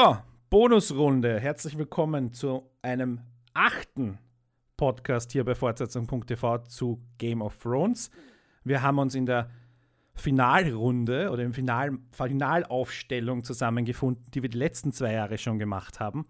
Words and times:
So, 0.00 0.16
Bonusrunde. 0.48 1.40
Herzlich 1.40 1.76
willkommen 1.76 2.32
zu 2.32 2.70
einem 2.82 3.18
achten 3.52 4.20
Podcast 4.76 5.32
hier 5.32 5.44
bei 5.44 5.56
Fortsetzung.tv 5.56 6.58
zu 6.68 7.02
Game 7.18 7.42
of 7.42 7.58
Thrones. 7.58 8.08
Wir 8.62 8.80
haben 8.82 9.00
uns 9.00 9.16
in 9.16 9.26
der 9.26 9.50
Finalrunde 10.14 11.30
oder 11.30 11.42
im 11.42 11.52
Final, 11.52 11.98
Finalaufstellung 12.12 13.42
zusammengefunden, 13.42 14.24
die 14.30 14.42
wir 14.42 14.48
die 14.48 14.58
letzten 14.58 14.92
zwei 14.92 15.14
Jahre 15.14 15.36
schon 15.36 15.58
gemacht 15.58 15.98
haben 15.98 16.28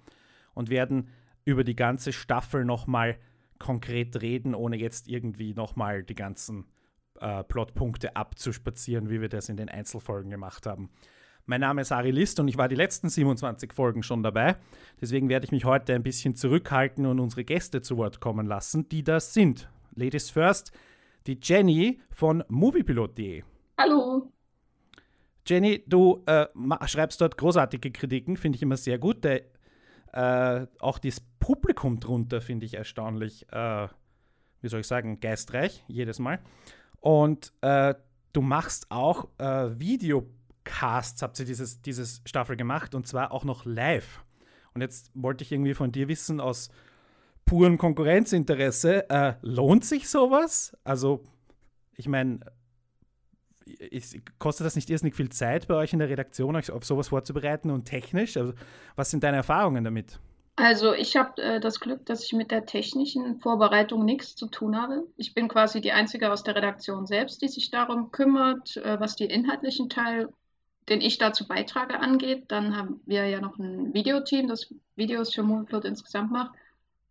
und 0.55 0.71
werden 0.71 1.11
über 1.45 1.63
die 1.63 1.77
ganze 1.77 2.15
Staffel 2.15 2.65
nochmal 2.65 3.19
konkret 3.59 4.23
reden, 4.23 4.55
ohne 4.55 4.79
jetzt 4.79 5.09
irgendwie 5.09 5.53
nochmal 5.53 6.05
die 6.05 6.15
ganzen 6.15 6.65
äh, 7.21 7.45
Plotpunkte 7.45 8.17
abzuspazieren, 8.17 9.11
wie 9.11 9.21
wir 9.21 9.29
das 9.29 9.51
in 9.51 9.59
den 9.59 9.69
Einzelfolgen 9.69 10.31
gemacht 10.31 10.65
haben. 10.65 10.89
Mein 11.51 11.63
Name 11.63 11.81
ist 11.81 11.93
Ari 11.93 12.11
List 12.11 12.39
und 12.41 12.49
ich 12.49 12.59
war 12.59 12.69
die 12.69 12.75
letzten 12.75 13.09
27 13.09 13.73
Folgen 13.73 14.03
schon 14.03 14.23
dabei. 14.23 14.57
Deswegen 15.01 15.31
werde 15.31 15.47
ich 15.47 15.51
mich 15.51 15.65
heute 15.65 15.95
ein 15.95 16.03
bisschen 16.03 16.35
zurückhalten 16.35 17.07
und 17.07 17.21
unsere 17.21 17.43
Gäste 17.43 17.81
zu 17.81 17.97
Wort 17.97 18.21
kommen 18.21 18.45
lassen, 18.45 18.87
die 18.91 19.03
das 19.03 19.33
sind. 19.33 19.67
Ladies 19.95 20.29
first, 20.29 20.73
die 21.27 21.39
Jenny 21.43 22.03
von 22.11 22.45
moviepilot.de. 22.49 23.45
Hallo. 23.79 24.31
Jenny, 25.47 25.83
du 25.87 26.23
äh, 26.27 26.49
schreibst 26.87 27.19
dort 27.23 27.39
großartige 27.39 27.93
Kritiken, 27.93 28.37
finde 28.37 28.57
ich 28.57 28.63
immer 28.63 28.77
sehr 28.77 28.99
gut. 28.99 29.25
Der, 29.25 29.45
äh, 30.13 30.67
auch 30.81 30.99
das 30.99 31.23
Publikum 31.41 31.99
drunter 31.99 32.43
finde 32.43 32.67
ich 32.67 32.75
erstaunlich, 32.75 33.51
äh, 33.51 33.89
wie 34.61 34.69
soll 34.69 34.81
ich 34.81 34.87
sagen, 34.87 35.19
geistreich, 35.19 35.83
jedes 35.89 36.19
Mal. 36.19 36.41
Und 37.01 37.55
äh, 37.63 37.95
du 38.35 38.43
machst 38.43 38.91
auch 38.91 39.29
äh, 39.39 39.81
Video 39.81 40.29
Casts 40.69 41.23
habt 41.23 41.39
ihr 41.41 41.47
dieses, 41.47 41.81
dieses 41.81 42.21
Staffel 42.27 42.57
gemacht 42.57 42.95
und 42.95 43.07
zwar 43.07 43.33
auch 43.33 43.45
noch 43.45 43.65
live. 43.65 44.23
Und 44.75 44.83
jetzt 44.83 45.11
wollte 45.15 45.43
ich 45.43 45.51
irgendwie 45.51 45.75
von 45.75 45.91
dir 45.91 46.09
wissen, 46.09 46.41
aus 46.41 46.69
purem 47.47 47.79
Konkurrenzinteresse, 47.79 49.09
äh, 49.09 49.35
lohnt 49.41 49.85
sich 49.85 50.11
sowas? 50.11 50.77
Also, 50.85 51.25
ich 51.97 52.07
meine, 52.07 52.41
kostet 54.39 54.67
das 54.67 54.77
nicht 54.77 54.91
irrsinnig 54.91 55.15
viel 55.15 55.31
Zeit 55.31 55.67
bei 55.67 55.75
euch 55.75 55.95
in 55.95 55.99
der 55.99 56.11
Redaktion, 56.11 56.55
euch 56.55 56.71
auf 56.71 56.85
sowas 56.85 57.09
vorzubereiten 57.09 57.71
und 57.71 57.87
technisch? 57.87 58.37
Also, 58.37 58.53
was 58.95 59.11
sind 59.11 59.25
deine 59.25 59.39
Erfahrungen 59.39 59.85
damit? 59.85 60.21
Also 60.61 60.93
ich 60.93 61.17
habe 61.17 61.41
äh, 61.41 61.61
das 61.61 61.79
Glück, 61.79 62.05
dass 62.07 62.25
ich 62.25 62.33
mit 62.33 62.51
der 62.51 62.67
technischen 62.67 63.39
Vorbereitung 63.39 64.05
nichts 64.05 64.35
zu 64.35 64.49
tun 64.49 64.77
habe. 64.77 65.07
Ich 65.17 65.33
bin 65.33 65.47
quasi 65.47 65.81
die 65.81 65.93
Einzige 65.93 66.33
aus 66.33 66.43
der 66.43 66.57
Redaktion 66.57 67.07
selbst, 67.07 67.43
die 67.43 67.49
sich 67.49 67.71
darum 67.71 68.11
kümmert, 68.11 68.77
äh, 68.77 68.99
was 68.99 69.15
die 69.15 69.27
inhaltlichen 69.27 69.89
Teil 69.89 70.31
den 70.89 71.01
ich 71.01 71.19
dazu 71.19 71.47
beitrage, 71.47 72.01
angeht. 72.01 72.45
Dann 72.49 72.77
haben 72.77 73.01
wir 73.07 73.27
ja 73.27 73.41
noch 73.41 73.59
ein 73.59 73.93
Videoteam, 73.95 74.49
das 74.49 74.73
Videos 74.97 75.35
für 75.35 75.43
Moonfloat 75.43 75.85
insgesamt 75.85 76.31
macht. 76.31 76.53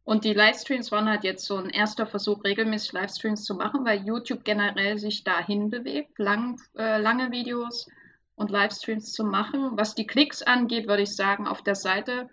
Und 0.03 0.23
die 0.23 0.34
Livestreams 0.34 0.92
waren 0.92 1.09
halt 1.09 1.25
jetzt 1.25 1.45
so 1.45 1.58
ein 1.58 1.69
erster 1.69 2.08
Versuch, 2.08 2.44
regelmäßig 2.45 2.94
Livestreams 2.94 3.44
zu 3.44 3.56
machen, 3.56 3.84
weil 3.84 4.06
YouTube 4.06 4.45
generell 4.45 4.97
sich 4.97 5.25
dahin 5.25 5.69
bewegt, 5.69 6.17
lang, 6.17 6.61
äh, 6.78 7.00
lange 7.02 7.31
Videos 7.31 7.88
und 8.36 8.50
Livestreams 8.50 9.11
zu 9.11 9.25
machen. 9.25 9.72
Was 9.73 9.95
die 9.95 10.08
Klicks 10.08 10.41
angeht, 10.41 10.88
würde 10.88 11.03
ich 11.03 11.14
sagen, 11.14 11.45
auf 11.45 11.62
der 11.62 11.75
Seite 11.75 12.30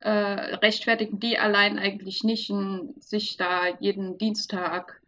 äh, 0.00 0.10
rechtfertigen 0.10 1.18
die 1.18 1.38
allein 1.38 1.78
eigentlich 1.78 2.24
nicht, 2.24 2.50
in, 2.50 2.92
sich 2.98 3.38
da 3.38 3.68
jeden 3.80 4.18
Dienstag 4.18 5.00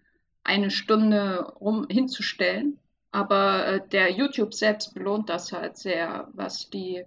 eine 0.43 0.71
Stunde 0.71 1.53
rum 1.61 1.87
hinzustellen. 1.91 2.79
Aber 3.17 3.67
äh, 3.67 3.89
der 3.89 4.13
YouTube 4.13 4.53
selbst 4.53 4.93
belohnt 4.93 5.31
das 5.31 5.51
halt 5.51 5.79
sehr, 5.79 6.29
was 6.35 6.69
die, 6.69 7.03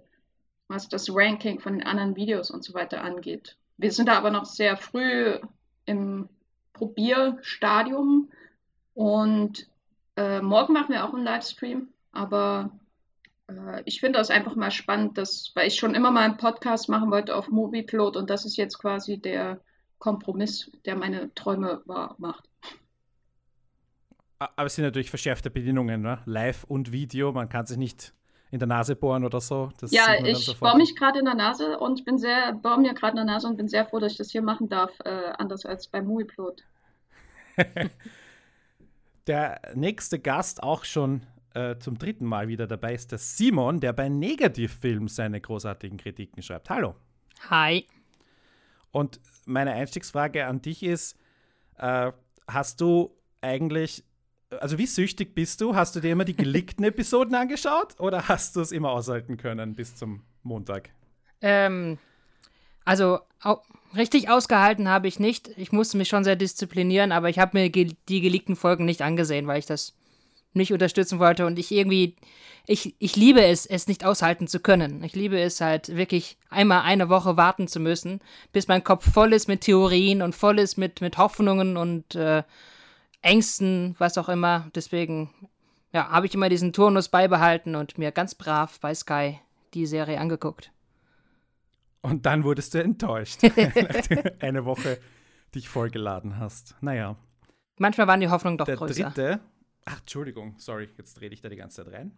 was 0.66 0.88
das 0.88 1.08
Ranking 1.08 1.60
von 1.60 1.74
den 1.74 1.86
anderen 1.86 2.16
Videos 2.16 2.50
und 2.50 2.64
so 2.64 2.74
weiter 2.74 3.04
angeht. 3.04 3.56
Wir 3.76 3.92
sind 3.92 4.08
da 4.08 4.18
aber 4.18 4.32
noch 4.32 4.44
sehr 4.44 4.76
früh 4.76 5.38
im 5.84 6.28
Probierstadium 6.72 8.28
und 8.92 9.68
äh, 10.16 10.40
morgen 10.40 10.72
machen 10.72 10.92
wir 10.92 11.04
auch 11.04 11.14
einen 11.14 11.22
Livestream, 11.22 11.86
aber 12.10 12.72
äh, 13.46 13.80
ich 13.84 14.00
finde 14.00 14.18
das 14.18 14.30
einfach 14.30 14.56
mal 14.56 14.72
spannend, 14.72 15.16
dass, 15.16 15.52
weil 15.54 15.68
ich 15.68 15.76
schon 15.76 15.94
immer 15.94 16.10
mal 16.10 16.24
einen 16.24 16.38
Podcast 16.38 16.88
machen 16.88 17.12
wollte 17.12 17.36
auf 17.36 17.50
Movieplot 17.50 18.16
und 18.16 18.30
das 18.30 18.44
ist 18.44 18.56
jetzt 18.56 18.80
quasi 18.80 19.18
der 19.18 19.60
Kompromiss, 20.00 20.72
der 20.84 20.96
meine 20.96 21.32
Träume 21.36 21.82
wahr 21.84 22.16
macht. 22.18 22.49
Aber 24.40 24.66
es 24.66 24.74
sind 24.74 24.86
natürlich 24.86 25.10
verschärfte 25.10 25.50
Bedingungen, 25.50 26.00
ne? 26.00 26.18
Live 26.24 26.64
und 26.64 26.92
Video. 26.92 27.30
Man 27.30 27.50
kann 27.50 27.66
sich 27.66 27.76
nicht 27.76 28.14
in 28.50 28.58
der 28.58 28.66
Nase 28.66 28.96
bohren 28.96 29.22
oder 29.22 29.40
so. 29.40 29.70
Das 29.78 29.92
ja, 29.92 30.14
ich 30.24 30.58
bohre 30.58 30.78
mich 30.78 30.96
gerade 30.96 31.18
in 31.18 31.26
der 31.26 31.34
Nase 31.34 31.78
und 31.78 32.06
bin 32.06 32.16
sehr, 32.18 32.54
bohre 32.54 32.80
mir 32.80 32.94
gerade 32.94 33.12
in 33.12 33.26
der 33.26 33.34
Nase 33.34 33.46
und 33.46 33.58
bin 33.58 33.68
sehr 33.68 33.84
froh, 33.84 33.98
dass 33.98 34.12
ich 34.12 34.18
das 34.18 34.30
hier 34.30 34.40
machen 34.40 34.70
darf, 34.70 34.92
äh, 35.04 35.32
anders 35.36 35.66
als 35.66 35.86
beim 35.88 36.06
Movieplot. 36.06 36.62
der 39.26 39.60
nächste 39.74 40.18
Gast 40.18 40.62
auch 40.62 40.84
schon 40.84 41.26
äh, 41.52 41.76
zum 41.78 41.98
dritten 41.98 42.24
Mal 42.24 42.48
wieder 42.48 42.66
dabei 42.66 42.94
ist 42.94 43.12
der 43.12 43.18
Simon, 43.18 43.78
der 43.78 43.92
bei 43.92 44.08
Negativfilm 44.08 45.08
seine 45.08 45.40
großartigen 45.40 45.98
Kritiken 45.98 46.42
schreibt. 46.42 46.70
Hallo. 46.70 46.94
Hi. 47.50 47.86
Und 48.90 49.20
meine 49.44 49.72
Einstiegsfrage 49.72 50.46
an 50.46 50.62
dich 50.62 50.82
ist: 50.82 51.16
äh, 51.76 52.10
Hast 52.48 52.80
du 52.80 53.14
eigentlich 53.42 54.04
also 54.58 54.78
wie 54.78 54.86
süchtig 54.86 55.34
bist 55.34 55.60
du? 55.60 55.74
Hast 55.74 55.94
du 55.94 56.00
dir 56.00 56.12
immer 56.12 56.24
die 56.24 56.36
geleakten 56.36 56.84
Episoden 56.84 57.34
angeschaut 57.34 57.98
oder 57.98 58.28
hast 58.28 58.56
du 58.56 58.60
es 58.60 58.72
immer 58.72 58.90
aushalten 58.90 59.36
können 59.36 59.74
bis 59.74 59.96
zum 59.96 60.22
Montag? 60.42 60.90
Ähm, 61.40 61.98
also 62.84 63.20
au 63.42 63.62
richtig 63.96 64.28
ausgehalten 64.28 64.88
habe 64.88 65.08
ich 65.08 65.18
nicht. 65.18 65.50
Ich 65.56 65.72
musste 65.72 65.96
mich 65.96 66.08
schon 66.08 66.22
sehr 66.22 66.36
disziplinieren, 66.36 67.10
aber 67.10 67.28
ich 67.28 67.38
habe 67.38 67.58
mir 67.58 67.70
ge 67.70 67.94
die 68.08 68.20
geleakten 68.20 68.54
Folgen 68.54 68.84
nicht 68.84 69.02
angesehen, 69.02 69.46
weil 69.46 69.58
ich 69.58 69.66
das 69.66 69.94
nicht 70.52 70.72
unterstützen 70.72 71.18
wollte 71.18 71.46
und 71.46 71.58
ich 71.58 71.70
irgendwie, 71.72 72.16
ich, 72.66 72.94
ich 72.98 73.16
liebe 73.16 73.42
es, 73.42 73.66
es 73.66 73.86
nicht 73.86 74.04
aushalten 74.04 74.48
zu 74.48 74.60
können. 74.60 75.02
Ich 75.04 75.14
liebe 75.14 75.40
es 75.40 75.60
halt 75.60 75.96
wirklich 75.96 76.38
einmal 76.50 76.82
eine 76.82 77.08
Woche 77.08 77.36
warten 77.36 77.68
zu 77.68 77.80
müssen, 77.80 78.20
bis 78.52 78.68
mein 78.68 78.84
Kopf 78.84 79.10
voll 79.12 79.32
ist 79.32 79.48
mit 79.48 79.62
Theorien 79.62 80.22
und 80.22 80.34
voll 80.34 80.58
ist 80.58 80.76
mit, 80.76 81.00
mit 81.00 81.18
Hoffnungen 81.18 81.76
und 81.76 82.14
äh, 82.14 82.42
Ängsten, 83.22 83.94
was 83.98 84.18
auch 84.18 84.28
immer. 84.28 84.70
Deswegen 84.74 85.30
ja, 85.92 86.08
habe 86.10 86.26
ich 86.26 86.34
immer 86.34 86.48
diesen 86.48 86.72
Turnus 86.72 87.08
beibehalten 87.08 87.74
und 87.74 87.98
mir 87.98 88.12
ganz 88.12 88.34
brav 88.34 88.78
bei 88.80 88.94
Sky 88.94 89.38
die 89.74 89.86
Serie 89.86 90.20
angeguckt. 90.20 90.72
Und 92.02 92.26
dann 92.26 92.44
wurdest 92.44 92.74
du 92.74 92.82
enttäuscht, 92.82 93.40
eine 94.40 94.64
Woche 94.64 94.98
dich 95.54 95.68
vollgeladen 95.68 96.38
hast. 96.38 96.76
Naja. 96.80 97.16
Manchmal 97.76 98.06
waren 98.06 98.20
die 98.20 98.28
Hoffnungen 98.28 98.58
doch 98.58 98.66
Der 98.66 98.76
größer. 98.76 99.10
dritte, 99.10 99.40
ach, 99.84 100.00
Entschuldigung, 100.00 100.54
sorry, 100.58 100.88
jetzt 100.96 101.20
rede 101.20 101.34
ich 101.34 101.40
da 101.40 101.48
die 101.48 101.56
ganze 101.56 101.84
Zeit 101.84 101.92
rein. 101.92 102.12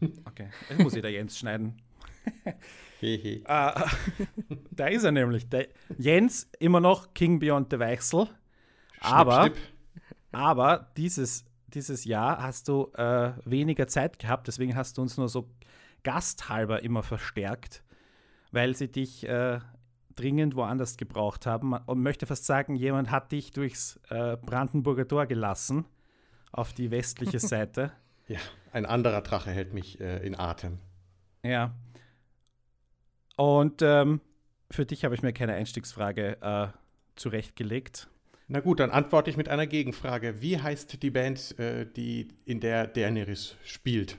Okay, 0.26 0.50
das 0.68 0.78
muss 0.78 0.94
jeder 0.94 1.08
Jens 1.08 1.38
schneiden. 1.38 1.80
Hehe. 3.00 3.40
uh, 3.40 3.80
da 4.70 4.86
ist 4.88 5.04
er 5.04 5.12
nämlich. 5.12 5.48
Der 5.48 5.68
Jens, 5.96 6.50
immer 6.58 6.80
noch 6.80 7.14
King 7.14 7.38
Beyond 7.38 7.70
the 7.70 7.78
Weichsel. 7.78 8.28
Aber, 9.00 9.42
schnipp. 9.42 9.56
Aber 10.34 10.90
dieses, 10.96 11.44
dieses 11.68 12.04
Jahr 12.04 12.42
hast 12.42 12.68
du 12.68 12.90
äh, 12.94 13.32
weniger 13.44 13.86
Zeit 13.88 14.18
gehabt, 14.18 14.46
deswegen 14.46 14.76
hast 14.76 14.98
du 14.98 15.02
uns 15.02 15.16
nur 15.16 15.28
so 15.28 15.48
gasthalber 16.02 16.82
immer 16.82 17.02
verstärkt, 17.02 17.82
weil 18.52 18.76
sie 18.76 18.88
dich 18.88 19.26
äh, 19.28 19.60
dringend 20.14 20.54
woanders 20.54 20.96
gebraucht 20.96 21.46
haben. 21.46 21.72
Und 21.72 22.02
möchte 22.02 22.26
fast 22.26 22.46
sagen, 22.46 22.76
jemand 22.76 23.10
hat 23.10 23.32
dich 23.32 23.50
durchs 23.50 24.00
äh, 24.10 24.36
Brandenburger 24.36 25.08
Tor 25.08 25.26
gelassen, 25.26 25.86
auf 26.52 26.72
die 26.72 26.90
westliche 26.90 27.38
Seite. 27.40 27.92
Ja, 28.28 28.38
ein 28.72 28.86
anderer 28.86 29.22
Drache 29.22 29.50
hält 29.50 29.74
mich 29.74 30.00
äh, 30.00 30.24
in 30.24 30.38
Atem. 30.38 30.78
Ja. 31.42 31.74
Und 33.36 33.82
ähm, 33.82 34.20
für 34.70 34.86
dich 34.86 35.04
habe 35.04 35.14
ich 35.14 35.22
mir 35.22 35.32
keine 35.32 35.54
Einstiegsfrage 35.54 36.40
äh, 36.40 36.68
zurechtgelegt. 37.16 38.08
Na 38.46 38.60
gut, 38.60 38.80
dann 38.80 38.90
antworte 38.90 39.30
ich 39.30 39.36
mit 39.36 39.48
einer 39.48 39.66
Gegenfrage. 39.66 40.42
Wie 40.42 40.60
heißt 40.60 41.02
die 41.02 41.10
Band, 41.10 41.58
äh, 41.58 41.86
die 41.86 42.28
in 42.44 42.60
der 42.60 42.86
Daenerys 42.86 43.56
spielt? 43.64 44.18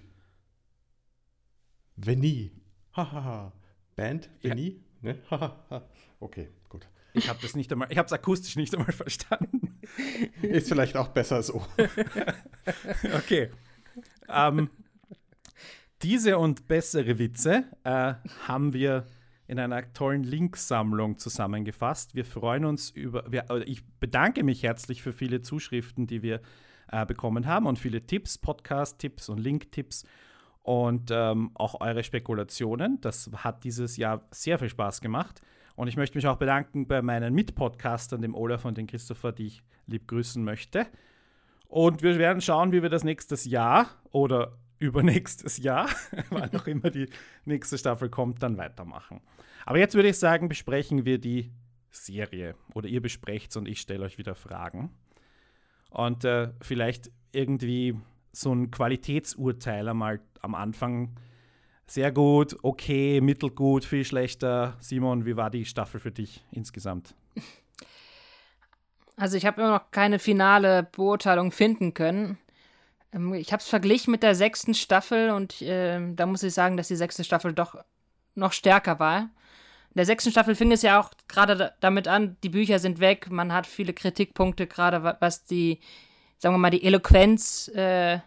Veni. 1.96 2.52
Hahaha. 2.94 3.54
Band? 3.96 4.30
Veni? 4.42 4.82
Ja. 5.02 5.14
Ne? 5.14 5.20
Hahaha. 5.30 5.88
okay, 6.20 6.50
gut. 6.70 6.88
Ich 7.14 7.30
habe 7.30 7.40
das 7.42 7.56
nicht 7.56 7.72
einmal, 7.72 7.88
ich 7.92 7.98
habe 7.98 8.08
es 8.08 8.14
akustisch 8.14 8.56
nicht 8.56 8.76
einmal 8.76 8.92
verstanden. 8.92 9.80
Ist 10.42 10.68
vielleicht 10.70 10.98
auch 10.98 11.10
besser 11.10 11.44
so. 11.44 11.66
okay. 13.16 13.52
Ähm, 14.28 14.70
diese 16.02 16.38
und 16.38 16.68
bessere 16.68 17.20
Witze 17.20 17.66
äh, 17.84 18.16
haben 18.48 18.74
wir 18.74 19.08
in 19.48 19.60
einer 19.60 19.94
tollen 19.94 20.24
Linksammlung 20.24 21.18
zusammengefasst. 21.18 22.16
Wir 22.16 22.26
freuen 22.26 22.66
uns 22.66 22.90
über, 22.90 23.24
wir, 23.32 23.46
ich 23.66 23.86
bedanke 24.00 24.44
mich 24.44 24.64
herzlich 24.64 25.02
für 25.02 25.14
viele 25.14 25.42
Zuschriften, 25.42 26.08
die 26.08 26.24
wir 26.24 26.42
äh, 26.92 27.06
bekommen 27.06 27.46
haben 27.46 27.66
und 27.66 27.80
viele 27.80 28.06
Tipps, 28.06 28.38
Podcast-Tipps 28.38 29.30
und 29.30 29.40
Link-Tipps. 29.40 30.06
und 30.64 31.12
ähm, 31.12 31.52
auch 31.54 31.80
eure 31.80 32.04
Spekulationen. 32.04 33.00
Das 33.02 33.30
hat 33.36 33.64
dieses 33.64 33.98
Jahr 33.98 34.28
sehr 34.32 34.58
viel 34.58 34.70
Spaß 34.70 35.00
gemacht. 35.00 35.42
Und 35.76 35.88
ich 35.90 35.98
möchte 35.98 36.18
mich 36.18 36.26
auch 36.26 36.38
bedanken 36.38 36.88
bei 36.88 37.02
meinen 37.02 37.34
Mitpodcastern, 37.36 38.22
dem 38.22 38.34
Olaf 38.34 38.66
und 38.66 38.78
dem 38.78 38.88
Christopher, 38.88 39.32
die 39.32 39.48
ich 39.48 39.64
lieb 39.86 40.08
grüßen 40.08 40.44
möchte. 40.44 40.88
Und 41.68 42.02
wir 42.02 42.18
werden 42.18 42.42
schauen, 42.42 42.72
wie 42.72 42.82
wir 42.82 42.90
das 42.90 43.04
nächstes 43.04 43.46
Jahr 43.46 43.88
oder 44.12 44.58
übernächstes 44.80 45.58
Jahr, 45.58 45.90
wann 46.30 46.56
auch 46.56 46.68
immer 46.68 46.90
die 46.90 47.10
nächste 47.46 47.78
Staffel 47.78 48.10
kommt, 48.10 48.44
dann 48.44 48.58
weitermachen. 48.58 49.22
Aber 49.66 49.80
jetzt 49.80 49.96
würde 49.96 50.10
ich 50.10 50.20
sagen, 50.20 50.50
besprechen 50.50 51.06
wir 51.06 51.18
die 51.18 51.52
Serie. 51.92 52.56
Oder 52.74 52.88
ihr 52.88 53.02
besprecht 53.02 53.52
es 53.52 53.58
und 53.58 53.68
ich 53.68 53.82
stelle 53.82 54.06
euch 54.06 54.18
wieder 54.18 54.36
Fragen. 54.36 54.92
Und 55.90 56.26
äh, 56.26 56.50
vielleicht 56.62 57.12
irgendwie 57.32 57.98
so 58.32 58.54
ein 58.54 58.70
Qualitätsurteil 58.70 59.88
einmal 59.88 60.20
am 60.42 60.56
Anfang. 60.56 61.16
Sehr 61.88 62.12
gut, 62.12 62.58
okay, 62.64 63.22
mittelgut, 63.22 63.86
viel 63.86 64.04
schlechter. 64.04 64.76
Simon, 64.80 65.26
wie 65.26 65.38
war 65.38 65.50
die 65.50 65.66
Staffel 65.66 66.00
für 66.00 66.12
dich 66.12 66.44
insgesamt? 66.52 67.16
Also 69.18 69.38
ich 69.38 69.46
habe 69.46 69.62
immer 69.62 69.72
noch 69.72 69.92
keine 69.92 70.20
finale 70.20 70.84
Beurteilung 70.84 71.52
finden 71.52 71.94
können. 71.94 72.38
Ähm, 73.14 73.34
ich 73.34 73.52
habe 73.52 73.62
es 73.62 73.68
verglichen 73.68 74.12
mit 74.12 74.24
der 74.24 74.36
sechsten 74.36 74.74
Staffel 74.74 75.32
und 75.32 75.62
äh, 75.62 76.00
da 76.14 76.26
muss 76.26 76.44
ich 76.44 76.54
sagen, 76.54 76.78
dass 76.78 76.88
die 76.88 76.96
sechste 76.96 77.24
Staffel 77.24 77.54
doch 77.54 77.76
noch 78.36 78.52
stärker 78.52 79.00
war. 79.00 79.20
In 79.20 80.00
der 80.00 80.06
sechsten 80.06 80.32
Staffel 80.32 80.56
fing 80.56 80.72
es 80.72 80.82
ja 80.82 81.00
auch 81.00 81.12
gerade 81.28 81.74
damit 81.80 82.08
an, 82.08 82.36
die 82.44 82.50
Bücher 82.50 82.80
sind 82.80 83.00
weg, 83.00 83.32
man 83.32 83.54
hat 83.54 83.66
viele 83.66 83.94
Kritikpunkte, 83.94 84.68
gerade 84.68 85.18
was 85.22 85.46
die, 85.46 85.80
sagen 86.38 86.54
wir 86.54 86.60
mal, 86.60 86.70
die 86.70 86.84
Eloquenz 86.84 87.70
äh, 87.70 88.20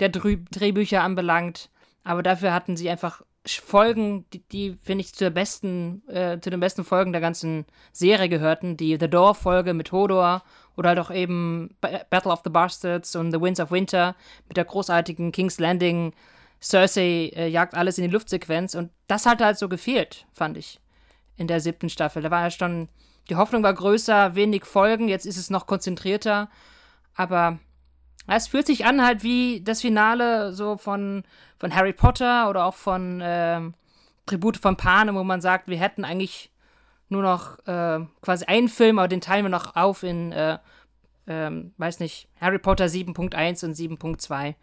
der 0.00 0.08
Dreh 0.08 0.38
Drehbücher 0.50 1.02
anbelangt. 1.02 1.70
Aber 2.04 2.24
dafür 2.24 2.52
hatten 2.52 2.76
sie 2.76 2.90
einfach 2.90 3.22
Folgen, 3.44 4.24
die, 4.32 4.38
die 4.48 4.78
finde 4.82 5.02
ich, 5.02 5.14
zur 5.14 5.30
besten, 5.30 6.06
äh, 6.08 6.38
zu 6.40 6.50
den 6.50 6.60
besten 6.60 6.84
Folgen 6.84 7.12
der 7.12 7.20
ganzen 7.20 7.66
Serie 7.92 8.28
gehörten. 8.28 8.76
Die 8.76 8.96
The 8.98 9.08
Door-Folge 9.08 9.74
mit 9.74 9.90
Hodor 9.90 10.42
oder 10.76 10.90
halt 10.90 10.98
auch 10.98 11.10
eben 11.10 11.76
Battle 11.80 12.32
of 12.32 12.42
the 12.44 12.50
Bastards 12.50 13.16
und 13.16 13.32
The 13.32 13.40
Winds 13.40 13.60
of 13.60 13.70
Winter 13.70 14.14
mit 14.48 14.56
der 14.56 14.64
großartigen 14.64 15.32
King's 15.32 15.58
Landing. 15.58 16.14
Cersei 16.60 17.32
äh, 17.34 17.48
jagt 17.48 17.74
alles 17.74 17.98
in 17.98 18.04
die 18.04 18.10
Luftsequenz 18.10 18.76
und 18.76 18.90
das 19.08 19.26
hat 19.26 19.40
halt 19.40 19.58
so 19.58 19.68
gefehlt, 19.68 20.26
fand 20.32 20.56
ich, 20.56 20.80
in 21.36 21.48
der 21.48 21.60
siebten 21.60 21.88
Staffel. 21.88 22.22
Da 22.22 22.30
war 22.30 22.42
ja 22.42 22.50
schon, 22.52 22.88
die 23.28 23.34
Hoffnung 23.34 23.64
war 23.64 23.74
größer, 23.74 24.36
wenig 24.36 24.64
Folgen, 24.64 25.08
jetzt 25.08 25.26
ist 25.26 25.36
es 25.36 25.50
noch 25.50 25.66
konzentrierter, 25.66 26.48
aber 27.16 27.58
es 28.28 28.46
fühlt 28.46 28.66
sich 28.66 28.84
an 28.84 29.04
halt 29.04 29.24
wie 29.24 29.62
das 29.62 29.80
Finale 29.80 30.52
so 30.52 30.76
von, 30.76 31.24
von 31.62 31.72
Harry 31.76 31.92
Potter 31.92 32.50
oder 32.50 32.64
auch 32.64 32.74
von 32.74 33.20
äh, 33.20 33.60
Tribute 34.26 34.56
von 34.56 34.76
Panem, 34.76 35.14
wo 35.14 35.22
man 35.22 35.40
sagt, 35.40 35.68
wir 35.68 35.78
hätten 35.78 36.04
eigentlich 36.04 36.50
nur 37.08 37.22
noch 37.22 37.56
äh, 37.68 38.04
quasi 38.20 38.46
einen 38.46 38.68
Film, 38.68 38.98
aber 38.98 39.06
den 39.06 39.20
teilen 39.20 39.44
wir 39.44 39.48
noch 39.48 39.76
auf 39.76 40.02
in, 40.02 40.32
äh, 40.32 40.58
ähm, 41.28 41.72
weiß 41.78 42.00
nicht, 42.00 42.28
Harry 42.40 42.58
Potter 42.58 42.86
7.1 42.86 43.64
und 43.64 43.76
7.2. 43.76 44.56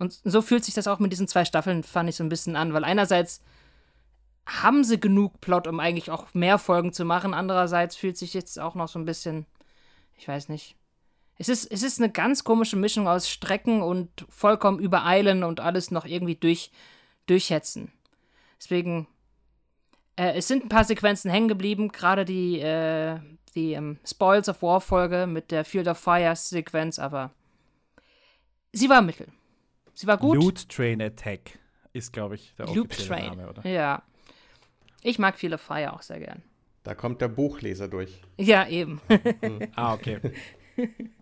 Und 0.00 0.20
so 0.24 0.42
fühlt 0.42 0.64
sich 0.64 0.74
das 0.74 0.88
auch 0.88 0.98
mit 0.98 1.12
diesen 1.12 1.28
zwei 1.28 1.44
Staffeln, 1.44 1.84
fand 1.84 2.08
ich 2.08 2.16
so 2.16 2.24
ein 2.24 2.28
bisschen 2.28 2.56
an, 2.56 2.74
weil 2.74 2.82
einerseits 2.82 3.44
haben 4.44 4.82
sie 4.82 4.98
genug 4.98 5.40
Plot, 5.40 5.68
um 5.68 5.78
eigentlich 5.78 6.10
auch 6.10 6.34
mehr 6.34 6.58
Folgen 6.58 6.92
zu 6.92 7.04
machen, 7.04 7.32
andererseits 7.32 7.94
fühlt 7.94 8.18
sich 8.18 8.34
jetzt 8.34 8.58
auch 8.58 8.74
noch 8.74 8.88
so 8.88 8.98
ein 8.98 9.04
bisschen, 9.04 9.46
ich 10.16 10.26
weiß 10.26 10.48
nicht, 10.48 10.74
es 11.40 11.48
ist, 11.48 11.72
es 11.72 11.82
ist 11.82 11.98
eine 11.98 12.12
ganz 12.12 12.44
komische 12.44 12.76
Mischung 12.76 13.08
aus 13.08 13.30
Strecken 13.30 13.80
und 13.80 14.26
vollkommen 14.28 14.78
übereilen 14.78 15.42
und 15.42 15.58
alles 15.58 15.90
noch 15.90 16.04
irgendwie 16.04 16.34
durch, 16.34 16.70
durchhetzen. 17.24 17.90
Deswegen, 18.58 19.06
äh, 20.16 20.34
es 20.34 20.48
sind 20.48 20.66
ein 20.66 20.68
paar 20.68 20.84
Sequenzen 20.84 21.30
hängen 21.30 21.48
geblieben, 21.48 21.92
gerade 21.92 22.26
die, 22.26 22.60
äh, 22.60 23.18
die 23.54 23.72
ähm, 23.72 23.98
Spoils 24.04 24.50
of 24.50 24.60
War 24.60 24.82
Folge 24.82 25.26
mit 25.26 25.50
der 25.50 25.64
Field 25.64 25.88
of 25.88 25.96
Fire 25.96 26.36
Sequenz, 26.36 26.98
aber 26.98 27.30
sie 28.72 28.90
war 28.90 29.00
mittel. 29.00 29.28
Sie 29.94 30.06
war 30.06 30.18
gut. 30.18 30.36
Loot 30.36 30.68
Train 30.68 31.00
Attack 31.00 31.58
ist, 31.94 32.12
glaube 32.12 32.34
ich, 32.34 32.54
der 32.56 32.66
Loot 32.66 32.90
offizielle 32.90 33.08
Train. 33.08 33.28
Name, 33.30 33.48
oder? 33.48 33.66
Ja. 33.66 34.02
Ich 35.00 35.18
mag 35.18 35.38
Field 35.38 35.54
of 35.54 35.62
Fire 35.62 35.94
auch 35.94 36.02
sehr 36.02 36.18
gern. 36.18 36.42
Da 36.82 36.94
kommt 36.94 37.22
der 37.22 37.28
Buchleser 37.28 37.88
durch. 37.88 38.20
Ja, 38.36 38.68
eben. 38.68 39.00
ah, 39.74 39.94
okay. 39.94 40.20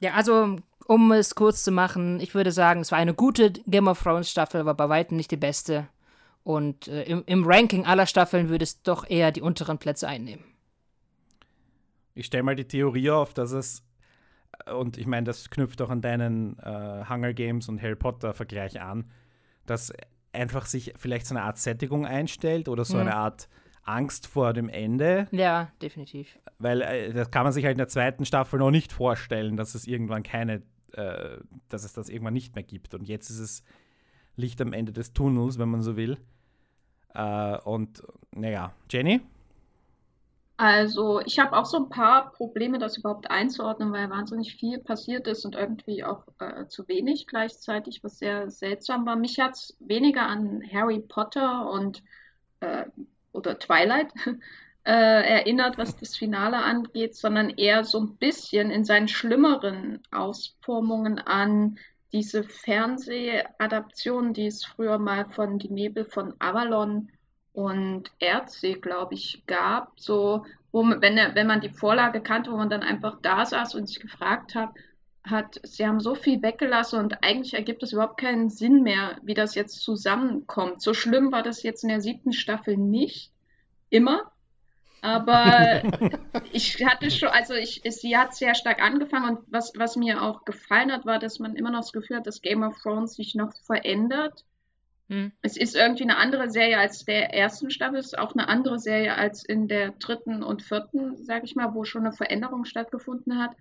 Ja, 0.00 0.14
also 0.14 0.56
um 0.86 1.12
es 1.12 1.34
kurz 1.34 1.64
zu 1.64 1.70
machen, 1.70 2.20
ich 2.20 2.34
würde 2.34 2.50
sagen, 2.50 2.80
es 2.80 2.92
war 2.92 2.98
eine 2.98 3.14
gute 3.14 3.52
Game 3.66 3.88
of 3.88 4.02
Thrones 4.02 4.30
Staffel, 4.30 4.60
aber 4.60 4.74
bei 4.74 4.88
weitem 4.88 5.16
nicht 5.16 5.30
die 5.30 5.36
beste. 5.36 5.88
Und 6.44 6.88
äh, 6.88 7.02
im, 7.02 7.24
im, 7.26 7.44
Ranking 7.44 7.84
aller 7.84 8.06
Staffeln 8.06 8.48
würde 8.48 8.62
es 8.62 8.82
doch 8.82 9.08
eher 9.08 9.32
die 9.32 9.42
unteren 9.42 9.76
Plätze 9.76 10.08
einnehmen. 10.08 10.44
Ich 12.14 12.26
stelle 12.26 12.42
mal 12.42 12.56
die 12.56 12.66
Theorie 12.66 13.10
auf, 13.10 13.34
dass 13.34 13.52
es, 13.52 13.84
äh, 14.64 14.72
und 14.72 14.96
ich 14.96 15.06
meine, 15.06 15.24
das 15.24 15.50
knüpft 15.50 15.82
auch 15.82 15.90
an 15.90 16.00
deinen 16.00 16.58
äh, 16.60 17.04
Hunger 17.06 17.34
Games 17.34 17.68
und 17.68 17.82
Harry 17.82 17.96
Potter 17.96 18.32
Vergleich 18.32 18.80
an, 18.80 19.10
dass 19.66 19.92
einfach 20.32 20.64
sich 20.64 20.94
vielleicht 20.96 21.26
so 21.26 21.34
eine 21.34 21.44
Art 21.44 21.58
Sättigung 21.58 22.06
einstellt 22.06 22.68
oder 22.68 22.86
so 22.86 22.94
mhm. 22.94 23.00
eine 23.02 23.16
Art 23.16 23.48
Angst 23.88 24.26
vor 24.26 24.52
dem 24.52 24.68
Ende. 24.68 25.26
Ja, 25.30 25.72
definitiv. 25.80 26.38
Weil 26.58 26.82
äh, 26.82 27.12
das 27.12 27.30
kann 27.30 27.44
man 27.44 27.52
sich 27.52 27.64
halt 27.64 27.72
in 27.72 27.78
der 27.78 27.88
zweiten 27.88 28.24
Staffel 28.24 28.58
noch 28.58 28.70
nicht 28.70 28.92
vorstellen, 28.92 29.56
dass 29.56 29.74
es 29.74 29.86
irgendwann 29.86 30.22
keine, 30.22 30.62
äh, 30.92 31.38
dass 31.68 31.84
es 31.84 31.92
das 31.94 32.08
irgendwann 32.08 32.34
nicht 32.34 32.54
mehr 32.54 32.64
gibt. 32.64 32.94
Und 32.94 33.08
jetzt 33.08 33.30
ist 33.30 33.38
es 33.38 33.64
Licht 34.36 34.60
am 34.60 34.72
Ende 34.72 34.92
des 34.92 35.12
Tunnels, 35.12 35.58
wenn 35.58 35.70
man 35.70 35.82
so 35.82 35.96
will. 35.96 36.18
Äh, 37.14 37.58
und 37.58 38.02
naja, 38.32 38.72
Jenny? 38.90 39.20
Also, 40.60 41.20
ich 41.20 41.38
habe 41.38 41.56
auch 41.56 41.66
so 41.66 41.76
ein 41.76 41.88
paar 41.88 42.32
Probleme, 42.32 42.80
das 42.80 42.98
überhaupt 42.98 43.30
einzuordnen, 43.30 43.92
weil 43.92 44.10
wahnsinnig 44.10 44.56
viel 44.56 44.80
passiert 44.80 45.28
ist 45.28 45.44
und 45.44 45.54
irgendwie 45.54 46.02
auch 46.02 46.24
äh, 46.40 46.66
zu 46.66 46.88
wenig 46.88 47.28
gleichzeitig, 47.28 48.02
was 48.02 48.18
sehr 48.18 48.50
seltsam 48.50 49.06
war. 49.06 49.14
Mich 49.14 49.38
hat 49.38 49.52
es 49.52 49.76
weniger 49.78 50.26
an 50.26 50.62
Harry 50.72 50.98
Potter 50.98 51.70
und 51.70 52.02
äh, 52.58 52.86
oder 53.32 53.58
Twilight 53.58 54.12
äh, 54.84 54.90
erinnert, 54.92 55.78
was 55.78 55.96
das 55.96 56.16
Finale 56.16 56.58
angeht, 56.58 57.14
sondern 57.14 57.50
eher 57.50 57.84
so 57.84 58.00
ein 58.00 58.16
bisschen 58.16 58.70
in 58.70 58.84
seinen 58.84 59.08
schlimmeren 59.08 60.02
Ausformungen 60.10 61.18
an 61.18 61.78
diese 62.12 62.42
Fernsehadaption, 62.42 64.32
die 64.32 64.46
es 64.46 64.64
früher 64.64 64.98
mal 64.98 65.26
von 65.26 65.58
Die 65.58 65.72
Nebel 65.72 66.04
von 66.04 66.34
Avalon 66.38 67.10
und 67.52 68.10
Erdsee, 68.18 68.74
glaube 68.74 69.14
ich, 69.14 69.42
gab, 69.46 69.98
so 70.00 70.46
wo 70.70 70.82
wenn, 70.82 71.16
er, 71.16 71.34
wenn 71.34 71.46
man 71.46 71.60
die 71.60 71.70
Vorlage 71.70 72.20
kannte, 72.20 72.52
wo 72.52 72.56
man 72.56 72.70
dann 72.70 72.82
einfach 72.82 73.18
da 73.22 73.44
saß 73.44 73.74
und 73.74 73.88
sich 73.88 74.00
gefragt 74.00 74.54
hat, 74.54 74.70
hat, 75.30 75.60
sie 75.64 75.86
haben 75.86 76.00
so 76.00 76.14
viel 76.14 76.42
weggelassen 76.42 77.00
und 77.00 77.22
eigentlich 77.22 77.54
ergibt 77.54 77.82
es 77.82 77.92
überhaupt 77.92 78.20
keinen 78.20 78.50
Sinn 78.50 78.82
mehr, 78.82 79.18
wie 79.22 79.34
das 79.34 79.54
jetzt 79.54 79.80
zusammenkommt. 79.80 80.82
So 80.82 80.94
schlimm 80.94 81.32
war 81.32 81.42
das 81.42 81.62
jetzt 81.62 81.82
in 81.82 81.88
der 81.88 82.00
siebten 82.00 82.32
Staffel 82.32 82.76
nicht, 82.76 83.32
immer. 83.90 84.32
Aber 85.00 85.82
ich 86.52 86.84
hatte 86.84 87.10
schon, 87.10 87.28
also 87.28 87.54
ich, 87.54 87.82
sie 87.84 88.16
hat 88.16 88.34
sehr 88.34 88.54
stark 88.54 88.82
angefangen 88.82 89.36
und 89.36 89.44
was, 89.48 89.72
was 89.76 89.96
mir 89.96 90.22
auch 90.22 90.44
gefallen 90.44 90.92
hat, 90.92 91.06
war, 91.06 91.18
dass 91.18 91.38
man 91.38 91.56
immer 91.56 91.70
noch 91.70 91.80
das 91.80 91.92
Gefühl 91.92 92.16
hat, 92.16 92.26
dass 92.26 92.42
Game 92.42 92.62
of 92.62 92.78
Thrones 92.82 93.14
sich 93.14 93.34
noch 93.34 93.52
verändert. 93.64 94.44
Hm. 95.08 95.32
Es 95.40 95.56
ist 95.56 95.76
irgendwie 95.76 96.02
eine 96.02 96.16
andere 96.16 96.50
Serie 96.50 96.78
als 96.78 97.04
der 97.04 97.32
ersten 97.32 97.70
Staffel, 97.70 97.98
es 97.98 98.06
ist 98.06 98.18
auch 98.18 98.34
eine 98.34 98.48
andere 98.48 98.78
Serie 98.78 99.14
als 99.14 99.44
in 99.44 99.68
der 99.68 99.92
dritten 99.92 100.42
und 100.42 100.62
vierten, 100.62 101.16
sage 101.24 101.44
ich 101.44 101.54
mal, 101.54 101.74
wo 101.74 101.84
schon 101.84 102.04
eine 102.04 102.12
Veränderung 102.12 102.64
stattgefunden 102.64 103.38
hat. 103.38 103.52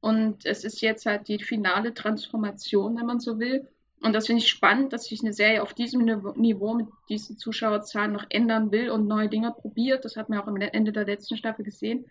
Und 0.00 0.46
es 0.46 0.64
ist 0.64 0.80
jetzt 0.80 1.06
halt 1.06 1.28
die 1.28 1.42
finale 1.42 1.92
Transformation, 1.92 2.96
wenn 2.96 3.06
man 3.06 3.20
so 3.20 3.38
will. 3.38 3.68
Und 4.02 4.14
das 4.14 4.26
finde 4.26 4.42
ich 4.42 4.48
spannend, 4.48 4.92
dass 4.92 5.04
sich 5.04 5.20
eine 5.20 5.34
Serie 5.34 5.62
auf 5.62 5.74
diesem 5.74 6.04
Niveau 6.36 6.74
mit 6.74 6.88
diesen 7.10 7.36
Zuschauerzahlen 7.36 8.12
noch 8.12 8.24
ändern 8.30 8.72
will 8.72 8.90
und 8.90 9.06
neue 9.06 9.28
Dinge 9.28 9.52
probiert. 9.52 10.04
Das 10.04 10.16
hat 10.16 10.30
man 10.30 10.38
auch 10.38 10.46
am 10.46 10.56
Ende 10.56 10.92
der 10.92 11.04
letzten 11.04 11.36
Staffel 11.36 11.64
gesehen. 11.64 12.06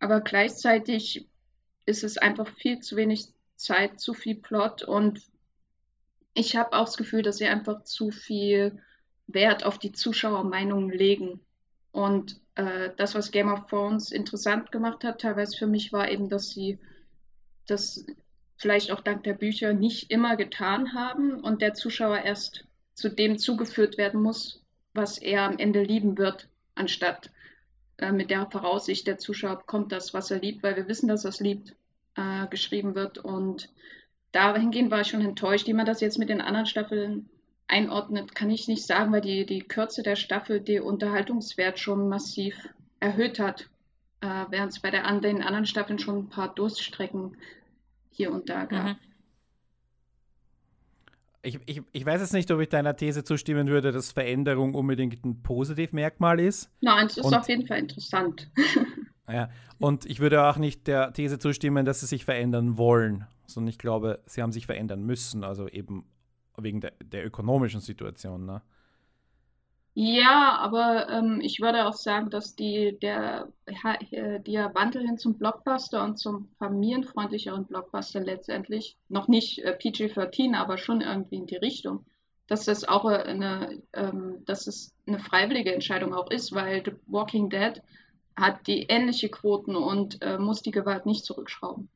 Aber 0.00 0.20
gleichzeitig 0.20 1.28
ist 1.86 2.02
es 2.02 2.18
einfach 2.18 2.48
viel 2.56 2.80
zu 2.80 2.96
wenig 2.96 3.28
Zeit, 3.54 4.00
zu 4.00 4.12
viel 4.12 4.34
Plot 4.34 4.82
und 4.82 5.22
ich 6.34 6.56
habe 6.56 6.72
auch 6.72 6.86
das 6.86 6.96
Gefühl, 6.96 7.22
dass 7.22 7.38
sie 7.38 7.46
einfach 7.46 7.84
zu 7.84 8.10
viel 8.10 8.82
Wert 9.28 9.64
auf 9.64 9.78
die 9.78 9.92
Zuschauermeinungen 9.92 10.90
legen. 10.90 11.40
Und 11.92 12.40
äh, 12.56 12.90
das, 12.96 13.14
was 13.14 13.30
Game 13.30 13.52
of 13.52 13.66
Thrones 13.66 14.10
interessant 14.10 14.72
gemacht 14.72 15.04
hat, 15.04 15.20
teilweise 15.20 15.56
für 15.56 15.68
mich, 15.68 15.92
war 15.92 16.10
eben, 16.10 16.28
dass 16.28 16.50
sie 16.50 16.80
das 17.66 18.06
vielleicht 18.56 18.90
auch 18.90 19.00
dank 19.00 19.24
der 19.24 19.34
Bücher 19.34 19.72
nicht 19.72 20.10
immer 20.10 20.36
getan 20.36 20.94
haben 20.94 21.40
und 21.40 21.62
der 21.62 21.74
Zuschauer 21.74 22.18
erst 22.18 22.64
zu 22.94 23.08
dem 23.08 23.38
zugeführt 23.38 23.98
werden 23.98 24.22
muss, 24.22 24.62
was 24.92 25.18
er 25.18 25.42
am 25.42 25.58
Ende 25.58 25.82
lieben 25.82 26.16
wird, 26.16 26.48
anstatt 26.74 27.30
äh, 27.98 28.12
mit 28.12 28.30
der 28.30 28.46
Voraussicht, 28.50 29.06
der 29.06 29.18
Zuschauer 29.18 29.56
bekommt 29.56 29.92
das, 29.92 30.14
was 30.14 30.30
er 30.30 30.40
liebt, 30.40 30.62
weil 30.62 30.76
wir 30.76 30.88
wissen, 30.88 31.08
dass 31.08 31.24
er 31.24 31.30
es 31.30 31.40
liebt, 31.40 31.74
äh, 32.16 32.46
geschrieben 32.48 32.94
wird. 32.94 33.18
Und 33.18 33.68
dahingehend 34.32 34.90
war 34.90 35.00
ich 35.00 35.08
schon 35.08 35.24
enttäuscht, 35.24 35.66
wie 35.66 35.74
man 35.74 35.86
das 35.86 36.00
jetzt 36.00 36.18
mit 36.18 36.28
den 36.28 36.40
anderen 36.40 36.66
Staffeln 36.66 37.28
einordnet, 37.66 38.34
kann 38.34 38.50
ich 38.50 38.68
nicht 38.68 38.86
sagen, 38.86 39.12
weil 39.12 39.20
die, 39.20 39.46
die 39.46 39.60
Kürze 39.60 40.02
der 40.02 40.16
Staffel 40.16 40.60
den 40.60 40.82
Unterhaltungswert 40.82 41.78
schon 41.78 42.08
massiv 42.08 42.54
erhöht 43.00 43.38
hat, 43.38 43.68
äh, 44.24 44.46
während 44.50 44.72
es 44.72 44.80
bei 44.80 44.90
der, 44.90 45.04
an 45.04 45.20
den 45.20 45.42
anderen 45.42 45.66
Staffeln 45.66 45.98
schon 45.98 46.18
ein 46.18 46.28
paar 46.28 46.54
Durststrecken 46.54 47.36
hier 48.10 48.32
und 48.32 48.48
da 48.48 48.64
gab. 48.64 48.86
Mhm. 48.86 48.96
Ich, 51.42 51.60
ich, 51.66 51.82
ich 51.92 52.06
weiß 52.06 52.22
jetzt 52.22 52.32
nicht, 52.32 52.50
ob 52.50 52.60
ich 52.60 52.70
deiner 52.70 52.96
These 52.96 53.22
zustimmen 53.22 53.68
würde, 53.68 53.92
dass 53.92 54.12
Veränderung 54.12 54.74
unbedingt 54.74 55.26
ein 55.26 55.42
Positivmerkmal 55.42 56.40
ist. 56.40 56.70
Nein, 56.80 57.06
es 57.06 57.18
ist 57.18 57.24
und, 57.24 57.34
auf 57.34 57.46
jeden 57.50 57.66
Fall 57.66 57.80
interessant. 57.80 58.50
ja, 59.28 59.50
und 59.78 60.06
ich 60.06 60.20
würde 60.20 60.42
auch 60.44 60.56
nicht 60.56 60.86
der 60.86 61.12
These 61.12 61.38
zustimmen, 61.38 61.84
dass 61.84 62.00
sie 62.00 62.06
sich 62.06 62.24
verändern 62.24 62.78
wollen, 62.78 63.26
sondern 63.44 63.68
ich 63.68 63.78
glaube, 63.78 64.22
sie 64.24 64.40
haben 64.40 64.52
sich 64.52 64.64
verändern 64.64 65.02
müssen, 65.02 65.44
also 65.44 65.68
eben 65.68 66.06
wegen 66.56 66.80
der, 66.80 66.92
der 67.04 67.26
ökonomischen 67.26 67.80
Situation. 67.80 68.46
Ne? 68.46 68.62
Ja, 69.96 70.58
aber 70.58 71.08
ähm, 71.08 71.40
ich 71.40 71.60
würde 71.60 71.86
auch 71.86 71.92
sagen, 71.92 72.28
dass 72.28 72.56
die, 72.56 72.98
der, 73.00 73.52
der 73.66 74.74
Wandel 74.74 75.06
hin 75.06 75.18
zum 75.18 75.38
Blockbuster 75.38 76.02
und 76.02 76.18
zum 76.18 76.48
familienfreundlicheren 76.58 77.66
Blockbuster 77.66 78.20
letztendlich, 78.20 78.96
noch 79.08 79.28
nicht 79.28 79.60
äh, 79.60 79.72
PG-13, 79.72 80.56
aber 80.56 80.78
schon 80.78 81.00
irgendwie 81.00 81.36
in 81.36 81.46
die 81.46 81.56
Richtung, 81.56 82.04
dass 82.48 82.64
das 82.64 82.84
auch 82.88 83.04
eine, 83.04 83.82
ähm, 83.92 84.44
dass 84.46 84.66
es 84.66 84.92
eine 85.06 85.20
freiwillige 85.20 85.72
Entscheidung 85.72 86.12
auch 86.12 86.28
ist, 86.28 86.52
weil 86.52 86.82
The 86.84 86.92
Walking 87.06 87.48
Dead 87.48 87.80
hat 88.34 88.66
die 88.66 88.82
ähnliche 88.88 89.28
Quoten 89.28 89.76
und 89.76 90.20
äh, 90.22 90.38
muss 90.38 90.60
die 90.62 90.72
Gewalt 90.72 91.06
nicht 91.06 91.24
zurückschrauben. 91.24 91.88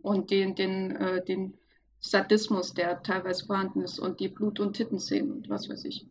Und 0.00 0.30
den, 0.30 0.54
den, 0.54 0.94
äh, 0.94 1.24
den 1.24 1.58
Sadismus, 1.98 2.74
der 2.74 3.02
teilweise 3.02 3.44
vorhanden 3.44 3.82
ist 3.82 3.98
und 3.98 4.20
die 4.20 4.28
Blut- 4.28 4.60
und 4.60 4.74
Tittenszenen 4.74 5.32
und 5.32 5.48
was 5.48 5.68
weiß 5.68 5.84
ich. 5.86 6.06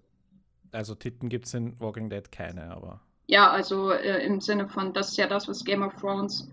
Also 0.74 0.96
Titten 0.96 1.30
gibt 1.30 1.46
es 1.46 1.54
in 1.54 1.80
Walking 1.80 2.10
Dead 2.10 2.32
keine, 2.32 2.72
aber. 2.72 3.02
Ja, 3.28 3.52
also 3.52 3.92
äh, 3.92 4.26
im 4.26 4.42
Sinne 4.42 4.68
von, 4.68 4.94
das 4.94 5.10
ist 5.10 5.18
ja 5.18 5.28
das, 5.28 5.48
was 5.48 5.64
Game 5.64 5.84
of 5.84 5.96
Thrones 5.96 6.50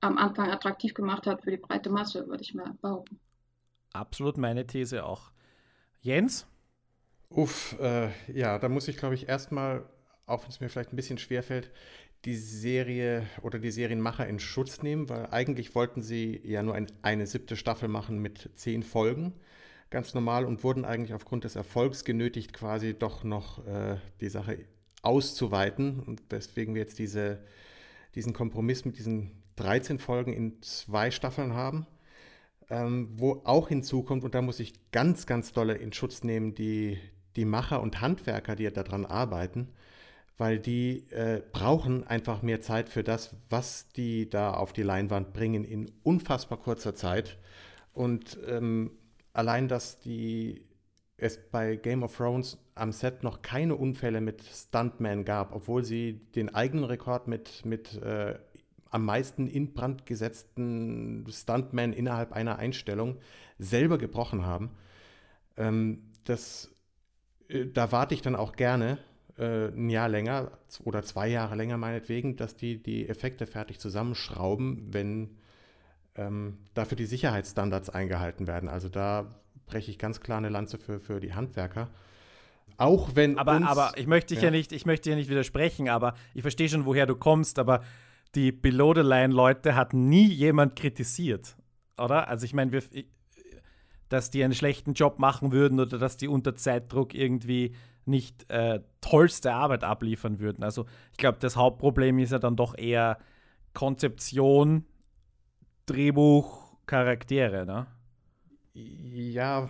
am 0.00 0.18
Anfang 0.18 0.50
attraktiv 0.50 0.94
gemacht 0.94 1.26
hat 1.26 1.42
für 1.42 1.50
die 1.50 1.56
breite 1.56 1.90
Masse, 1.90 2.26
würde 2.26 2.42
ich 2.42 2.54
mal 2.54 2.72
behaupten. 2.80 3.18
Absolut 3.92 4.36
meine 4.36 4.66
These 4.66 5.04
auch. 5.04 5.30
Jens? 6.00 6.46
Uff, 7.28 7.76
äh, 7.80 8.10
ja, 8.32 8.58
da 8.58 8.68
muss 8.68 8.88
ich, 8.88 8.96
glaube 8.96 9.14
ich, 9.14 9.28
erstmal, 9.28 9.84
auch 10.26 10.42
wenn 10.42 10.50
es 10.50 10.60
mir 10.60 10.68
vielleicht 10.68 10.92
ein 10.92 10.96
bisschen 10.96 11.18
schwerfällt, 11.18 11.70
die 12.24 12.36
Serie 12.36 13.26
oder 13.42 13.58
die 13.58 13.70
Serienmacher 13.70 14.26
in 14.26 14.40
Schutz 14.40 14.82
nehmen, 14.82 15.08
weil 15.08 15.26
eigentlich 15.30 15.74
wollten 15.74 16.02
sie 16.02 16.40
ja 16.44 16.62
nur 16.62 16.74
ein, 16.74 16.86
eine 17.02 17.26
siebte 17.26 17.56
Staffel 17.56 17.88
machen 17.88 18.18
mit 18.18 18.50
zehn 18.54 18.82
Folgen 18.82 19.34
ganz 19.90 20.14
normal 20.14 20.44
und 20.44 20.62
wurden 20.64 20.84
eigentlich 20.84 21.14
aufgrund 21.14 21.44
des 21.44 21.56
Erfolgs 21.56 22.04
genötigt, 22.04 22.52
quasi 22.52 22.94
doch 22.94 23.24
noch 23.24 23.66
äh, 23.66 23.96
die 24.20 24.28
Sache 24.28 24.64
auszuweiten. 25.02 26.00
Und 26.00 26.22
weswegen 26.30 26.74
wir 26.74 26.82
jetzt 26.82 26.98
diese, 26.98 27.40
diesen 28.14 28.32
Kompromiss 28.32 28.84
mit 28.84 28.98
diesen 28.98 29.42
13 29.56 29.98
Folgen 29.98 30.32
in 30.32 30.62
zwei 30.62 31.10
Staffeln 31.10 31.54
haben. 31.54 31.86
Ähm, 32.70 33.08
wo 33.16 33.42
auch 33.44 33.68
hinzukommt, 33.68 34.22
und 34.22 34.34
da 34.36 34.42
muss 34.42 34.60
ich 34.60 34.92
ganz, 34.92 35.26
ganz 35.26 35.52
dolle 35.52 35.74
in 35.74 35.92
Schutz 35.92 36.22
nehmen, 36.22 36.54
die, 36.54 36.98
die 37.34 37.44
Macher 37.44 37.82
und 37.82 38.00
Handwerker, 38.00 38.54
die 38.54 38.70
daran 38.70 39.04
arbeiten, 39.04 39.72
weil 40.38 40.60
die 40.60 41.10
äh, 41.10 41.42
brauchen 41.52 42.06
einfach 42.06 42.42
mehr 42.42 42.60
Zeit 42.60 42.88
für 42.88 43.02
das, 43.02 43.34
was 43.48 43.88
die 43.88 44.30
da 44.30 44.54
auf 44.54 44.72
die 44.72 44.84
Leinwand 44.84 45.32
bringen 45.32 45.64
in 45.64 45.90
unfassbar 46.04 46.58
kurzer 46.58 46.94
Zeit. 46.94 47.38
Und 47.92 48.38
ähm, 48.46 48.92
allein, 49.32 49.68
dass 49.68 49.98
die 50.00 50.64
es 51.16 51.38
bei 51.50 51.76
Game 51.76 52.02
of 52.02 52.16
Thrones 52.16 52.58
am 52.74 52.92
Set 52.92 53.22
noch 53.22 53.42
keine 53.42 53.76
Unfälle 53.76 54.20
mit 54.20 54.42
Stuntman 54.42 55.24
gab, 55.24 55.54
obwohl 55.54 55.84
sie 55.84 56.20
den 56.34 56.54
eigenen 56.54 56.84
Rekord 56.84 57.28
mit, 57.28 57.64
mit 57.64 58.00
äh, 58.02 58.38
am 58.90 59.04
meisten 59.04 59.46
in 59.46 59.72
Brand 59.72 60.06
gesetzten 60.06 61.26
Stuntman 61.30 61.92
innerhalb 61.92 62.32
einer 62.32 62.58
Einstellung 62.58 63.18
selber 63.58 63.98
gebrochen 63.98 64.44
haben. 64.44 64.70
Ähm, 65.56 66.02
das, 66.24 66.70
äh, 67.48 67.66
da 67.66 67.92
warte 67.92 68.14
ich 68.14 68.22
dann 68.22 68.34
auch 68.34 68.52
gerne 68.52 68.98
äh, 69.38 69.68
ein 69.68 69.90
Jahr 69.90 70.08
länger 70.08 70.52
oder 70.84 71.02
zwei 71.02 71.28
Jahre 71.28 71.54
länger 71.54 71.76
meinetwegen, 71.76 72.36
dass 72.36 72.56
die 72.56 72.82
die 72.82 73.08
Effekte 73.08 73.46
fertig 73.46 73.78
zusammenschrauben, 73.78 74.92
wenn 74.92 75.36
ähm, 76.16 76.58
dafür 76.74 76.96
die 76.96 77.06
Sicherheitsstandards 77.06 77.90
eingehalten 77.90 78.46
werden. 78.46 78.68
Also 78.68 78.88
da 78.88 79.26
breche 79.66 79.90
ich 79.90 79.98
ganz 79.98 80.20
klar 80.20 80.38
eine 80.38 80.48
Lanze 80.48 80.78
für, 80.78 81.00
für 81.00 81.20
die 81.20 81.34
Handwerker. 81.34 81.88
Auch 82.76 83.10
wenn. 83.14 83.38
Aber, 83.38 83.56
uns, 83.56 83.66
aber 83.66 83.92
ich 83.96 84.06
möchte 84.06 84.34
dich 84.34 84.42
ja. 84.42 84.48
ja. 84.48 84.50
nicht, 84.50 84.72
ich 84.72 84.86
möchte 84.86 85.10
ja 85.10 85.16
nicht 85.16 85.28
widersprechen, 85.28 85.88
aber 85.88 86.14
ich 86.34 86.42
verstehe 86.42 86.68
schon, 86.68 86.86
woher 86.86 87.06
du 87.06 87.14
kommst, 87.14 87.58
aber 87.58 87.82
die 88.34 88.52
Below-the-Line-Leute 88.52 89.74
hat 89.74 89.92
nie 89.92 90.28
jemand 90.28 90.76
kritisiert, 90.76 91.56
oder? 91.98 92.28
Also 92.28 92.44
ich 92.44 92.54
meine, 92.54 92.80
dass 94.08 94.30
die 94.30 94.42
einen 94.42 94.54
schlechten 94.54 94.94
Job 94.94 95.18
machen 95.18 95.52
würden 95.52 95.80
oder 95.80 95.98
dass 95.98 96.16
die 96.16 96.28
unter 96.28 96.54
Zeitdruck 96.54 97.14
irgendwie 97.14 97.74
nicht 98.04 98.50
äh, 98.50 98.80
tollste 99.00 99.52
Arbeit 99.52 99.84
abliefern 99.84 100.38
würden. 100.38 100.64
Also 100.64 100.86
ich 101.12 101.18
glaube, 101.18 101.38
das 101.40 101.56
Hauptproblem 101.56 102.18
ist 102.18 102.32
ja 102.32 102.38
dann 102.38 102.56
doch 102.56 102.76
eher 102.76 103.18
Konzeption 103.74 104.84
Drehbuch, 105.90 106.72
Charaktere, 106.86 107.66
ne? 107.66 107.86
Ja, 108.72 109.68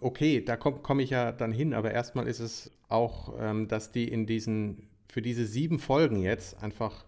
okay, 0.00 0.42
da 0.42 0.56
komme 0.56 0.78
komm 0.82 1.00
ich 1.00 1.10
ja 1.10 1.32
dann 1.32 1.52
hin, 1.52 1.74
aber 1.74 1.92
erstmal 1.92 2.26
ist 2.26 2.40
es 2.40 2.70
auch, 2.88 3.34
ähm, 3.38 3.68
dass 3.68 3.92
die 3.92 4.08
in 4.08 4.26
diesen, 4.26 4.88
für 5.08 5.20
diese 5.20 5.44
sieben 5.44 5.78
Folgen 5.78 6.22
jetzt 6.22 6.62
einfach 6.62 7.04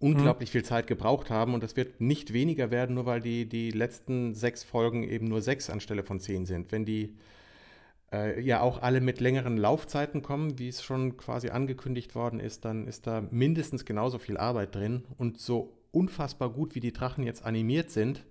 unglaublich 0.00 0.50
mhm. 0.50 0.52
viel 0.52 0.64
Zeit 0.64 0.88
gebraucht 0.88 1.30
haben 1.30 1.54
und 1.54 1.62
das 1.62 1.76
wird 1.76 2.00
nicht 2.00 2.32
weniger 2.32 2.72
werden, 2.72 2.96
nur 2.96 3.06
weil 3.06 3.20
die, 3.20 3.48
die 3.48 3.70
letzten 3.70 4.34
sechs 4.34 4.64
Folgen 4.64 5.04
eben 5.04 5.28
nur 5.28 5.40
sechs 5.40 5.70
anstelle 5.70 6.02
von 6.02 6.18
zehn 6.18 6.44
sind. 6.44 6.72
Wenn 6.72 6.84
die 6.84 7.16
äh, 8.12 8.40
ja 8.40 8.60
auch 8.60 8.82
alle 8.82 9.00
mit 9.00 9.20
längeren 9.20 9.56
Laufzeiten 9.56 10.22
kommen, 10.22 10.58
wie 10.58 10.68
es 10.68 10.82
schon 10.82 11.16
quasi 11.16 11.50
angekündigt 11.50 12.16
worden 12.16 12.40
ist, 12.40 12.64
dann 12.64 12.88
ist 12.88 13.06
da 13.06 13.22
mindestens 13.30 13.84
genauso 13.84 14.18
viel 14.18 14.36
Arbeit 14.36 14.74
drin 14.74 15.04
und 15.18 15.38
so 15.38 15.72
unfassbar 15.92 16.50
gut, 16.50 16.74
wie 16.74 16.80
die 16.80 16.92
Drachen 16.92 17.24
jetzt 17.24 17.44
animiert 17.44 17.90
sind. 17.90 18.24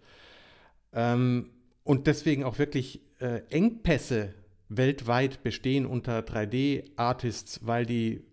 Ähm, 0.94 1.52
und 1.84 2.08
deswegen 2.08 2.44
auch 2.44 2.60
wirklich 2.60 3.02
äh, 3.20 3.42
Engpässe 3.50 4.34
weltweit 4.70 5.44
bestehen 5.44 5.86
unter 5.86 6.20
3D-Artists, 6.20 7.66
weil 7.66 7.86
die, 7.86 8.24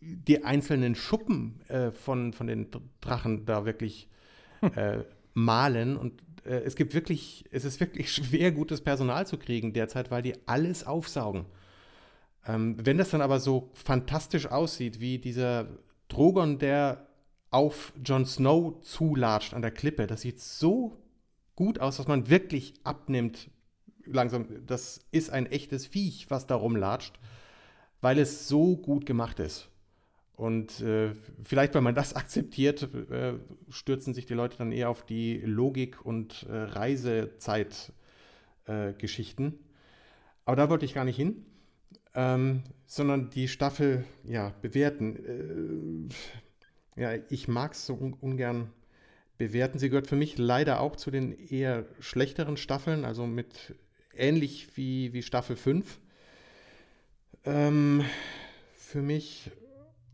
die 0.00 0.44
einzelnen 0.44 0.94
Schuppen 0.94 1.60
äh, 1.68 1.90
von, 1.90 2.32
von 2.32 2.46
den 2.46 2.68
Drachen 3.00 3.44
da 3.44 3.64
wirklich 3.64 4.08
äh, 4.62 4.98
malen. 5.34 5.96
Und 5.96 6.22
äh, 6.44 6.60
es 6.60 6.76
gibt 6.76 6.94
wirklich, 6.94 7.44
es 7.50 7.64
ist 7.64 7.80
wirklich 7.80 8.12
schwer, 8.14 8.52
gutes 8.52 8.80
Personal 8.80 9.26
zu 9.26 9.36
kriegen 9.36 9.72
derzeit, 9.72 10.10
weil 10.10 10.22
die 10.22 10.34
alles 10.46 10.86
aufsaugen. 10.86 11.46
Ähm, 12.46 12.76
wenn 12.78 12.98
das 12.98 13.10
dann 13.10 13.20
aber 13.20 13.40
so 13.40 13.70
fantastisch 13.74 14.46
aussieht, 14.46 15.00
wie 15.00 15.18
dieser 15.18 15.68
Drogon, 16.08 16.58
der 16.58 17.06
auf 17.50 17.92
Jon 18.04 18.24
Snow 18.24 18.80
zulatscht 18.80 19.52
an 19.54 19.62
der 19.62 19.72
Klippe. 19.72 20.06
Das 20.06 20.20
sieht 20.22 20.40
so 20.40 20.96
gut 21.56 21.80
aus, 21.80 21.98
dass 21.98 22.08
man 22.08 22.30
wirklich 22.30 22.72
abnimmt. 22.84 23.50
Langsam, 24.06 24.46
das 24.66 25.04
ist 25.10 25.30
ein 25.30 25.46
echtes 25.46 25.86
Viech, 25.86 26.30
was 26.30 26.46
da 26.46 26.54
rumlatscht, 26.54 27.18
weil 28.00 28.18
es 28.18 28.48
so 28.48 28.76
gut 28.76 29.04
gemacht 29.06 29.40
ist. 29.40 29.68
Und 30.34 30.80
äh, 30.80 31.12
vielleicht, 31.44 31.74
wenn 31.74 31.84
man 31.84 31.94
das 31.94 32.14
akzeptiert, 32.16 32.88
äh, 33.10 33.34
stürzen 33.68 34.14
sich 34.14 34.24
die 34.26 34.34
Leute 34.34 34.56
dann 34.56 34.72
eher 34.72 34.88
auf 34.88 35.04
die 35.04 35.38
Logik- 35.40 36.02
und 36.04 36.44
äh, 36.44 36.54
Reisezeitgeschichten. 36.54 39.46
Äh, 39.46 39.58
Aber 40.46 40.56
da 40.56 40.70
wollte 40.70 40.86
ich 40.86 40.94
gar 40.94 41.04
nicht 41.04 41.16
hin, 41.16 41.44
ähm, 42.14 42.62
sondern 42.86 43.28
die 43.28 43.48
Staffel 43.48 44.06
ja, 44.24 44.54
bewerten. 44.62 46.08
Ja, 47.00 47.14
ich 47.30 47.48
mag 47.48 47.72
es 47.72 47.86
so 47.86 47.94
un 47.94 48.12
ungern 48.12 48.70
bewerten. 49.38 49.78
Sie 49.78 49.88
gehört 49.88 50.06
für 50.06 50.16
mich 50.16 50.36
leider 50.36 50.80
auch 50.80 50.96
zu 50.96 51.10
den 51.10 51.32
eher 51.32 51.86
schlechteren 51.98 52.58
Staffeln, 52.58 53.06
also 53.06 53.26
mit 53.26 53.74
ähnlich 54.14 54.76
wie, 54.76 55.14
wie 55.14 55.22
Staffel 55.22 55.56
5. 55.56 55.98
Ähm, 57.46 58.04
für 58.74 59.00
mich, 59.00 59.50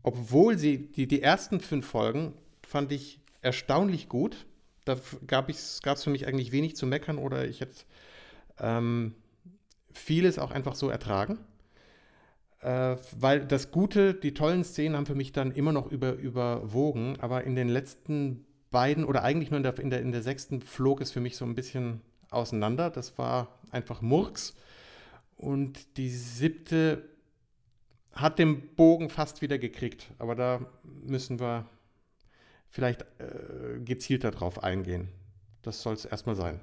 obwohl 0.01 0.57
sie 0.57 0.77
die, 0.77 1.07
die 1.07 1.21
ersten 1.21 1.59
fünf 1.59 1.85
Folgen 1.87 2.31
fand 2.65 2.93
ich 2.93 3.19
erstaunlich 3.41 4.07
gut. 4.07 4.45
Da 4.85 4.95
gab 5.27 5.49
es 5.49 5.81
für 5.83 6.09
mich 6.09 6.25
eigentlich 6.25 6.53
wenig 6.53 6.77
zu 6.77 6.85
meckern 6.85 7.17
oder 7.17 7.45
ich 7.45 7.59
hätte 7.59 7.83
ähm, 8.61 9.13
vieles 9.91 10.39
auch 10.39 10.51
einfach 10.51 10.75
so 10.75 10.87
ertragen. 10.87 11.37
Äh, 12.61 12.97
weil 13.17 13.45
das 13.45 13.71
Gute, 13.71 14.13
die 14.13 14.33
tollen 14.33 14.63
Szenen 14.63 14.95
haben 14.95 15.05
für 15.05 15.15
mich 15.15 15.31
dann 15.31 15.51
immer 15.51 15.71
noch 15.71 15.91
über, 15.91 16.13
überwogen, 16.13 17.17
aber 17.19 17.43
in 17.43 17.55
den 17.55 17.69
letzten 17.69 18.45
beiden 18.71 19.05
oder 19.05 19.23
eigentlich 19.23 19.51
nur 19.51 19.57
in 19.57 19.63
der, 19.63 19.77
in, 19.79 19.89
der, 19.89 20.01
in 20.01 20.11
der 20.11 20.23
sechsten 20.23 20.61
flog 20.61 21.01
es 21.01 21.11
für 21.11 21.19
mich 21.19 21.37
so 21.37 21.45
ein 21.45 21.55
bisschen 21.55 22.01
auseinander. 22.29 22.89
Das 22.89 23.17
war 23.17 23.59
einfach 23.71 24.01
Murks. 24.01 24.55
Und 25.35 25.97
die 25.97 26.09
siebte 26.09 27.07
hat 28.13 28.39
den 28.39 28.75
Bogen 28.75 29.09
fast 29.09 29.41
wieder 29.41 29.59
gekriegt. 29.59 30.11
Aber 30.17 30.35
da 30.35 30.65
müssen 30.83 31.39
wir 31.39 31.65
vielleicht 32.69 33.03
äh, 33.19 33.79
gezielter 33.79 34.31
drauf 34.31 34.63
eingehen. 34.63 35.09
Das 35.61 35.81
soll 35.81 35.93
es 35.93 36.05
erstmal 36.05 36.35
sein. 36.35 36.59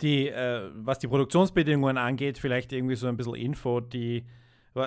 Die, 0.00 0.28
äh, 0.28 0.70
was 0.74 0.98
die 0.98 1.08
Produktionsbedingungen 1.08 1.98
angeht, 1.98 2.38
vielleicht 2.38 2.72
irgendwie 2.72 2.94
so 2.94 3.08
ein 3.08 3.16
bisschen 3.16 3.34
Info. 3.34 3.80
Die, 3.80 4.24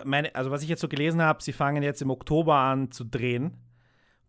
meine, 0.06 0.34
also 0.36 0.52
was 0.52 0.64
ich 0.64 0.70
jetzt 0.70 0.82
so 0.82 0.88
gelesen 0.88 1.22
habe, 1.22 1.44
sie 1.44 1.54
fangen 1.54 1.84
jetzt 1.84 2.02
im 2.02 2.10
Oktober 2.10 2.56
an 2.56 2.92
zu 2.92 3.04
drehen. 3.04 3.58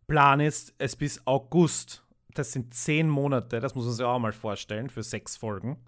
Plan 0.07 0.41
ist 0.41 0.75
es 0.79 0.97
bis 0.97 1.27
August. 1.27 2.05
Das 2.35 2.53
sind 2.53 2.75
zehn 2.75 3.09
Monate, 3.09 3.61
das 3.61 3.75
muss 3.75 3.85
man 3.85 3.95
sich 3.95 4.05
auch 4.05 4.19
mal 4.19 4.33
vorstellen, 4.33 4.89
für 4.89 5.03
sechs 5.03 5.37
Folgen. 5.37 5.79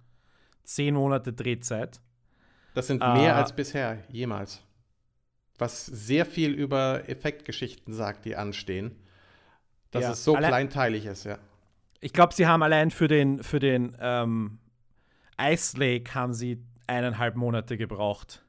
Zehn 0.63 0.95
Monate 0.95 1.33
Drehzeit. 1.33 1.99
Das 2.73 2.87
sind 2.87 2.99
mehr 2.99 3.33
äh, 3.33 3.37
als 3.37 3.55
bisher, 3.55 4.03
jemals. 4.09 4.61
Was 5.57 5.85
sehr 5.85 6.25
viel 6.25 6.51
über 6.51 7.07
Effektgeschichten 7.07 7.93
sagt, 7.93 8.25
die 8.25 8.35
anstehen. 8.35 8.95
Dass 9.91 10.03
ja, 10.03 10.11
es 10.11 10.23
so 10.23 10.33
kleinteilig 10.33 11.05
ist, 11.05 11.23
ja. 11.23 11.37
Ich 12.01 12.11
glaube, 12.13 12.33
sie 12.33 12.45
haben 12.45 12.61
allein 12.61 12.91
für 12.91 13.07
den, 13.07 13.41
für 13.41 13.59
den 13.59 13.95
ähm, 13.99 14.59
Ice 15.39 15.77
Lake 15.77 16.13
haben 16.13 16.33
sie 16.33 16.63
eineinhalb 16.87 17.35
Monate 17.35 17.77
gebraucht 17.77 18.43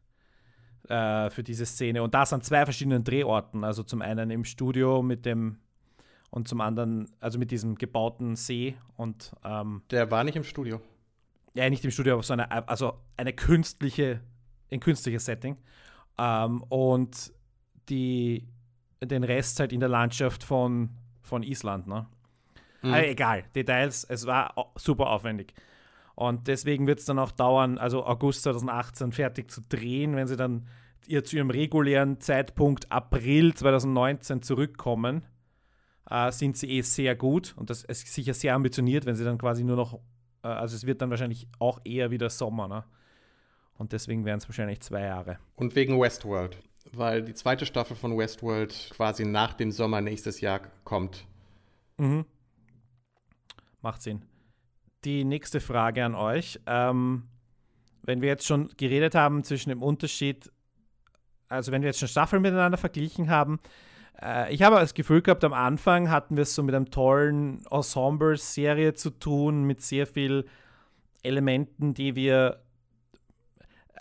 äh, 0.88 1.31
für 1.31 1.43
diese 1.43 1.66
Szene. 1.66 2.02
Und 2.02 2.14
das 2.14 2.33
an 2.33 2.43
zwei 2.43 2.64
verschiedenen 2.64 3.05
Drehorten. 3.05 3.64
Also 3.64 3.83
zum 3.83 4.02
einen 4.02 4.31
im 4.31 4.45
Studio 4.45 5.02
mit 5.02 5.26
dem 5.26 5.59
und 6.31 6.49
zum 6.49 6.61
anderen, 6.61 7.09
also 7.21 7.38
mit 7.38 7.50
diesem 7.50 7.76
gebauten 7.76 8.37
See 8.37 8.76
und 8.97 9.33
ähm, 9.45 9.83
Der 9.90 10.11
war 10.11 10.25
nicht 10.25 10.37
im 10.37 10.45
Studio 10.45 10.81
ja, 11.57 11.71
nicht 11.71 11.85
im 11.85 11.90
Studio, 11.90 12.14
aber 12.14 12.23
so 12.23 12.35
eine, 12.35 12.69
also 12.69 12.99
eine 13.16 13.33
künstliche, 13.33 14.21
ein 14.71 14.78
künstliches 14.78 15.25
Setting. 15.25 15.57
Ähm, 16.19 16.62
und 16.64 17.33
die, 17.88 18.47
den 19.02 19.25
Rest 19.25 19.59
halt 19.59 19.73
in 19.73 19.81
der 19.81 19.88
Landschaft 19.88 20.45
von, 20.45 20.90
von 21.23 21.43
Island, 21.43 21.87
ne? 21.87 22.07
Mhm. 22.83 22.93
Aber 22.93 23.09
egal, 23.09 23.45
Details, 23.55 24.05
es 24.05 24.26
war 24.26 24.55
super 24.76 25.09
aufwendig. 25.09 25.55
Und 26.16 26.49
deswegen 26.49 26.87
wird 26.87 26.99
es 26.99 27.04
dann 27.04 27.18
auch 27.18 27.30
dauern, 27.30 27.78
also 27.78 28.04
August 28.04 28.42
2018 28.42 29.12
fertig 29.12 29.50
zu 29.50 29.61
drehen, 29.68 30.16
wenn 30.16 30.26
sie 30.26 30.37
dann 30.37 30.66
ihr 31.06 31.23
zu 31.23 31.37
ihrem 31.37 31.50
regulären 31.50 32.20
Zeitpunkt 32.20 32.90
April 32.90 33.54
2019 33.54 34.42
zurückkommen, 34.42 35.25
äh, 36.11 36.32
sind 36.32 36.56
sie 36.56 36.70
eh 36.70 36.80
sehr 36.80 37.14
gut 37.14 37.54
und 37.56 37.70
das 37.70 37.85
ist 37.85 38.12
sicher 38.12 38.35
sehr 38.35 38.54
ambitioniert, 38.54 39.06
wenn 39.06 39.14
sie 39.14 39.25
dann 39.25 39.38
quasi 39.38 39.62
nur 39.62 39.76
noch 39.76 40.00
äh, 40.46 40.49
also 40.49 40.76
es 40.76 40.87
wird 40.87 41.02
dann 41.02 41.11
wahrscheinlich 41.11 41.49
auch 41.58 41.80
eher 41.85 42.11
wieder 42.11 42.30
Sommer, 42.30 42.68
ne? 42.68 42.85
Und 43.78 43.92
deswegen 43.92 44.25
wären 44.25 44.38
es 44.38 44.49
wahrscheinlich 44.49 44.80
zwei 44.80 45.02
Jahre. 45.02 45.38
Und 45.54 45.76
wegen 45.76 46.00
Westworld, 46.00 46.56
weil 46.92 47.23
die 47.23 47.35
zweite 47.35 47.66
Staffel 47.66 47.94
von 47.94 48.16
Westworld 48.16 48.90
quasi 48.90 49.26
nach 49.26 49.52
dem 49.52 49.70
Sommer 49.70 50.00
nächstes 50.00 50.40
Jahr 50.40 50.61
kommt. 50.85 51.26
Mhm. 51.99 52.25
Macht 53.82 54.00
Sinn. 54.00 54.23
Die 55.06 55.25
nächste 55.25 55.60
Frage 55.60 56.04
an 56.04 56.16
euch. 56.16 56.58
Ähm, 56.66 57.28
wenn 58.02 58.22
wir 58.22 58.28
jetzt 58.28 58.44
schon 58.44 58.70
geredet 58.76 59.14
haben 59.14 59.44
zwischen 59.44 59.70
dem 59.70 59.80
Unterschied, 59.80 60.50
also 61.48 61.70
wenn 61.70 61.82
wir 61.82 61.90
jetzt 61.90 62.00
schon 62.00 62.08
Staffeln 62.08 62.42
miteinander 62.42 62.76
verglichen 62.76 63.30
haben, 63.30 63.60
äh, 64.20 64.52
ich 64.52 64.62
habe 64.62 64.75
das 64.75 64.94
Gefühl 64.94 65.22
gehabt, 65.22 65.44
am 65.44 65.52
Anfang 65.52 66.10
hatten 66.10 66.34
wir 66.34 66.42
es 66.42 66.56
so 66.56 66.64
mit 66.64 66.75
einem 66.75 66.90
tollen 66.90 67.64
Ensemble-Serie 67.70 68.94
zu 68.94 69.10
tun, 69.10 69.62
mit 69.62 69.80
sehr 69.80 70.08
viel 70.08 70.44
Elementen, 71.22 71.94
die 71.94 72.16
wir, 72.16 72.64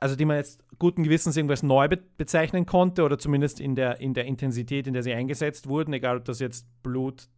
also 0.02 0.16
die 0.16 0.26
man 0.26 0.38
jetzt 0.38 0.64
guten 0.80 1.04
Gewissens 1.04 1.38
irgendwas 1.38 1.62
neu 1.62 1.88
be 1.88 1.98
bezeichnen 2.18 2.66
konnte 2.66 3.04
oder 3.04 3.20
zumindest 3.20 3.60
in 3.60 3.76
der, 3.76 4.02
in 4.02 4.16
der 4.16 4.26
Intensität, 4.26 4.88
in 4.88 4.94
der 4.94 5.04
sie 5.04 5.14
eingesetzt 5.14 5.68
wurden, 5.68 5.94
egal 5.94 6.18
ob 6.18 6.26
das 6.26 6.40
jetzt 6.40 6.66
Blut, 6.82 7.30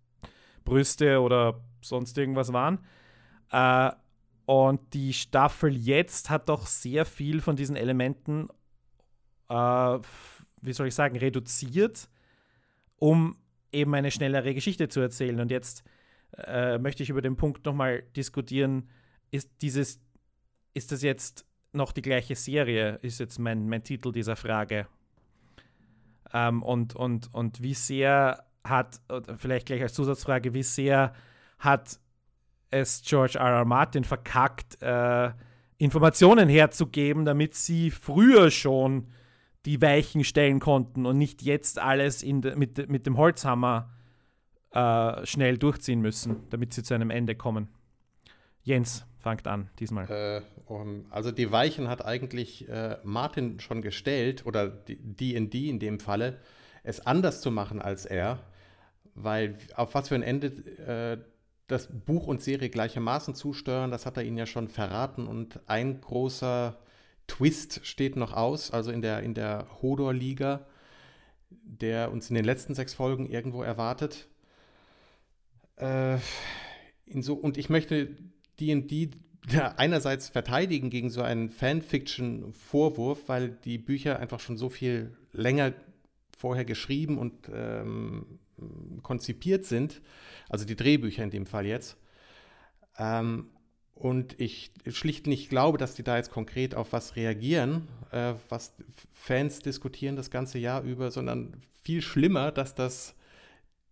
Brüste 0.64 1.20
oder 1.20 1.60
sonst 1.82 2.18
irgendwas 2.18 2.54
waren. 2.54 2.80
Äh, 3.52 3.92
und 4.46 4.94
die 4.94 5.14
Staffel 5.14 5.76
jetzt 5.76 6.30
hat 6.30 6.50
doch 6.50 6.68
sehr 6.68 7.06
viel 7.06 7.42
von 7.42 7.56
diesen 7.56 7.76
Elementen, 7.76 8.48
äh, 9.50 9.54
wie 9.54 10.74
soll 10.74 10.88
ich 10.88 10.96
sagen, 10.96 11.18
reduziert 11.18 12.10
um 12.98 13.38
eben 13.72 13.94
eine 13.96 14.12
schnellere 14.12 14.54
Geschichte 14.54 14.90
zu 14.90 15.00
erzählen. 15.00 15.40
Und 15.40 15.52
jetzt 15.52 15.84
äh, 16.38 16.78
möchte 16.78 17.04
ich 17.04 17.10
über 17.10 17.22
den 17.22 17.36
Punkt 17.36 17.66
nochmal 17.66 18.04
diskutieren, 18.16 18.90
ist 19.32 19.50
dieses, 19.62 20.00
ist 20.74 20.92
das 20.92 21.02
jetzt 21.02 21.46
noch 21.74 21.92
die 21.92 22.02
gleiche 22.02 22.36
Serie, 22.36 22.96
ist 23.02 23.20
jetzt 23.20 23.40
mein, 23.40 23.70
mein 23.70 23.84
Titel 23.84 24.12
dieser 24.12 24.36
Frage. 24.36 24.88
Ähm, 26.34 26.64
und, 26.64 26.96
und, 26.96 27.34
und 27.34 27.62
wie 27.62 27.74
sehr 27.74 28.46
hat, 28.64 29.00
vielleicht 29.38 29.68
gleich 29.68 29.82
als 29.82 29.94
Zusatzfrage, 29.94 30.54
wie 30.54 30.64
sehr 30.64 31.14
hat 31.60 32.00
es 32.70 33.02
George 33.04 33.38
R. 33.38 33.60
R. 33.60 33.66
Martin 33.66 34.04
verkackt, 34.04 34.82
äh, 34.82 35.32
Informationen 35.78 36.50
herzugeben, 36.50 37.26
damit 37.26 37.56
sie 37.56 37.92
früher 37.92 38.50
schon 38.52 39.08
die 39.66 39.82
Weichen 39.82 40.24
stellen 40.24 40.60
konnten 40.60 41.06
und 41.06 41.18
nicht 41.18 41.42
jetzt 41.42 41.80
alles 41.80 42.20
de, 42.20 42.56
mit, 42.56 42.90
mit 42.90 43.06
dem 43.06 43.18
Holzhammer 43.18 43.94
äh, 44.72 45.26
schnell 45.26 45.58
durchziehen 45.58 46.02
müssen, 46.02 46.48
damit 46.50 46.74
sie 46.74 46.84
zu 46.84 46.94
einem 46.94 47.10
Ende 47.10 47.36
kommen. 47.36 47.70
Jens 48.64 49.06
fangt 49.20 49.48
an 49.48 49.70
diesmal. 49.80 50.10
Äh, 50.10 50.42
um, 50.66 51.06
also 51.10 51.32
die 51.32 51.52
Weichen 51.52 51.88
hat 51.88 52.04
eigentlich 52.04 52.68
äh, 52.70 52.98
Martin 53.04 53.60
schon 53.60 53.82
gestellt, 53.82 54.46
oder 54.46 54.68
D&D 54.68 55.70
in 55.70 55.80
dem 55.80 56.00
Falle, 56.00 56.40
es 56.84 57.06
anders 57.06 57.42
zu 57.42 57.52
machen 57.52 57.82
als 57.82 58.06
er, 58.06 58.40
weil 59.16 59.58
auf 59.76 59.94
was 59.96 60.10
für 60.10 60.16
ein 60.16 60.24
Ende 60.24 60.48
äh, 60.48 61.18
das 61.68 61.88
Buch 61.88 62.28
und 62.28 62.42
Serie 62.42 62.70
gleichermaßen 62.70 63.36
zusteuern, 63.36 63.92
das 63.92 64.06
hat 64.06 64.18
er 64.18 64.24
ihnen 64.24 64.38
ja 64.38 64.46
schon 64.46 64.70
verraten 64.70 65.28
und 65.28 65.60
ein 65.68 66.00
großer 66.02 66.78
Twist 67.28 67.86
steht 67.86 68.16
noch 68.16 68.34
aus, 68.34 68.72
also 68.72 68.92
in 68.92 69.02
der, 69.02 69.22
in 69.22 69.34
der 69.34 69.68
Hodor-Liga, 69.82 70.66
der 71.50 72.12
uns 72.12 72.30
in 72.30 72.36
den 72.36 72.46
letzten 72.46 72.74
sechs 72.74 72.94
Folgen 72.94 73.30
irgendwo 73.30 73.64
erwartet. 73.64 74.28
Äh, 75.76 76.18
so, 77.20 77.34
und 77.36 77.58
ich 77.58 77.70
möchte 77.70 78.16
D&D 78.60 79.12
einerseits 79.78 80.30
verteidigen 80.30 80.90
gegen 80.90 81.10
so 81.10 81.22
einen 81.22 81.50
Fanfiction-Vorwurf, 81.50 83.28
weil 83.28 83.50
die 83.50 83.78
Bücher 83.78 84.20
einfach 84.20 84.40
schon 84.40 84.58
so 84.58 84.70
viel 84.70 85.16
länger 85.32 85.74
vorher 86.38 86.66
geschrieben 86.66 87.18
und 87.18 87.50
ähm, 87.54 88.40
konzipiert 89.04 89.66
sind, 89.66 90.02
also 90.50 90.66
die 90.66 90.76
Drehbücher 90.76 91.24
in 91.24 91.32
dem 91.32 91.46
Fall 91.46 91.66
jetzt. 91.66 91.98
Ähm, 92.98 93.50
und 93.94 94.40
ich 94.40 94.72
schlicht 94.88 95.26
nicht 95.26 95.50
glaube, 95.50 95.78
dass 95.78 95.96
die 95.96 96.04
da 96.04 96.18
jetzt 96.18 96.32
konkret 96.32 96.76
auf 96.76 96.94
was 96.94 97.16
reagieren, 97.16 97.88
äh, 98.12 98.34
was 98.50 98.74
Fans 99.14 99.60
diskutieren 99.60 100.16
das 100.16 100.30
ganze 100.30 100.60
Jahr 100.60 100.84
über, 100.84 101.10
sondern 101.10 101.62
viel 101.82 102.02
schlimmer, 102.02 102.52
dass 102.52 102.76
das 102.76 103.16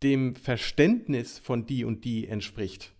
dem 0.03 0.35
Verständnis 0.35 1.39
von 1.39 1.65
die 1.65 1.85
und 1.85 2.05
die 2.05 2.27
entspricht. 2.27 2.93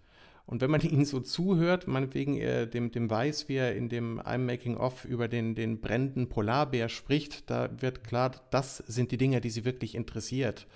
Und 0.47 0.62
wenn 0.62 0.71
man 0.71 0.82
ihnen 0.89 1.06
so 1.06 1.19
zuhört, 1.19 1.88
meinetwegen 1.88 2.38
äh, 2.38 2.67
dem, 2.67 2.91
dem 2.91 3.10
Weiß, 3.10 3.49
wie 3.49 3.56
er 3.56 3.75
in 3.75 3.89
dem 3.89 4.19
I'm 4.21 4.39
Making 4.39 4.78
Off 4.78 5.06
über 5.06 5.28
den, 5.28 5.56
den 5.56 5.82
brennenden 5.82 6.30
Polarbär 6.30 6.89
spricht, 6.89 7.49
da 7.49 7.69
wird 7.82 8.04
klar, 8.04 8.32
das 8.51 8.78
sind 8.78 9.12
die 9.12 9.17
Dinge, 9.17 9.41
die 9.41 9.49
sie 9.49 9.65
wirklich 9.65 9.95
interessiert. 9.95 10.67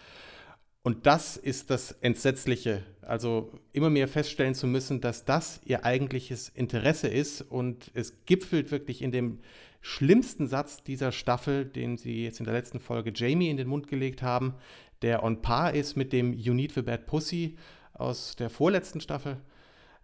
Und 0.84 1.06
das 1.06 1.38
ist 1.38 1.70
das 1.70 1.92
Entsetzliche. 1.92 2.84
Also 3.02 3.52
immer 3.74 3.90
mehr 3.90 4.08
feststellen 4.08 4.56
zu 4.56 4.68
müssen, 4.68 5.02
dass 5.02 5.26
das 5.26 5.62
ihr 5.66 5.84
eigentliches 5.84 6.50
Interesse 6.50 7.08
ist. 7.08 7.42
Und 7.42 7.92
es 7.94 8.26
gipfelt 8.26 8.72
wirklich 8.72 9.02
in 9.02 9.12
dem 9.12 9.40
schlimmsten 9.82 10.48
Satz 10.48 10.84
dieser 10.84 11.12
Staffel, 11.12 11.66
den 11.66 11.98
sie 11.98 12.24
jetzt 12.24 12.40
in 12.40 12.46
der 12.46 12.54
letzten 12.54 12.80
Folge 12.80 13.12
Jamie 13.14 13.50
in 13.50 13.58
den 13.58 13.68
Mund 13.68 13.88
gelegt 13.88 14.22
haben, 14.22 14.56
der 15.02 15.24
on 15.24 15.42
par 15.42 15.74
ist 15.74 15.96
mit 15.96 16.14
dem 16.14 16.34
You 16.34 16.54
Need 16.54 16.74
the 16.74 16.82
Bad 16.82 17.06
Pussy 17.06 17.58
aus 17.94 18.36
der 18.36 18.50
vorletzten 18.50 19.02
Staffel. 19.02 19.38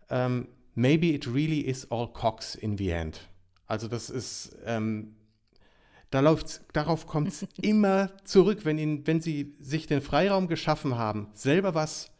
Ähm, 0.09 0.47
maybe 0.73 1.07
it 1.07 1.27
really 1.27 1.61
is 1.61 1.89
all 1.91 2.07
Cox 2.11 2.55
in 2.55 2.77
the 2.77 2.89
end. 2.89 3.29
Also 3.67 3.87
das 3.87 4.09
ist 4.09 4.57
ähm, 4.65 5.15
da 6.15 6.21
läuft's, 6.21 6.61
darauf 6.73 7.07
kommt 7.07 7.27
es 7.27 7.45
immer 7.61 8.09
zurück, 8.23 8.59
wenn, 8.63 8.77
ihnen, 8.77 9.05
wenn 9.05 9.21
sie 9.21 9.55
sich 9.59 9.85
den 9.85 10.01
Freiraum 10.01 10.47
geschaffen 10.47 10.97
haben, 10.97 11.27
selber 11.33 11.75
was 11.75 12.11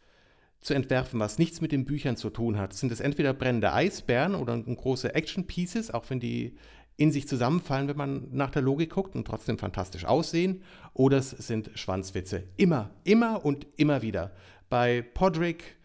zu 0.60 0.74
entwerfen, 0.74 1.18
was 1.18 1.38
nichts 1.38 1.60
mit 1.60 1.72
den 1.72 1.84
Büchern 1.84 2.16
zu 2.16 2.28
tun 2.28 2.58
hat. 2.58 2.74
Sind 2.74 2.92
es 2.92 3.00
entweder 3.00 3.32
brennende 3.32 3.72
Eisbären 3.72 4.34
oder 4.34 4.58
große 4.58 5.14
Action-Pieces, 5.14 5.92
auch 5.92 6.10
wenn 6.10 6.20
die 6.20 6.56
in 6.98 7.12
sich 7.12 7.28
zusammenfallen, 7.28 7.88
wenn 7.88 7.96
man 7.96 8.28
nach 8.32 8.50
der 8.50 8.62
Logik 8.62 8.90
guckt 8.90 9.14
und 9.14 9.26
trotzdem 9.26 9.58
fantastisch 9.58 10.04
aussehen, 10.04 10.62
oder 10.92 11.18
es 11.18 11.30
sind 11.30 11.70
Schwanzwitze. 11.74 12.44
Immer, 12.56 12.90
immer 13.04 13.44
und 13.44 13.66
immer 13.76 14.02
wieder. 14.02 14.32
Bei 14.68 15.02
Podrick, 15.02 15.75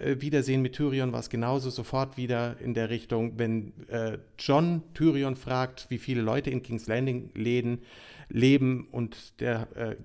Wiedersehen 0.00 0.62
mit 0.62 0.74
Tyrion 0.74 1.12
war 1.12 1.20
es 1.20 1.28
genauso 1.28 1.70
sofort 1.70 2.16
wieder 2.16 2.58
in 2.60 2.74
der 2.74 2.90
Richtung, 2.90 3.38
wenn 3.38 3.72
äh, 3.88 4.18
John 4.38 4.82
Tyrion 4.94 5.36
fragt, 5.36 5.86
wie 5.90 5.98
viele 5.98 6.22
Leute 6.22 6.50
in 6.50 6.62
King's 6.62 6.86
Landing 6.86 7.30
läden, 7.34 7.82
leben 8.28 8.88
und 8.90 9.40
der 9.40 9.68
äh, 9.76 9.96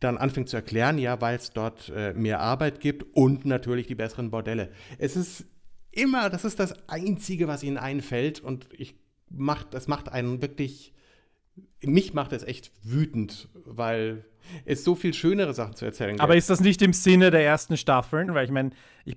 dann 0.00 0.18
anfängt 0.18 0.48
zu 0.48 0.56
erklären, 0.56 0.98
ja, 0.98 1.20
weil 1.20 1.36
es 1.36 1.50
dort 1.50 1.92
äh, 1.94 2.12
mehr 2.14 2.40
Arbeit 2.40 2.80
gibt 2.80 3.04
und 3.14 3.44
natürlich 3.44 3.86
die 3.86 3.94
besseren 3.94 4.30
Bordelle. 4.30 4.70
Es 4.98 5.16
ist 5.16 5.44
immer, 5.90 6.30
das 6.30 6.44
ist 6.44 6.58
das 6.58 6.88
Einzige, 6.88 7.48
was 7.48 7.62
ihnen 7.62 7.76
einfällt 7.76 8.40
und 8.40 8.68
ich 8.72 8.94
macht, 9.28 9.74
das 9.74 9.88
macht 9.88 10.08
einen 10.08 10.42
wirklich, 10.42 10.92
mich 11.82 12.14
macht 12.14 12.32
es 12.32 12.42
echt 12.42 12.72
wütend, 12.82 13.48
weil 13.64 14.24
es 14.64 14.84
so 14.84 14.94
viel 14.94 15.14
schönere 15.14 15.54
Sachen 15.54 15.74
zu 15.74 15.84
erzählen 15.84 16.12
gibt. 16.12 16.20
Aber 16.20 16.36
ist 16.36 16.50
das 16.50 16.60
nicht 16.60 16.82
im 16.82 16.92
Sinne 16.92 17.30
der 17.30 17.44
ersten 17.44 17.76
Staffeln? 17.76 18.34
Weil 18.34 18.44
ich 18.44 18.50
meine, 18.50 18.70
ich 19.04 19.16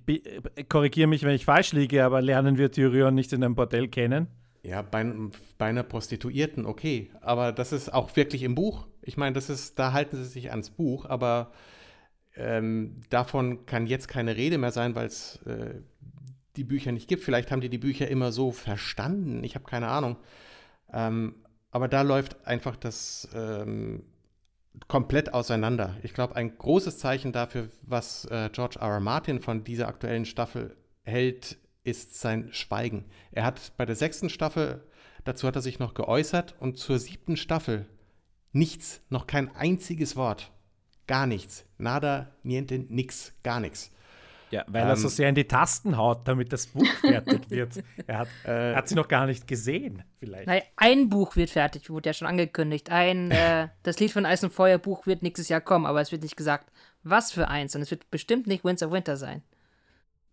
korrigiere 0.70 1.08
mich, 1.08 1.24
wenn 1.24 1.36
ich 1.36 1.46
falsch 1.46 1.74
liege, 1.74 2.04
aber 2.04 2.22
lernen 2.22 2.58
wir 2.58 2.72
Tyrion 2.72 3.16
nicht 3.16 3.34
in 3.34 3.44
einem 3.44 3.56
Bordell 3.56 3.88
kennen? 3.88 4.28
Ja, 4.64 4.82
bei, 4.82 5.06
bei, 5.58 5.68
einer 5.68 5.84
Prostituierten, 5.84 6.66
okay. 6.66 7.12
Aber 7.22 7.52
das 7.52 7.72
ist 7.72 7.94
auch 7.94 8.16
wirklich 8.16 8.42
im 8.42 8.56
Buch. 8.56 8.88
Ich 9.04 9.16
meine, 9.16 9.34
das 9.34 9.50
ist, 9.50 9.78
da 9.78 9.94
halten 9.94 10.18
sie 10.18 10.26
sich 10.26 10.50
ans 10.50 10.72
Buch, 10.72 11.06
aber 11.06 11.52
ähm, 12.36 13.02
davon 13.10 13.66
kann 13.66 13.86
jetzt 13.86 14.08
keine 14.08 14.36
Rede 14.36 14.58
mehr 14.58 14.72
sein, 14.72 14.96
weil 14.96 15.08
es 15.08 15.40
äh, 15.46 15.76
die 16.56 16.64
Bücher 16.64 16.92
nicht 16.92 17.08
gibt. 17.08 17.24
Vielleicht 17.24 17.52
haben 17.52 17.62
die 17.62 17.70
die 17.70 17.78
Bücher 17.78 18.08
immer 18.08 18.32
so 18.32 18.52
verstanden. 18.52 19.44
Ich 19.44 19.56
habe 19.56 19.66
keine 19.66 19.88
Ahnung. 19.88 20.18
Ähm, 20.92 21.36
aber 21.72 21.88
da 21.88 22.02
läuft 22.02 22.48
einfach 22.48 22.76
das 22.76 23.28
ähm, 23.36 24.04
komplett 24.88 25.34
auseinander. 25.34 25.96
Ich 26.04 26.14
glaube, 26.14 26.36
ein 26.36 26.58
großes 26.58 26.98
Zeichen 26.98 27.32
dafür, 27.32 27.70
was 27.82 28.26
äh, 28.26 28.50
George 28.52 28.80
R. 28.80 28.88
R. 28.88 29.00
Martin 29.00 29.40
von 29.40 29.64
dieser 29.64 29.88
aktuellen 29.88 30.26
Staffel 30.26 30.76
hält, 31.04 31.58
ist 31.84 32.20
sein 32.20 32.50
Schweigen. 32.52 33.06
Er 33.32 33.46
hat 33.46 33.74
bei 33.78 33.86
der 33.86 33.96
sechsten 33.96 34.30
Staffel, 34.30 34.84
dazu 35.24 35.48
hat 35.48 35.56
er 35.56 35.62
sich 35.62 35.80
noch 35.80 35.94
geäußert, 35.94 36.56
und 36.60 36.78
zur 36.78 37.00
siebten 37.00 37.38
Staffel 37.38 37.86
nichts, 38.52 39.02
noch 39.10 39.28
kein 39.28 39.56
einziges 39.56 40.16
Wort. 40.16 40.52
Gar 41.08 41.28
nichts. 41.28 41.66
Nada, 41.78 42.32
niente, 42.44 42.80
nix, 42.80 43.34
gar 43.44 43.60
nichts. 43.60 43.92
Ja, 44.52 44.64
weil 44.68 44.84
ähm, 44.84 44.90
er 44.90 44.96
so 44.96 45.08
ähm, 45.08 45.14
sehr 45.14 45.30
in 45.30 45.36
die 45.36 45.48
Tasten 45.48 45.98
haut, 45.98 46.28
damit 46.28 46.54
das 46.54 46.68
Buch 46.68 46.86
fertig 47.02 47.50
wird. 47.50 47.84
Er 48.08 48.20
hat, 48.20 48.28
äh, 48.46 48.72
er 48.72 48.76
hat 48.76 48.88
sie 48.88 48.96
noch 48.96 49.08
gar 49.08 49.26
nicht 49.26 49.48
gesehen, 49.48 50.04
vielleicht. 50.20 50.48
Nein, 50.48 50.62
ein 50.76 51.10
Buch 51.10 51.36
wird 51.36 51.50
fertig, 51.50 51.90
wurde 51.90 52.10
ja 52.10 52.14
schon 52.14 52.28
angekündigt. 52.28 52.90
Ein, 52.90 53.32
äh, 53.32 53.70
das 53.84 54.00
Lied 54.00 54.12
von 54.12 54.26
Eis 54.26 54.44
und 54.44 54.54
Feuer 54.54 54.78
Buch 54.78 55.08
wird 55.08 55.24
nächstes 55.24 55.50
Jahr 55.50 55.62
kommen, 55.62 55.86
aber 55.86 56.02
es 56.02 56.12
wird 56.12 56.24
nicht 56.24 56.38
gesagt, 56.38 56.72
was 57.04 57.32
für 57.32 57.48
eins. 57.48 57.76
Und 57.76 57.82
es 57.82 57.92
wird 57.92 58.10
bestimmt 58.12 58.48
nicht 58.48 58.64
Winds 58.64 58.84
of 58.84 58.92
Winter 58.92 59.18
sein. 59.18 59.42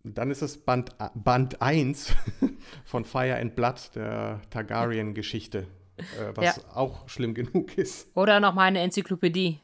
Dann 0.03 0.31
ist 0.31 0.41
es 0.41 0.57
Band, 0.57 0.91
Band 1.15 1.61
1 1.61 2.13
von 2.85 3.05
Fire 3.05 3.37
and 3.37 3.55
Blood, 3.55 3.91
der 3.95 4.41
Targaryen-Geschichte, 4.49 5.67
äh, 5.97 6.35
was 6.35 6.57
ja. 6.57 6.63
auch 6.75 7.07
schlimm 7.07 7.33
genug 7.33 7.77
ist. 7.77 8.09
Oder 8.15 8.41
nochmal 8.41 8.67
eine 8.67 8.81
Enzyklopädie. 8.81 9.61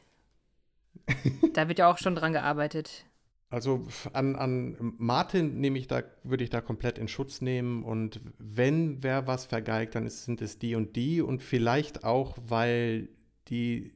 da 1.52 1.68
wird 1.68 1.78
ja 1.78 1.90
auch 1.90 1.98
schon 1.98 2.14
dran 2.14 2.32
gearbeitet. 2.32 3.04
Also 3.50 3.84
an, 4.12 4.36
an 4.36 4.94
Martin 4.96 5.60
nehme 5.60 5.78
ich 5.78 5.88
da, 5.88 6.04
würde 6.22 6.44
ich 6.44 6.50
da 6.50 6.60
komplett 6.60 6.98
in 6.98 7.08
Schutz 7.08 7.40
nehmen 7.40 7.82
und 7.82 8.20
wenn 8.38 9.02
wer 9.02 9.26
was 9.26 9.44
vergeigt, 9.44 9.96
dann 9.96 10.06
ist, 10.06 10.24
sind 10.24 10.40
es 10.40 10.58
die 10.58 10.76
und 10.76 10.94
die 10.94 11.20
und 11.20 11.42
vielleicht 11.42 12.04
auch, 12.04 12.38
weil 12.46 13.08
die 13.48 13.92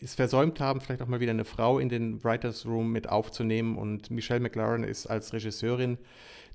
es 0.00 0.14
versäumt 0.14 0.60
haben, 0.60 0.80
vielleicht 0.80 1.02
auch 1.02 1.08
mal 1.08 1.18
wieder 1.18 1.32
eine 1.32 1.44
Frau 1.44 1.80
in 1.80 1.88
den 1.88 2.22
Writers 2.22 2.64
Room 2.64 2.92
mit 2.92 3.08
aufzunehmen 3.08 3.76
und 3.76 4.12
Michelle 4.12 4.38
McLaren 4.38 4.84
ist 4.84 5.08
als 5.08 5.32
Regisseurin 5.32 5.98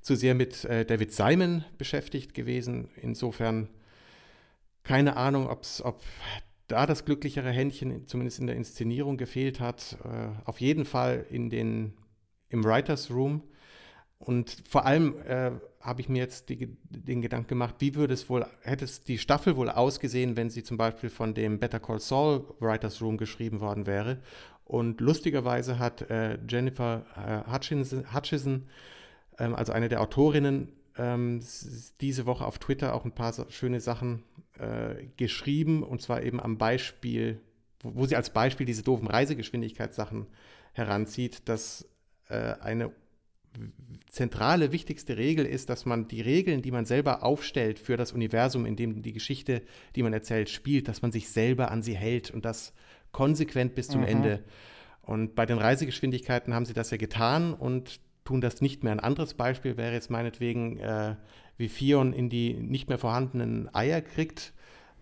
zu 0.00 0.16
sehr 0.16 0.34
mit 0.34 0.64
äh, 0.64 0.86
David 0.86 1.12
Simon 1.12 1.66
beschäftigt 1.76 2.32
gewesen. 2.32 2.88
Insofern 2.96 3.68
keine 4.84 5.16
Ahnung, 5.16 5.48
ob's, 5.48 5.82
ob 5.82 6.02
da 6.68 6.86
das 6.86 7.04
glücklichere 7.04 7.50
Händchen 7.50 8.06
zumindest 8.06 8.38
in 8.38 8.46
der 8.46 8.56
Inszenierung 8.56 9.16
gefehlt 9.16 9.60
hat. 9.60 9.98
Äh, 10.04 10.28
auf 10.44 10.60
jeden 10.60 10.84
Fall 10.84 11.26
in 11.30 11.50
den, 11.50 11.94
im 12.48 12.64
Writers 12.64 13.10
Room. 13.10 13.42
Und 14.18 14.56
vor 14.68 14.86
allem 14.86 15.20
äh, 15.26 15.50
habe 15.80 16.00
ich 16.00 16.08
mir 16.08 16.18
jetzt 16.18 16.48
die, 16.48 16.76
den 16.84 17.20
Gedanken 17.20 17.48
gemacht, 17.48 17.74
wie 17.78 17.94
würde 17.94 18.14
es 18.14 18.30
wohl, 18.30 18.46
hätte 18.62 18.86
es 18.86 19.02
die 19.02 19.18
Staffel 19.18 19.56
wohl 19.56 19.68
ausgesehen, 19.68 20.36
wenn 20.36 20.48
sie 20.48 20.62
zum 20.62 20.78
Beispiel 20.78 21.10
von 21.10 21.34
dem 21.34 21.58
Better 21.58 21.80
Call 21.80 22.00
Saul 22.00 22.44
Writers 22.58 23.02
Room 23.02 23.18
geschrieben 23.18 23.60
worden 23.60 23.86
wäre. 23.86 24.20
Und 24.64 25.02
lustigerweise 25.02 25.78
hat 25.78 26.08
äh, 26.10 26.38
Jennifer 26.48 27.04
äh, 27.16 27.52
Hutchinson, 27.52 28.14
Hutchison, 28.14 28.66
ähm, 29.38 29.54
also 29.54 29.72
eine 29.72 29.90
der 29.90 30.00
Autorinnen, 30.00 30.72
ähm, 30.96 31.40
diese 32.00 32.26
Woche 32.26 32.44
auf 32.44 32.58
Twitter 32.58 32.94
auch 32.94 33.04
ein 33.04 33.14
paar 33.14 33.32
schöne 33.50 33.80
Sachen 33.80 34.22
äh, 34.58 35.06
geschrieben 35.16 35.82
und 35.82 36.02
zwar 36.02 36.22
eben 36.22 36.40
am 36.40 36.58
Beispiel, 36.58 37.40
wo, 37.80 37.94
wo, 37.94 38.06
sie 38.06 38.16
als 38.16 38.30
Beispiel 38.30 38.66
diese 38.66 38.82
doofen 38.82 39.08
Reisegeschwindigkeitssachen 39.08 40.26
heranzieht, 40.72 41.48
dass 41.48 41.88
äh, 42.28 42.54
eine 42.60 42.92
zentrale, 44.08 44.72
wichtigste 44.72 45.16
Regel 45.16 45.46
ist, 45.46 45.70
dass 45.70 45.86
man 45.86 46.08
die 46.08 46.20
Regeln, 46.20 46.62
die 46.62 46.70
man 46.70 46.84
selber 46.84 47.22
aufstellt 47.22 47.78
für 47.78 47.96
das 47.96 48.12
Universum, 48.12 48.66
in 48.66 48.76
dem 48.76 49.02
die 49.02 49.12
Geschichte, 49.12 49.62
die 49.96 50.02
man 50.02 50.12
erzählt, 50.12 50.50
spielt, 50.50 50.88
dass 50.88 51.02
man 51.02 51.12
sich 51.12 51.28
selber 51.28 51.70
an 51.70 51.82
sie 51.82 51.96
hält 51.96 52.30
und 52.30 52.44
das 52.44 52.72
konsequent 53.12 53.74
bis 53.74 53.88
zum 53.88 54.02
mhm. 54.02 54.06
Ende. 54.06 54.44
Und 55.02 55.34
bei 55.34 55.46
den 55.46 55.58
Reisegeschwindigkeiten 55.58 56.54
haben 56.54 56.64
sie 56.64 56.72
das 56.72 56.90
ja 56.90 56.96
getan 56.96 57.54
und 57.54 58.00
tun 58.24 58.40
das 58.40 58.60
nicht 58.60 58.82
mehr. 58.82 58.92
Ein 58.92 59.00
anderes 59.00 59.34
Beispiel 59.34 59.76
wäre 59.76 59.92
jetzt 59.92 60.10
meinetwegen, 60.10 60.78
äh, 60.78 61.16
wie 61.56 61.68
Fion 61.68 62.12
in 62.12 62.28
die 62.28 62.54
nicht 62.54 62.88
mehr 62.88 62.98
vorhandenen 62.98 63.72
Eier 63.74 64.00
kriegt 64.00 64.52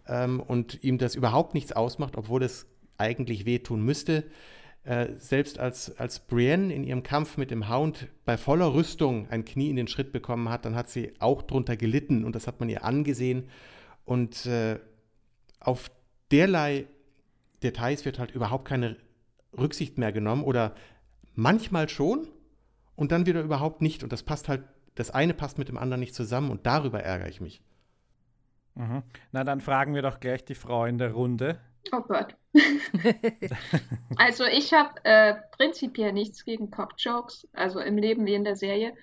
ähm, 0.06 0.40
und 0.40 0.82
ihm 0.82 0.98
das 0.98 1.14
überhaupt 1.14 1.54
nichts 1.54 1.72
ausmacht, 1.72 2.16
obwohl 2.16 2.42
es 2.42 2.66
eigentlich 2.98 3.46
wehtun 3.46 3.82
müsste. 3.84 4.24
Äh, 4.84 5.10
selbst 5.18 5.60
als, 5.60 5.96
als 5.98 6.18
Brienne 6.18 6.74
in 6.74 6.82
ihrem 6.82 7.04
Kampf 7.04 7.36
mit 7.36 7.52
dem 7.52 7.68
Hound 7.68 8.08
bei 8.24 8.36
voller 8.36 8.74
Rüstung 8.74 9.28
ein 9.30 9.44
Knie 9.44 9.70
in 9.70 9.76
den 9.76 9.86
Schritt 9.86 10.12
bekommen 10.12 10.48
hat, 10.48 10.64
dann 10.64 10.74
hat 10.74 10.90
sie 10.90 11.12
auch 11.20 11.42
drunter 11.42 11.76
gelitten 11.76 12.24
und 12.24 12.34
das 12.34 12.48
hat 12.48 12.58
man 12.58 12.68
ihr 12.68 12.84
angesehen. 12.84 13.48
Und 14.04 14.46
äh, 14.46 14.80
auf 15.60 15.92
derlei 16.32 16.86
Details 17.62 18.04
wird 18.04 18.18
halt 18.18 18.32
überhaupt 18.32 18.64
keine 18.64 18.96
Rücksicht 19.56 19.98
mehr 19.98 20.10
genommen 20.10 20.42
oder 20.42 20.74
manchmal 21.34 21.88
schon, 21.88 22.26
und 22.96 23.12
dann 23.12 23.26
wieder 23.26 23.42
überhaupt 23.42 23.82
nicht. 23.82 24.02
Und 24.02 24.12
das 24.12 24.22
passt 24.22 24.48
halt, 24.48 24.64
das 24.94 25.10
eine 25.10 25.34
passt 25.34 25.58
mit 25.58 25.68
dem 25.68 25.78
anderen 25.78 26.00
nicht 26.00 26.14
zusammen 26.14 26.50
und 26.50 26.66
darüber 26.66 27.02
ärgere 27.02 27.28
ich 27.28 27.40
mich. 27.40 27.62
Mhm. 28.74 29.02
Na, 29.32 29.44
dann 29.44 29.60
fragen 29.60 29.94
wir 29.94 30.02
doch 30.02 30.20
gleich 30.20 30.44
die 30.44 30.54
Frau 30.54 30.84
in 30.84 30.98
der 30.98 31.12
Runde. 31.12 31.60
Oh 31.92 32.00
Gott. 32.00 32.36
also 34.16 34.44
ich 34.44 34.72
habe 34.72 35.04
äh, 35.04 35.34
prinzipiell 35.56 36.12
nichts 36.12 36.44
gegen 36.44 36.70
Cock-Jokes, 36.70 37.48
also 37.52 37.80
im 37.80 37.98
Leben 37.98 38.26
wie 38.26 38.34
in 38.34 38.44
der 38.44 38.56
Serie. 38.56 38.94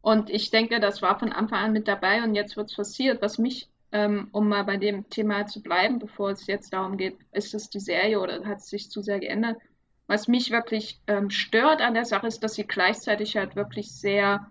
Und 0.00 0.30
ich 0.30 0.50
denke, 0.50 0.78
das 0.78 1.02
war 1.02 1.18
von 1.18 1.32
Anfang 1.32 1.64
an 1.64 1.72
mit 1.72 1.88
dabei 1.88 2.22
und 2.22 2.34
jetzt 2.34 2.56
wird 2.56 2.70
es 2.70 2.76
passiert. 2.76 3.22
Was 3.22 3.38
mich, 3.38 3.68
ähm, 3.90 4.28
um 4.30 4.48
mal 4.48 4.62
bei 4.62 4.76
dem 4.76 5.08
Thema 5.10 5.46
zu 5.46 5.62
bleiben, 5.62 5.98
bevor 5.98 6.30
es 6.30 6.46
jetzt 6.46 6.72
darum 6.72 6.96
geht, 6.96 7.18
ist 7.32 7.54
es 7.54 7.70
die 7.70 7.80
Serie 7.80 8.20
oder 8.20 8.44
hat 8.44 8.58
es 8.58 8.68
sich 8.68 8.90
zu 8.90 9.02
sehr 9.02 9.18
geändert, 9.18 9.56
was 10.06 10.28
mich 10.28 10.50
wirklich 10.50 11.00
ähm, 11.06 11.30
stört 11.30 11.80
an 11.80 11.94
der 11.94 12.04
Sache 12.04 12.26
ist, 12.26 12.42
dass 12.42 12.54
sie 12.54 12.66
gleichzeitig 12.66 13.36
halt 13.36 13.56
wirklich 13.56 13.92
sehr 13.92 14.50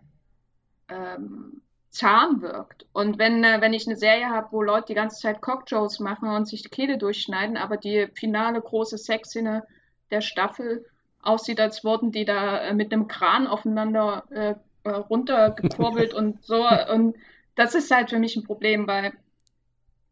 ähm, 0.90 1.62
zahm 1.90 2.42
wirkt. 2.42 2.86
Und 2.92 3.18
wenn, 3.18 3.44
äh, 3.44 3.62
wenn 3.62 3.74
ich 3.74 3.88
eine 3.88 3.96
Serie 3.96 4.30
habe, 4.30 4.50
wo 4.52 4.62
Leute 4.62 4.88
die 4.88 4.96
ganze 4.96 5.22
Zeit 5.22 5.42
Cockjoes 5.42 6.00
machen 6.00 6.30
und 6.30 6.46
sich 6.48 6.62
die 6.62 6.70
Kehle 6.70 6.98
durchschneiden, 6.98 7.58
aber 7.58 7.78
die 7.78 8.08
finale 8.14 8.62
große 8.62 8.98
Sexszene 8.98 9.64
der 10.12 10.22
Staffel 10.22 10.86
aussieht, 11.22 11.60
als 11.60 11.84
wurden 11.84 12.12
die 12.12 12.26
da 12.26 12.60
äh, 12.60 12.74
mit 12.74 12.92
einem 12.92 13.08
Kran 13.08 13.48
aufeinander 13.48 14.26
äh, 14.30 14.56
äh 14.84 14.90
runtergekurbelt 14.90 16.14
und 16.14 16.44
so. 16.44 16.68
Und 16.92 17.16
das 17.56 17.76
ist 17.76 17.92
halt 17.92 18.10
für 18.10 18.20
mich 18.20 18.36
ein 18.36 18.44
Problem, 18.44 18.88
weil 18.88 19.14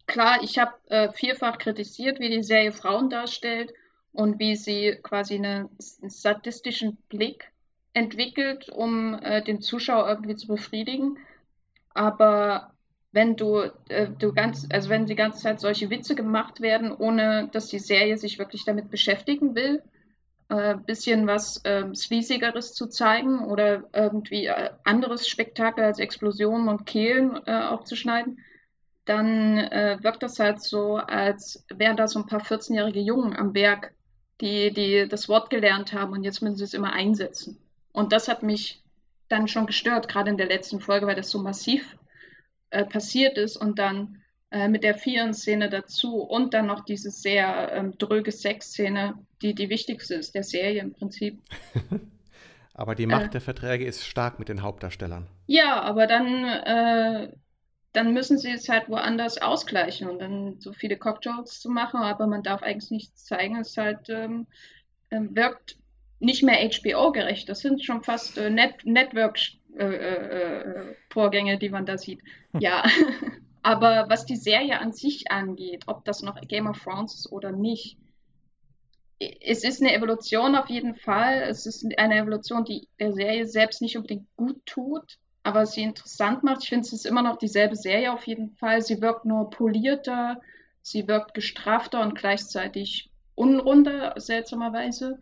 klar, 0.07 0.41
ich 0.41 0.57
habe 0.57 0.73
äh, 0.87 1.11
vielfach 1.11 1.57
kritisiert, 1.57 2.19
wie 2.19 2.29
die 2.29 2.43
Serie 2.43 2.71
Frauen 2.71 3.09
darstellt 3.09 3.73
und 4.13 4.39
wie 4.39 4.55
sie 4.55 4.97
quasi 5.03 5.35
eine, 5.35 5.69
einen 6.01 6.11
statistischen 6.11 6.97
Blick 7.09 7.51
entwickelt, 7.93 8.69
um 8.69 9.15
äh, 9.15 9.43
den 9.43 9.61
Zuschauer 9.61 10.07
irgendwie 10.07 10.35
zu 10.35 10.47
befriedigen. 10.47 11.17
Aber 11.93 12.73
wenn 13.11 13.35
du, 13.35 13.71
äh, 13.89 14.09
du 14.09 14.33
ganz, 14.33 14.67
also 14.71 14.89
wenn 14.89 15.05
die 15.05 15.15
ganze 15.15 15.41
Zeit 15.41 15.59
solche 15.59 15.89
Witze 15.89 16.15
gemacht 16.15 16.61
werden, 16.61 16.91
ohne 16.91 17.49
dass 17.51 17.67
die 17.67 17.79
Serie 17.79 18.17
sich 18.17 18.39
wirklich 18.39 18.65
damit 18.65 18.89
beschäftigen 18.89 19.55
will, 19.55 19.83
äh, 20.49 20.75
bisschen 20.75 21.27
was 21.27 21.63
äh, 21.63 21.93
Sleasigeres 21.93 22.73
zu 22.73 22.87
zeigen 22.87 23.39
oder 23.45 23.83
irgendwie 23.93 24.47
äh, 24.47 24.71
anderes 24.83 25.27
Spektakel 25.27 25.83
als 25.83 25.99
Explosionen 25.99 26.67
und 26.67 26.85
Kehlen 26.85 27.39
äh, 27.45 27.61
aufzuschneiden, 27.63 28.39
dann 29.05 29.57
äh, 29.57 29.97
wirkt 30.01 30.23
das 30.23 30.39
halt 30.39 30.61
so, 30.61 30.97
als 30.97 31.65
wären 31.73 31.97
da 31.97 32.07
so 32.07 32.19
ein 32.19 32.25
paar 32.25 32.41
14-jährige 32.41 33.01
Jungen 33.01 33.35
am 33.35 33.53
Werk, 33.53 33.93
die, 34.41 34.71
die 34.73 35.07
das 35.07 35.29
Wort 35.29 35.49
gelernt 35.49 35.93
haben 35.93 36.13
und 36.13 36.23
jetzt 36.23 36.41
müssen 36.41 36.57
sie 36.57 36.63
es 36.63 36.73
immer 36.73 36.93
einsetzen. 36.93 37.57
Und 37.91 38.11
das 38.11 38.27
hat 38.27 38.43
mich 38.43 38.83
dann 39.29 39.47
schon 39.47 39.65
gestört, 39.65 40.07
gerade 40.07 40.29
in 40.29 40.37
der 40.37 40.47
letzten 40.47 40.79
Folge, 40.79 41.07
weil 41.07 41.15
das 41.15 41.29
so 41.29 41.39
massiv 41.39 41.97
äh, 42.69 42.85
passiert 42.85 43.37
ist 43.37 43.57
und 43.57 43.79
dann 43.79 44.21
äh, 44.53 44.67
mit 44.67 44.83
der 44.83 44.95
Vieren-Szene 44.95 45.69
dazu 45.69 46.17
und 46.17 46.53
dann 46.53 46.67
noch 46.67 46.85
diese 46.85 47.09
sehr 47.09 47.71
ähm, 47.73 47.97
dröge 47.97 48.31
Sex-Szene, 48.31 49.15
die 49.41 49.55
die 49.55 49.69
wichtigste 49.69 50.15
ist 50.15 50.35
der 50.35 50.43
Serie 50.43 50.81
im 50.81 50.93
Prinzip. 50.93 51.41
aber 52.73 52.95
die 52.95 53.07
Macht 53.07 53.25
äh, 53.25 53.29
der 53.29 53.41
Verträge 53.41 53.85
ist 53.85 54.05
stark 54.05 54.39
mit 54.39 54.49
den 54.49 54.61
Hauptdarstellern. 54.61 55.27
Ja, 55.47 55.81
aber 55.81 56.05
dann, 56.05 56.45
äh, 56.45 57.31
dann 57.93 58.13
müssen 58.13 58.37
sie 58.37 58.51
es 58.51 58.67
halt 58.69 58.89
woanders 58.89 59.41
ausgleichen 59.41 60.09
und 60.09 60.19
dann 60.19 60.59
so 60.59 60.73
viele 60.73 60.97
Cocktails 60.97 61.61
zu 61.61 61.69
machen, 61.69 62.01
aber 62.01 62.27
man 62.27 62.43
darf 62.43 62.61
eigentlich 62.63 62.91
nichts 62.91 63.23
zeigen, 63.25 63.59
es 63.59 63.77
halt 63.77 64.09
ähm, 64.09 64.47
ähm 65.11 65.35
wirkt 65.35 65.77
nicht 66.19 66.43
mehr 66.43 66.69
HBO-gerecht. 66.69 67.49
Das 67.49 67.59
sind 67.59 67.83
schon 67.83 68.03
fast 68.03 68.37
äh, 68.37 68.49
Net 68.49 68.85
Network-Vorgänge, 68.85 71.51
äh, 71.51 71.55
äh, 71.55 71.59
die 71.59 71.69
man 71.69 71.85
da 71.85 71.97
sieht. 71.97 72.21
Ja. 72.57 72.83
Aber 73.65 74.09
was 74.09 74.25
die 74.25 74.35
Serie 74.35 74.77
an 74.79 74.91
sich 74.91 75.31
angeht, 75.31 75.83
ob 75.87 76.03
das 76.03 76.21
noch 76.21 76.35
Game 76.41 76.67
of 76.67 76.81
Thrones 76.81 77.15
ist 77.15 77.31
oder 77.31 77.53
nicht, 77.53 77.97
es 79.19 79.63
ist 79.63 79.81
eine 79.81 79.93
Evolution 79.93 80.55
auf 80.55 80.69
jeden 80.69 80.95
Fall. 80.95 81.43
Es 81.43 81.65
ist 81.65 81.85
eine 81.97 82.17
Evolution, 82.17 82.65
die 82.65 82.89
der 82.99 83.13
Serie 83.13 83.45
selbst 83.45 83.81
nicht 83.81 83.95
unbedingt 83.95 84.27
gut 84.35 84.65
tut, 84.65 85.17
aber 85.43 85.65
sie 85.65 85.83
interessant 85.83 86.43
macht. 86.43 86.63
Ich 86.63 86.69
finde, 86.69 86.85
es 86.85 86.93
ist 86.93 87.05
immer 87.05 87.21
noch 87.21 87.37
dieselbe 87.37 87.75
Serie 87.75 88.13
auf 88.13 88.25
jeden 88.25 88.51
Fall. 88.51 88.81
Sie 88.81 89.01
wirkt 89.01 89.25
nur 89.25 89.49
polierter, 89.49 90.41
sie 90.81 91.07
wirkt 91.07 91.33
gestrafter 91.33 92.01
und 92.01 92.15
gleichzeitig 92.15 93.11
unrunder, 93.35 94.13
seltsamerweise. 94.17 95.19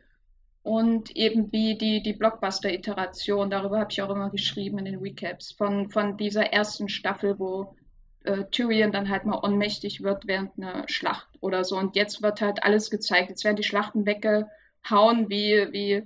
Und 0.63 1.15
eben 1.15 1.51
wie 1.51 1.75
die, 1.75 2.03
die 2.03 2.13
Blockbuster-Iteration, 2.13 3.49
darüber 3.49 3.79
habe 3.79 3.91
ich 3.91 4.01
auch 4.03 4.11
immer 4.11 4.29
geschrieben 4.29 4.77
in 4.77 4.85
den 4.85 4.99
Recaps, 4.99 5.51
von, 5.51 5.89
von 5.89 6.17
dieser 6.17 6.53
ersten 6.53 6.87
Staffel, 6.87 7.39
wo 7.39 7.75
äh, 8.23 8.43
Tyrion 8.51 8.91
dann 8.91 9.09
halt 9.09 9.25
mal 9.25 9.39
ohnmächtig 9.43 10.03
wird 10.03 10.27
während 10.27 10.51
einer 10.57 10.87
Schlacht 10.87 11.29
oder 11.39 11.63
so. 11.63 11.77
Und 11.77 11.95
jetzt 11.95 12.21
wird 12.21 12.41
halt 12.41 12.63
alles 12.63 12.91
gezeigt. 12.91 13.29
Jetzt 13.29 13.43
werden 13.43 13.55
die 13.55 13.63
Schlachten 13.63 14.05
weggehauen, 14.05 15.29
wie, 15.29 15.67
wie, 15.71 16.03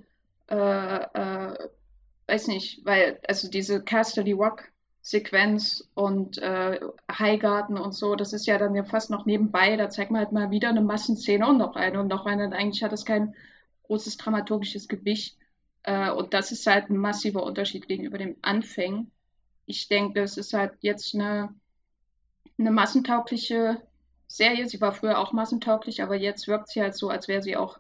äh, 0.49 0.55
äh, 0.55 1.69
weiß 2.27 2.47
nicht, 2.47 2.85
weil, 2.85 3.19
also 3.27 3.49
diese 3.49 3.83
Casterly 3.83 4.33
Rock 4.33 4.71
Sequenz 5.01 5.87
und 5.93 6.39
äh, 6.39 6.79
Highgarten 7.11 7.77
und 7.77 7.93
so, 7.93 8.15
das 8.15 8.33
ist 8.33 8.47
ja 8.47 8.57
dann 8.57 8.73
ja 8.73 8.83
fast 8.83 9.11
noch 9.11 9.25
nebenbei. 9.27 9.75
Da 9.77 9.89
zeigt 9.89 10.09
man 10.09 10.21
halt 10.21 10.31
mal 10.31 10.49
wieder 10.49 10.69
eine 10.69 10.81
Massenszene 10.81 11.47
und 11.47 11.59
noch 11.59 11.75
eine 11.75 11.99
und 11.99 12.07
noch 12.07 12.25
eine. 12.25 12.45
Und 12.45 12.53
eigentlich 12.53 12.83
hat 12.83 12.91
das 12.91 13.05
kein 13.05 13.35
großes 13.83 14.17
dramaturgisches 14.17 14.87
Gewicht. 14.87 15.37
Äh, 15.83 16.09
und 16.11 16.33
das 16.33 16.51
ist 16.51 16.65
halt 16.65 16.89
ein 16.89 16.97
massiver 16.97 17.43
Unterschied 17.43 17.87
gegenüber 17.87 18.17
dem 18.17 18.35
Anfängen. 18.41 19.11
Ich 19.67 19.87
denke, 19.87 20.21
es 20.21 20.37
ist 20.37 20.53
halt 20.53 20.73
jetzt 20.81 21.13
eine 21.13 21.53
eine 22.57 22.71
massentaugliche 22.71 23.81
Serie. 24.27 24.67
Sie 24.67 24.81
war 24.81 24.91
früher 24.91 25.19
auch 25.19 25.33
massentauglich, 25.33 26.01
aber 26.01 26.15
jetzt 26.15 26.47
wirkt 26.47 26.69
sie 26.69 26.81
halt 26.81 26.95
so, 26.95 27.09
als 27.09 27.27
wäre 27.27 27.41
sie 27.41 27.57
auch 27.57 27.79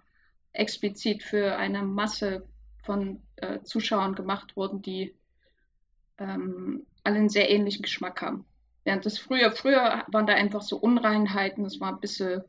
explizit 0.53 1.23
für 1.23 1.57
eine 1.57 1.83
Masse 1.83 2.47
von 2.85 3.21
äh, 3.37 3.61
Zuschauern 3.63 4.15
gemacht 4.15 4.55
worden, 4.55 4.81
die 4.81 5.15
ähm, 6.17 6.85
alle 7.03 7.17
einen 7.17 7.29
sehr 7.29 7.49
ähnlichen 7.49 7.81
Geschmack 7.81 8.21
haben. 8.21 8.45
Während 8.83 9.05
das 9.05 9.17
früher, 9.17 9.51
früher 9.51 10.05
waren 10.07 10.27
da 10.27 10.33
einfach 10.33 10.61
so 10.61 10.77
Unreinheiten, 10.77 11.65
es 11.65 11.79
war 11.79 11.93
ein 11.93 11.99
bisschen, 11.99 12.43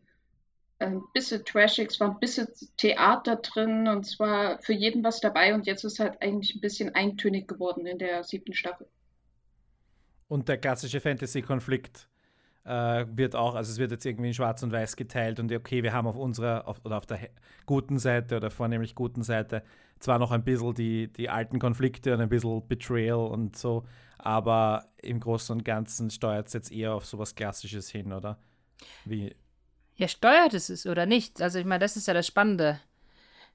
ein 0.78 1.02
bisschen 1.14 1.44
trashig, 1.44 1.90
es 1.90 2.00
war 2.00 2.10
ein 2.10 2.20
bisschen 2.20 2.46
Theater 2.76 3.36
drin 3.36 3.88
und 3.88 4.04
zwar 4.04 4.58
für 4.58 4.74
jeden 4.74 5.02
was 5.02 5.20
dabei 5.20 5.54
und 5.54 5.66
jetzt 5.66 5.84
ist 5.84 5.98
halt 5.98 6.20
eigentlich 6.20 6.54
ein 6.54 6.60
bisschen 6.60 6.94
eintönig 6.94 7.48
geworden 7.48 7.86
in 7.86 7.98
der 7.98 8.22
siebten 8.22 8.52
Staffel. 8.52 8.86
Und 10.28 10.48
der 10.48 10.58
klassische 10.58 11.00
Fantasy-Konflikt 11.00 12.08
äh, 12.64 13.06
wird 13.08 13.34
auch, 13.34 13.54
also 13.54 13.70
es 13.70 13.78
wird 13.78 13.92
jetzt 13.92 14.04
irgendwie 14.04 14.28
in 14.28 14.34
Schwarz 14.34 14.62
und 14.62 14.72
Weiß 14.72 14.96
geteilt 14.96 15.40
und 15.40 15.50
okay, 15.52 15.82
wir 15.82 15.92
haben 15.92 16.06
auf 16.06 16.16
unserer, 16.16 16.68
auf, 16.68 16.84
oder 16.84 16.98
auf 16.98 17.06
der 17.06 17.30
guten 17.64 17.98
Seite 17.98 18.36
oder 18.36 18.50
vornehmlich 18.50 18.94
guten 18.94 19.22
Seite 19.22 19.62
zwar 20.00 20.18
noch 20.18 20.30
ein 20.30 20.44
bisschen 20.44 20.74
die, 20.74 21.12
die 21.12 21.28
alten 21.28 21.58
Konflikte 21.58 22.14
und 22.14 22.20
ein 22.20 22.28
bisschen 22.28 22.66
Betrayal 22.66 23.26
und 23.26 23.56
so, 23.56 23.84
aber 24.18 24.88
im 25.02 25.20
Großen 25.20 25.56
und 25.56 25.64
Ganzen 25.64 26.10
steuert 26.10 26.48
es 26.48 26.52
jetzt 26.52 26.72
eher 26.72 26.94
auf 26.94 27.06
sowas 27.06 27.34
Klassisches 27.34 27.90
hin, 27.90 28.12
oder? 28.12 28.38
Wie? 29.04 29.34
Ja, 29.96 30.08
steuert 30.08 30.54
es 30.54 30.68
es 30.68 30.86
oder 30.86 31.06
nicht? 31.06 31.40
Also 31.40 31.58
ich 31.58 31.64
meine, 31.64 31.80
das 31.80 31.96
ist 31.96 32.06
ja 32.06 32.14
das 32.14 32.26
Spannende. 32.26 32.80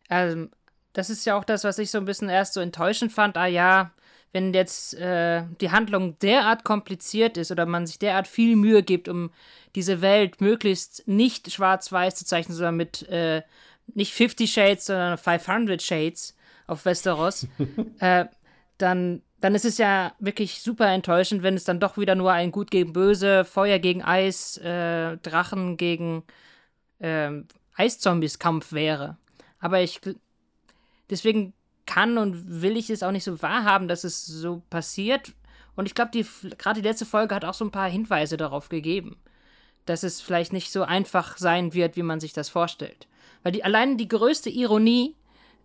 Also, 0.09 0.47
das 0.93 1.09
ist 1.09 1.25
ja 1.25 1.37
auch 1.37 1.43
das, 1.43 1.63
was 1.63 1.77
ich 1.77 1.91
so 1.91 1.97
ein 1.97 2.05
bisschen 2.05 2.29
erst 2.29 2.53
so 2.53 2.59
enttäuschend 2.59 3.11
fand. 3.11 3.37
Ah 3.37 3.45
ja, 3.45 3.91
wenn 4.33 4.53
jetzt 4.53 4.93
äh, 4.95 5.43
die 5.59 5.71
Handlung 5.71 6.17
derart 6.19 6.63
kompliziert 6.63 7.37
ist 7.37 7.51
oder 7.51 7.65
man 7.65 7.85
sich 7.85 7.99
derart 7.99 8.27
viel 8.27 8.55
Mühe 8.55 8.83
gibt, 8.83 9.07
um 9.07 9.31
diese 9.75 10.01
Welt 10.01 10.41
möglichst 10.41 11.07
nicht 11.07 11.51
schwarz-weiß 11.51 12.15
zu 12.15 12.25
zeichnen, 12.25 12.55
sondern 12.55 12.77
mit 12.77 13.07
äh, 13.09 13.41
nicht 13.95 14.13
50 14.13 14.51
Shades, 14.51 14.85
sondern 14.85 15.17
500 15.17 15.81
Shades 15.81 16.35
auf 16.67 16.85
Westeros, 16.85 17.47
äh, 17.99 18.25
dann, 18.77 19.21
dann 19.39 19.55
ist 19.55 19.65
es 19.65 19.77
ja 19.77 20.13
wirklich 20.19 20.61
super 20.61 20.87
enttäuschend, 20.87 21.43
wenn 21.43 21.55
es 21.55 21.63
dann 21.63 21.79
doch 21.79 21.97
wieder 21.97 22.15
nur 22.15 22.31
ein 22.31 22.51
Gut 22.51 22.71
gegen 22.71 22.93
Böse, 22.93 23.45
Feuer 23.45 23.79
gegen 23.79 24.03
Eis, 24.03 24.57
äh, 24.57 25.17
Drachen 25.17 25.77
gegen 25.77 26.23
ähm, 26.99 27.47
Eiszombies-Kampf 27.75 28.73
wäre. 28.73 29.17
Aber 29.59 29.81
ich. 29.81 29.99
Deswegen 31.09 31.53
kann 31.85 32.17
und 32.17 32.61
will 32.61 32.77
ich 32.77 32.89
es 32.89 33.03
auch 33.03 33.11
nicht 33.11 33.25
so 33.25 33.41
wahrhaben, 33.41 33.89
dass 33.89 34.05
es 34.05 34.25
so 34.25 34.61
passiert. 34.69 35.33
Und 35.75 35.85
ich 35.85 35.95
glaube, 35.95 36.11
gerade 36.57 36.81
die 36.81 36.87
letzte 36.87 37.05
Folge 37.05 37.35
hat 37.35 37.43
auch 37.43 37.53
so 37.53 37.65
ein 37.65 37.71
paar 37.71 37.89
Hinweise 37.89 38.37
darauf 38.37 38.69
gegeben, 38.69 39.17
dass 39.85 40.03
es 40.03 40.21
vielleicht 40.21 40.53
nicht 40.53 40.71
so 40.71 40.83
einfach 40.83 41.37
sein 41.37 41.73
wird, 41.73 41.97
wie 41.97 42.03
man 42.03 42.21
sich 42.21 42.31
das 42.31 42.49
vorstellt. 42.49 43.07
Weil 43.43 43.51
die, 43.51 43.63
allein 43.63 43.97
die 43.97 44.07
größte 44.07 44.49
Ironie, 44.49 45.15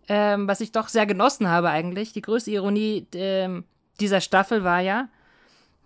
ähm, 0.07 0.47
was 0.47 0.61
ich 0.61 0.71
doch 0.71 0.87
sehr 0.87 1.05
genossen 1.05 1.47
habe 1.47 1.69
eigentlich, 1.69 2.13
die 2.13 2.21
größte 2.21 2.51
Ironie 2.51 3.07
ähm, 3.13 3.65
dieser 3.99 4.21
Staffel 4.21 4.63
war 4.63 4.81
ja, 4.81 5.09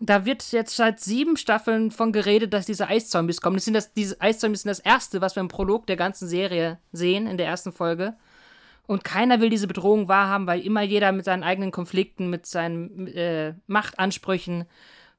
da 0.04 0.26
wird 0.26 0.52
jetzt 0.52 0.76
seit 0.76 1.00
sieben 1.00 1.38
Staffeln 1.38 1.92
von 1.92 2.12
geredet, 2.12 2.54
dass 2.54 2.66
diese 2.66 2.88
Eiszombies 2.88 3.40
kommen. 3.40 3.58
Das 3.58 3.66
sind 3.66 3.76
das, 3.76 3.94
diese 3.94 4.20
Eiszombies 4.20 4.64
sind 4.64 4.70
das 4.70 4.80
erste, 4.80 5.22
was 5.22 5.36
wir 5.36 5.42
im 5.42 5.48
Prolog 5.48 5.86
der 5.86 5.96
ganzen 5.96 6.28
Serie 6.28 6.80
sehen, 6.92 7.28
in 7.28 7.38
der 7.38 7.46
ersten 7.46 7.72
Folge. 7.72 8.16
Und 8.88 9.04
keiner 9.04 9.40
will 9.42 9.52
diese 9.52 9.68
Bedrohung 9.68 10.08
wahrhaben, 10.08 10.48
weil 10.48 10.62
immer 10.62 10.82
jeder 10.82 11.12
mit 11.12 11.26
seinen 11.26 11.44
eigenen 11.44 11.72
Konflikten, 11.72 12.32
mit 12.32 12.48
seinen 12.48 13.08
äh, 13.08 13.54
Machtansprüchen 13.68 14.66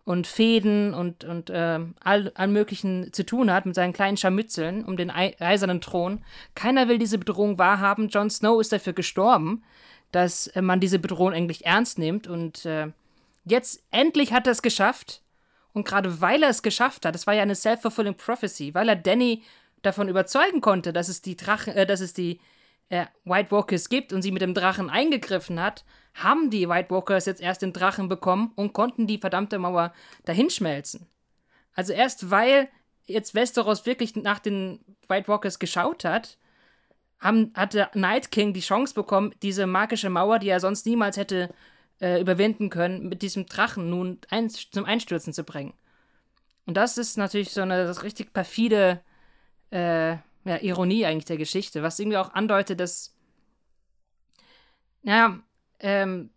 und 0.05 0.27
Fäden 0.27 0.95
und, 0.95 1.25
und 1.25 1.51
äh, 1.51 1.79
all, 2.01 2.33
all 2.35 2.49
Möglichen 2.49 3.13
zu 3.13 3.25
tun 3.25 3.53
hat, 3.53 3.67
mit 3.67 3.75
seinen 3.75 3.93
kleinen 3.93 4.17
Scharmützeln 4.17 4.85
um 4.85 4.97
den 4.97 5.11
eisernen 5.11 5.81
Thron. 5.81 6.25
Keiner 6.55 6.89
will 6.89 6.99
diese 6.99 7.19
Bedrohung 7.19 7.59
wahrhaben. 7.59 8.09
Jon 8.09 8.31
Snow 8.31 8.61
ist 8.61 8.73
dafür 8.73 8.95
gestorben, 8.95 9.63
dass 10.11 10.49
äh, 10.49 10.63
man 10.63 10.81
diese 10.81 10.99
Bedrohung 10.99 11.33
eigentlich 11.33 11.67
ernst 11.67 11.99
nimmt. 11.99 12.27
Und 12.27 12.65
äh, 12.65 12.89
jetzt 13.45 13.83
endlich 13.91 14.33
hat 14.33 14.47
er 14.47 14.53
es 14.53 14.63
geschafft. 14.63 15.23
Und 15.73 15.87
gerade 15.87 16.21
weil 16.21 16.43
er 16.43 16.51
es 16.51 16.63
geschafft 16.63 17.07
hat, 17.07 17.15
das 17.15 17.27
war 17.27 17.35
ja 17.35 17.43
eine 17.43 17.55
self-fulfilling 17.55 18.17
prophecy, 18.17 18.75
weil 18.75 18.89
er 18.89 18.97
Danny 18.97 19.43
davon 19.83 20.09
überzeugen 20.09 20.61
konnte, 20.61 20.93
dass 20.93 21.09
es 21.09 21.23
die 21.23 21.37
Drachen, 21.37 21.75
äh, 21.75 21.87
dass 21.87 22.01
es 22.01 22.13
die 22.13 22.41
äh, 22.93 23.07
White 23.25 23.51
Walkers 23.51 23.89
gibt 23.89 24.13
und 24.13 24.21
sie 24.21 24.33
mit 24.33 24.43
dem 24.43 24.53
Drachen 24.53 24.91
eingegriffen 24.91 25.59
hat, 25.59 25.85
haben 26.13 26.51
die 26.51 26.69
White 26.69 26.91
Walkers 26.91 27.25
jetzt 27.25 27.41
erst 27.41 27.63
den 27.63 27.73
Drachen 27.73 28.09
bekommen 28.09 28.53
und 28.55 28.75
konnten 28.75 29.07
die 29.07 29.17
verdammte 29.17 29.59
Mauer 29.59 29.95
dahinschmelzen. 30.27 31.07
Also 31.75 31.95
erst 31.95 32.31
weil 32.31 32.69
jetzt 33.07 33.35
Westeros 33.35 33.87
wirklich 33.87 34.15
nach 34.15 34.41
den 34.41 34.81
White 35.09 35.27
Walkers 35.29 35.59
geschaut 35.59 36.05
hat, 36.05 36.37
haben, 37.19 37.53
hat 37.55 37.73
der 37.73 37.91
Night 37.95 38.31
King 38.31 38.53
die 38.53 38.61
Chance 38.61 38.93
bekommen, 38.93 39.35
diese 39.41 39.67
magische 39.67 40.11
Mauer, 40.11 40.39
die 40.39 40.51
er 40.51 40.61
sonst 40.61 40.85
niemals 40.85 41.17
hätte 41.17 41.49
äh, 41.99 42.21
überwinden 42.21 42.69
können, 42.69 43.09
mit 43.09 43.23
diesem 43.23 43.47
Drachen 43.47 43.89
nun 43.89 44.19
ein, 44.29 44.51
zum 44.51 44.85
Einstürzen 44.85 45.33
zu 45.33 45.45
bringen. 45.45 45.73
Und 46.67 46.77
das 46.77 46.99
ist 46.99 47.17
natürlich 47.17 47.53
so 47.53 47.63
eine 47.63 48.03
richtig 48.03 48.35
perfide 48.35 49.01
äh, 49.71 50.17
ja, 50.45 50.61
Ironie 50.61 51.07
eigentlich 51.07 51.25
der 51.25 51.37
Geschichte, 51.37 51.83
was 51.83 51.99
irgendwie 51.99 52.19
auch 52.19 52.35
andeutet, 52.35 52.81
dass, 52.81 53.15
naja, 55.03 55.39
ähm, 55.81 56.31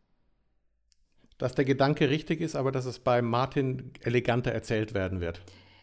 dass 1.38 1.56
der 1.56 1.66
Gedanke 1.66 2.10
richtig 2.10 2.42
ist, 2.42 2.56
aber 2.56 2.72
dass 2.72 2.86
es 2.86 3.00
bei 3.00 3.22
Martin 3.22 3.92
eleganter 4.02 4.52
erzählt 4.52 4.94
werden 4.94 5.20
wird. 5.20 5.42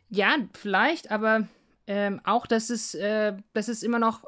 Ja, 0.09 0.37
vielleicht, 0.55 1.11
aber 1.11 1.47
ähm, 1.87 2.21
auch, 2.25 2.47
dass 2.47 2.71
es, 2.71 2.95
äh, 2.95 3.35
dass 3.53 3.69
es 3.69 3.83
immer 3.83 3.99
noch 3.99 4.25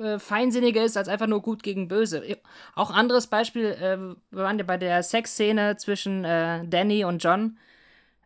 äh, 0.00 0.18
feinsinniger 0.18 0.84
ist 0.84 0.96
als 0.96 1.08
einfach 1.08 1.26
nur 1.26 1.42
gut 1.42 1.62
gegen 1.62 1.88
böse. 1.88 2.22
Auch 2.74 2.90
anderes 2.90 3.26
Beispiel, 3.26 3.66
äh, 3.66 3.98
wir 3.98 4.42
waren 4.42 4.58
ja 4.58 4.64
bei 4.64 4.78
der 4.78 5.02
Sexszene 5.02 5.76
zwischen 5.76 6.24
äh, 6.24 6.66
Danny 6.66 7.04
und 7.04 7.22
John. 7.22 7.58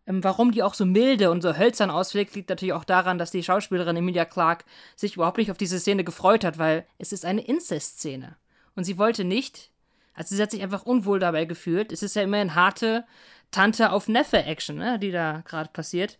Ähm, 0.06 0.22
warum 0.24 0.52
die 0.52 0.62
auch 0.62 0.74
so 0.74 0.84
milde 0.86 1.30
und 1.30 1.42
so 1.42 1.56
hölzern 1.56 1.90
ausfällt, 1.90 2.34
liegt 2.34 2.48
natürlich 2.50 2.72
auch 2.74 2.84
daran, 2.84 3.18
dass 3.18 3.30
die 3.30 3.42
Schauspielerin 3.42 3.96
Emilia 3.96 4.24
Clarke 4.24 4.64
sich 4.94 5.16
überhaupt 5.16 5.38
nicht 5.38 5.50
auf 5.50 5.58
diese 5.58 5.78
Szene 5.80 6.04
gefreut 6.04 6.44
hat, 6.44 6.58
weil 6.58 6.86
es 6.98 7.12
ist 7.12 7.24
eine 7.24 7.42
Inzest-Szene. 7.44 8.36
Und 8.76 8.84
sie 8.84 8.98
wollte 8.98 9.24
nicht, 9.24 9.70
Also 10.14 10.34
sie 10.34 10.42
hat 10.42 10.50
sich 10.50 10.62
einfach 10.62 10.84
unwohl 10.86 11.18
dabei 11.18 11.44
gefühlt. 11.44 11.92
Es 11.92 12.02
ist 12.02 12.16
ja 12.16 12.22
immerhin 12.22 12.54
harte 12.54 13.04
Tante 13.50 13.92
auf 13.92 14.08
Neffe-Action, 14.08 14.76
ne, 14.76 14.98
die 14.98 15.10
da 15.12 15.42
gerade 15.46 15.70
passiert. 15.72 16.18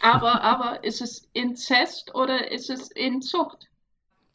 Aber, 0.00 0.42
aber 0.42 0.84
ist 0.84 1.00
es 1.00 1.28
Inzest 1.32 2.14
oder 2.14 2.50
ist 2.50 2.70
es 2.70 2.90
Inzucht? 2.90 3.68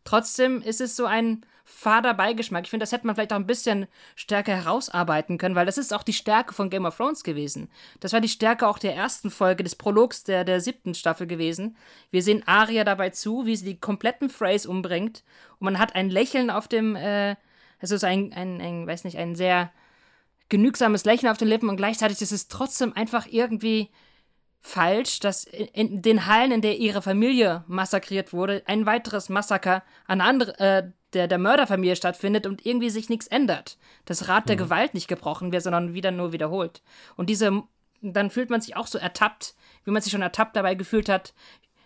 Trotzdem 0.08 0.62
ist 0.62 0.80
es 0.80 0.96
so 0.96 1.06
ein 1.06 1.46
fader 1.66 2.14
Beigeschmack. 2.14 2.64
Ich 2.64 2.70
finde, 2.70 2.86
das 2.86 2.94
hätte 2.94 3.06
man 3.06 3.16
vielleicht 3.16 3.34
auch 3.34 3.38
ein 3.38 3.46
bisschen 3.46 3.88
stärker 4.16 4.56
herausarbeiten 4.56 5.38
können, 5.38 5.54
weil 5.54 5.66
das 5.66 5.78
ist 5.78 5.94
auch 5.94 6.04
die 6.04 6.14
Stärke 6.14 6.54
von 6.54 6.70
Game 6.70 6.86
of 6.86 6.96
Thrones 6.96 7.26
gewesen. 7.26 7.70
Das 8.00 8.14
war 8.14 8.22
die 8.22 8.30
Stärke 8.30 8.70
auch 8.70 8.80
der 8.80 8.96
ersten 8.96 9.30
Folge 9.30 9.66
des 9.66 9.76
Prologs 9.76 10.24
der, 10.24 10.46
der 10.46 10.62
siebten 10.62 10.96
Staffel 10.96 11.28
gewesen. 11.28 11.76
Wir 12.10 12.24
sehen 12.24 12.42
Arya 12.46 12.86
dabei 12.86 13.10
zu, 13.10 13.46
wie 13.46 13.58
sie 13.58 13.66
die 13.66 13.82
kompletten 13.82 14.30
Phrase 14.30 14.70
umbringt 14.70 15.26
und 15.60 15.66
man 15.66 15.78
hat 15.78 15.94
ein 15.94 16.10
Lächeln 16.10 16.52
auf 16.52 16.70
dem, 16.70 16.96
äh, 16.96 17.36
es 17.82 17.92
ist 17.92 18.06
ein, 18.06 18.32
ein, 18.32 18.62
ein, 18.62 18.88
weiß 18.88 19.04
nicht, 19.04 19.18
ein 19.18 19.36
sehr 19.36 19.74
genügsames 20.48 21.04
Lächeln 21.04 21.30
auf 21.30 21.38
den 21.38 21.50
Lippen 21.50 21.68
und 21.68 21.76
gleichzeitig 21.76 22.22
ist 22.22 22.32
es 22.32 22.48
trotzdem 22.48 22.94
einfach 22.94 23.28
irgendwie 23.30 23.90
falsch, 24.62 25.20
dass 25.20 25.46
in 25.46 26.02
den 26.02 26.26
Hallen, 26.26 26.52
in 26.52 26.62
der 26.62 26.78
ihre 26.78 27.02
Familie 27.02 27.64
massakriert 27.68 28.34
wurde, 28.34 28.64
ein 28.66 28.86
weiteres 28.86 29.30
Massaker 29.30 29.84
an 30.06 30.22
andere, 30.22 30.60
äh, 30.60 30.92
der, 31.14 31.28
der 31.28 31.38
Mörderfamilie 31.38 31.96
stattfindet 31.96 32.46
und 32.46 32.66
irgendwie 32.66 32.90
sich 32.90 33.10
nichts 33.10 33.28
ändert. 33.28 33.78
Das 34.06 34.28
Rad 34.28 34.50
der 34.50 34.56
mhm. 34.56 34.62
Gewalt 34.62 34.94
nicht 34.94 35.08
gebrochen 35.08 35.52
wird, 35.52 35.64
sondern 35.64 35.94
wieder 35.94 36.12
nur 36.12 36.34
wiederholt. 36.34 36.82
Und 37.16 37.30
diese, 37.30 37.64
dann 38.02 38.30
fühlt 38.30 38.50
man 38.50 38.62
sich 38.62 38.76
auch 38.76 38.88
so 38.88 38.98
ertappt, 38.98 39.56
wie 39.86 39.92
man 39.92 40.02
sich 40.02 40.12
schon 40.12 40.22
ertappt 40.22 40.56
dabei 40.56 40.76
gefühlt 40.76 41.08
hat, 41.08 41.34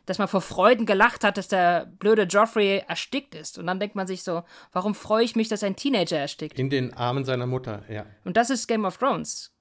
dass 0.05 0.17
man 0.17 0.27
vor 0.27 0.41
Freuden 0.41 0.85
gelacht 0.85 1.23
hat, 1.23 1.37
dass 1.37 1.47
der 1.47 1.85
blöde 1.85 2.23
Joffrey 2.23 2.83
erstickt 2.87 3.35
ist. 3.35 3.57
Und 3.57 3.67
dann 3.67 3.79
denkt 3.79 3.95
man 3.95 4.07
sich 4.07 4.23
so, 4.23 4.43
warum 4.71 4.95
freue 4.95 5.23
ich 5.23 5.35
mich, 5.35 5.47
dass 5.47 5.63
ein 5.63 5.75
Teenager 5.75 6.17
erstickt? 6.17 6.57
In 6.57 6.69
den 6.69 6.93
Armen 6.93 7.23
seiner 7.23 7.45
Mutter, 7.45 7.83
ja. 7.89 8.05
Und 8.25 8.35
das 8.35 8.49
ist 8.49 8.67
Game 8.67 8.85
of 8.85 8.97
Thrones. 8.97 9.53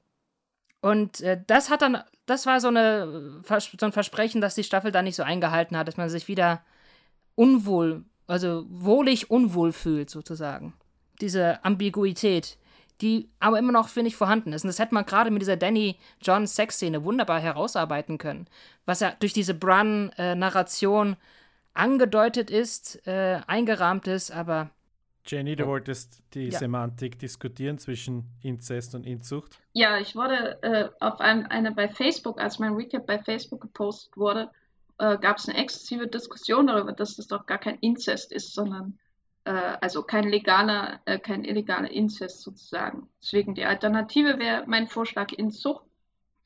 Und 0.80 1.20
äh, 1.20 1.40
das 1.46 1.68
hat 1.68 1.82
dann, 1.82 2.02
das 2.30 2.46
war 2.46 2.60
so, 2.60 2.68
eine, 2.68 3.42
so 3.46 3.86
ein 3.86 3.92
Versprechen, 3.92 4.40
dass 4.40 4.54
die 4.54 4.64
Staffel 4.64 4.92
da 4.92 5.02
nicht 5.02 5.16
so 5.16 5.22
eingehalten 5.22 5.76
hat, 5.76 5.88
dass 5.88 5.96
man 5.96 6.08
sich 6.08 6.28
wieder 6.28 6.62
unwohl 7.34 8.04
also 8.30 8.64
wohlig 8.70 9.28
unwohl 9.28 9.72
fühlt 9.72 10.08
sozusagen. 10.08 10.72
Diese 11.20 11.62
Ambiguität, 11.64 12.56
die 13.00 13.28
aber 13.40 13.58
immer 13.58 13.72
noch, 13.72 13.88
finde 13.88 14.08
ich, 14.08 14.16
vorhanden 14.16 14.52
ist. 14.52 14.62
Und 14.62 14.68
das 14.68 14.78
hätte 14.78 14.94
man 14.94 15.04
gerade 15.04 15.30
mit 15.30 15.42
dieser 15.42 15.56
Danny-John-Sex-Szene 15.56 17.02
wunderbar 17.02 17.40
herausarbeiten 17.40 18.18
können. 18.18 18.46
Was 18.86 19.00
ja 19.00 19.12
durch 19.18 19.32
diese 19.32 19.54
Brun-Narration 19.54 21.16
angedeutet 21.74 22.50
ist, 22.50 23.04
äh, 23.06 23.40
eingerahmt 23.46 24.06
ist, 24.06 24.30
aber. 24.30 24.70
Jenny, 25.26 25.54
du 25.54 25.66
wolltest 25.66 26.22
die 26.35 26.48
ja. 26.48 26.59
Semantik 26.59 27.18
diskutieren 27.18 27.78
zwischen 27.78 28.24
Inzest 28.42 28.94
und 28.94 29.06
Inzucht? 29.06 29.61
Ja, 29.72 29.98
ich 29.98 30.16
wurde 30.16 30.62
äh, 30.62 30.88
auf 31.00 31.20
einem, 31.20 31.46
eine 31.46 31.72
bei 31.72 31.88
Facebook, 31.88 32.40
als 32.40 32.59
mein 32.59 32.74
Recap 32.74 33.06
bei 33.06 33.18
Facebook 33.18 33.61
gepostet 33.61 34.16
wurde, 34.16 34.50
äh, 34.98 35.18
gab 35.18 35.38
es 35.38 35.48
eine 35.48 35.59
exzessive 35.59 36.06
Diskussion 36.06 36.66
darüber, 36.66 36.92
dass 36.92 37.16
das 37.16 37.26
doch 37.26 37.46
gar 37.46 37.59
kein 37.59 37.78
Inzest 37.78 38.33
ist, 38.33 38.54
sondern 38.54 38.98
äh, 39.44 39.50
also 39.80 40.02
kein 40.02 40.28
legaler, 40.28 41.00
äh, 41.04 41.18
kein 41.18 41.44
illegaler 41.44 41.90
Inzest 41.90 42.42
sozusagen. 42.42 43.09
Deswegen 43.22 43.54
die 43.54 43.64
Alternative 43.64 44.38
wäre 44.38 44.64
mein 44.66 44.88
Vorschlag 44.88 45.33
Inzucht. 45.33 45.85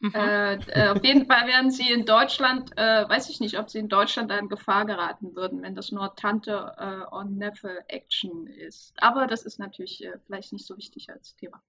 Mhm. 0.04 0.14
Äh, 0.14 0.54
äh, 0.56 0.88
auf 0.88 1.02
jeden 1.02 1.24
Fall 1.24 1.46
werden 1.46 1.70
sie 1.70 1.90
in 1.90 2.04
Deutschland, 2.04 2.72
äh, 2.76 3.08
weiß 3.08 3.30
ich 3.30 3.40
nicht, 3.40 3.58
ob 3.58 3.70
sie 3.70 3.78
in 3.78 3.88
Deutschland 3.88 4.30
in 4.30 4.50
Gefahr 4.50 4.84
geraten 4.84 5.34
würden, 5.34 5.62
wenn 5.62 5.74
das 5.74 5.92
nur 5.92 6.14
Tante 6.14 7.08
on 7.10 7.38
Neffe 7.38 7.84
Action 7.88 8.46
ist. 8.46 8.92
Aber 8.98 9.26
das 9.26 9.42
ist 9.42 9.58
natürlich 9.58 10.06
vielleicht 10.26 10.52
nicht 10.52 10.66
so 10.66 10.76
wichtig 10.76 11.08
als 11.08 11.36
Thema. 11.36 11.62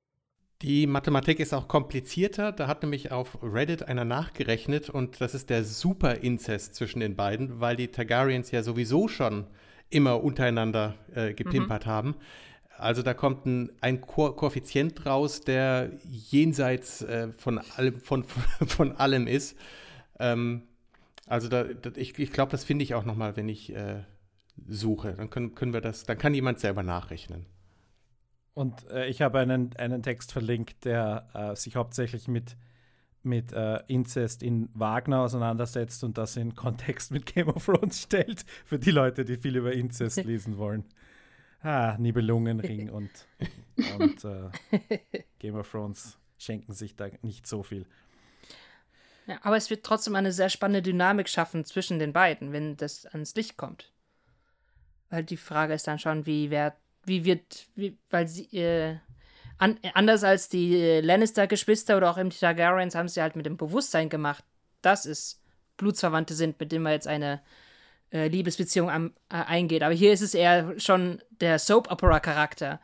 Die 0.62 0.86
Mathematik 0.86 1.40
ist 1.40 1.54
auch 1.54 1.70
komplizierter. 1.70 2.52
Da 2.52 2.68
hat 2.68 2.82
nämlich 2.82 3.12
auf 3.12 3.38
Reddit 3.42 3.84
einer 3.84 4.04
nachgerechnet 4.04 4.90
und 4.90 5.22
das 5.22 5.34
ist 5.34 5.50
der 5.50 5.64
Super-Inzest 5.64 6.76
zwischen 6.76 7.00
den 7.00 7.16
beiden, 7.16 7.62
weil 7.62 7.78
die 7.78 7.88
Targaryens 7.88 8.52
ja 8.52 8.64
sowieso 8.64 9.08
schon 9.08 9.48
immer 9.90 10.22
untereinander 10.22 10.96
äh, 11.14 11.34
gepimpert 11.34 11.86
mhm. 11.86 11.90
haben. 11.90 12.16
Also 12.78 13.02
da 13.02 13.14
kommt 13.14 13.46
ein, 13.46 13.72
ein 13.82 14.02
Ko 14.02 14.34
Koeffizient 14.34 15.06
raus, 15.06 15.42
der 15.42 15.92
jenseits 16.04 17.02
äh, 17.02 17.30
von, 17.38 17.60
allem, 17.78 18.00
von, 18.00 18.24
von 18.68 18.92
allem 18.94 19.28
ist. 19.28 19.58
Ähm, 20.20 20.64
also 21.28 21.48
da, 21.48 21.64
da, 21.64 21.92
ich, 21.96 22.18
ich 22.20 22.32
glaube, 22.32 22.52
das 22.52 22.64
finde 22.64 22.84
ich 22.84 22.94
auch 22.94 23.06
nochmal, 23.06 23.36
wenn 23.36 23.50
ich 23.50 23.74
äh, 23.74 24.04
suche. 24.68 25.14
Dann 25.14 25.30
können, 25.30 25.56
können 25.56 25.74
wir 25.74 25.82
das, 25.82 26.04
dann 26.04 26.18
kann 26.18 26.34
jemand 26.34 26.60
selber 26.60 26.84
nachrechnen. 26.84 27.46
Und 28.54 28.88
äh, 28.90 29.08
ich 29.08 29.22
habe 29.22 29.40
einen, 29.40 29.76
einen 29.78 30.02
Text 30.02 30.32
verlinkt, 30.32 30.86
der 30.86 31.28
äh, 31.34 31.56
sich 31.56 31.76
hauptsächlich 31.76 32.28
mit, 32.28 32.56
mit 33.22 33.52
äh, 33.52 33.80
Inzest 33.88 34.44
in 34.44 34.70
Wagner 34.74 35.20
auseinandersetzt 35.22 36.04
und 36.04 36.18
das 36.18 36.38
in 36.38 36.56
Kontext 36.56 37.12
mit 37.12 37.26
Game 37.26 37.50
of 37.50 37.66
Thrones 37.66 38.04
stellt, 38.04 38.46
für 38.66 38.80
die 38.80 38.92
Leute, 38.92 39.26
die 39.26 39.36
viel 39.36 39.58
über 39.58 39.74
Inzest 39.74 40.24
lesen 40.24 40.58
wollen. 40.58 40.86
Ah, 41.66 41.96
Nibelungenring 41.98 42.92
und, 42.92 43.10
und 43.98 44.24
äh, 44.24 45.00
Game 45.40 45.56
of 45.56 45.70
Thrones 45.70 46.16
schenken 46.38 46.74
sich 46.74 46.96
da 46.96 47.08
nicht 47.24 47.48
so 47.48 47.64
viel. 47.64 47.88
Ja, 49.26 49.40
aber 49.42 49.58
es 49.58 49.72
wird 49.72 49.84
trotzdem 49.84 50.14
eine 50.16 50.32
sehr 50.32 50.50
spannende 50.50 50.84
Dynamik 50.84 51.28
schaffen 51.28 51.66
zwischen 51.66 51.98
den 51.98 52.14
beiden, 52.14 52.52
wenn 52.52 52.78
das 52.78 53.08
ans 53.08 53.34
Licht 53.34 53.58
kommt. 53.58 53.92
Weil 55.10 55.24
die 55.24 55.38
Frage 55.38 55.74
ist 55.74 55.88
dann 55.88 55.98
schon, 55.98 56.28
wie 56.28 56.52
wer 56.52 56.76
wie 57.04 57.26
wird, 57.26 57.68
wie, 57.76 57.98
weil 58.12 58.28
sie, 58.28 58.46
äh, 58.58 58.98
an, 59.58 59.80
anders 59.94 60.24
als 60.24 60.50
die 60.50 61.00
Lannister-Geschwister 61.02 61.98
oder 61.98 62.12
auch 62.12 62.18
im 62.18 62.30
Targaryens 62.30 62.94
haben 62.94 63.08
sie 63.08 63.22
halt 63.22 63.36
mit 63.36 63.46
dem 63.46 63.58
Bewusstsein 63.58 64.10
gemacht, 64.10 64.44
dass 64.82 65.06
es 65.06 65.42
Blutsverwandte 65.78 66.36
sind, 66.36 66.60
mit 66.60 66.72
denen 66.72 66.84
man 66.84 66.94
jetzt 66.94 67.08
eine 67.08 67.42
äh, 68.16 68.28
Liebesbeziehung 68.28 68.90
am, 68.90 69.14
äh, 69.30 69.36
eingeht. 69.36 69.84
Aber 69.84 69.94
hier 69.94 70.14
ist 70.14 70.22
es 70.22 70.34
eher 70.34 70.80
schon 70.80 71.22
der 71.42 71.60
Soap-Opera-Charakter, 71.60 72.80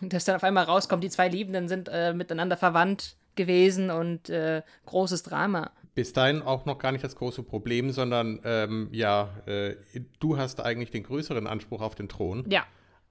dass 0.00 0.24
dann 0.24 0.36
auf 0.36 0.44
einmal 0.44 0.64
rauskommt, 0.64 1.04
die 1.04 1.10
zwei 1.10 1.28
Liebenden 1.28 1.68
sind 1.68 1.88
äh, 1.92 2.12
miteinander 2.14 2.56
verwandt 2.56 3.16
gewesen 3.36 3.90
und 3.90 4.30
äh, 4.30 4.62
großes 4.86 5.22
Drama 5.22 5.70
bis 5.96 6.12
dahin 6.12 6.42
auch 6.42 6.66
noch 6.66 6.80
gar 6.80 6.90
nicht 6.90 7.04
das 7.04 7.14
große 7.14 7.44
Problem, 7.44 7.92
sondern 7.92 8.40
ähm, 8.42 8.88
ja, 8.90 9.30
äh, 9.46 9.76
du 10.18 10.36
hast 10.36 10.60
eigentlich 10.60 10.90
den 10.90 11.04
größeren 11.04 11.46
Anspruch 11.46 11.82
auf 11.82 11.94
den 11.94 12.08
Thron. 12.08 12.44
Ja 12.48 12.64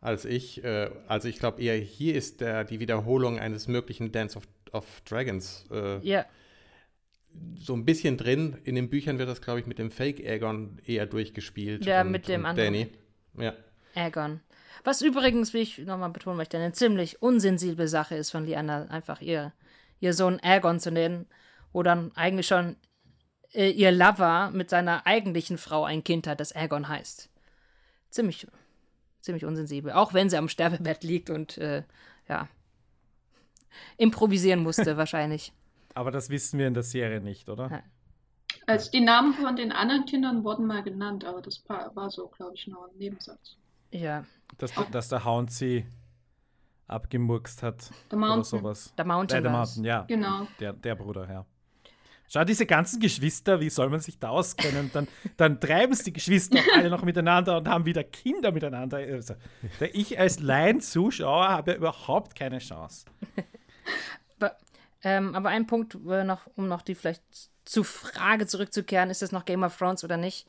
als 0.03 0.25
ich. 0.25 0.63
Äh, 0.63 0.89
also 1.07 1.27
ich 1.27 1.39
glaube 1.39 1.61
eher 1.61 1.75
hier 1.77 2.15
ist 2.15 2.41
der, 2.41 2.63
die 2.63 2.79
Wiederholung 2.79 3.39
eines 3.39 3.67
möglichen 3.67 4.11
Dance 4.11 4.37
of, 4.37 4.43
of 4.71 4.85
Dragons. 5.05 5.65
Äh, 5.71 5.99
ja. 5.99 6.25
So 7.59 7.73
ein 7.73 7.85
bisschen 7.85 8.17
drin. 8.17 8.57
In 8.63 8.75
den 8.75 8.89
Büchern 8.89 9.19
wird 9.19 9.29
das, 9.29 9.41
glaube 9.41 9.59
ich, 9.59 9.65
mit 9.65 9.79
dem 9.79 9.91
Fake 9.91 10.19
Aegon 10.19 10.79
eher 10.85 11.05
durchgespielt. 11.05 11.85
Ja, 11.85 12.01
und, 12.01 12.11
mit 12.11 12.27
dem 12.27 12.45
anderen. 12.45 12.73
Danny. 12.73 12.91
Ja. 13.37 13.53
Aegon. 13.95 14.41
Was 14.83 15.01
übrigens, 15.01 15.53
wie 15.53 15.59
ich 15.59 15.77
nochmal 15.79 16.09
betonen 16.09 16.37
möchte, 16.37 16.57
eine 16.57 16.73
ziemlich 16.73 17.21
unsensible 17.21 17.87
Sache 17.87 18.15
ist 18.15 18.31
von 18.31 18.45
Liana, 18.45 18.87
einfach 18.87 19.21
ihr, 19.21 19.53
ihr 19.99 20.13
Sohn 20.13 20.39
Aegon 20.41 20.79
zu 20.79 20.91
nennen, 20.91 21.25
wo 21.71 21.83
dann 21.83 22.11
eigentlich 22.15 22.47
schon 22.47 22.75
äh, 23.53 23.69
ihr 23.69 23.91
Lover 23.91 24.51
mit 24.51 24.69
seiner 24.69 25.05
eigentlichen 25.07 25.57
Frau 25.57 25.85
ein 25.85 26.03
Kind 26.03 26.27
hat, 26.27 26.39
das 26.39 26.53
Aegon 26.53 26.87
heißt. 26.87 27.29
Ziemlich 28.09 28.47
ziemlich 29.23 29.45
unsensibel. 29.45 29.91
Auch 29.91 30.13
wenn 30.13 30.29
sie 30.29 30.37
am 30.37 30.49
Sterbebett 30.49 31.03
liegt 31.03 31.29
und 31.29 31.57
äh, 31.57 31.83
ja, 32.29 32.47
improvisieren 33.97 34.61
musste 34.61 34.97
wahrscheinlich. 34.97 35.53
Aber 35.93 36.11
das 36.11 36.29
wissen 36.29 36.59
wir 36.59 36.67
in 36.67 36.73
der 36.73 36.83
Serie 36.83 37.21
nicht, 37.21 37.49
oder? 37.49 37.69
Ja. 37.69 37.83
Also 38.65 38.91
die 38.91 39.01
Namen 39.01 39.33
von 39.33 39.55
den 39.55 39.71
anderen 39.71 40.05
Kindern 40.05 40.43
wurden 40.43 40.65
mal 40.65 40.83
genannt, 40.83 41.25
aber 41.25 41.41
das 41.41 41.63
war 41.67 42.09
so, 42.09 42.27
glaube 42.27 42.55
ich, 42.55 42.67
nur 42.67 42.85
ein 42.87 42.97
Nebensatz. 42.97 43.57
Ja. 43.91 44.25
Dass, 44.57 44.71
dass 44.91 45.09
der 45.09 45.25
Hound 45.25 45.51
sie 45.51 45.85
abgemurkst 46.87 47.63
hat. 47.63 47.89
Der 48.11 48.17
Mountain. 48.17 48.39
Oder 48.39 48.43
sowas. 48.43 48.93
Der 48.97 49.05
Mountain. 49.05 49.39
Äh, 49.39 49.41
der 49.41 49.51
Mountain, 49.51 49.83
ja. 49.83 50.01
Genau. 50.03 50.47
Der, 50.59 50.73
der 50.73 50.95
Bruder, 50.95 51.29
ja. 51.29 51.45
Schau, 52.27 52.43
diese 52.45 52.65
ganzen 52.65 52.99
Geschwister, 52.99 53.59
wie 53.59 53.69
soll 53.69 53.89
man 53.89 53.99
sich 53.99 54.17
da 54.17 54.29
auskennen? 54.29 54.89
Dann, 54.93 55.07
dann 55.37 55.59
treiben 55.59 55.93
es 55.93 56.03
die 56.03 56.13
Geschwister 56.13 56.59
alle 56.75 56.89
noch 56.89 57.03
miteinander 57.03 57.57
und 57.57 57.67
haben 57.67 57.85
wieder 57.85 58.03
Kinder 58.03 58.51
miteinander. 58.51 58.97
Also, 58.97 59.35
ich 59.91 60.17
als 60.17 60.39
Laien-Zuschauer 60.39 61.49
habe 61.49 61.73
überhaupt 61.73 62.33
keine 62.35 62.59
Chance. 62.59 63.05
Aber, 65.03 65.11
ähm, 65.11 65.35
aber 65.35 65.49
ein 65.49 65.67
Punkt, 65.67 65.95
äh, 66.07 66.23
noch, 66.23 66.47
um 66.55 66.67
noch 66.67 66.81
die 66.81 66.95
vielleicht 66.95 67.23
zur 67.65 67.85
Frage 67.85 68.47
zurückzukehren, 68.47 69.09
ist 69.09 69.21
es 69.23 69.31
noch 69.31 69.45
Game 69.45 69.63
of 69.63 69.77
Thrones 69.77 70.03
oder 70.03 70.17
nicht, 70.17 70.47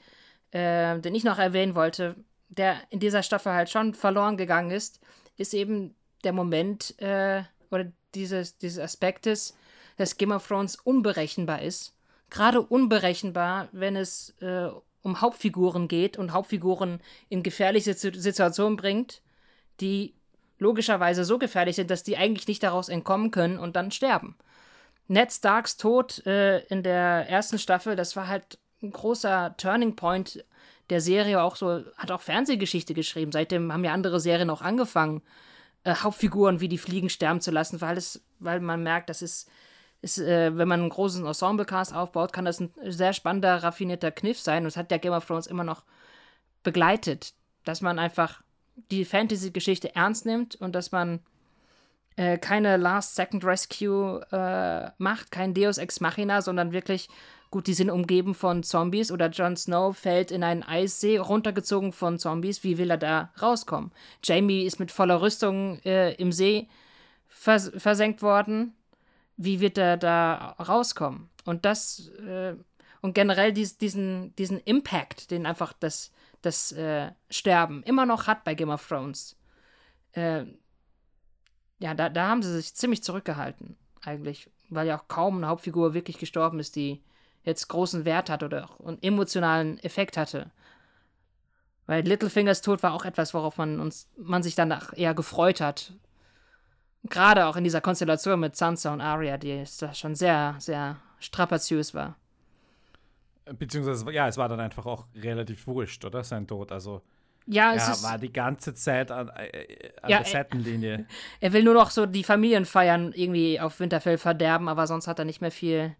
äh, 0.50 0.98
den 0.98 1.14
ich 1.14 1.24
noch 1.24 1.38
erwähnen 1.38 1.74
wollte, 1.74 2.16
der 2.48 2.76
in 2.90 3.00
dieser 3.00 3.22
Staffel 3.22 3.52
halt 3.52 3.70
schon 3.70 3.94
verloren 3.94 4.36
gegangen 4.36 4.70
ist, 4.70 5.00
ist 5.36 5.55
eben 5.55 5.94
der 6.22 6.32
Moment 6.32 6.98
äh, 7.00 7.42
oder 7.70 7.90
dieses, 8.14 8.59
dieses 8.59 8.78
Aspektes, 8.78 9.57
dass 9.96 10.16
Game 10.16 10.32
of 10.32 10.46
Thrones 10.46 10.76
unberechenbar 10.76 11.62
ist. 11.62 11.96
Gerade 12.30 12.61
unberechenbar, 12.62 13.68
wenn 13.72 13.96
es 13.96 14.34
äh, 14.40 14.68
um 15.02 15.20
Hauptfiguren 15.20 15.88
geht 15.88 16.16
und 16.16 16.32
Hauptfiguren 16.32 17.00
in 17.28 17.42
gefährliche 17.42 17.94
Situationen 17.94 18.76
bringt, 18.76 19.20
die 19.80 20.14
logischerweise 20.59 21.24
so 21.24 21.38
gefährlich 21.38 21.76
sind, 21.76 21.90
dass 21.90 22.02
die 22.02 22.16
eigentlich 22.16 22.48
nicht 22.48 22.62
daraus 22.62 22.88
entkommen 22.88 23.30
können 23.30 23.59
und 23.59 23.76
dann 23.76 23.90
sterben. 23.90 24.36
Ned 25.09 25.32
Starks 25.32 25.76
Tod 25.76 26.24
äh, 26.26 26.61
in 26.66 26.82
der 26.82 27.28
ersten 27.28 27.59
Staffel, 27.59 27.96
das 27.96 28.16
war 28.16 28.28
halt 28.28 28.59
ein 28.82 28.90
großer 28.90 29.55
Turning 29.57 29.96
Point 29.96 30.44
der 30.90 31.00
Serie, 31.00 31.42
auch 31.42 31.57
so, 31.57 31.82
hat 31.96 32.11
auch 32.11 32.20
Fernsehgeschichte 32.20 32.94
geschrieben. 32.94 33.32
Seitdem 33.32 33.72
haben 33.72 33.84
ja 33.84 33.92
andere 33.92 34.20
Serien 34.20 34.50
auch 34.50 34.62
angefangen, 34.62 35.22
äh, 35.84 35.94
Hauptfiguren 35.94 36.61
wie 36.61 36.68
die 36.68 36.78
Fliegen 36.78 37.11
sterben 37.11 37.40
zu 37.40 37.50
lassen, 37.50 37.80
weil, 37.80 37.96
es, 37.96 38.22
weil 38.38 38.61
man 38.61 38.82
merkt, 38.82 39.09
das 39.09 39.22
ist, 39.22 39.48
ist 40.02 40.18
äh, 40.18 40.57
wenn 40.57 40.68
man 40.68 40.80
einen 40.80 40.90
großen 40.90 41.26
Ensemblecast 41.26 41.94
aufbaut, 41.94 42.32
kann 42.32 42.44
das 42.44 42.61
ein 42.61 42.72
sehr 42.82 43.12
spannender, 43.12 43.62
raffinierter 43.62 44.11
Kniff 44.11 44.38
sein. 44.40 44.59
Und 44.59 44.64
das 44.64 44.76
hat 44.76 44.90
der 44.90 44.98
Game 44.98 45.12
of 45.12 45.26
Thrones 45.26 45.46
immer 45.46 45.64
noch 45.64 45.84
begleitet, 46.62 47.34
dass 47.64 47.80
man 47.80 47.98
einfach 47.98 48.42
die 48.91 49.05
Fantasy-Geschichte 49.05 49.95
ernst 49.95 50.27
nimmt 50.27 50.57
und 50.57 50.75
dass 50.75 50.93
man 50.93 51.20
äh, 52.16 52.39
keine 52.39 52.77
Last-Second-Rescue 52.77 54.27
äh, 54.31 54.91
macht, 54.99 55.31
kein 55.31 55.55
Deus 55.55 55.79
Ex 55.79 56.01
Machina, 56.01 56.43
sondern 56.43 56.72
wirklich, 56.72 57.09
gut, 57.51 57.66
die 57.66 57.75
sind 57.75 57.91
umgeben 57.91 58.35
von 58.35 58.62
Zombies 58.62 59.11
oder 59.11 59.29
Jon 59.31 59.57
Snow 59.57 59.97
fällt 59.97 60.31
in 60.31 60.45
einen 60.45 60.62
Eissee, 60.62 61.18
runtergezogen 61.18 61.93
von 61.93 62.18
Zombies. 62.18 62.62
Wie 62.62 62.79
will 62.79 62.91
er 62.91 62.99
da 62.99 63.33
rauskommen? 63.41 63.93
Jamie 64.22 64.64
ist 64.64 64.79
mit 64.79 64.91
voller 64.91 65.20
Rüstung 65.20 65.81
äh, 65.85 66.14
im 66.14 66.33
See 66.33 66.68
vers 67.29 67.72
versenkt 67.77 68.22
worden. 68.22 68.75
Wie 69.37 69.59
wird 69.61 69.79
er 69.79 69.97
da 69.97 70.57
rauskommen? 70.61 71.29
Und 71.45 71.64
das, 71.64 72.09
äh, 72.27 72.55
und 73.01 73.14
generell 73.14 73.53
dies, 73.53 73.77
diesen, 73.77 74.35
diesen 74.37 74.61
Impact, 74.61 75.33
den 75.33 75.47
einfach 75.47 75.72
das, 75.72 76.12
das 76.45 76.72
äh, 76.72 77.11
Sterben 77.30 77.82
immer 77.82 78.07
noch 78.07 78.26
hat 78.26 78.45
bei 78.45 78.55
Game 78.55 78.70
of 78.70 78.86
Thrones. 78.86 79.36
Äh, 80.12 80.45
ja, 81.78 81.95
da, 81.95 82.09
da 82.09 82.28
haben 82.28 82.42
sie 82.42 82.53
sich 82.53 82.74
ziemlich 82.74 83.03
zurückgehalten, 83.03 83.76
eigentlich, 84.03 84.51
weil 84.70 84.86
ja 84.86 84.99
auch 84.99 85.09
kaum 85.09 85.38
eine 85.38 85.49
Hauptfigur 85.49 85.95
wirklich 85.95 86.18
gestorben 86.18 86.61
ist, 86.61 86.76
die 86.76 87.03
jetzt 87.42 87.68
großen 87.68 88.05
Wert 88.05 88.30
hat 88.30 88.42
oder 88.42 88.64
auch 88.64 88.80
einen 88.80 89.03
emotionalen 89.03 89.78
Effekt 89.80 90.16
hatte. 90.16 90.51
Weil 91.86 92.07
Littlefingers 92.07 92.62
Tod 92.62 92.82
war 92.82 92.95
auch 92.95 93.05
etwas, 93.05 93.34
worauf 93.34 93.59
man 93.59 93.80
uns, 93.80 94.09
man 94.16 94.42
sich 94.42 94.55
danach 94.55 94.97
eher 94.97 95.14
gefreut 95.14 95.61
hat. 95.61 95.92
Gerade 97.05 97.47
auch 97.47 97.57
in 97.57 97.64
dieser 97.64 97.82
Konstellation 97.82 98.40
mit 98.40 98.57
Sansa 98.57 98.92
und 98.92 99.03
Arya, 99.03 99.36
die 99.36 99.64
schon 99.92 100.14
sehr, 100.14 100.57
sehr 100.59 100.97
strapaziös 101.18 101.92
war. 101.92 102.16
Beziehungsweise, 103.45 104.11
ja, 104.12 104.28
es 104.28 104.36
war 104.36 104.49
dann 104.49 104.61
einfach 104.61 104.86
auch 104.86 105.07
relativ 105.14 105.66
wurscht, 105.66 106.05
oder? 106.05 106.24
Sein 106.24 106.47
Tod. 106.47 106.72
Also, 106.72 107.03
ja, 107.47 107.74
es 107.74 107.86
er 107.86 107.92
ist, 107.92 108.03
war 108.03 108.18
die 108.18 108.32
ganze 108.32 108.74
Zeit 108.74 109.11
an, 109.11 109.28
äh, 109.28 109.92
an 110.01 110.11
Ja, 110.11 110.18
der 110.18 110.26
äh, 110.26 110.30
Seitenlinie. 110.30 111.07
er 111.40 111.53
will 111.53 111.62
nur 111.62 111.74
noch 111.74 111.90
so 111.90 112.07
die 112.07 112.24
Familienfeiern 112.24 113.12
irgendwie 113.12 113.61
auf 113.61 113.80
Winterfell 113.80 114.16
verderben, 114.16 114.68
aber 114.68 114.86
sonst 114.86 115.07
hat 115.07 115.18
er 115.18 115.26
nicht 115.26 115.42
mehr 115.42 115.51
viel 115.51 115.95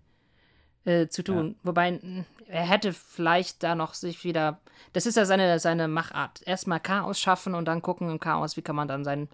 äh, 0.84 1.09
zu 1.09 1.22
tun. 1.22 1.57
Wobei, 1.62 1.92
mh, 1.92 2.24
er 2.49 2.68
hätte 2.68 2.92
vielleicht 2.92 3.62
da 3.62 3.74
noch 3.74 3.95
sich 3.95 4.24
wieder. 4.24 4.61
Das 4.95 5.07
ist 5.07 5.16
ja 5.16 5.26
seine, 5.26 5.59
seine 5.59 5.88
Machart. 5.88 6.40
Erstmal 6.47 6.80
Chaos 6.80 7.20
schaffen 7.20 7.55
und 7.55 7.66
dann 7.66 7.82
gucken 7.82 8.11
im 8.11 8.20
Chaos, 8.20 8.57
wie 8.57 8.62
kann 8.62 8.76
man 8.76 8.88
dann 8.88 9.05
seinen 9.05 9.28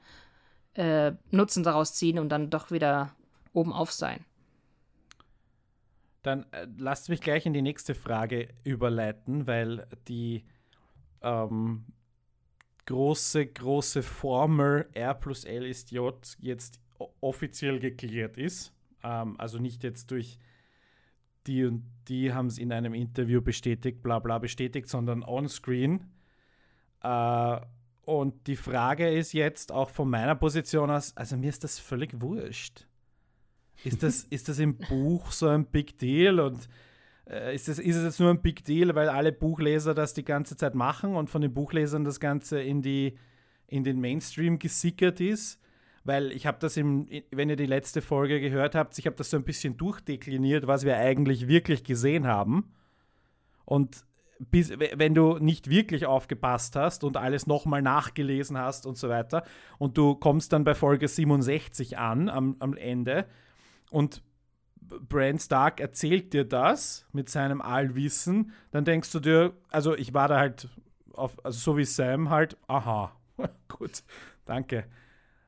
äh, 0.74 1.12
Nutzen 1.30 1.62
daraus 1.62 1.94
ziehen 1.94 2.18
und 2.18 2.28
dann 2.28 2.50
doch 2.50 2.70
wieder 2.70 3.12
oben 3.52 3.72
auf 3.72 3.92
sein. 3.92 4.24
Dann 6.22 6.44
äh, 6.52 6.66
lasst 6.76 7.08
mich 7.08 7.20
gleich 7.20 7.46
in 7.46 7.52
die 7.52 7.62
nächste 7.62 7.94
Frage 7.94 8.48
überleiten, 8.64 9.46
weil 9.46 9.86
die 10.08 10.44
ähm, 11.22 11.86
große, 12.86 13.46
große 13.46 14.02
Formel 14.02 14.88
R 14.92 15.14
plus 15.14 15.44
L 15.44 15.64
ist 15.64 15.90
J 15.92 16.36
jetzt 16.40 16.80
offiziell 17.20 17.78
geklärt 17.78 18.36
ist. 18.36 18.74
Ähm, 19.02 19.38
also 19.38 19.58
nicht 19.58 19.82
jetzt 19.82 20.10
durch 20.10 20.38
die 21.46 21.64
und 21.64 21.84
die 22.08 22.32
haben 22.34 22.46
es 22.46 22.58
in 22.58 22.72
einem 22.72 22.92
Interview 22.92 23.40
bestätigt, 23.40 24.02
bla 24.02 24.18
bla 24.18 24.38
bestätigt, 24.38 24.88
sondern 24.88 25.22
on-screen. 25.22 26.10
Äh, 27.02 27.60
und 28.02 28.46
die 28.46 28.56
Frage 28.56 29.08
ist 29.08 29.32
jetzt 29.32 29.72
auch 29.72 29.90
von 29.90 30.10
meiner 30.10 30.34
Position 30.34 30.90
aus, 30.90 31.16
also 31.16 31.36
mir 31.36 31.48
ist 31.48 31.64
das 31.64 31.78
völlig 31.78 32.20
wurscht. 32.20 32.86
Ist 33.85 34.03
das, 34.03 34.24
ist 34.24 34.49
das 34.49 34.59
im 34.59 34.76
Buch 34.76 35.33
so 35.33 35.49
ein 35.49 35.64
Big 35.66 35.99
Deal 35.99 36.41
und 36.41 36.68
äh, 37.28 37.55
ist, 37.55 37.68
das, 37.68 37.78
ist 37.78 37.97
es 37.97 38.05
jetzt 38.05 38.20
nur 38.20 38.31
ein 38.31 38.43
Big 38.43 38.64
Deal, 38.64 38.95
weil 38.95 39.09
alle 39.09 39.33
Buchleser 39.33 39.95
das 39.95 40.14
die 40.14 40.24
ganze 40.24 40.57
Zeit 40.57 40.74
machen 40.74 41.14
und 41.14 41.31
von 41.31 41.41
den 41.41 41.55
Buchlesern 41.55 42.05
das 42.05 42.20
Ganze 42.20 42.61
in, 42.61 42.83
die, 42.83 43.16
in 43.68 43.85
den 43.85 44.01
Mainstream 44.01 44.59
gesickert 44.59 45.20
ist? 45.20 45.61
Weil 46.03 46.33
ich 46.33 46.47
habe 46.47 46.59
das, 46.61 46.76
im, 46.76 47.07
wenn 47.31 47.51
ihr 47.51 47.57
die 47.57 47.66
letzte 47.66 48.01
Folge 48.01 48.41
gehört 48.41 48.74
habt, 48.74 48.99
ich 48.99 49.07
habe 49.07 49.16
das 49.16 49.31
so 49.31 49.37
ein 49.37 49.45
bisschen 49.45 49.76
durchdekliniert, 49.76 50.66
was 50.66 50.85
wir 50.85 50.97
eigentlich 50.97 51.47
wirklich 51.47 51.85
gesehen 51.85 52.26
haben. 52.26 52.72
Und 53.66 54.05
bis, 54.39 54.72
wenn 54.78 55.14
du 55.14 55.39
nicht 55.39 55.68
wirklich 55.68 56.07
aufgepasst 56.07 56.74
hast 56.74 57.05
und 57.05 57.16
alles 57.16 57.47
nochmal 57.47 57.83
nachgelesen 57.83 58.57
hast 58.57 58.87
und 58.87 58.97
so 58.97 59.11
weiter 59.11 59.45
und 59.78 59.99
du 59.99 60.14
kommst 60.14 60.55
dann 60.55 60.64
bei 60.64 60.74
Folge 60.74 61.07
67 61.07 61.99
an 61.99 62.31
am, 62.31 62.57
am 62.59 62.74
Ende 62.74 63.26
und 63.91 64.22
Bran 64.80 65.38
Stark 65.38 65.80
erzählt 65.80 66.32
dir 66.32 66.45
das 66.45 67.07
mit 67.12 67.28
seinem 67.28 67.61
Allwissen, 67.61 68.53
dann 68.72 68.84
denkst 68.84 69.12
du 69.12 69.20
dir, 69.20 69.55
also 69.68 69.95
ich 69.95 70.14
war 70.14 70.28
da 70.28 70.38
halt, 70.38 70.68
auf, 71.12 71.36
also 71.45 71.59
so 71.59 71.76
wie 71.76 71.84
Sam 71.84 72.30
halt, 72.30 72.57
aha, 72.66 73.12
gut, 73.68 74.03
danke. 74.45 74.86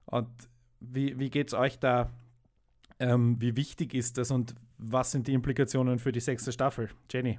Und 0.05 0.29
wie, 0.81 1.19
wie 1.19 1.31
es 1.41 1.55
euch 1.55 1.79
da? 1.79 2.11
Ähm, 2.99 3.41
wie 3.41 3.57
wichtig 3.57 3.95
ist 3.95 4.19
das 4.19 4.31
und 4.31 4.55
was 4.79 5.11
sind 5.11 5.27
die 5.27 5.33
Implikationen 5.33 5.99
für 5.99 6.13
die 6.13 6.21
sechste 6.21 6.53
Staffel? 6.53 6.91
Jenny? 7.11 7.39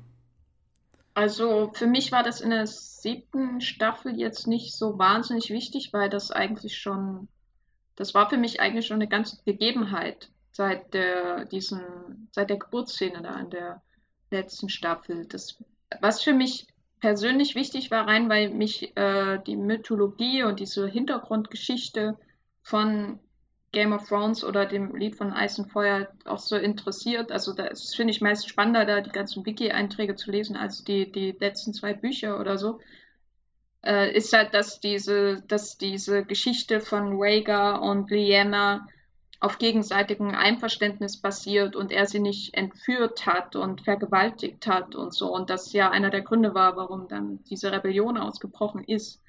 Also 1.13 1.71
für 1.73 1.85
mich 1.85 2.11
war 2.11 2.23
das 2.23 2.41
in 2.41 2.49
der 2.49 2.65
siebten 2.65 3.61
Staffel 3.61 4.17
jetzt 4.17 4.47
nicht 4.47 4.75
so 4.75 4.97
wahnsinnig 4.97 5.51
wichtig, 5.51 5.93
weil 5.93 6.09
das 6.09 6.31
eigentlich 6.31 6.77
schon, 6.77 7.27
das 7.95 8.13
war 8.13 8.29
für 8.29 8.37
mich 8.37 8.59
eigentlich 8.59 8.87
schon 8.87 8.95
eine 8.95 9.07
ganze 9.07 9.37
Gegebenheit 9.45 10.32
seit 10.53 10.93
der, 10.93 11.45
diesen, 11.45 12.29
seit 12.31 12.49
der 12.49 12.57
Geburtsszene 12.57 13.21
da 13.21 13.39
in 13.39 13.49
der 13.49 13.81
letzten 14.31 14.69
Staffel. 14.69 15.25
Das, 15.25 15.57
was 15.99 16.21
für 16.21 16.33
mich 16.33 16.67
persönlich 17.01 17.55
wichtig 17.55 17.91
war, 17.91 18.07
rein, 18.07 18.29
weil 18.29 18.49
mich 18.49 18.95
äh, 18.95 19.39
die 19.45 19.57
Mythologie 19.57 20.43
und 20.43 20.59
diese 20.59 20.87
Hintergrundgeschichte 20.87 22.17
von 22.61 23.19
Game 23.73 23.91
of 23.91 24.07
Thrones 24.07 24.43
oder 24.43 24.67
dem 24.67 24.95
Lied 24.95 25.15
von 25.15 25.33
Eis 25.33 25.57
und 25.57 25.71
Feuer 25.71 26.07
auch 26.25 26.37
so 26.37 26.55
interessiert. 26.55 27.31
Also 27.31 27.53
das 27.53 27.95
finde 27.95 28.11
ich 28.11 28.21
meist 28.21 28.47
spannender, 28.47 28.85
da 28.85 29.01
die 29.01 29.09
ganzen 29.09 29.45
Wiki-Einträge 29.45 30.15
zu 30.15 30.31
lesen, 30.31 30.55
als 30.55 30.83
die, 30.83 31.11
die 31.11 31.35
letzten 31.39 31.73
zwei 31.73 31.93
Bücher 31.93 32.39
oder 32.39 32.59
so. 32.59 32.79
Äh, 33.83 34.15
ist 34.15 34.31
halt, 34.31 34.53
dass 34.53 34.79
diese, 34.79 35.41
dass 35.47 35.79
diese 35.79 36.23
Geschichte 36.23 36.79
von 36.79 37.19
Rhaegar 37.19 37.81
und 37.81 38.11
Lyanna 38.11 38.87
auf 39.43 39.57
gegenseitigem 39.57 40.29
Einverständnis 40.29 41.17
basiert 41.17 41.75
und 41.75 41.91
er 41.91 42.05
sie 42.07 42.19
nicht 42.19 42.53
entführt 42.53 43.25
hat 43.25 43.55
und 43.55 43.81
vergewaltigt 43.81 44.67
hat 44.67 44.95
und 44.95 45.13
so. 45.13 45.33
Und 45.33 45.49
das 45.49 45.73
ja 45.73 45.89
einer 45.91 46.09
der 46.09 46.21
Gründe 46.21 46.53
war, 46.53 46.77
warum 46.77 47.07
dann 47.07 47.43
diese 47.43 47.71
Rebellion 47.71 48.17
ausgebrochen 48.17 48.83
ist. 48.83 49.21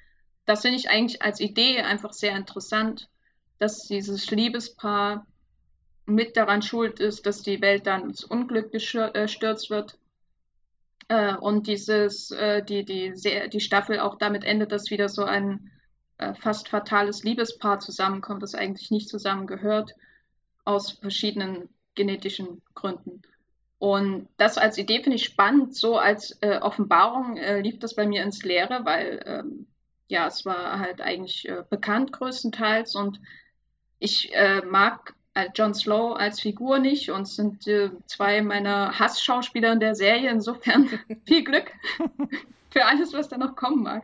Das 0.45 0.61
finde 0.61 0.77
ich 0.77 0.89
eigentlich 0.89 1.21
als 1.21 1.39
Idee 1.39 1.81
einfach 1.81 2.13
sehr 2.13 2.35
interessant 2.35 3.09
dass 3.59 3.87
dieses 3.87 4.29
Liebespaar 4.31 5.25
mit 6.05 6.37
daran 6.37 6.61
schuld 6.61 6.99
ist, 6.99 7.25
dass 7.25 7.41
die 7.41 7.61
Welt 7.61 7.87
dann 7.87 8.03
ins 8.03 8.23
Unglück 8.23 8.71
gestürzt 8.71 9.69
wird. 9.69 9.97
Äh, 11.07 11.35
und 11.35 11.67
dieses, 11.67 12.31
äh, 12.31 12.63
die, 12.63 12.83
die, 12.83 13.13
die 13.51 13.59
Staffel 13.59 13.99
auch 13.99 14.17
damit 14.17 14.43
endet, 14.43 14.71
dass 14.71 14.91
wieder 14.91 15.09
so 15.09 15.23
ein 15.23 15.71
äh, 16.17 16.33
fast 16.35 16.69
fatales 16.69 17.23
Liebespaar 17.23 17.79
zusammenkommt, 17.79 18.43
das 18.43 18.55
eigentlich 18.55 18.91
nicht 18.91 19.09
zusammengehört, 19.09 19.93
aus 20.65 20.91
verschiedenen 20.93 21.69
genetischen 21.95 22.61
Gründen. 22.73 23.21
Und 23.77 24.27
das 24.37 24.57
als 24.57 24.77
Idee 24.77 25.01
finde 25.01 25.17
ich 25.17 25.25
spannend. 25.25 25.75
So 25.75 25.97
als 25.97 26.37
äh, 26.41 26.57
Offenbarung 26.59 27.37
äh, 27.37 27.61
lief 27.61 27.79
das 27.79 27.95
bei 27.95 28.05
mir 28.05 28.23
ins 28.23 28.43
Leere, 28.43 28.83
weil 28.83 29.23
ähm, 29.25 29.67
ja, 30.07 30.27
es 30.27 30.45
war 30.45 30.79
halt 30.79 31.01
eigentlich 31.01 31.47
äh, 31.47 31.63
bekannt 31.69 32.11
größtenteils 32.11 32.95
und 32.95 33.19
ich 33.99 34.33
äh, 34.33 34.61
mag 34.61 35.15
äh, 35.33 35.49
Jon 35.53 35.73
Slow 35.73 36.15
als 36.15 36.39
Figur 36.39 36.79
nicht 36.79 37.11
und 37.11 37.27
sind 37.27 37.67
äh, 37.67 37.91
zwei 38.05 38.41
meiner 38.41 38.99
Hassschauspieler 38.99 39.73
in 39.73 39.79
der 39.79 39.95
Serie. 39.95 40.29
Insofern 40.29 40.89
viel 41.25 41.43
Glück 41.43 41.71
für 42.69 42.85
alles, 42.85 43.13
was 43.13 43.29
da 43.29 43.37
noch 43.37 43.55
kommen 43.55 43.83
mag. 43.83 44.03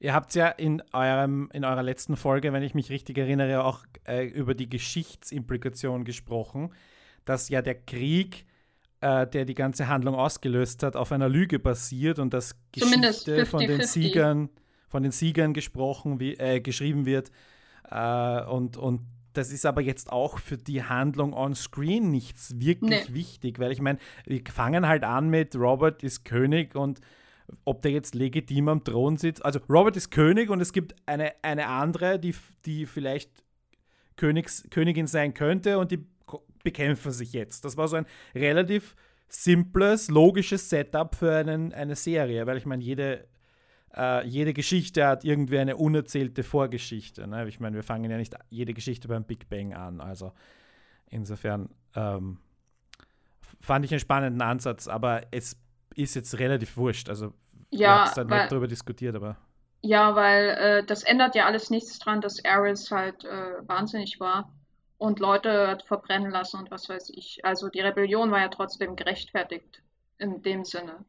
Ihr 0.00 0.14
habt 0.14 0.34
ja 0.34 0.48
in, 0.48 0.82
eurem, 0.92 1.50
in 1.52 1.64
eurer 1.64 1.82
letzten 1.82 2.16
Folge, 2.16 2.52
wenn 2.52 2.62
ich 2.62 2.74
mich 2.74 2.90
richtig 2.90 3.18
erinnere, 3.18 3.64
auch 3.64 3.84
äh, 4.08 4.26
über 4.26 4.54
die 4.54 4.68
Geschichtsimplikation 4.68 6.04
gesprochen, 6.04 6.72
dass 7.26 7.50
ja 7.50 7.60
der 7.60 7.74
Krieg, 7.74 8.46
äh, 9.02 9.26
der 9.26 9.44
die 9.44 9.54
ganze 9.54 9.88
Handlung 9.88 10.14
ausgelöst 10.14 10.82
hat, 10.82 10.96
auf 10.96 11.12
einer 11.12 11.28
Lüge 11.28 11.58
basiert 11.58 12.18
und 12.18 12.32
dass 12.32 12.56
Geschichte 12.72 13.44
von 13.44 13.60
den 13.60 13.82
50-50. 13.82 13.86
Siegern, 13.86 14.48
von 14.88 15.02
den 15.02 15.12
Siegern 15.12 15.52
gesprochen, 15.52 16.18
wie, 16.18 16.34
äh, 16.34 16.60
geschrieben 16.60 17.06
wird, 17.06 17.30
Äh, 17.90 18.44
und, 18.44 18.76
und 18.76 19.00
das 19.32 19.50
ist 19.50 19.66
aber 19.66 19.80
jetzt 19.80 20.10
auch 20.10 20.38
für 20.38 20.56
die 20.56 20.84
Handlung 20.84 21.32
on 21.32 21.54
screen 21.54 22.10
nichts 22.10 22.58
wirklich 22.58 23.08
nee. 23.08 23.14
wichtig, 23.14 23.58
weil 23.58 23.72
ich 23.72 23.80
meine, 23.80 23.98
wir 24.26 24.42
fangen 24.52 24.86
halt 24.86 25.04
an 25.04 25.28
mit 25.28 25.54
Robert 25.56 26.02
ist 26.02 26.24
König 26.24 26.74
und 26.74 27.00
ob 27.64 27.82
der 27.82 27.92
jetzt 27.92 28.14
legitim 28.14 28.68
am 28.68 28.84
Thron 28.84 29.16
sitzt. 29.16 29.44
Also 29.44 29.60
Robert 29.68 29.96
ist 29.96 30.10
König 30.10 30.50
und 30.50 30.60
es 30.60 30.72
gibt 30.72 30.94
eine, 31.06 31.32
eine 31.42 31.68
andere, 31.68 32.18
die, 32.18 32.34
die 32.64 32.86
vielleicht 32.86 33.30
Königs, 34.16 34.66
Königin 34.70 35.06
sein 35.06 35.34
könnte 35.34 35.78
und 35.78 35.90
die 35.90 36.06
bekämpfen 36.62 37.12
sich 37.12 37.32
jetzt. 37.32 37.64
Das 37.64 37.76
war 37.76 37.88
so 37.88 37.96
ein 37.96 38.06
relativ 38.34 38.94
simples, 39.28 40.08
logisches 40.08 40.68
Setup 40.68 41.14
für 41.14 41.34
einen, 41.34 41.72
eine 41.72 41.96
Serie, 41.96 42.46
weil 42.46 42.56
ich 42.56 42.66
meine, 42.66 42.82
jede, 42.82 43.26
äh, 43.96 44.26
jede 44.26 44.52
Geschichte 44.52 45.06
hat 45.06 45.24
irgendwie 45.24 45.58
eine 45.58 45.76
unerzählte 45.76 46.42
Vorgeschichte. 46.42 47.26
Ne? 47.26 47.48
Ich 47.48 47.60
meine, 47.60 47.76
wir 47.76 47.82
fangen 47.82 48.10
ja 48.10 48.16
nicht 48.16 48.34
jede 48.50 48.74
Geschichte 48.74 49.08
beim 49.08 49.24
Big 49.24 49.48
Bang 49.48 49.72
an. 49.72 50.00
Also 50.00 50.32
insofern 51.06 51.70
ähm, 51.94 52.38
fand 53.60 53.84
ich 53.84 53.92
einen 53.92 54.00
spannenden 54.00 54.42
Ansatz, 54.42 54.88
aber 54.88 55.22
es 55.30 55.56
ist 55.94 56.14
jetzt 56.14 56.38
relativ 56.38 56.76
wurscht. 56.76 57.08
Also 57.08 57.32
ja, 57.70 58.04
wir 58.04 58.22
haben 58.22 58.28
nicht 58.28 58.52
darüber 58.52 58.68
diskutiert, 58.68 59.14
aber. 59.14 59.36
Ja, 59.82 60.14
weil 60.14 60.48
äh, 60.48 60.84
das 60.84 61.02
ändert 61.02 61.34
ja 61.34 61.46
alles 61.46 61.70
nichts 61.70 61.98
dran, 61.98 62.20
dass 62.20 62.44
Ares 62.44 62.90
halt 62.90 63.24
äh, 63.24 63.66
wahnsinnig 63.66 64.20
war 64.20 64.52
und 64.98 65.18
Leute 65.18 65.68
hat 65.68 65.82
verbrennen 65.82 66.30
lassen 66.30 66.58
und 66.58 66.70
was 66.70 66.88
weiß 66.88 67.10
ich. 67.14 67.42
Also 67.44 67.68
die 67.68 67.80
Rebellion 67.80 68.30
war 68.30 68.40
ja 68.40 68.48
trotzdem 68.48 68.96
gerechtfertigt 68.96 69.82
in 70.18 70.42
dem 70.42 70.64
Sinne. 70.64 71.04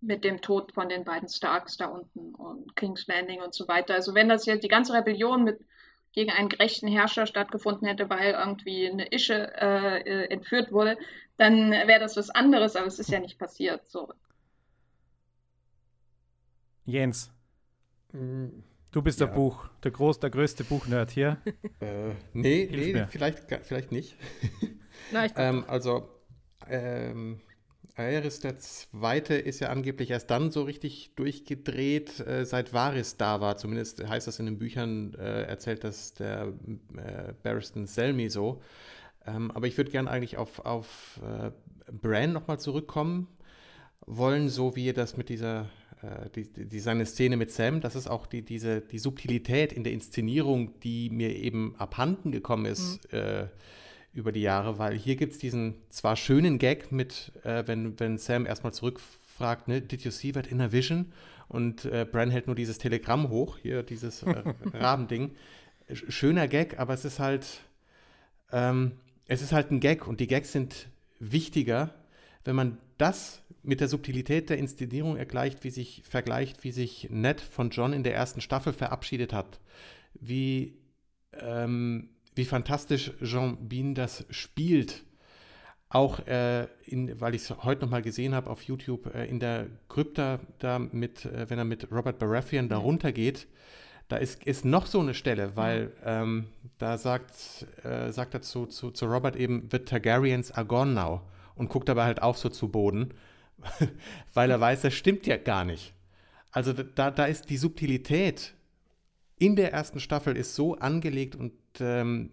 Mit 0.00 0.24
dem 0.24 0.40
Tod 0.40 0.72
von 0.72 0.88
den 0.88 1.04
beiden 1.04 1.28
Starks 1.28 1.76
da 1.76 1.86
unten 1.86 2.34
und 2.34 2.74
King's 2.74 3.06
Landing 3.06 3.42
und 3.42 3.52
so 3.52 3.68
weiter. 3.68 3.92
Also 3.92 4.14
wenn 4.14 4.30
das 4.30 4.46
jetzt 4.46 4.64
die 4.64 4.68
ganze 4.68 4.94
Rebellion 4.94 5.44
mit 5.44 5.60
gegen 6.12 6.30
einen 6.30 6.48
gerechten 6.48 6.88
Herrscher 6.88 7.26
stattgefunden 7.26 7.86
hätte, 7.86 8.08
weil 8.08 8.32
irgendwie 8.32 8.90
eine 8.90 9.12
Ische 9.12 9.52
äh, 9.60 10.00
äh 10.00 10.24
entführt 10.30 10.72
wurde, 10.72 10.96
dann 11.40 11.70
wäre 11.70 11.98
das 11.98 12.18
was 12.18 12.28
anderes, 12.28 12.76
aber 12.76 12.86
es 12.86 12.98
ist 12.98 13.08
ja 13.08 13.18
nicht 13.18 13.38
passiert. 13.38 13.88
So. 13.88 14.12
Jens. 16.84 17.30
Mm, 18.12 18.48
du 18.92 19.00
bist 19.00 19.20
ja. 19.20 19.26
der 19.26 19.32
Buch, 19.32 19.66
der 19.82 19.90
groß, 19.90 20.20
der 20.20 20.28
größte 20.28 20.64
Buchnerd 20.64 21.10
hier. 21.10 21.38
Äh, 21.80 22.10
nee, 22.34 22.68
nee 22.70 23.06
vielleicht, 23.08 23.38
vielleicht 23.62 23.90
nicht. 23.90 24.14
Na, 25.12 25.24
ich 25.24 25.32
ähm, 25.36 25.64
also, 25.66 26.10
ähm, 26.68 27.40
Aeris 27.94 28.40
der 28.40 28.58
Zweite 28.58 29.34
ist 29.34 29.60
ja 29.60 29.70
angeblich 29.70 30.10
erst 30.10 30.30
dann 30.30 30.50
so 30.50 30.64
richtig 30.64 31.14
durchgedreht, 31.14 32.20
äh, 32.20 32.44
seit 32.44 32.74
Varys 32.74 33.16
da 33.16 33.40
war. 33.40 33.56
Zumindest 33.56 34.06
heißt 34.06 34.26
das 34.26 34.38
in 34.40 34.44
den 34.44 34.58
Büchern, 34.58 35.14
äh, 35.14 35.44
erzählt 35.44 35.84
das 35.84 36.12
der 36.12 36.52
äh, 36.98 37.32
Barristan 37.42 37.86
Selmy 37.86 38.28
so. 38.28 38.60
Ähm, 39.34 39.50
aber 39.50 39.66
ich 39.66 39.76
würde 39.76 39.90
gerne 39.90 40.10
eigentlich 40.10 40.36
auf, 40.36 40.64
auf 40.64 41.20
äh, 41.22 41.50
Bran 41.92 42.32
nochmal 42.32 42.58
zurückkommen 42.58 43.28
wollen, 44.06 44.48
so 44.48 44.76
wie 44.76 44.86
ihr 44.86 44.94
das 44.94 45.16
mit 45.16 45.28
dieser 45.28 45.66
äh, 46.02 46.30
die, 46.34 46.44
die, 46.44 46.80
seine 46.80 47.06
Szene 47.06 47.36
mit 47.36 47.50
Sam, 47.50 47.80
das 47.80 47.94
ist 47.94 48.08
auch 48.08 48.26
die, 48.26 48.42
diese, 48.42 48.80
die 48.80 48.98
Subtilität 48.98 49.72
in 49.72 49.84
der 49.84 49.92
Inszenierung, 49.92 50.78
die 50.80 51.10
mir 51.10 51.36
eben 51.36 51.74
abhanden 51.76 52.32
gekommen 52.32 52.66
ist 52.66 53.12
mhm. 53.12 53.18
äh, 53.18 53.46
über 54.12 54.32
die 54.32 54.40
Jahre, 54.40 54.78
weil 54.78 54.96
hier 54.96 55.16
gibt 55.16 55.34
es 55.34 55.38
diesen 55.38 55.74
zwar 55.88 56.16
schönen 56.16 56.58
Gag 56.58 56.90
mit, 56.90 57.32
äh, 57.44 57.64
wenn, 57.66 57.98
wenn 58.00 58.18
Sam 58.18 58.46
erstmal 58.46 58.72
zurückfragt, 58.72 59.68
ne, 59.68 59.80
did 59.82 60.02
you 60.02 60.10
see 60.10 60.32
that 60.32 60.46
in 60.46 60.60
a 60.60 60.72
vision? 60.72 61.12
Und 61.48 61.84
äh, 61.84 62.06
Bran 62.10 62.30
hält 62.30 62.46
nur 62.46 62.56
dieses 62.56 62.78
Telegramm 62.78 63.28
hoch, 63.28 63.58
hier 63.58 63.82
dieses 63.82 64.22
äh, 64.22 64.42
Rabending. 64.72 65.32
Schöner 65.92 66.46
Gag, 66.46 66.78
aber 66.78 66.94
es 66.94 67.04
ist 67.04 67.18
halt, 67.18 67.60
ähm, 68.52 68.92
es 69.30 69.42
ist 69.42 69.52
halt 69.52 69.70
ein 69.70 69.78
Gag 69.78 70.08
und 70.08 70.18
die 70.18 70.26
Gags 70.26 70.50
sind 70.50 70.88
wichtiger, 71.20 71.94
wenn 72.44 72.56
man 72.56 72.78
das 72.98 73.42
mit 73.62 73.80
der 73.80 73.86
Subtilität 73.86 74.50
der 74.50 74.58
Inszenierung 74.58 75.16
ergleicht, 75.16 75.62
wie 75.62 75.70
sich, 75.70 76.02
vergleicht, 76.04 76.64
wie 76.64 76.72
sich 76.72 77.08
Ned 77.10 77.40
von 77.40 77.70
John 77.70 77.92
in 77.92 78.02
der 78.02 78.14
ersten 78.14 78.40
Staffel 78.40 78.72
verabschiedet 78.72 79.32
hat, 79.32 79.60
wie, 80.14 80.78
ähm, 81.40 82.08
wie 82.34 82.44
fantastisch 82.44 83.12
Jean 83.22 83.68
Bean 83.68 83.94
das 83.94 84.26
spielt. 84.30 85.04
Auch, 85.88 86.26
äh, 86.26 86.66
in, 86.84 87.20
weil 87.20 87.36
ich 87.36 87.42
es 87.42 87.50
heute 87.62 87.82
nochmal 87.82 88.02
gesehen 88.02 88.34
habe 88.34 88.50
auf 88.50 88.62
YouTube, 88.62 89.14
äh, 89.14 89.26
in 89.26 89.38
der 89.38 89.68
Krypta, 89.88 90.40
da 90.58 90.80
mit, 90.80 91.24
äh, 91.24 91.48
wenn 91.48 91.58
er 91.58 91.64
mit 91.64 91.92
Robert 91.92 92.18
Baratheon 92.18 92.68
da 92.68 92.78
runtergeht, 92.78 93.46
da 94.10 94.16
ist, 94.16 94.44
ist 94.44 94.64
noch 94.64 94.86
so 94.86 95.00
eine 95.00 95.14
Stelle, 95.14 95.56
weil 95.56 95.92
ähm, 96.04 96.46
da 96.78 96.98
sagt, 96.98 97.66
äh, 97.84 98.12
sagt 98.12 98.34
er 98.34 98.42
zu, 98.42 98.66
zu, 98.66 98.90
zu 98.90 99.06
Robert 99.06 99.36
eben, 99.36 99.68
the 99.70 99.78
Targaryens 99.78 100.50
are 100.52 100.66
gone 100.66 100.92
now 100.92 101.22
und 101.54 101.68
guckt 101.68 101.88
dabei 101.88 102.04
halt 102.04 102.20
auch 102.20 102.36
so 102.36 102.48
zu 102.48 102.68
Boden. 102.68 103.14
weil 104.34 104.50
er 104.50 104.60
weiß, 104.60 104.82
das 104.82 104.94
stimmt 104.94 105.26
ja 105.26 105.36
gar 105.36 105.64
nicht. 105.64 105.94
Also 106.50 106.72
da, 106.72 107.10
da 107.10 107.26
ist 107.26 107.50
die 107.50 107.56
Subtilität 107.56 108.54
in 109.38 109.56
der 109.56 109.72
ersten 109.72 110.00
Staffel 110.00 110.36
ist 110.36 110.54
so 110.54 110.76
angelegt 110.76 111.36
und 111.36 111.52
ähm, 111.78 112.32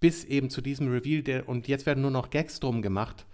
bis 0.00 0.24
eben 0.24 0.50
zu 0.50 0.60
diesem 0.60 0.90
Reveal, 0.90 1.22
der, 1.22 1.48
und 1.48 1.68
jetzt 1.68 1.86
werden 1.86 2.00
nur 2.00 2.10
noch 2.10 2.30
Gags 2.30 2.58
drum 2.60 2.82
gemacht. 2.82 3.26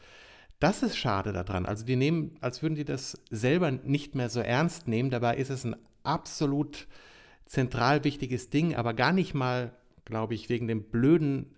Das 0.58 0.82
ist 0.82 0.96
schade 0.96 1.32
daran. 1.32 1.66
Also 1.66 1.84
die 1.84 1.96
nehmen, 1.96 2.36
als 2.40 2.62
würden 2.62 2.74
die 2.74 2.84
das 2.84 3.18
selber 3.30 3.70
nicht 3.70 4.14
mehr 4.14 4.28
so 4.28 4.40
ernst 4.40 4.88
nehmen. 4.88 5.10
Dabei 5.10 5.36
ist 5.36 5.50
es 5.50 5.64
ein 5.64 5.76
absolut 6.02 6.86
zentral 7.46 8.04
wichtiges 8.04 8.50
Ding, 8.50 8.74
aber 8.74 8.94
gar 8.94 9.12
nicht 9.12 9.34
mal, 9.34 9.72
glaube 10.04 10.34
ich, 10.34 10.48
wegen 10.48 10.68
dem 10.68 10.84
blöden, 10.84 11.54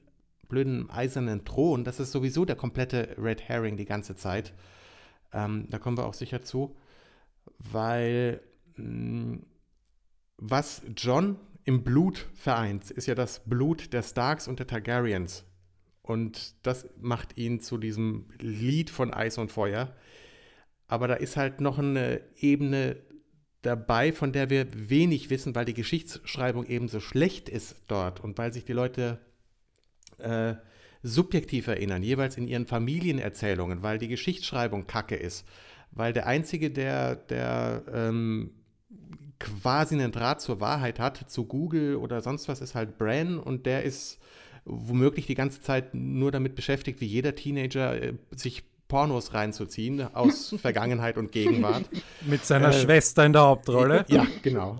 blöden 0.49 0.91
eisernen 0.91 1.45
Thron. 1.45 1.84
Das 1.84 2.01
ist 2.01 2.12
sowieso 2.12 2.45
der 2.45 2.57
komplette 2.57 3.16
Red 3.18 3.43
Herring 3.43 3.76
die 3.76 3.84
ganze 3.84 4.16
Zeit. 4.16 4.53
Ähm, 5.32 5.66
da 5.70 5.78
kommen 5.78 5.97
wir 5.97 6.07
auch 6.07 6.14
sicher 6.14 6.43
zu, 6.43 6.76
weil 7.59 8.41
mh, 8.76 8.84
mm, 8.84 9.47
was 10.39 10.82
John 10.97 11.39
im 11.64 11.82
Blut 11.82 12.26
vereint, 12.34 12.91
ist 12.91 13.07
ja 13.07 13.14
das 13.14 13.41
Blut 13.45 13.93
der 13.93 14.03
Starks 14.03 14.49
und 14.49 14.59
der 14.59 14.66
Targaryens. 14.66 15.45
Und 16.03 16.55
das 16.64 16.89
macht 17.01 17.37
ihn 17.37 17.61
zu 17.61 17.78
diesem 17.78 18.26
Lied 18.39 18.91
von 18.91 19.12
Eis 19.12 19.39
und 19.39 19.51
Feuer. 19.51 19.93
Aber 20.87 21.09
da 21.09 21.14
ist 21.14 21.37
halt 21.37 21.61
noch 21.61 21.78
eine 21.78 22.20
Ebene 22.37 22.97
dabei, 23.62 24.12
von 24.12 24.32
der 24.32 24.50
wir 24.50 24.66
wenig 24.72 25.30
wissen, 25.30 25.54
weil 25.54 25.64
die 25.64 25.74
Geschichtsschreibung 25.74 26.66
eben 26.66 26.88
so 26.88 27.00
schlecht 27.00 27.48
ist 27.48 27.76
dort 27.88 28.20
und 28.20 28.38
weil 28.38 28.52
sich 28.52 28.64
die 28.64 28.72
Leute 28.72 29.18
äh, 30.18 30.54
subjektiv 31.02 31.66
erinnern, 31.66 32.02
jeweils 32.02 32.36
in 32.36 32.48
ihren 32.48 32.66
Familienerzählungen, 32.66 33.82
weil 33.82 33.98
die 33.98 34.09
Geschichtsschreibung 34.09 34.86
kacke 34.86 35.16
ist. 35.16 35.46
Weil 35.92 36.12
der 36.12 36.26
Einzige, 36.26 36.70
der, 36.70 37.16
der 37.16 37.84
ähm, 37.92 38.50
quasi 39.38 39.94
einen 39.94 40.12
Draht 40.12 40.40
zur 40.40 40.61
Wahrheit 40.61 40.98
hat, 40.98 41.30
zu 41.30 41.44
Google 41.44 41.96
oder 41.96 42.20
sonst 42.20 42.48
was, 42.48 42.61
ist 42.61 42.74
halt 42.74 42.98
Bran 42.98 43.38
und 43.38 43.66
der 43.66 43.84
ist 43.84 44.18
womöglich 44.64 45.26
die 45.26 45.34
ganze 45.34 45.62
Zeit 45.62 45.94
nur 45.94 46.32
damit 46.32 46.54
beschäftigt, 46.54 47.00
wie 47.00 47.07
jeder 47.07 47.34
Teenager 47.34 48.02
äh, 48.02 48.14
sich 48.34 48.64
Pornos 48.89 49.34
reinzuziehen 49.34 50.14
aus 50.14 50.55
Vergangenheit 50.61 51.18
und 51.18 51.32
Gegenwart. 51.32 51.89
Mit 52.22 52.45
seiner 52.45 52.70
äh, 52.70 52.72
Schwester 52.72 53.24
in 53.24 53.32
der 53.32 53.43
Hauptrolle. 53.43 54.05
Ja, 54.09 54.26
genau. 54.43 54.78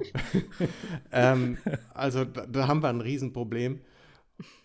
ähm, 1.13 1.59
also 1.93 2.25
da, 2.25 2.47
da, 2.47 2.69
haben 2.69 2.83
wir 2.83 2.89
ein 2.89 3.01
Riesenproblem. 3.01 3.81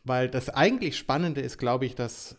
Weil 0.03 0.29
das 0.29 0.49
eigentlich 0.49 0.97
Spannende 0.97 1.41
ist, 1.41 1.57
glaube 1.57 1.85
ich, 1.85 1.95
dass 1.95 2.35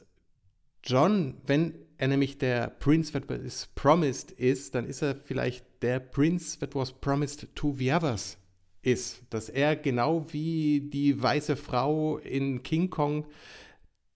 John, 0.85 1.41
wenn 1.47 1.75
er 1.97 2.09
nämlich 2.09 2.39
der 2.39 2.69
Prince 2.69 3.13
that 3.13 3.29
was 3.29 3.69
promised 3.75 4.33
ist, 4.33 4.75
dann 4.75 4.87
ist 4.87 5.03
er 5.03 5.15
vielleicht 5.15 5.65
der 5.83 6.01
Prince 6.01 6.59
that 6.59 6.75
was 6.75 6.93
promised 6.93 7.49
to 7.55 7.73
the 7.73 7.93
others 7.93 8.37
ist. 8.83 9.23
Dass 9.31 9.49
er 9.49 9.77
genau 9.77 10.27
wie 10.33 10.81
die 10.81 11.23
weiße 11.23 11.57
Frau 11.57 12.19
in 12.19 12.63
King 12.63 12.91
Kong 12.91 13.27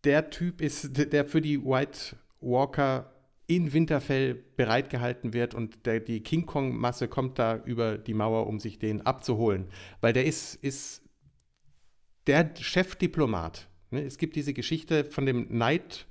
der 0.04 0.30
Typ 0.30 0.60
ist, 0.60 1.12
der 1.12 1.24
für 1.24 1.40
die 1.40 1.64
White 1.64 2.16
Walker 2.46 3.12
in 3.46 3.72
Winterfell 3.72 4.34
bereitgehalten 4.56 5.32
wird 5.32 5.54
und 5.54 5.86
der, 5.86 6.00
die 6.00 6.20
King 6.20 6.46
Kong-Masse 6.46 7.08
kommt 7.08 7.38
da 7.38 7.56
über 7.64 7.96
die 7.96 8.14
Mauer, 8.14 8.46
um 8.46 8.58
sich 8.58 8.78
den 8.78 9.06
abzuholen. 9.06 9.68
Weil 10.00 10.12
der 10.12 10.24
ist, 10.24 10.54
ist 10.56 11.02
der 12.26 12.50
Chefdiplomat. 12.58 13.68
Ne? 13.90 14.02
Es 14.02 14.18
gibt 14.18 14.36
diese 14.36 14.52
Geschichte 14.52 15.04
von 15.04 15.26
dem 15.26 15.46
Night 15.56 16.06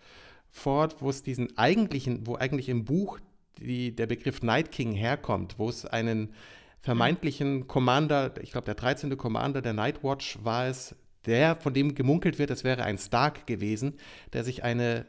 Fort, 0.50 1.02
wo 1.02 1.10
es 1.10 1.24
diesen 1.24 1.58
eigentlichen, 1.58 2.26
wo 2.26 2.36
eigentlich 2.36 2.70
im 2.70 2.86
Buch 2.86 3.20
die, 3.60 3.94
der 3.94 4.08
Begriff 4.08 4.42
Night 4.42 4.72
King 4.72 4.94
herkommt, 4.94 5.60
wo 5.60 5.68
es 5.68 5.86
einen 5.86 6.34
vermeintlichen 6.80 7.68
Commander, 7.68 8.34
ich 8.42 8.52
glaube 8.52 8.66
der 8.66 8.76
13. 8.76 9.18
Commander 9.18 9.62
der 9.62 9.74
Night 9.74 10.04
Watch 10.04 10.38
war 10.44 10.68
es, 10.68 10.96
der, 11.26 11.56
von 11.58 11.74
dem 11.74 11.96
gemunkelt 11.96 12.40
wird, 12.40 12.52
es 12.52 12.64
wäre 12.64 12.84
ein 12.84 12.98
Stark 12.98 13.48
gewesen, 13.48 13.96
der 14.32 14.44
sich 14.44 14.64
eine 14.64 15.06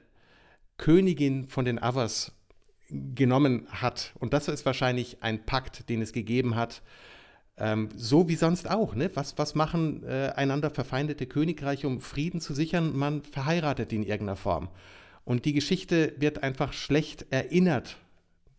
Königin 0.79 1.49
von 1.49 1.64
den 1.64 1.79
Others 1.79 2.33
genommen 2.91 3.66
hat. 3.70 4.12
Und 4.18 4.33
das 4.33 4.49
ist 4.49 4.64
wahrscheinlich 4.66 5.22
ein 5.22 5.45
Pakt, 5.45 5.89
den 5.89 6.03
es 6.03 6.12
gegeben 6.12 6.55
hat, 6.57 6.83
Ähm, 7.59 7.89
so 7.97 8.29
wie 8.29 8.37
sonst 8.37 8.68
auch. 8.68 8.95
Ne? 8.95 9.11
Was, 9.14 9.39
was 9.39 9.55
machen 9.55 10.03
äh, 10.05 10.31
einander 10.37 10.68
verfeindete 10.70 11.27
Königreiche, 11.27 11.87
um 11.87 12.03
Frieden 12.03 12.39
zu 12.39 12.53
sichern? 12.53 12.95
Man 12.95 13.22
verheiratet 13.22 13.95
in 13.95 14.03
irgendeiner 14.03 14.37
Form. 14.37 14.68
Und 15.24 15.47
die 15.47 15.55
Geschichte 15.55 16.12
wird 16.18 16.43
einfach 16.43 16.74
schlecht 16.74 17.24
erinnert, 17.31 17.97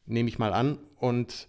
nehme 0.08 0.30
ich 0.30 0.40
mal 0.40 0.52
an. 0.52 0.80
Und 0.96 1.48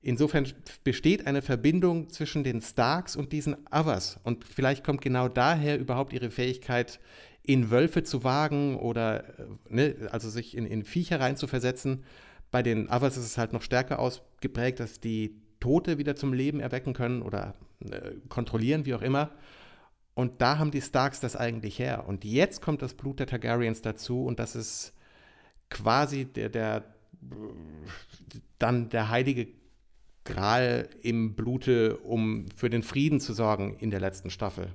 insofern 0.00 0.46
besteht 0.84 1.26
eine 1.26 1.42
Verbindung 1.42 2.08
zwischen 2.08 2.44
den 2.44 2.60
Starks 2.60 3.16
und 3.16 3.32
diesen 3.32 3.56
Others. 3.72 4.20
Und 4.22 4.44
vielleicht 4.44 4.84
kommt 4.84 5.00
genau 5.00 5.28
daher 5.28 5.80
überhaupt 5.80 6.12
ihre 6.12 6.30
Fähigkeit, 6.30 7.00
in 7.46 7.70
Wölfe 7.70 8.02
zu 8.02 8.24
wagen 8.24 8.76
oder 8.76 9.38
äh, 9.38 9.46
ne, 9.68 9.94
also 10.10 10.28
sich 10.28 10.56
in, 10.56 10.66
in 10.66 10.84
Viecher 10.84 11.20
reinzuversetzen. 11.20 12.04
Bei 12.50 12.62
den 12.62 12.88
Others 12.88 13.16
ist 13.16 13.24
es 13.24 13.38
halt 13.38 13.52
noch 13.52 13.62
stärker 13.62 13.98
ausgeprägt, 13.98 14.80
dass 14.80 15.00
die 15.00 15.40
Tote 15.60 15.98
wieder 15.98 16.16
zum 16.16 16.32
Leben 16.32 16.60
erwecken 16.60 16.92
können 16.92 17.22
oder 17.22 17.54
äh, 17.80 18.12
kontrollieren, 18.28 18.84
wie 18.84 18.94
auch 18.94 19.02
immer. 19.02 19.30
Und 20.14 20.40
da 20.40 20.58
haben 20.58 20.70
die 20.70 20.80
Starks 20.80 21.20
das 21.20 21.36
eigentlich 21.36 21.78
her. 21.78 22.04
Und 22.06 22.24
jetzt 22.24 22.62
kommt 22.62 22.82
das 22.82 22.94
Blut 22.94 23.20
der 23.20 23.26
Targaryens 23.26 23.82
dazu 23.82 24.24
und 24.24 24.38
das 24.38 24.56
ist 24.56 24.92
quasi 25.70 26.24
der, 26.24 26.48
der 26.48 26.84
dann 28.58 28.88
der 28.88 29.10
heilige 29.10 29.48
Gral 30.24 30.88
im 31.02 31.34
Blute, 31.34 31.98
um 31.98 32.46
für 32.56 32.70
den 32.70 32.82
Frieden 32.82 33.20
zu 33.20 33.32
sorgen 33.32 33.76
in 33.78 33.90
der 33.90 34.00
letzten 34.00 34.30
Staffel. 34.30 34.72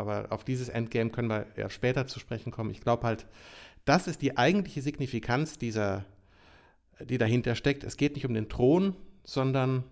Aber 0.00 0.26
auf 0.30 0.44
dieses 0.44 0.68
Endgame 0.68 1.10
können 1.10 1.28
wir 1.28 1.46
ja 1.56 1.70
später 1.70 2.06
zu 2.06 2.18
sprechen 2.18 2.50
kommen. 2.50 2.70
Ich 2.70 2.80
glaube 2.80 3.06
halt, 3.06 3.26
das 3.84 4.06
ist 4.06 4.22
die 4.22 4.36
eigentliche 4.36 4.82
Signifikanz 4.82 5.58
dieser, 5.58 6.04
die 7.00 7.18
dahinter 7.18 7.54
steckt. 7.54 7.84
Es 7.84 7.96
geht 7.96 8.14
nicht 8.14 8.26
um 8.26 8.34
den 8.34 8.48
Thron, 8.48 8.96
sondern 9.24 9.84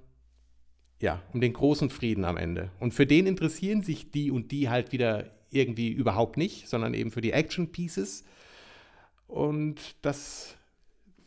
ja, 1.01 1.23
um 1.33 1.41
den 1.41 1.53
großen 1.53 1.91
Frieden 1.91 2.25
am 2.25 2.37
Ende. 2.37 2.71
Und 2.81 2.93
für 2.93 3.07
den 3.07 3.27
interessieren 3.27 3.83
sich 3.83 4.11
die 4.11 4.31
und 4.31 4.51
die 4.51 4.69
halt 4.69 4.93
wieder 4.93 5.31
irgendwie 5.51 5.91
überhaupt 5.91 6.37
nicht, 6.37 6.69
sondern 6.69 6.95
eben 6.95 7.11
für 7.11 7.21
die 7.21 7.33
Action 7.33 7.71
Pieces. 7.71 8.25
Und 9.27 9.97
das 10.03 10.57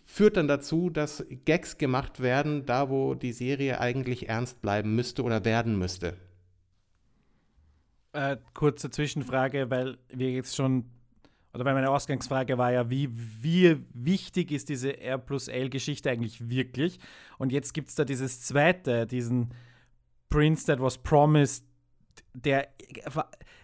führt 0.06 0.38
dann 0.38 0.48
dazu, 0.48 0.90
dass 0.90 1.24
Gags 1.46 1.78
gemacht 1.78 2.20
werden, 2.20 2.66
da 2.66 2.90
wo 2.90 3.16
die 3.16 3.32
Serie 3.32 3.80
eigentlich 3.80 4.28
ernst 4.28 4.62
bleiben 4.62 4.96
müsste 4.96 5.24
oder 5.24 5.46
werden 5.46 5.80
müsste. 5.80 6.18
Äh, 8.14 8.38
kurze 8.54 8.90
Zwischenfrage, 8.90 9.70
weil 9.70 9.98
wir 10.10 10.32
jetzt 10.32 10.56
schon, 10.56 10.86
oder 11.54 11.64
weil 11.64 11.74
meine 11.74 11.90
Ausgangsfrage 11.90 12.58
war 12.58 12.72
ja, 12.72 12.90
wie, 12.90 13.10
wie 13.42 13.78
wichtig 13.94 14.52
ist 14.52 14.68
diese 14.68 15.00
R 15.00 15.18
plus 15.18 15.48
L-Geschichte 15.48 16.10
eigentlich 16.10 16.50
wirklich? 16.50 17.00
Und 17.38 17.54
jetzt 17.54 17.74
gibt 17.74 17.88
es 17.88 17.96
da 17.96 18.04
dieses 18.04 18.42
zweite, 18.42 19.08
diesen 19.08 19.54
Prince 20.30 20.66
That 20.66 20.82
Was 20.82 20.98
Promised, 20.98 21.66
der, 22.34 22.68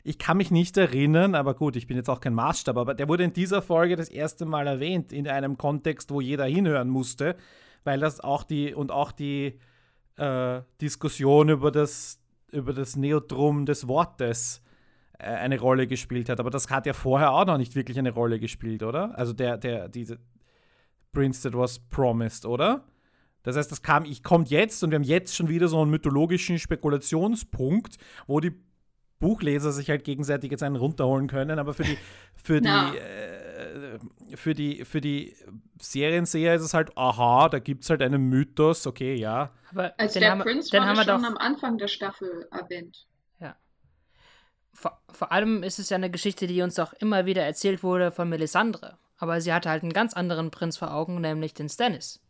ich 0.03 0.17
kann 0.17 0.37
mich 0.37 0.49
nicht 0.49 0.77
erinnern, 0.77 1.35
aber 1.35 1.53
gut, 1.53 1.75
ich 1.75 1.87
bin 1.87 1.97
jetzt 1.97 2.09
auch 2.09 2.21
kein 2.21 2.33
Maßstab, 2.33 2.77
aber 2.77 2.93
der 2.93 3.09
wurde 3.09 3.25
in 3.25 3.33
dieser 3.33 3.61
Folge 3.61 3.97
das 3.97 4.07
erste 4.07 4.45
Mal 4.45 4.67
erwähnt, 4.67 5.11
in 5.11 5.27
einem 5.27 5.57
Kontext, 5.57 6.09
wo 6.09 6.21
jeder 6.21 6.45
hinhören 6.45 6.87
musste, 6.89 7.35
weil 7.83 7.99
das 7.99 8.21
auch 8.21 8.43
die, 8.43 8.73
und 8.73 8.91
auch 8.91 9.11
die 9.11 9.59
äh, 10.15 10.61
Diskussion 10.79 11.49
über 11.49 11.69
das 11.71 12.21
über 12.51 12.73
das 12.73 12.95
Neotrum 12.95 13.65
des 13.65 13.87
Wortes 13.87 14.61
äh, 15.19 15.25
eine 15.25 15.59
Rolle 15.59 15.87
gespielt 15.87 16.29
hat. 16.29 16.39
Aber 16.39 16.49
das 16.49 16.69
hat 16.69 16.85
ja 16.85 16.93
vorher 16.93 17.31
auch 17.31 17.45
noch 17.45 17.57
nicht 17.57 17.75
wirklich 17.75 17.97
eine 17.99 18.11
Rolle 18.11 18.39
gespielt, 18.39 18.83
oder? 18.83 19.17
Also 19.17 19.33
der, 19.33 19.57
der, 19.57 19.89
diese 19.89 20.19
Prince 21.11 21.41
that 21.43 21.57
was 21.57 21.79
promised, 21.79 22.45
oder? 22.45 22.85
Das 23.43 23.55
heißt, 23.55 23.71
das 23.71 23.81
kam, 23.81 24.05
ich 24.05 24.23
kommt 24.23 24.49
jetzt 24.49 24.83
und 24.83 24.91
wir 24.91 24.95
haben 24.97 25.03
jetzt 25.03 25.35
schon 25.35 25.47
wieder 25.47 25.67
so 25.67 25.81
einen 25.81 25.91
mythologischen 25.91 26.59
Spekulationspunkt, 26.59 27.97
wo 28.27 28.39
die 28.39 28.51
Buchleser 29.19 29.71
sich 29.71 29.89
halt 29.89 30.03
gegenseitig 30.03 30.51
jetzt 30.51 30.63
einen 30.63 30.75
runterholen 30.75 31.27
können, 31.27 31.57
aber 31.57 31.73
für 31.73 31.83
die, 31.83 31.97
für 32.35 32.61
die, 32.61 32.67
äh, 32.67 33.46
für 34.35 34.53
die, 34.53 34.85
für 34.85 35.01
die 35.01 35.35
Serienseher 35.81 36.55
ist 36.55 36.63
es 36.63 36.73
halt, 36.73 36.97
aha, 36.97 37.49
da 37.49 37.59
gibt 37.59 37.83
es 37.83 37.89
halt 37.89 38.01
einen 38.01 38.29
Mythos, 38.29 38.87
okay, 38.87 39.15
ja. 39.15 39.51
Aber 39.71 39.93
Als 39.97 40.13
der 40.13 40.31
haben, 40.31 40.41
Prince 40.41 40.69
den 40.69 40.85
haben 40.85 40.97
wir 40.97 41.03
schon 41.03 41.21
doch, 41.21 41.27
am 41.27 41.37
Anfang 41.37 41.77
der 41.77 41.87
Staffel 41.87 42.47
erwähnt. 42.51 43.07
Ja. 43.39 43.55
Vor, 44.73 45.01
vor 45.11 45.31
allem 45.31 45.63
ist 45.63 45.79
es 45.79 45.89
ja 45.89 45.95
eine 45.95 46.11
Geschichte, 46.11 46.47
die 46.47 46.61
uns 46.61 46.79
auch 46.79 46.93
immer 46.93 47.25
wieder 47.25 47.43
erzählt 47.43 47.83
wurde 47.83 48.11
von 48.11 48.29
Melisandre. 48.29 48.97
Aber 49.17 49.41
sie 49.41 49.51
hatte 49.53 49.69
halt 49.69 49.83
einen 49.83 49.93
ganz 49.93 50.13
anderen 50.13 50.51
Prinz 50.51 50.77
vor 50.77 50.93
Augen, 50.93 51.21
nämlich 51.21 51.53
den 51.53 51.69
Stannis. 51.69 52.21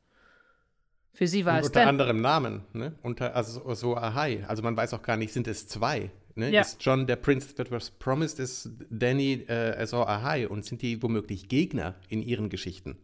Für 1.14 1.28
sie 1.28 1.46
war 1.46 1.56
Und 1.56 1.62
es 1.62 1.68
unter 1.68 1.88
anderem 1.88 2.22
Namen, 2.22 2.64
ne? 2.74 2.96
Unter, 3.02 3.36
also 3.36 3.74
so 3.74 3.98
Ahai. 3.98 4.46
Also 4.48 4.62
man 4.62 4.78
weiß 4.78 4.94
auch 4.94 5.02
gar 5.02 5.18
nicht, 5.18 5.34
sind 5.34 5.48
es 5.48 5.68
zwei? 5.68 6.12
Ne? 6.38 6.52
Ja. 6.52 6.62
Ist 6.62 6.84
John 6.84 7.08
der 7.08 7.16
Prince 7.16 7.56
that 7.56 7.72
was 7.72 7.92
promised, 7.92 8.40
ist 8.40 8.70
Danny 8.90 9.46
äh, 9.48 9.76
Azor 9.78 10.08
Ahai 10.08 10.48
und 10.48 10.66
sind 10.66 10.82
die 10.82 11.02
womöglich 11.02 11.50
Gegner 11.50 11.96
in 12.10 12.22
ihren 12.22 12.50
Geschichten? 12.50 12.98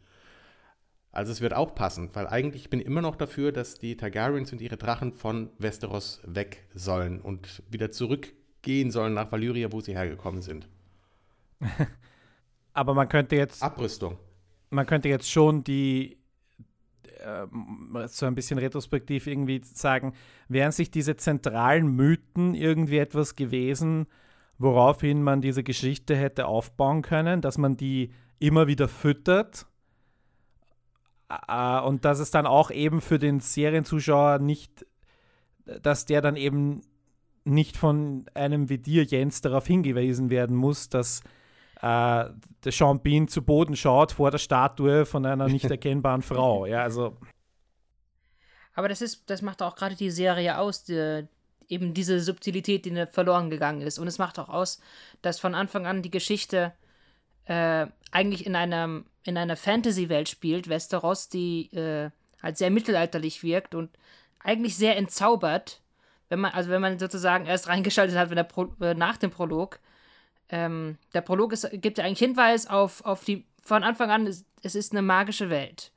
Also 1.12 1.32
es 1.32 1.42
wird 1.42 1.54
auch 1.54 1.76
passen, 1.76 2.10
weil 2.14 2.28
eigentlich 2.28 2.72
bin 2.72 2.80
ich 2.80 2.88
immer 2.88 3.02
noch 3.02 3.16
dafür, 3.16 3.52
dass 3.52 3.78
die 3.78 3.96
Targaryens 3.96 4.52
und 4.52 4.62
ihre 4.62 4.78
Drachen 4.78 5.14
von 5.14 5.52
Westeros 5.60 6.22
weg 6.26 6.66
sollen 6.74 7.22
und 7.22 7.62
wieder 7.70 7.92
zurückgehen 7.92 8.90
sollen 8.90 9.14
nach 9.14 9.32
Valyria, 9.32 9.72
wo 9.72 9.80
sie 9.80 9.94
hergekommen 9.94 10.42
sind. 10.42 10.68
Aber 12.74 12.96
man 12.96 13.08
könnte 13.08 13.36
jetzt 13.36 13.62
Abrüstung. 13.62 14.18
Man 14.72 14.88
könnte 14.88 15.08
jetzt 15.08 15.30
schon 15.30 15.64
die 15.64 16.18
äh, 17.24 18.07
so 18.07 18.26
ein 18.26 18.36
bisschen 18.36 18.57
retrospektiv 18.57 19.28
irgendwie 19.28 19.61
sagen, 19.63 20.13
wären 20.47 20.71
sich 20.71 20.91
diese 20.91 21.15
zentralen 21.15 21.88
Mythen 21.88 22.53
irgendwie 22.53 22.97
etwas 22.97 23.36
gewesen, 23.36 24.07
woraufhin 24.57 25.24
man 25.24 25.41
diese 25.41 25.63
Geschichte 25.63 26.15
hätte 26.15 26.45
aufbauen 26.45 27.01
können, 27.01 27.41
dass 27.41 27.57
man 27.57 27.78
die 27.78 28.11
immer 28.39 28.67
wieder 28.67 28.88
füttert 28.88 29.65
äh, 31.47 31.80
und 31.80 32.05
dass 32.05 32.19
es 32.19 32.32
dann 32.32 32.45
auch 32.45 32.71
eben 32.71 33.01
für 33.01 33.19
den 33.19 33.39
Serienzuschauer 33.39 34.39
nicht, 34.39 34.86
dass 35.65 36.05
der 36.05 36.21
dann 36.21 36.36
eben 36.36 36.82
nicht 37.45 37.78
von 37.78 38.26
einem 38.34 38.69
wie 38.69 38.78
dir, 38.78 39.03
Jens, 39.03 39.41
darauf 39.41 39.67
hingewiesen 39.67 40.30
werden 40.30 40.55
muss, 40.55 40.89
dass 40.89 41.24
äh, 41.84 42.30
der 42.64 42.72
Sean 42.72 43.02
Bean 43.02 43.28
zu 43.28 43.42
Boden 43.42 43.76
schaut 43.76 44.14
vor 44.14 44.32
der 44.32 44.38
Statue 44.38 45.06
von 45.06 45.26
einer 45.26 45.50
nicht 45.50 45.66
erkennbaren 45.70 46.22
Frau. 46.22 46.66
Ja, 46.66 46.82
also. 46.82 47.18
Aber 48.74 48.88
das 48.88 49.02
ist, 49.02 49.30
das 49.30 49.42
macht 49.42 49.62
auch 49.62 49.76
gerade 49.76 49.96
die 49.96 50.10
Serie 50.10 50.58
aus, 50.58 50.86
die, 50.86 51.28
eben 51.68 51.94
diese 51.94 52.22
Subtilität, 52.22 52.86
die 52.86 53.06
verloren 53.12 53.50
gegangen 53.50 53.82
ist. 53.82 54.00
Und 54.00 54.08
es 54.08 54.18
macht 54.18 54.40
auch 54.40 54.48
aus, 54.48 54.80
dass 55.22 55.42
von 55.42 55.56
Anfang 55.56 55.86
an 55.86 56.02
die 56.02 56.10
Geschichte 56.10 56.72
äh, 57.46 57.88
eigentlich 58.12 58.46
in 58.46 58.56
einem 58.56 59.06
in 59.26 59.38
einer 59.38 59.56
Fantasy-Welt 59.56 60.28
spielt, 60.28 60.68
Westeros, 60.68 61.30
die 61.30 61.74
äh, 61.74 62.10
halt 62.42 62.58
sehr 62.58 62.72
mittelalterlich 62.72 63.42
wirkt 63.42 63.74
und 63.74 63.90
eigentlich 64.40 64.76
sehr 64.76 64.98
entzaubert, 64.98 65.82
wenn 66.28 66.42
man, 66.42 66.52
also 66.52 66.70
wenn 66.70 66.82
man 66.82 67.00
sozusagen 67.00 67.46
erst 67.46 67.68
reingeschaltet 67.68 68.18
hat, 68.18 68.30
wenn 68.30 68.36
der 68.36 68.44
Pro, 68.44 68.74
äh, 68.82 68.94
nach 68.94 69.18
dem 69.18 69.32
Prolog. 69.32 69.80
Ähm, 70.54 70.99
der 71.16 71.22
Prolog 71.22 71.51
ist, 71.51 71.68
gibt 71.74 71.97
ja 71.97 72.04
eigentlich 72.06 72.20
Hinweis 72.20 72.68
auf, 72.68 73.04
auf 73.06 73.24
die, 73.24 73.43
von 73.64 73.84
Anfang 73.84 74.12
an, 74.12 74.28
es, 74.28 74.45
ist 74.76 74.91
eine 74.91 75.01
magische 75.01 75.49
Welt. 75.49 75.91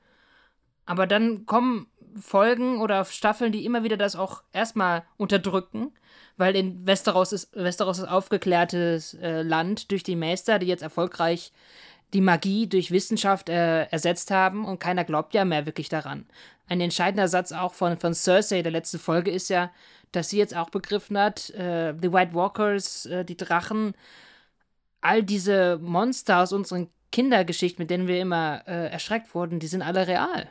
Aber 0.87 1.07
dann 1.07 1.45
kommen 1.45 1.89
Folgen 2.19 2.81
oder 2.81 3.05
Staffeln, 3.05 3.53
die 3.53 3.67
immer 3.67 3.83
wieder 3.83 3.99
das 3.99 4.17
auch 4.17 4.43
erstmal 4.55 5.03
unterdrücken, 5.19 5.93
weil 6.39 6.57
in 6.57 6.87
Westeros 6.87 7.35
ist, 7.35 7.55
Westeros 7.55 7.99
ist 7.99 8.09
aufgeklärtes 8.09 9.13
äh, 9.21 9.43
Land 9.43 9.91
durch 9.91 10.03
die 10.03 10.17
Meister, 10.17 10.59
die 10.59 10.69
jetzt 10.69 10.83
erfolgreich 10.83 11.53
die 12.15 12.23
Magie 12.23 12.67
durch 12.67 12.91
Wissenschaft 12.91 13.51
äh, 13.51 13.85
ersetzt 13.89 14.31
haben 14.31 14.65
und 14.65 14.79
keiner 14.79 15.05
glaubt 15.05 15.35
ja 15.35 15.45
mehr 15.45 15.67
wirklich 15.67 15.91
daran. 15.91 16.25
Ein 16.67 16.81
entscheidender 16.81 17.29
Satz 17.29 17.53
auch 17.53 17.75
von, 17.75 17.99
von 17.99 18.15
Cersei 18.15 18.63
der 18.63 18.73
letzten 18.73 18.99
Folge 18.99 19.31
ist 19.31 19.51
ja, 19.51 19.71
dass 20.13 20.31
sie 20.31 20.39
jetzt 20.39 20.57
auch 20.57 20.71
begriffen 20.71 21.19
hat, 21.19 21.51
äh, 21.51 21.93
die 21.93 22.11
White 22.11 22.33
Walkers, 22.33 23.05
äh, 23.05 23.23
die 23.23 23.37
Drachen, 23.37 23.95
all 25.07 25.23
diese 25.23 25.79
Monster 25.81 26.43
aus 26.43 26.53
unseren 26.53 26.89
Kindergeschichten, 27.13 27.83
mit 27.83 27.91
denen 27.91 28.09
wir 28.09 28.21
immer 28.21 28.63
äh, 28.67 28.91
erschreckt 28.91 29.35
wurden, 29.35 29.59
die 29.61 29.69
sind 29.69 29.83
alle 29.83 30.07
real. 30.07 30.49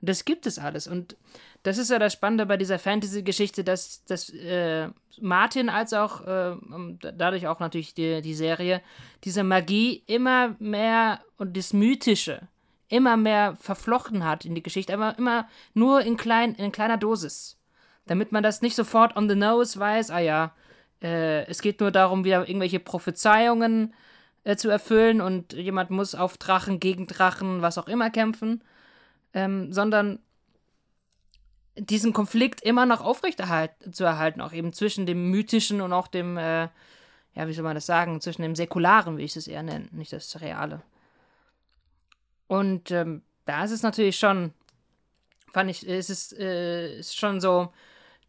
Das 0.00 0.24
gibt 0.24 0.46
es 0.46 0.58
alles. 0.58 0.86
Und 0.86 1.16
das 1.62 1.78
ist 1.78 1.90
ja 1.90 1.98
das 1.98 2.12
Spannende 2.12 2.46
bei 2.46 2.56
dieser 2.56 2.78
Fantasy-Geschichte, 2.78 3.62
dass, 3.62 4.04
dass 4.04 4.30
äh, 4.30 4.88
Martin 5.20 5.68
als 5.68 5.92
auch 5.92 6.26
äh, 6.26 6.56
dadurch 6.98 7.46
auch 7.46 7.60
natürlich 7.60 7.94
die, 7.94 8.22
die 8.22 8.34
Serie 8.34 8.80
diese 9.24 9.44
Magie 9.44 10.02
immer 10.06 10.56
mehr 10.58 11.20
und 11.36 11.56
das 11.56 11.72
Mythische 11.72 12.48
immer 12.88 13.16
mehr 13.16 13.56
verflochten 13.56 14.24
hat 14.24 14.44
in 14.44 14.54
die 14.54 14.62
Geschichte, 14.62 14.92
aber 14.92 15.16
immer 15.18 15.48
nur 15.72 16.02
in, 16.02 16.16
klein, 16.16 16.54
in 16.56 16.72
kleiner 16.72 16.98
Dosis. 16.98 17.58
Damit 18.06 18.32
man 18.32 18.42
das 18.42 18.60
nicht 18.60 18.76
sofort 18.76 19.16
on 19.16 19.28
the 19.28 19.36
nose 19.36 19.78
weiß, 19.78 20.10
ah 20.10 20.18
ja, 20.18 20.52
äh, 21.02 21.44
es 21.46 21.60
geht 21.60 21.80
nur 21.80 21.90
darum, 21.90 22.24
wieder 22.24 22.48
irgendwelche 22.48 22.80
Prophezeiungen 22.80 23.92
äh, 24.44 24.56
zu 24.56 24.68
erfüllen 24.70 25.20
und 25.20 25.52
jemand 25.52 25.90
muss 25.90 26.14
auf 26.14 26.38
Drachen, 26.38 26.80
gegen 26.80 27.06
Drachen, 27.06 27.62
was 27.62 27.78
auch 27.78 27.88
immer 27.88 28.10
kämpfen, 28.10 28.62
ähm, 29.34 29.72
sondern 29.72 30.20
diesen 31.76 32.12
Konflikt 32.12 32.60
immer 32.60 32.86
noch 32.86 33.00
aufrechterhalten 33.00 33.92
zu 33.92 34.04
erhalten, 34.04 34.40
auch 34.40 34.52
eben 34.52 34.72
zwischen 34.72 35.06
dem 35.06 35.30
mythischen 35.30 35.80
und 35.80 35.92
auch 35.92 36.06
dem, 36.06 36.36
äh, 36.36 36.68
ja, 37.34 37.48
wie 37.48 37.52
soll 37.52 37.64
man 37.64 37.74
das 37.74 37.86
sagen, 37.86 38.20
zwischen 38.20 38.42
dem 38.42 38.54
Säkularen, 38.54 39.16
wie 39.16 39.24
ich 39.24 39.36
es 39.36 39.46
eher 39.46 39.62
nenne, 39.62 39.88
nicht 39.92 40.12
das 40.12 40.40
Reale. 40.40 40.82
Und 42.46 42.90
ähm, 42.90 43.22
da 43.46 43.64
ist 43.64 43.70
es 43.70 43.82
natürlich 43.82 44.18
schon, 44.18 44.52
fand 45.52 45.70
ich, 45.70 45.88
es 45.88 46.10
ist, 46.10 46.38
äh, 46.38 46.98
ist 46.98 47.16
schon 47.16 47.40
so 47.40 47.72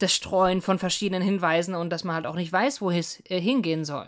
das 0.03 0.13
Streuen 0.13 0.61
von 0.61 0.79
verschiedenen 0.79 1.23
Hinweisen 1.23 1.75
und 1.75 1.89
dass 1.89 2.03
man 2.03 2.15
halt 2.15 2.27
auch 2.27 2.35
nicht 2.35 2.51
weiß, 2.51 2.81
wo 2.81 2.91
es 2.91 3.21
äh, 3.29 3.39
hingehen 3.39 3.85
soll. 3.85 4.07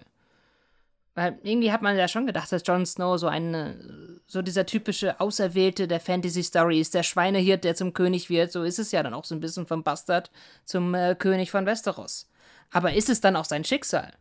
Weil 1.15 1.39
irgendwie 1.43 1.71
hat 1.71 1.81
man 1.81 1.97
ja 1.97 2.09
schon 2.09 2.27
gedacht, 2.27 2.51
dass 2.51 2.63
Jon 2.65 2.85
Snow 2.85 3.17
so 3.17 3.27
eine, 3.27 4.19
so 4.27 4.41
dieser 4.41 4.65
typische 4.65 5.19
Auserwählte 5.21 5.87
der 5.87 6.01
Fantasy-Story 6.01 6.81
ist, 6.81 6.93
der 6.93 7.03
Schweinehirt, 7.03 7.63
der 7.63 7.73
zum 7.75 7.93
König 7.93 8.29
wird. 8.29 8.51
So 8.51 8.63
ist 8.63 8.79
es 8.79 8.91
ja 8.91 9.01
dann 9.01 9.13
auch 9.13 9.23
so 9.23 9.33
ein 9.33 9.39
bisschen 9.39 9.65
vom 9.65 9.81
Bastard 9.81 10.29
zum 10.65 10.93
äh, 10.93 11.15
König 11.15 11.51
von 11.51 11.65
Westeros. 11.65 12.29
Aber 12.69 12.93
ist 12.93 13.09
es 13.09 13.21
dann 13.21 13.37
auch 13.37 13.45
sein 13.45 13.63
Schicksal? 13.63 14.11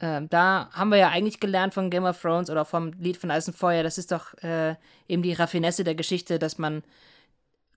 Ähm, 0.00 0.28
da 0.28 0.70
haben 0.72 0.90
wir 0.90 0.98
ja 0.98 1.08
eigentlich 1.08 1.40
gelernt 1.40 1.74
von 1.74 1.90
Game 1.90 2.04
of 2.04 2.20
Thrones 2.20 2.50
oder 2.50 2.64
vom 2.64 2.92
Lied 2.92 3.16
von 3.16 3.32
Eis 3.32 3.48
und 3.48 3.56
Feuer, 3.56 3.82
das 3.82 3.98
ist 3.98 4.12
doch 4.12 4.34
äh, 4.42 4.76
eben 5.08 5.22
die 5.22 5.32
Raffinesse 5.32 5.82
der 5.82 5.94
Geschichte, 5.94 6.38
dass 6.38 6.58
man 6.58 6.84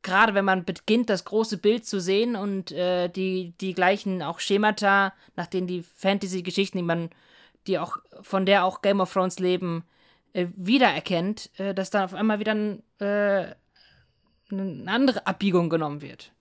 gerade 0.01 0.33
wenn 0.33 0.45
man 0.45 0.65
beginnt, 0.65 1.09
das 1.09 1.25
große 1.25 1.57
Bild 1.57 1.85
zu 1.85 1.99
sehen 1.99 2.35
und 2.35 2.71
äh, 2.71 3.09
die, 3.09 3.53
die 3.59 3.73
gleichen 3.73 4.21
auch 4.21 4.39
Schemata, 4.39 5.13
nach 5.35 5.47
denen 5.47 5.67
die 5.67 5.83
Fantasy-Geschichten, 5.83 6.77
die 6.77 6.83
man 6.83 7.09
die 7.67 7.77
auch, 7.79 7.97
von 8.21 8.45
der 8.45 8.63
auch 8.63 8.81
Game 8.81 9.01
of 9.01 9.11
Thrones 9.11 9.39
leben, 9.39 9.83
äh, 10.33 10.47
wiedererkennt, 10.55 11.49
äh, 11.59 11.73
dass 11.73 11.89
dann 11.89 12.03
auf 12.03 12.13
einmal 12.13 12.39
wieder 12.39 12.53
ein, 12.55 12.83
äh, 12.99 13.53
eine 14.51 14.83
andere 14.87 15.27
Abbiegung 15.27 15.69
genommen 15.69 16.01
wird. 16.01 16.31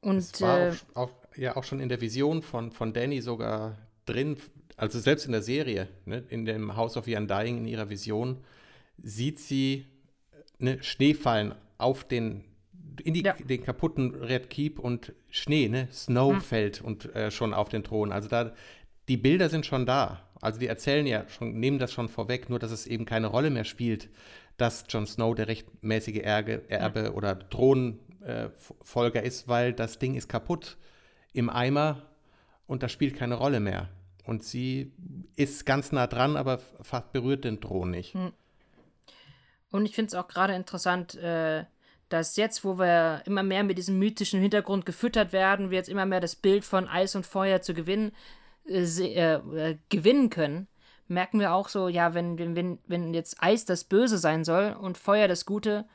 Und 0.00 0.40
äh, 0.40 0.72
auch, 0.94 1.08
auch, 1.08 1.10
ja 1.36 1.56
auch 1.56 1.64
schon 1.64 1.80
in 1.80 1.88
der 1.88 2.00
Vision 2.00 2.42
von, 2.42 2.70
von 2.72 2.92
Danny 2.92 3.20
sogar 3.20 3.78
drin, 4.06 4.36
also 4.76 4.98
selbst 4.98 5.26
in 5.26 5.32
der 5.32 5.42
Serie, 5.42 5.88
ne, 6.04 6.24
in 6.28 6.44
dem 6.44 6.76
House 6.76 6.96
of 6.96 7.06
the 7.06 7.16
Undying, 7.16 7.58
in 7.58 7.66
ihrer 7.66 7.88
Vision, 7.88 8.44
sieht 9.02 9.40
sie 9.40 9.86
ne, 10.58 10.82
Schnee 10.82 11.14
fallen 11.14 11.54
auf 11.78 12.04
den 12.04 12.44
in 13.02 13.14
die, 13.14 13.22
ja. 13.22 13.32
den 13.32 13.62
kaputten 13.62 14.14
Red 14.14 14.50
Keep 14.50 14.78
und 14.78 15.12
Schnee, 15.30 15.68
ne? 15.68 15.88
Snow 15.90 16.34
hm. 16.34 16.40
fällt 16.40 16.80
und 16.80 17.12
äh, 17.14 17.30
schon 17.30 17.52
auf 17.52 17.68
den 17.68 17.82
Thron. 17.82 18.12
Also 18.12 18.28
da, 18.28 18.52
die 19.08 19.16
Bilder 19.16 19.48
sind 19.48 19.66
schon 19.66 19.86
da. 19.86 20.22
Also 20.40 20.60
die 20.60 20.66
erzählen 20.66 21.06
ja 21.06 21.28
schon, 21.28 21.58
nehmen 21.58 21.78
das 21.78 21.92
schon 21.92 22.08
vorweg, 22.08 22.50
nur 22.50 22.58
dass 22.58 22.70
es 22.70 22.86
eben 22.86 23.04
keine 23.04 23.28
Rolle 23.28 23.50
mehr 23.50 23.64
spielt, 23.64 24.10
dass 24.56 24.84
Jon 24.88 25.06
Snow 25.06 25.34
der 25.34 25.48
rechtmäßige 25.48 26.18
Erbe, 26.18 26.62
Erbe 26.68 27.04
ja. 27.04 27.10
oder 27.12 27.48
Thronfolger 27.48 29.22
äh, 29.22 29.26
ist, 29.26 29.48
weil 29.48 29.72
das 29.72 29.98
Ding 29.98 30.14
ist 30.14 30.28
kaputt 30.28 30.76
im 31.32 31.50
Eimer 31.50 32.02
und 32.66 32.82
das 32.82 32.92
spielt 32.92 33.16
keine 33.16 33.34
Rolle 33.34 33.60
mehr. 33.60 33.88
Und 34.24 34.42
sie 34.42 34.92
ist 35.36 35.66
ganz 35.66 35.92
nah 35.92 36.06
dran, 36.06 36.36
aber 36.36 36.58
fast 36.80 37.12
berührt 37.12 37.44
den 37.44 37.60
Thron 37.60 37.90
nicht. 37.90 38.14
Hm. 38.14 38.32
Und 39.74 39.86
ich 39.86 39.96
finde 39.96 40.06
es 40.06 40.14
auch 40.14 40.28
gerade 40.28 40.54
interessant, 40.54 41.16
äh, 41.16 41.64
dass 42.08 42.36
jetzt, 42.36 42.64
wo 42.64 42.78
wir 42.78 43.22
immer 43.26 43.42
mehr 43.42 43.64
mit 43.64 43.76
diesem 43.76 43.98
mythischen 43.98 44.40
Hintergrund 44.40 44.86
gefüttert 44.86 45.32
werden, 45.32 45.70
wir 45.70 45.78
jetzt 45.78 45.88
immer 45.88 46.06
mehr 46.06 46.20
das 46.20 46.36
Bild 46.36 46.64
von 46.64 46.86
Eis 46.86 47.16
und 47.16 47.26
Feuer 47.26 47.60
zu 47.60 47.74
gewinnen, 47.74 48.12
äh, 48.68 48.84
äh, 48.84 49.78
gewinnen 49.88 50.30
können, 50.30 50.68
merken 51.08 51.40
wir 51.40 51.52
auch 51.52 51.68
so, 51.68 51.88
ja, 51.88 52.14
wenn, 52.14 52.38
wenn, 52.38 52.78
wenn 52.86 53.14
jetzt 53.14 53.42
Eis 53.42 53.64
das 53.64 53.82
Böse 53.82 54.18
sein 54.18 54.44
soll 54.44 54.76
und 54.80 54.96
Feuer 54.96 55.26
das 55.26 55.44
Gute, 55.44 55.86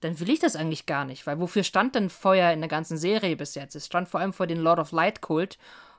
dann 0.00 0.18
will 0.18 0.30
ich 0.30 0.38
das 0.38 0.56
eigentlich 0.56 0.86
gar 0.86 1.04
nicht, 1.04 1.26
weil 1.26 1.38
wofür 1.38 1.62
stand 1.62 1.94
denn 1.94 2.08
Feuer 2.08 2.52
in 2.52 2.60
der 2.60 2.70
ganzen 2.70 2.96
Serie 2.96 3.36
bis 3.36 3.54
jetzt? 3.54 3.76
Es 3.76 3.84
stand 3.84 4.08
vor 4.08 4.20
allem 4.20 4.32
vor 4.32 4.46
den 4.46 4.60
Lord 4.60 4.78
of 4.78 4.92
Light 4.92 5.20
Kult, 5.20 5.58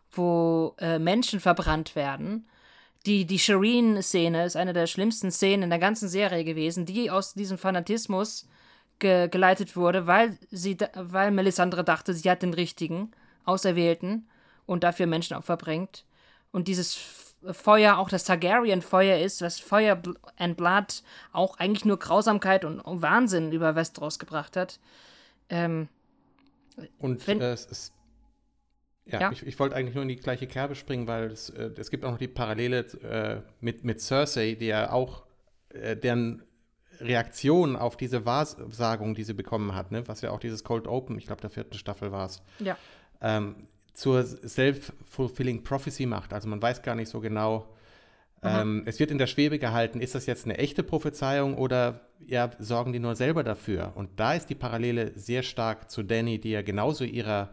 wo 0.09 0.73
äh, 0.79 0.97
Menschen 0.97 1.39
verbrannt 1.39 1.95
werden. 1.95 2.47
Die, 3.07 3.25
die 3.25 3.39
Shireen-Szene 3.39 4.45
ist 4.45 4.57
eine 4.57 4.73
der 4.73 4.85
schlimmsten 4.85 5.31
Szenen 5.31 5.63
in 5.63 5.69
der 5.69 5.79
ganzen 5.79 6.09
Serie 6.09 6.43
gewesen, 6.43 6.85
die 6.85 7.09
aus 7.09 7.33
diesem 7.33 7.57
Fanatismus 7.57 8.45
ge 8.99 9.29
geleitet 9.29 9.77
wurde, 9.77 10.07
weil 10.07 10.37
sie, 10.51 10.77
weil 10.93 11.31
Melisandre 11.31 11.85
dachte, 11.85 12.13
sie 12.13 12.29
hat 12.29 12.41
den 12.41 12.53
richtigen 12.53 13.11
Auserwählten 13.45 14.27
und 14.65 14.83
dafür 14.83 15.07
Menschenopfer 15.07 15.55
bringt 15.55 16.03
und 16.51 16.67
dieses 16.67 16.97
Feuer 17.51 17.97
auch 17.97 18.09
das 18.09 18.25
Targaryen-Feuer 18.25 19.19
ist, 19.19 19.41
was 19.41 19.57
Feuer 19.57 20.01
and 20.37 20.57
Blood 20.57 21.01
auch 21.31 21.57
eigentlich 21.59 21.85
nur 21.85 21.99
Grausamkeit 21.99 22.65
und 22.65 22.81
Wahnsinn 23.01 23.53
über 23.53 23.75
Westeros 23.75 24.19
gebracht 24.19 24.57
hat. 24.57 24.79
Ähm, 25.47 25.87
und 26.99 27.25
äh, 27.25 27.53
es 27.53 27.65
ist 27.65 27.93
ja, 29.07 29.21
ja, 29.21 29.31
ich, 29.31 29.45
ich 29.45 29.57
wollte 29.59 29.75
eigentlich 29.75 29.95
nur 29.95 30.03
in 30.03 30.09
die 30.09 30.17
gleiche 30.17 30.47
Kerbe 30.47 30.75
springen, 30.75 31.07
weil 31.07 31.31
es, 31.31 31.49
äh, 31.49 31.71
es 31.77 31.89
gibt 31.89 32.03
auch 32.03 32.11
noch 32.11 32.17
die 32.17 32.27
Parallele 32.27 32.79
äh, 33.03 33.41
mit, 33.61 33.83
mit 33.83 34.01
Cersei, 34.01 34.55
die 34.55 34.67
ja 34.67 34.91
auch, 34.91 35.23
äh, 35.69 35.95
deren 35.95 36.43
Reaktion 36.99 37.75
auf 37.75 37.95
diese 37.95 38.25
Wahrsagung, 38.25 39.15
die 39.15 39.23
sie 39.23 39.33
bekommen 39.33 39.75
hat, 39.75 39.91
ne? 39.91 40.07
was 40.07 40.21
ja 40.21 40.31
auch 40.31 40.39
dieses 40.39 40.63
Cold 40.63 40.87
Open, 40.87 41.17
ich 41.17 41.27
glaube, 41.27 41.41
der 41.41 41.49
vierten 41.49 41.75
Staffel 41.75 42.11
war 42.11 42.25
es, 42.25 42.41
ja. 42.59 42.75
ähm, 43.21 43.67
zur 43.93 44.23
self-fulfilling 44.23 45.63
prophecy 45.63 46.05
macht. 46.05 46.33
Also 46.33 46.47
man 46.47 46.61
weiß 46.61 46.81
gar 46.81 46.95
nicht 46.95 47.09
so 47.09 47.19
genau. 47.19 47.67
Ähm, 48.43 48.83
es 48.85 48.99
wird 48.99 49.09
in 49.09 49.17
der 49.17 49.25
Schwebe 49.25 49.57
gehalten, 49.57 49.99
ist 49.99 50.13
das 50.13 50.27
jetzt 50.27 50.45
eine 50.45 50.57
echte 50.57 50.83
Prophezeiung 50.83 51.57
oder 51.57 52.01
ja, 52.25 52.51
sorgen 52.59 52.93
die 52.93 52.99
nur 52.99 53.15
selber 53.15 53.43
dafür? 53.43 53.93
Und 53.95 54.19
da 54.19 54.33
ist 54.33 54.49
die 54.49 54.55
Parallele 54.55 55.11
sehr 55.15 55.41
stark 55.41 55.89
zu 55.89 56.03
Danny, 56.03 56.39
die 56.39 56.51
ja 56.51 56.61
genauso 56.61 57.03
ihrer 57.03 57.49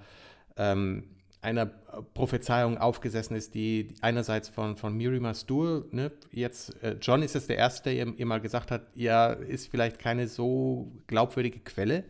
ähm, 0.56 1.04
einer 1.44 1.66
Prophezeiung 1.66 2.78
aufgesessen 2.78 3.36
ist, 3.36 3.54
die 3.54 3.94
einerseits 4.00 4.48
von, 4.48 4.76
von 4.76 4.96
Miri 4.96 5.20
Mastur, 5.20 5.86
ne, 5.92 6.10
jetzt, 6.32 6.82
äh, 6.82 6.96
John 7.00 7.22
ist 7.22 7.36
es 7.36 7.46
der 7.46 7.58
Erste, 7.58 7.90
der 7.90 7.94
ihr, 7.94 8.14
ihr, 8.16 8.26
mal 8.26 8.40
gesagt 8.40 8.70
hat, 8.70 8.86
ja, 8.94 9.32
ist 9.32 9.68
vielleicht 9.68 9.98
keine 9.98 10.26
so 10.26 10.90
glaubwürdige 11.06 11.60
Quelle, 11.60 12.04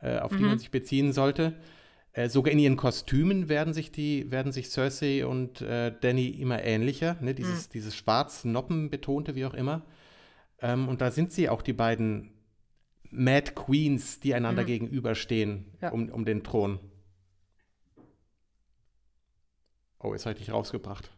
äh, 0.00 0.18
auf 0.18 0.32
mhm. 0.32 0.36
die 0.38 0.42
man 0.44 0.58
sich 0.58 0.70
beziehen 0.70 1.12
sollte. 1.12 1.54
Äh, 2.12 2.28
sogar 2.28 2.52
in 2.52 2.58
ihren 2.58 2.76
Kostümen 2.76 3.48
werden 3.48 3.72
sich 3.72 3.92
die, 3.92 4.30
werden 4.30 4.50
sich 4.50 4.70
Cersei 4.70 5.24
und 5.24 5.60
äh, 5.60 5.92
Danny 6.00 6.28
immer 6.28 6.64
ähnlicher, 6.64 7.16
ne? 7.20 7.34
dieses, 7.34 7.68
mhm. 7.68 7.72
dieses 7.74 7.94
schwarz 7.94 8.44
Noppen 8.44 8.90
betonte, 8.90 9.36
wie 9.36 9.44
auch 9.44 9.54
immer. 9.54 9.82
Ähm, 10.60 10.88
und 10.88 11.00
da 11.00 11.10
sind 11.10 11.32
sie 11.32 11.48
auch 11.48 11.62
die 11.62 11.72
beiden 11.72 12.32
Mad 13.10 13.52
Queens, 13.54 14.20
die 14.20 14.34
einander 14.34 14.62
mhm. 14.62 14.66
gegenüberstehen 14.66 15.66
ja. 15.80 15.90
um, 15.90 16.08
um 16.08 16.24
den 16.24 16.42
Thron. 16.42 16.80
Oh, 20.02 20.12
jetzt 20.12 20.26
habe 20.26 20.32
ich 20.34 20.44
dich 20.44 20.52
rausgebracht. 20.52 21.10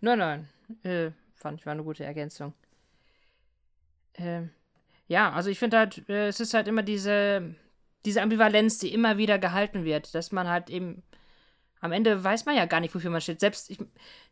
Nein, 0.00 0.18
nein. 0.18 0.48
Äh, 0.82 1.10
fand 1.34 1.60
ich 1.60 1.66
war 1.66 1.72
eine 1.72 1.84
gute 1.84 2.04
Ergänzung. 2.04 2.54
Äh, 4.14 4.42
ja, 5.08 5.32
also 5.32 5.50
ich 5.50 5.58
finde 5.58 5.78
halt, 5.78 6.08
äh, 6.08 6.28
es 6.28 6.40
ist 6.40 6.54
halt 6.54 6.68
immer 6.68 6.82
diese 6.82 7.54
diese 8.06 8.22
Ambivalenz, 8.22 8.78
die 8.78 8.94
immer 8.94 9.18
wieder 9.18 9.38
gehalten 9.38 9.84
wird, 9.84 10.14
dass 10.14 10.32
man 10.32 10.48
halt 10.48 10.70
eben 10.70 11.02
am 11.80 11.92
Ende 11.92 12.22
weiß 12.24 12.46
man 12.46 12.56
ja 12.56 12.64
gar 12.64 12.80
nicht, 12.80 12.94
wofür 12.94 13.10
man 13.10 13.20
steht. 13.20 13.40
Selbst 13.40 13.70
ich, 13.70 13.78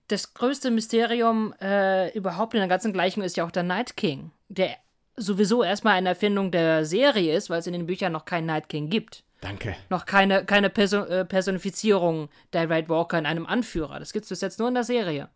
das 0.09 0.33
größte 0.33 0.71
Mysterium 0.71 1.55
äh, 1.61 2.11
überhaupt 2.17 2.55
in 2.55 2.61
der 2.61 2.69
ganzen 2.69 2.93
Gleichung 2.93 3.23
ist 3.23 3.37
ja 3.37 3.45
auch 3.45 3.51
der 3.51 3.63
Night 3.65 3.97
King, 3.97 4.31
der 4.49 4.77
sowieso 5.17 5.63
erstmal 5.63 5.95
eine 5.95 6.09
Erfindung 6.09 6.51
der 6.51 6.85
Serie 6.85 7.37
ist, 7.37 7.51
weil 7.51 7.59
es 7.59 7.67
in 7.67 7.73
den 7.73 7.87
Büchern 7.87 8.13
noch 8.13 8.25
keinen 8.25 8.47
Night 8.47 8.69
King 8.69 8.89
gibt. 8.89 9.25
Danke. 9.45 9.77
Noch 9.91 10.07
keine, 10.07 10.47
keine 10.47 10.69
äh, 10.69 11.25
Personifizierung 11.27 12.31
der 12.55 12.71
Red 12.71 12.89
Walker 12.89 13.19
in 13.19 13.27
einem 13.27 13.45
Anführer. 13.45 13.99
Das 13.99 14.15
gibt 14.15 14.25
es 14.25 14.31
bis 14.31 14.41
jetzt 14.41 14.59
nur 14.59 14.69
in 14.69 14.75
der 14.75 14.85
Serie. 14.85 15.29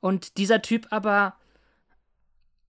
Und 0.00 0.36
dieser 0.36 0.62
Typ 0.62 0.88
aber, 0.90 1.36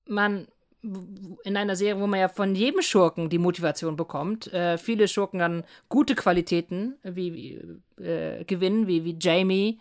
man 0.08 0.48
in 0.84 1.58
einer 1.58 1.76
Serie, 1.76 2.00
wo 2.00 2.08
man 2.08 2.20
ja 2.20 2.28
von 2.28 2.54
jedem 2.54 2.82
Schurken 2.82 3.30
die 3.30 3.40
Motivation 3.40 3.96
bekommt, 3.96 4.54
äh, 4.54 4.78
viele 4.78 5.08
Schurken 5.08 5.40
dann 5.40 5.64
gute 5.90 6.14
Qualitäten 6.14 6.98
wie, 7.04 7.34
wie 7.34 8.04
äh, 8.04 8.44
gewinnen, 8.44 8.86
wie, 8.86 9.04
wie 9.04 9.18
Jamie 9.20 9.80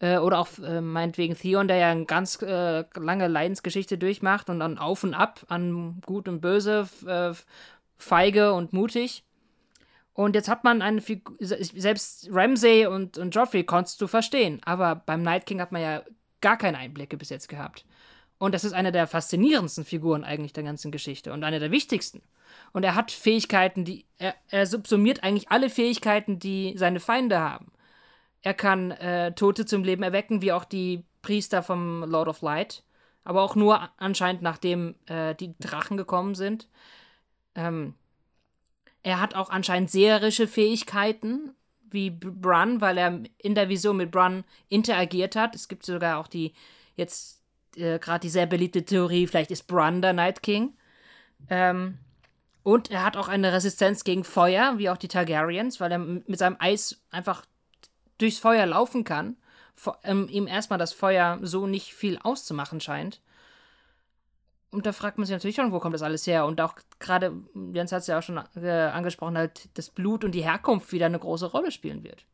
äh, 0.00 0.18
oder 0.18 0.40
auch 0.40 0.48
äh, 0.58 0.82
meinetwegen 0.82 1.34
Theon, 1.34 1.68
der 1.68 1.76
ja 1.76 1.90
eine 1.92 2.04
ganz 2.04 2.42
äh, 2.42 2.84
lange 2.94 3.28
Leidensgeschichte 3.28 3.96
durchmacht 3.96 4.50
und 4.50 4.60
dann 4.60 4.76
auf 4.76 5.02
und 5.04 5.14
ab 5.14 5.46
an 5.48 6.02
Gut 6.04 6.28
und 6.28 6.40
Böse, 6.40 6.88
feige 7.96 8.52
und 8.52 8.72
mutig. 8.72 9.24
Und 10.14 10.34
jetzt 10.34 10.48
hat 10.48 10.62
man 10.64 10.82
eine 10.82 11.00
Figur, 11.00 11.36
selbst 11.40 12.28
Ramsay 12.30 12.86
und, 12.86 13.16
und 13.16 13.34
Joffrey 13.34 13.64
konntest 13.64 14.00
du 14.00 14.06
verstehen, 14.06 14.60
aber 14.64 14.96
beim 14.96 15.22
Night 15.22 15.46
King 15.46 15.60
hat 15.60 15.72
man 15.72 15.80
ja 15.80 16.02
gar 16.42 16.58
keine 16.58 16.78
Einblicke 16.78 17.16
bis 17.16 17.30
jetzt 17.30 17.48
gehabt. 17.48 17.86
Und 18.38 18.54
das 18.54 18.64
ist 18.64 18.72
eine 18.72 18.92
der 18.92 19.06
faszinierendsten 19.06 19.84
Figuren 19.84 20.24
eigentlich 20.24 20.52
der 20.52 20.64
ganzen 20.64 20.90
Geschichte 20.90 21.32
und 21.32 21.44
eine 21.44 21.60
der 21.60 21.70
wichtigsten. 21.70 22.22
Und 22.72 22.82
er 22.84 22.96
hat 22.96 23.10
Fähigkeiten, 23.12 23.84
die. 23.84 24.04
Er, 24.18 24.34
er 24.48 24.66
subsumiert 24.66 25.22
eigentlich 25.22 25.50
alle 25.50 25.70
Fähigkeiten, 25.70 26.40
die 26.40 26.74
seine 26.76 27.00
Feinde 27.00 27.38
haben. 27.38 27.72
Er 28.42 28.54
kann 28.54 28.90
äh, 28.90 29.32
Tote 29.32 29.64
zum 29.64 29.84
Leben 29.84 30.02
erwecken, 30.02 30.42
wie 30.42 30.52
auch 30.52 30.64
die 30.64 31.04
Priester 31.22 31.62
vom 31.62 32.02
Lord 32.02 32.28
of 32.28 32.42
Light. 32.42 32.82
Aber 33.24 33.42
auch 33.42 33.54
nur 33.54 33.88
anscheinend, 33.98 34.42
nachdem 34.42 34.96
äh, 35.06 35.36
die 35.36 35.54
Drachen 35.60 35.96
gekommen 35.96 36.34
sind. 36.34 36.68
Ähm, 37.54 37.94
Er 39.02 39.20
hat 39.20 39.34
auch 39.34 39.50
anscheinend 39.50 39.90
seherische 39.90 40.46
Fähigkeiten, 40.46 41.54
wie 41.90 42.10
Brun, 42.10 42.80
weil 42.80 42.98
er 42.98 43.20
in 43.38 43.54
der 43.54 43.68
Vision 43.68 43.96
mit 43.96 44.10
Brun 44.10 44.44
interagiert 44.68 45.36
hat. 45.36 45.54
Es 45.54 45.68
gibt 45.68 45.84
sogar 45.84 46.18
auch 46.18 46.28
die 46.28 46.52
jetzt 46.96 47.42
äh, 47.76 47.98
gerade 47.98 48.20
die 48.20 48.28
sehr 48.30 48.46
beliebte 48.46 48.84
Theorie, 48.84 49.26
vielleicht 49.26 49.50
ist 49.50 49.66
Brun 49.66 50.02
der 50.02 50.12
Night 50.12 50.42
King. 50.42 50.76
Ähm, 51.48 51.98
und 52.62 52.90
er 52.90 53.04
hat 53.04 53.16
auch 53.16 53.28
eine 53.28 53.52
Resistenz 53.52 54.04
gegen 54.04 54.24
Feuer, 54.24 54.78
wie 54.78 54.88
auch 54.88 54.96
die 54.96 55.08
Targaryens, 55.08 55.80
weil 55.80 55.90
er 55.90 55.98
mit 55.98 56.38
seinem 56.38 56.56
Eis 56.60 57.02
einfach 57.10 57.44
durchs 58.18 58.38
Feuer 58.38 58.66
laufen 58.66 59.04
kann. 59.04 59.36
Ähm, 60.04 60.28
ihm 60.28 60.46
erstmal 60.46 60.78
das 60.78 60.92
Feuer 60.92 61.40
so 61.42 61.66
nicht 61.66 61.92
viel 61.92 62.18
auszumachen 62.22 62.80
scheint. 62.80 63.20
Und 64.72 64.86
da 64.86 64.92
fragt 64.92 65.18
man 65.18 65.26
sich 65.26 65.34
natürlich 65.34 65.56
schon, 65.56 65.70
wo 65.70 65.80
kommt 65.80 65.94
das 65.94 66.02
alles 66.02 66.26
her? 66.26 66.46
Und 66.46 66.60
auch 66.60 66.74
gerade, 66.98 67.32
Jens 67.72 67.92
hat 67.92 68.00
es 68.00 68.06
ja 68.06 68.18
auch 68.18 68.22
schon 68.22 68.42
äh, 68.56 68.70
angesprochen, 68.70 69.36
halt 69.36 69.68
das 69.74 69.90
Blut 69.90 70.24
und 70.24 70.32
die 70.32 70.42
Herkunft 70.42 70.92
wieder 70.92 71.06
eine 71.06 71.18
große 71.18 71.46
Rolle 71.46 71.70
spielen 71.70 72.02
wird. 72.02 72.24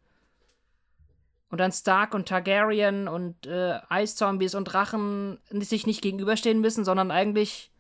Und 1.50 1.58
dann 1.58 1.72
Stark 1.72 2.14
und 2.14 2.28
Targaryen 2.28 3.08
und 3.08 3.46
äh, 3.46 3.80
Eiszombies 3.88 4.54
und 4.54 4.66
Drachen 4.66 5.38
sich 5.50 5.86
nicht 5.86 6.00
gegenüberstehen 6.00 6.60
müssen, 6.60 6.84
sondern 6.84 7.10
eigentlich 7.10 7.72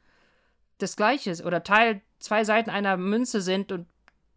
das 0.78 0.96
Gleiche 0.96 1.44
oder 1.44 1.62
Teil 1.62 2.00
zwei 2.18 2.42
Seiten 2.42 2.70
einer 2.70 2.96
Münze 2.96 3.40
sind 3.40 3.70
und 3.70 3.86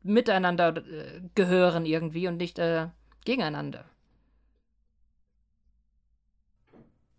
miteinander 0.03 0.77
äh, 0.77 1.21
gehören 1.33 1.87
irgendwie 1.87 2.27
und 2.27 2.37
nicht 2.37 2.59
äh, 2.59 2.89
gegeneinander. 3.25 3.85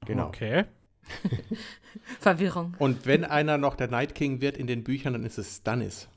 Genau. 0.05 0.29
Okay. 0.29 0.67
Verwirrung. 2.21 2.75
Und 2.79 3.07
wenn 3.07 3.25
einer 3.25 3.59
noch 3.59 3.75
der 3.75 3.89
Night 3.89 4.15
King 4.15 4.41
wird 4.41 4.57
in 4.57 4.67
den 4.67 4.85
Büchern, 4.85 5.13
dann 5.15 5.25
ist 5.25 5.39
es 5.39 5.57
Stannis. 5.57 6.09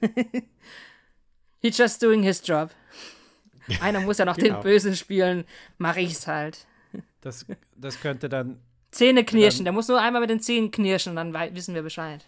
He's 1.60 1.76
just 1.76 2.02
doing 2.02 2.22
his 2.22 2.40
job. 2.44 2.70
Einer 3.80 4.00
muss 4.00 4.18
ja 4.18 4.24
noch 4.24 4.36
genau. 4.38 4.56
den 4.56 4.62
Bösen 4.62 4.94
spielen, 4.94 5.44
mache 5.76 6.00
ich's 6.00 6.26
halt. 6.26 6.66
Das, 7.20 7.46
das 7.76 8.00
könnte 8.00 8.28
dann. 8.28 8.60
Zähne 8.90 9.24
knirschen, 9.24 9.64
der 9.64 9.72
muss 9.72 9.88
nur 9.88 10.00
einmal 10.00 10.20
mit 10.20 10.30
den 10.30 10.40
Zähnen 10.40 10.70
knirschen, 10.70 11.14
dann 11.14 11.34
wissen 11.54 11.74
wir 11.74 11.82
Bescheid. 11.82 12.24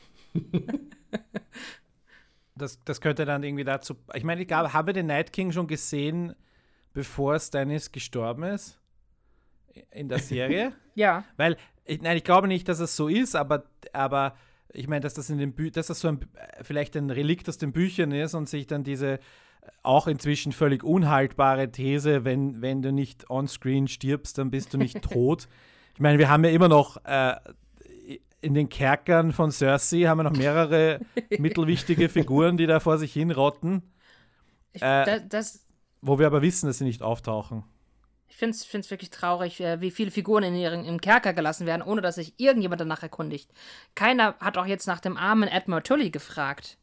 das, 2.55 2.79
das 2.85 3.01
könnte 3.01 3.25
dann 3.25 3.43
irgendwie 3.43 3.65
dazu. 3.65 3.97
Ich 4.15 4.25
meine, 4.25 4.43
ich 4.43 4.49
glaube, 4.49 4.73
habe 4.75 4.93
den 4.93 5.07
Night 5.07 5.33
King 5.33 5.53
schon 5.53 5.67
gesehen, 5.67 6.35
bevor 6.93 7.39
Stannis 7.39 7.93
gestorben 7.93 8.43
ist? 8.43 8.79
In 9.91 10.09
der 10.09 10.19
Serie? 10.19 10.73
ja. 10.95 11.25
Weil, 11.37 11.57
ich, 11.85 12.01
nein, 12.03 12.17
ich 12.17 12.25
glaube 12.25 12.49
nicht, 12.49 12.69
dass 12.69 12.81
es 12.81 12.97
so 12.97 13.09
ist, 13.09 13.37
aber, 13.37 13.65
aber 13.93 14.37
ich 14.73 14.89
meine, 14.89 15.01
dass 15.01 15.15
das 15.15 15.31
in 15.31 15.39
den 15.39 15.53
Bü 15.53 15.71
dass 15.71 15.89
das 15.89 16.01
so 16.01 16.09
ein, 16.09 16.21
vielleicht 16.63 16.97
ein 16.97 17.11
Relikt 17.11 17.49
aus 17.49 17.59
den 17.59 17.73
Büchern 17.73 18.13
ist 18.13 18.35
und 18.35 18.49
sich 18.49 18.67
dann 18.67 18.85
diese 18.85 19.19
auch 19.83 20.07
inzwischen 20.07 20.53
völlig 20.53 20.85
unhaltbare 20.85 21.71
These, 21.71 22.25
wenn, 22.25 22.63
wenn 22.63 22.83
du 22.83 22.93
nicht 22.93 23.31
on-screen 23.31 23.89
stirbst, 23.89 24.39
dann 24.39 24.51
bist 24.51 24.73
du 24.75 24.79
nicht 24.79 25.03
tot. 25.11 25.49
Ich 25.95 26.01
meine, 26.01 26.19
wir 26.19 26.31
haben 26.31 26.45
ja 26.45 26.51
immer 26.51 26.69
noch 26.69 27.05
äh, 27.05 27.35
in 28.41 28.55
den 28.55 28.69
Kerkern 28.69 29.33
von 29.33 29.51
Cersei 29.51 30.05
haben 30.05 30.19
wir 30.19 30.25
noch 30.25 30.37
mehrere 30.37 31.01
mittelwichtige 31.39 32.09
Figuren, 32.09 32.57
die 32.57 32.67
da 32.67 32.81
vor 32.81 32.99
sich 32.99 33.13
hin 33.13 33.31
rotten. 33.31 33.83
Äh, 34.73 34.81
das, 34.81 35.23
das, 35.29 35.67
wo 36.01 36.19
wir 36.19 36.27
aber 36.27 36.43
wissen, 36.43 36.67
dass 36.67 36.79
sie 36.79 36.85
nicht 36.85 37.03
auftauchen. 37.03 37.65
Ich 38.31 38.37
finde 38.37 38.57
es 38.57 38.91
wirklich 38.91 39.11
traurig, 39.11 39.61
äh, 39.61 39.81
wie 39.83 39.91
viele 39.91 40.11
Figuren 40.11 40.45
in 40.45 40.55
ihren, 40.55 40.85
im 40.87 41.01
Kerker 41.01 41.35
gelassen 41.35 41.67
werden, 41.67 41.83
ohne 41.83 42.01
dass 42.01 42.15
sich 42.15 42.33
irgendjemand 42.39 42.81
danach 42.81 43.03
erkundigt. 43.03 43.51
Keiner 43.95 44.35
hat 44.41 44.57
auch 44.57 44.67
jetzt 44.67 44.87
nach 44.87 45.01
dem 45.01 45.19
armen 45.19 45.49
Edmund 45.49 45.87
Tully 45.87 46.11
gefragt 46.11 46.79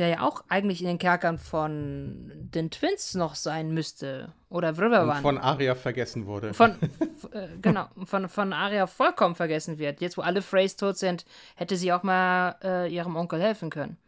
der 0.00 0.08
ja 0.08 0.20
auch 0.22 0.44
eigentlich 0.48 0.80
in 0.80 0.86
den 0.86 0.98
Kerkern 0.98 1.38
von 1.38 2.32
den 2.34 2.70
Twins 2.70 3.14
noch 3.14 3.34
sein 3.34 3.74
müsste. 3.74 4.32
Oder 4.48 4.70
Riverrun. 4.72 5.20
Von 5.20 5.36
Aria 5.36 5.74
vergessen 5.74 6.24
wurde. 6.24 6.54
Von, 6.54 6.70
äh, 7.32 7.48
genau, 7.60 7.86
von, 8.04 8.30
von 8.30 8.54
Aria 8.54 8.86
vollkommen 8.86 9.34
vergessen 9.34 9.78
wird. 9.78 10.00
Jetzt, 10.00 10.16
wo 10.16 10.22
alle 10.22 10.40
Freys 10.40 10.76
tot 10.76 10.96
sind, 10.96 11.26
hätte 11.54 11.76
sie 11.76 11.92
auch 11.92 12.02
mal 12.02 12.56
äh, 12.62 12.92
ihrem 12.92 13.14
Onkel 13.14 13.42
helfen 13.42 13.68
können. 13.68 13.98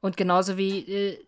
Und 0.00 0.16
genauso 0.16 0.56
wie 0.56 0.78
äh, 0.90 1.18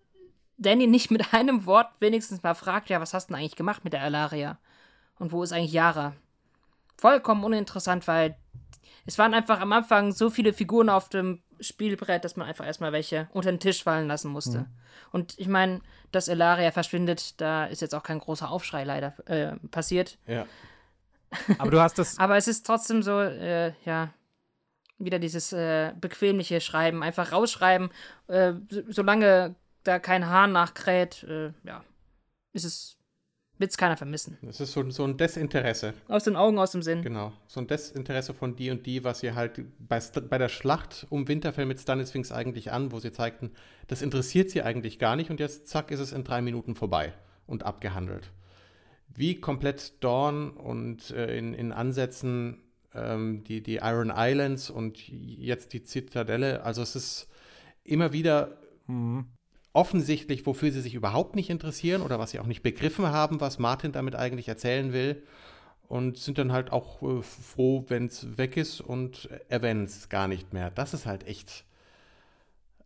Danny 0.58 0.86
nicht 0.86 1.10
mit 1.10 1.32
einem 1.32 1.66
Wort 1.66 1.88
wenigstens 2.00 2.42
mal 2.42 2.54
fragt, 2.54 2.90
ja, 2.90 3.00
was 3.00 3.14
hast 3.14 3.28
du 3.28 3.32
denn 3.32 3.40
eigentlich 3.40 3.56
gemacht 3.56 3.84
mit 3.84 3.92
der 3.92 4.02
Alaria? 4.02 4.58
Und 5.18 5.32
wo 5.32 5.42
ist 5.42 5.52
eigentlich 5.52 5.72
Yara? 5.72 6.14
Vollkommen 6.96 7.44
uninteressant, 7.44 8.06
weil 8.08 8.36
es 9.06 9.18
waren 9.18 9.34
einfach 9.34 9.60
am 9.60 9.72
Anfang 9.72 10.12
so 10.12 10.30
viele 10.30 10.52
Figuren 10.52 10.90
auf 10.90 11.08
dem 11.08 11.40
Spielbrett, 11.60 12.24
dass 12.24 12.36
man 12.36 12.46
einfach 12.46 12.66
erstmal 12.66 12.92
welche 12.92 13.28
unter 13.32 13.50
den 13.50 13.60
Tisch 13.60 13.82
fallen 13.82 14.06
lassen 14.08 14.30
musste. 14.30 14.58
Mhm. 14.58 14.66
Und 15.12 15.38
ich 15.38 15.48
meine, 15.48 15.80
dass 16.12 16.28
Elaria 16.28 16.70
verschwindet, 16.72 17.40
da 17.40 17.66
ist 17.66 17.80
jetzt 17.80 17.94
auch 17.94 18.02
kein 18.02 18.18
großer 18.18 18.50
Aufschrei 18.50 18.84
leider 18.84 19.14
äh, 19.26 19.56
passiert. 19.70 20.18
Ja. 20.26 20.46
Aber 21.58 21.70
du 21.70 21.80
hast 21.80 21.98
das. 21.98 22.18
Aber 22.18 22.36
es 22.36 22.48
ist 22.48 22.66
trotzdem 22.66 23.02
so, 23.02 23.20
äh, 23.20 23.72
ja, 23.84 24.10
wieder 24.98 25.18
dieses 25.18 25.52
äh, 25.52 25.92
bequemliche 26.00 26.60
Schreiben, 26.60 27.02
einfach 27.02 27.32
rausschreiben, 27.32 27.90
äh, 28.26 28.54
solange 28.88 29.54
da 29.88 29.98
kein 29.98 30.28
Hahn 30.28 30.52
nachkräht, 30.52 31.24
äh, 31.24 31.52
ja, 31.64 31.82
ist 32.52 32.64
es 32.64 32.98
wird 33.60 33.72
es 33.72 33.76
keiner 33.76 33.96
vermissen. 33.96 34.38
Das 34.42 34.60
ist 34.60 34.72
so, 34.72 34.88
so 34.90 35.02
ein 35.02 35.16
Desinteresse. 35.16 35.92
Aus 36.06 36.22
den 36.22 36.36
Augen, 36.36 36.60
aus 36.60 36.70
dem 36.70 36.82
Sinn. 36.82 37.02
Genau. 37.02 37.32
So 37.48 37.58
ein 37.58 37.66
Desinteresse 37.66 38.32
von 38.32 38.54
die 38.54 38.70
und 38.70 38.86
die, 38.86 39.02
was 39.02 39.18
sie 39.18 39.32
halt 39.32 39.60
bei, 39.80 40.00
bei 40.30 40.38
der 40.38 40.48
Schlacht 40.48 41.08
um 41.10 41.26
Winterfell 41.26 41.66
mit 41.66 41.80
Stannis 41.80 42.12
fing 42.12 42.22
es 42.22 42.30
eigentlich 42.30 42.70
an, 42.70 42.92
wo 42.92 43.00
sie 43.00 43.10
zeigten, 43.10 43.50
das 43.88 44.00
interessiert 44.00 44.50
sie 44.50 44.62
eigentlich 44.62 45.00
gar 45.00 45.16
nicht 45.16 45.30
und 45.30 45.40
jetzt 45.40 45.66
zack 45.66 45.90
ist 45.90 45.98
es 45.98 46.12
in 46.12 46.22
drei 46.22 46.40
Minuten 46.40 46.76
vorbei 46.76 47.14
und 47.48 47.64
abgehandelt. 47.64 48.30
Wie 49.08 49.40
komplett 49.40 50.04
Dawn 50.04 50.50
und 50.50 51.10
äh, 51.10 51.36
in, 51.36 51.52
in 51.52 51.72
Ansätzen 51.72 52.62
ähm, 52.94 53.42
die, 53.42 53.60
die 53.60 53.76
Iron 53.76 54.12
Islands 54.14 54.70
und 54.70 55.08
jetzt 55.08 55.72
die 55.72 55.82
Zitadelle, 55.82 56.62
also 56.62 56.80
es 56.80 56.94
ist 56.94 57.28
immer 57.82 58.12
wieder 58.12 58.56
mhm 58.86 59.26
offensichtlich, 59.72 60.46
wofür 60.46 60.70
sie 60.72 60.80
sich 60.80 60.94
überhaupt 60.94 61.36
nicht 61.36 61.50
interessieren 61.50 62.02
oder 62.02 62.18
was 62.18 62.30
sie 62.30 62.40
auch 62.40 62.46
nicht 62.46 62.62
begriffen 62.62 63.06
haben, 63.06 63.40
was 63.40 63.58
Martin 63.58 63.92
damit 63.92 64.14
eigentlich 64.16 64.48
erzählen 64.48 64.92
will. 64.92 65.22
Und 65.88 66.18
sind 66.18 66.36
dann 66.36 66.52
halt 66.52 66.70
auch 66.70 67.00
äh, 67.02 67.22
froh, 67.22 67.84
wenn 67.88 68.06
es 68.06 68.36
weg 68.36 68.58
ist 68.58 68.82
und 68.82 69.30
erwähnen 69.48 69.84
es 69.84 70.10
gar 70.10 70.28
nicht 70.28 70.52
mehr. 70.52 70.70
Das 70.70 70.92
ist 70.92 71.06
halt 71.06 71.26
echt 71.26 71.64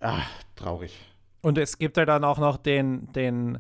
ach, 0.03 0.28
traurig. 0.55 0.97
Und 1.41 1.59
es 1.59 1.78
gibt 1.78 1.99
halt 1.99 2.09
dann 2.09 2.22
auch 2.22 2.39
noch 2.39 2.57
den, 2.57 3.11
den 3.12 3.59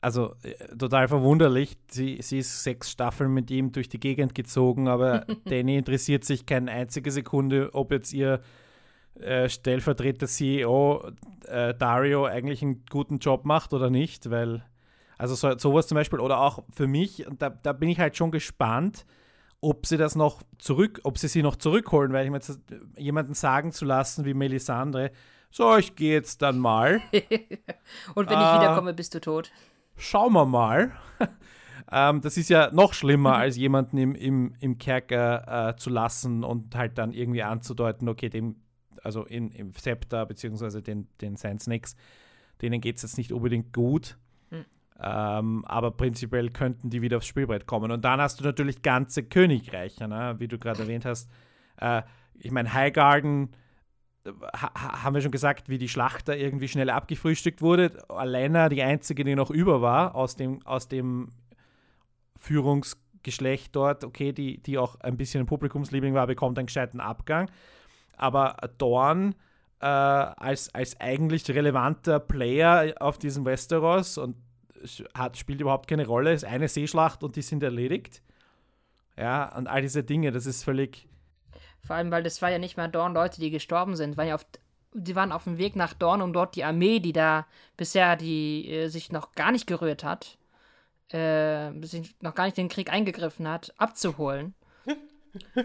also 0.00 0.34
äh, 0.42 0.76
total 0.76 1.08
verwunderlich, 1.08 1.76
sie, 1.88 2.18
sie 2.20 2.38
ist 2.38 2.62
sechs 2.62 2.90
Staffeln 2.90 3.32
mit 3.32 3.50
ihm 3.50 3.72
durch 3.72 3.88
die 3.88 4.00
Gegend 4.00 4.34
gezogen, 4.34 4.88
aber 4.88 5.26
Danny 5.44 5.76
interessiert 5.76 6.24
sich 6.24 6.46
keine 6.46 6.70
einzige 6.70 7.10
Sekunde, 7.10 7.70
ob 7.72 7.92
jetzt 7.92 8.12
ihr 8.12 8.40
äh, 9.20 9.48
Stellvertreter 9.48 10.26
CEO 10.26 11.10
äh, 11.46 11.74
Dario 11.74 12.24
eigentlich 12.24 12.62
einen 12.62 12.84
guten 12.90 13.18
Job 13.18 13.44
macht 13.44 13.72
oder 13.72 13.90
nicht, 13.90 14.30
weil, 14.30 14.64
also 15.18 15.34
so, 15.34 15.56
sowas 15.58 15.86
zum 15.86 15.96
Beispiel, 15.96 16.20
oder 16.20 16.40
auch 16.40 16.64
für 16.72 16.86
mich, 16.86 17.26
da, 17.38 17.50
da 17.50 17.72
bin 17.72 17.88
ich 17.88 17.98
halt 17.98 18.16
schon 18.16 18.30
gespannt, 18.30 19.04
ob 19.60 19.86
sie 19.86 19.96
das 19.96 20.16
noch 20.16 20.42
zurück, 20.58 21.00
ob 21.04 21.18
sie 21.18 21.28
sie 21.28 21.42
noch 21.42 21.56
zurückholen, 21.56 22.12
weil 22.12 22.24
ich 22.24 22.30
mir 22.30 22.38
jetzt 22.38 22.58
jemanden 22.96 23.34
sagen 23.34 23.72
zu 23.72 23.84
lassen 23.84 24.24
wie 24.24 24.34
Melisandre, 24.34 25.12
so, 25.50 25.76
ich 25.76 25.94
gehe 25.94 26.14
jetzt 26.14 26.40
dann 26.40 26.58
mal. 26.58 27.02
Und 28.14 28.30
wenn 28.30 28.38
äh, 28.38 28.42
ich 28.42 28.60
wiederkomme, 28.60 28.94
bist 28.94 29.14
du 29.14 29.20
tot. 29.20 29.52
Schauen 29.96 30.32
wir 30.32 30.46
mal. 30.46 30.92
ähm, 31.92 32.22
das 32.22 32.38
ist 32.38 32.48
ja 32.48 32.70
noch 32.72 32.94
schlimmer, 32.94 33.36
als 33.36 33.58
jemanden 33.58 33.98
im, 33.98 34.14
im, 34.14 34.54
im 34.60 34.78
Kerker 34.78 35.68
äh, 35.68 35.76
zu 35.76 35.90
lassen 35.90 36.42
und 36.42 36.74
halt 36.74 36.96
dann 36.96 37.12
irgendwie 37.12 37.42
anzudeuten, 37.42 38.08
okay, 38.08 38.30
dem 38.30 38.56
also 39.02 39.24
in, 39.24 39.50
im 39.50 39.74
Scepter 39.74 40.26
beziehungsweise 40.26 40.82
den, 40.82 41.08
den 41.20 41.36
Sand 41.36 41.62
Snakes, 41.62 41.96
denen 42.60 42.80
geht 42.80 42.96
es 42.96 43.02
jetzt 43.02 43.18
nicht 43.18 43.32
unbedingt 43.32 43.72
gut. 43.72 44.16
Hm. 44.50 44.64
Ähm, 45.00 45.64
aber 45.66 45.90
prinzipiell 45.90 46.50
könnten 46.50 46.90
die 46.90 47.02
wieder 47.02 47.18
aufs 47.18 47.26
Spielbrett 47.26 47.66
kommen. 47.66 47.90
Und 47.90 48.04
dann 48.04 48.20
hast 48.20 48.40
du 48.40 48.44
natürlich 48.44 48.82
ganze 48.82 49.22
Königreiche, 49.24 50.08
ne? 50.08 50.36
wie 50.38 50.48
du 50.48 50.58
gerade 50.58 50.82
erwähnt 50.82 51.04
hast. 51.04 51.30
Äh, 51.78 52.02
ich 52.34 52.50
meine, 52.50 52.72
Highgarden 52.72 53.50
ha 54.54 55.02
haben 55.02 55.14
wir 55.14 55.20
schon 55.20 55.32
gesagt, 55.32 55.68
wie 55.68 55.78
die 55.78 55.88
Schlacht 55.88 56.28
da 56.28 56.34
irgendwie 56.34 56.68
schnell 56.68 56.90
abgefrühstückt 56.90 57.60
wurde. 57.60 58.08
Alena, 58.08 58.68
die 58.68 58.82
einzige, 58.82 59.24
die 59.24 59.34
noch 59.34 59.50
über 59.50 59.82
war 59.82 60.14
aus 60.14 60.36
dem, 60.36 60.64
aus 60.64 60.86
dem 60.86 61.30
Führungsgeschlecht 62.36 63.74
dort, 63.74 64.04
okay, 64.04 64.32
die, 64.32 64.62
die 64.62 64.78
auch 64.78 65.00
ein 65.00 65.16
bisschen 65.16 65.42
ein 65.42 65.46
Publikumsliebling 65.46 66.14
war, 66.14 66.26
bekommt 66.26 66.58
einen 66.58 66.66
gescheiten 66.66 67.00
Abgang 67.00 67.50
aber 68.16 68.56
Dorn 68.78 69.34
äh, 69.80 69.86
als, 69.86 70.74
als 70.74 71.00
eigentlich 71.00 71.48
relevanter 71.48 72.20
Player 72.20 72.94
auf 73.00 73.18
diesem 73.18 73.44
Westeros 73.44 74.18
und 74.18 74.36
hat, 75.14 75.36
spielt 75.36 75.60
überhaupt 75.60 75.88
keine 75.88 76.06
Rolle, 76.06 76.32
ist 76.32 76.44
eine 76.44 76.68
Seeschlacht 76.68 77.22
und 77.22 77.36
die 77.36 77.42
sind 77.42 77.62
erledigt. 77.62 78.22
Ja, 79.16 79.54
und 79.56 79.68
all 79.68 79.82
diese 79.82 80.02
Dinge, 80.02 80.32
das 80.32 80.46
ist 80.46 80.64
völlig. 80.64 81.08
Vor 81.84 81.96
allem, 81.96 82.10
weil 82.10 82.22
das 82.22 82.40
war 82.42 82.50
ja 82.50 82.58
nicht 82.58 82.76
mehr 82.76 82.88
Dorn 82.88 83.14
Leute, 83.14 83.40
die 83.40 83.50
gestorben 83.50 83.96
sind, 83.96 84.16
waren 84.16 84.28
ja 84.28 84.34
oft 84.34 84.60
die 84.94 85.16
waren 85.16 85.32
auf 85.32 85.44
dem 85.44 85.58
Weg 85.58 85.76
nach 85.76 85.94
Dorn, 85.94 86.22
um 86.22 86.32
dort 86.32 86.54
die 86.54 86.64
Armee, 86.64 87.00
die 87.00 87.12
da 87.12 87.46
bisher 87.76 88.16
die 88.16 88.68
äh, 88.70 88.88
sich 88.88 89.10
noch 89.10 89.32
gar 89.32 89.52
nicht 89.52 89.66
gerührt 89.66 90.04
hat, 90.04 90.36
äh, 91.08 91.72
sich 91.82 92.14
noch 92.20 92.34
gar 92.34 92.44
nicht 92.44 92.56
den 92.56 92.68
Krieg 92.68 92.92
eingegriffen 92.92 93.48
hat, 93.48 93.72
abzuholen. 93.78 94.54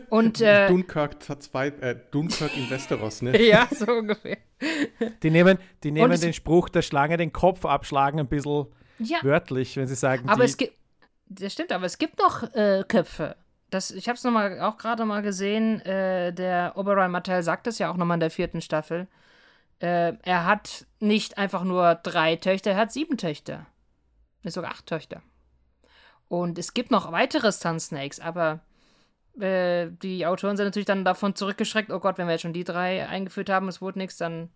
Und 0.09 0.41
äh, 0.41 0.67
Dunkirk, 0.67 1.17
zwei, 1.41 1.67
äh, 1.67 1.95
Dunkirk 2.11 2.55
in 2.55 2.69
Westeros, 2.69 3.21
ne? 3.21 3.41
ja, 3.47 3.67
so 3.71 3.91
ungefähr. 3.91 4.37
Die 5.23 5.29
nehmen, 5.29 5.57
die 5.83 5.91
nehmen 5.91 6.19
den 6.19 6.33
Spruch 6.33 6.69
der 6.69 6.81
Schlange 6.81 7.17
den 7.17 7.33
Kopf 7.33 7.65
abschlagen 7.65 8.19
ein 8.19 8.27
bisschen 8.27 8.67
Ja, 8.99 9.19
wörtlich, 9.21 9.77
wenn 9.77 9.87
sie 9.87 9.95
sagen, 9.95 10.27
aber 10.29 10.43
die, 10.43 10.49
es 10.49 10.57
gibt, 10.57 10.77
das 11.27 11.53
stimmt, 11.53 11.71
aber 11.71 11.85
es 11.85 11.97
gibt 11.97 12.19
noch 12.19 12.43
äh, 12.55 12.83
Köpfe. 12.87 13.35
Das, 13.69 13.91
ich 13.91 14.07
habe 14.07 14.15
es 14.15 14.23
nochmal 14.23 14.61
auch 14.61 14.77
gerade 14.77 15.03
mal 15.03 15.21
gesehen. 15.21 15.81
Äh, 15.81 16.33
der 16.33 16.73
Oberoi 16.75 17.09
Mattel 17.09 17.43
sagt 17.43 17.67
es 17.67 17.79
ja 17.79 17.91
auch 17.91 17.97
nochmal 17.97 18.15
in 18.15 18.21
der 18.21 18.31
vierten 18.31 18.61
Staffel. 18.61 19.07
Äh, 19.79 20.13
er 20.23 20.45
hat 20.45 20.87
nicht 20.99 21.37
einfach 21.37 21.63
nur 21.63 21.95
drei 21.95 22.37
Töchter, 22.37 22.71
er 22.71 22.77
hat 22.77 22.93
sieben 22.93 23.17
Töchter. 23.17 23.67
Nee, 24.43 24.51
sogar 24.51 24.71
acht 24.71 24.85
Töchter. 24.85 25.21
Und 26.29 26.57
es 26.57 26.73
gibt 26.73 26.91
noch 26.91 27.11
weitere 27.11 27.51
Sun 27.51 27.79
Snakes, 27.79 28.19
aber 28.19 28.61
äh, 29.39 29.89
die 29.91 30.25
Autoren 30.25 30.57
sind 30.57 30.65
natürlich 30.65 30.85
dann 30.85 31.05
davon 31.05 31.35
zurückgeschreckt, 31.35 31.91
oh 31.91 31.99
Gott, 31.99 32.17
wenn 32.17 32.27
wir 32.27 32.33
jetzt 32.33 32.41
schon 32.41 32.53
die 32.53 32.63
drei 32.63 33.07
eingeführt 33.07 33.49
haben, 33.49 33.67
es 33.67 33.81
wurde 33.81 33.99
nichts, 33.99 34.17
dann 34.17 34.49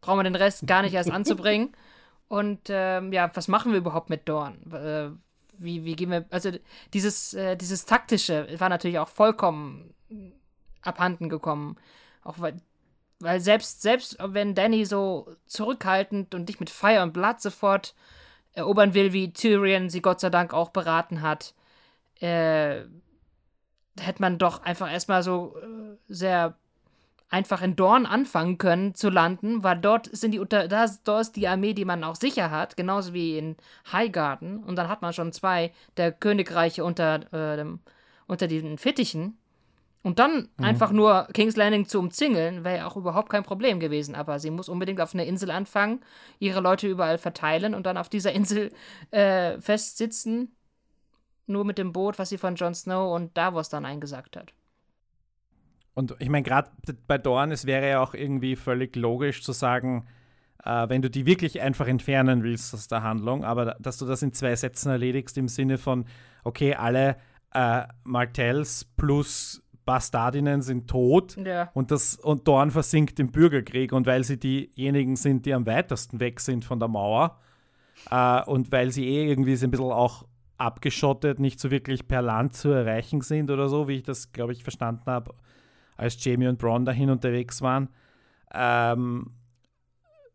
brauchen 0.00 0.18
wir 0.18 0.24
den 0.24 0.36
Rest 0.36 0.66
gar 0.66 0.82
nicht 0.82 0.94
erst 0.94 1.10
anzubringen. 1.10 1.74
Und 2.28 2.68
ähm, 2.68 3.12
ja, 3.12 3.30
was 3.34 3.48
machen 3.48 3.72
wir 3.72 3.78
überhaupt 3.78 4.10
mit 4.10 4.28
Dorn? 4.28 4.58
Äh, 4.70 5.10
wie, 5.58 5.84
wie 5.84 5.96
gehen 5.96 6.10
wir, 6.10 6.26
also 6.30 6.50
dieses, 6.92 7.34
äh, 7.34 7.56
dieses 7.56 7.86
taktische 7.86 8.46
war 8.58 8.68
natürlich 8.68 8.98
auch 8.98 9.08
vollkommen 9.08 9.94
abhanden 10.82 11.28
gekommen. 11.28 11.76
Auch 12.22 12.38
weil, 12.38 12.56
weil 13.18 13.40
selbst, 13.40 13.82
selbst 13.82 14.18
wenn 14.20 14.54
Danny 14.54 14.84
so 14.84 15.34
zurückhaltend 15.46 16.34
und 16.34 16.48
dich 16.48 16.60
mit 16.60 16.70
Fire 16.70 17.02
und 17.02 17.12
Blood 17.12 17.40
sofort 17.40 17.94
erobern 18.52 18.94
will, 18.94 19.12
wie 19.12 19.32
Tyrion 19.32 19.88
sie 19.88 20.02
Gott 20.02 20.20
sei 20.20 20.30
Dank 20.30 20.52
auch 20.52 20.70
beraten 20.70 21.22
hat, 21.22 21.54
äh, 22.20 22.82
hätte 24.06 24.22
man 24.22 24.38
doch 24.38 24.62
einfach 24.62 24.90
erstmal 24.92 25.22
so 25.22 25.56
äh, 25.62 25.96
sehr 26.08 26.56
einfach 27.30 27.60
in 27.60 27.76
Dorn 27.76 28.06
anfangen 28.06 28.56
können 28.56 28.94
zu 28.94 29.10
landen, 29.10 29.62
weil 29.62 29.78
dort 29.78 30.08
sind 30.16 30.30
die 30.32 30.38
unter, 30.38 30.66
da, 30.66 30.84
ist- 30.84 31.02
dort 31.04 31.20
ist 31.22 31.36
die 31.36 31.46
Armee, 31.46 31.74
die 31.74 31.84
man 31.84 32.02
auch 32.04 32.14
sicher 32.16 32.50
hat, 32.50 32.76
genauso 32.76 33.12
wie 33.12 33.36
in 33.36 33.56
Highgarden. 33.92 34.64
Und 34.64 34.76
dann 34.76 34.88
hat 34.88 35.02
man 35.02 35.12
schon 35.12 35.32
zwei 35.32 35.72
der 35.98 36.10
Königreiche 36.12 36.84
unter, 36.84 37.16
äh, 37.32 37.56
dem, 37.58 37.80
unter 38.26 38.46
diesen 38.46 38.78
Fittichen. 38.78 39.36
Und 40.02 40.20
dann 40.20 40.48
einfach 40.56 40.90
nur 40.92 41.28
King's 41.34 41.56
Landing 41.56 41.86
zu 41.86 41.98
umzingeln, 41.98 42.64
wäre 42.64 42.78
ja 42.78 42.86
auch 42.86 42.96
überhaupt 42.96 43.28
kein 43.30 43.42
Problem 43.42 43.78
gewesen. 43.78 44.14
Aber 44.14 44.38
sie 44.38 44.50
muss 44.50 44.70
unbedingt 44.70 45.00
auf 45.00 45.12
einer 45.12 45.24
Insel 45.26 45.50
anfangen, 45.50 46.00
ihre 46.38 46.60
Leute 46.60 46.86
überall 46.88 47.18
verteilen 47.18 47.74
und 47.74 47.84
dann 47.84 47.98
auf 47.98 48.08
dieser 48.08 48.32
Insel 48.32 48.72
äh, 49.10 49.60
festsitzen. 49.60 50.56
Nur 51.48 51.64
mit 51.64 51.78
dem 51.78 51.92
Boot, 51.92 52.18
was 52.18 52.28
sie 52.28 52.38
von 52.38 52.54
Jon 52.54 52.74
Snow 52.74 53.14
und 53.14 53.36
Davos 53.36 53.68
dann 53.68 53.84
eingesagt 53.84 54.36
hat. 54.36 54.52
Und 55.94 56.14
ich 56.20 56.28
meine, 56.28 56.44
gerade 56.44 56.70
bei 57.08 57.18
Dorn, 57.18 57.50
es 57.50 57.66
wäre 57.66 57.88
ja 57.88 58.00
auch 58.00 58.14
irgendwie 58.14 58.54
völlig 58.54 58.94
logisch 58.94 59.42
zu 59.42 59.52
sagen, 59.52 60.06
äh, 60.64 60.88
wenn 60.88 61.02
du 61.02 61.10
die 61.10 61.26
wirklich 61.26 61.60
einfach 61.60 61.88
entfernen 61.88 62.44
willst 62.44 62.72
aus 62.74 62.86
der 62.86 63.02
Handlung, 63.02 63.44
aber 63.44 63.64
da- 63.64 63.76
dass 63.80 63.98
du 63.98 64.06
das 64.06 64.22
in 64.22 64.32
zwei 64.32 64.54
Sätzen 64.54 64.90
erledigst 64.90 65.36
im 65.38 65.48
Sinne 65.48 65.78
von, 65.78 66.04
okay, 66.44 66.74
alle 66.74 67.16
äh, 67.54 67.84
Martells 68.04 68.84
plus 68.96 69.62
Bastardinnen 69.86 70.60
sind 70.60 70.88
tot 70.88 71.34
Ja. 71.38 71.70
und, 71.72 71.90
das, 71.90 72.16
und 72.16 72.46
Dorn 72.46 72.70
versinkt 72.70 73.18
im 73.18 73.32
Bürgerkrieg 73.32 73.92
und 73.94 74.06
weil 74.06 74.22
sie 74.22 74.38
diejenigen 74.38 75.16
sind, 75.16 75.46
die 75.46 75.54
am 75.54 75.64
weitesten 75.66 76.20
weg 76.20 76.40
sind 76.40 76.66
von 76.66 76.78
der 76.78 76.88
Mauer 76.88 77.38
äh, 78.10 78.42
und 78.44 78.70
weil 78.70 78.90
sie 78.92 79.08
eh 79.08 79.26
irgendwie 79.30 79.56
so 79.56 79.66
ein 79.66 79.70
bisschen 79.70 79.90
auch 79.90 80.26
abgeschottet, 80.58 81.38
nicht 81.38 81.60
so 81.60 81.70
wirklich 81.70 82.06
per 82.08 82.20
Land 82.20 82.54
zu 82.54 82.68
erreichen 82.70 83.20
sind 83.20 83.50
oder 83.50 83.68
so, 83.68 83.88
wie 83.88 83.96
ich 83.96 84.02
das, 84.02 84.32
glaube 84.32 84.52
ich, 84.52 84.62
verstanden 84.62 85.04
habe, 85.06 85.34
als 85.96 86.22
Jamie 86.22 86.48
und 86.48 86.58
Bronn 86.58 86.84
dahin 86.84 87.10
unterwegs 87.10 87.62
waren, 87.62 87.88
ähm, 88.52 89.30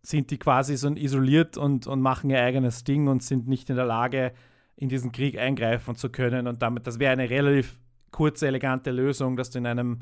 sind 0.02 0.32
die 0.32 0.38
quasi 0.38 0.76
so 0.76 0.90
isoliert 0.90 1.58
und, 1.58 1.88
und 1.88 2.02
machen 2.02 2.30
ihr 2.30 2.42
eigenes 2.42 2.84
Ding 2.84 3.08
und 3.08 3.24
sind 3.24 3.48
nicht 3.48 3.70
in 3.70 3.76
der 3.76 3.86
Lage, 3.86 4.34
in 4.76 4.90
diesen 4.90 5.12
Krieg 5.12 5.38
eingreifen 5.38 5.96
zu 5.96 6.10
können. 6.10 6.48
Und 6.48 6.62
damit, 6.62 6.88
das 6.88 7.00
wäre 7.00 7.14
eine 7.14 7.30
relativ 7.30 7.80
kurze, 8.12 8.48
elegante 8.48 8.92
Lösung, 8.92 9.38
dass 9.38 9.50
du 9.50 9.60
in 9.60 9.68
einem 9.68 10.00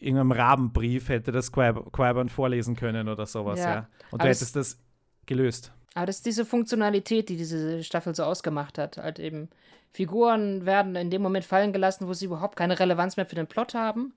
irgendeinem 0.00 0.32
Rabenbrief 0.32 1.08
hätte 1.08 1.32
das 1.32 1.52
Qui- 1.52 1.90
Qui-Gon 1.90 2.28
vorlesen 2.28 2.76
können 2.76 3.08
oder 3.08 3.26
sowas, 3.26 3.58
ja. 3.60 3.70
Ja, 3.70 3.78
Und 4.10 4.22
du 4.22 4.24
aber 4.24 4.28
hättest 4.30 4.54
das 4.56 4.78
gelöst. 5.26 5.72
Aber 5.94 6.06
das 6.06 6.16
ist 6.16 6.26
diese 6.26 6.44
Funktionalität, 6.44 7.28
die 7.28 7.36
diese 7.36 7.82
Staffel 7.82 8.14
so 8.14 8.24
ausgemacht 8.24 8.78
hat. 8.78 8.98
Halt 8.98 9.18
eben, 9.18 9.48
Figuren 9.92 10.66
werden 10.66 10.96
in 10.96 11.10
dem 11.10 11.22
Moment 11.22 11.44
fallen 11.44 11.72
gelassen, 11.72 12.06
wo 12.06 12.12
sie 12.12 12.26
überhaupt 12.26 12.56
keine 12.56 12.78
Relevanz 12.78 13.16
mehr 13.16 13.26
für 13.26 13.34
den 13.34 13.46
Plot 13.46 13.74
haben. 13.74 14.14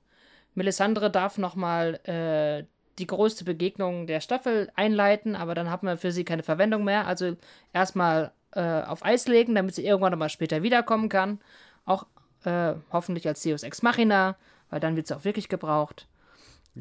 Melisandre 0.53 1.09
darf 1.09 1.37
nochmal 1.37 1.95
äh, 2.03 2.65
die 2.99 3.07
größte 3.07 3.45
Begegnung 3.45 4.05
der 4.05 4.19
Staffel 4.19 4.69
einleiten, 4.75 5.35
aber 5.35 5.55
dann 5.55 5.69
haben 5.69 5.87
wir 5.87 5.97
für 5.97 6.11
sie 6.11 6.25
keine 6.25 6.43
Verwendung 6.43 6.83
mehr. 6.83 7.07
Also 7.07 7.35
erstmal 7.73 8.31
äh, 8.51 8.81
auf 8.81 9.05
Eis 9.05 9.27
legen, 9.27 9.55
damit 9.55 9.75
sie 9.75 9.85
irgendwann 9.85 10.11
nochmal 10.11 10.29
später 10.29 10.61
wiederkommen 10.61 11.09
kann. 11.09 11.39
Auch 11.85 12.05
äh, 12.43 12.73
hoffentlich 12.91 13.27
als 13.27 13.41
Deus 13.43 13.63
Ex 13.63 13.81
Machina, 13.81 14.35
weil 14.69 14.79
dann 14.81 14.95
wird 14.95 15.07
sie 15.07 15.15
auch 15.15 15.23
wirklich 15.23 15.47
gebraucht. 15.47 16.07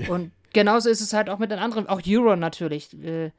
Und 0.09 0.33
genauso 0.53 0.89
ist 0.89 1.01
es 1.01 1.13
halt 1.13 1.29
auch 1.31 1.39
mit 1.39 1.51
den 1.51 1.59
anderen, 1.59 1.89
auch 1.89 2.01
Euron 2.07 2.39
natürlich. 2.39 2.93
Äh, 3.03 3.31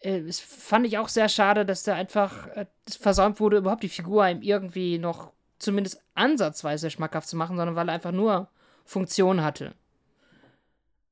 äh, 0.00 0.18
es 0.20 0.40
fand 0.40 0.86
ich 0.86 0.98
auch 0.98 1.08
sehr 1.08 1.28
schade, 1.28 1.64
dass 1.64 1.82
da 1.82 1.94
einfach 1.94 2.48
äh, 2.48 2.66
versäumt 2.88 3.40
wurde, 3.40 3.58
überhaupt 3.58 3.82
die 3.82 3.88
Figur 3.88 4.26
ihm 4.28 4.42
irgendwie 4.42 4.98
noch 4.98 5.32
zumindest 5.58 6.02
ansatzweise 6.14 6.90
schmackhaft 6.90 7.28
zu 7.28 7.36
machen, 7.36 7.56
sondern 7.56 7.76
weil 7.76 7.88
er 7.88 7.94
einfach 7.94 8.12
nur 8.12 8.48
Funktion 8.84 9.42
hatte. 9.42 9.74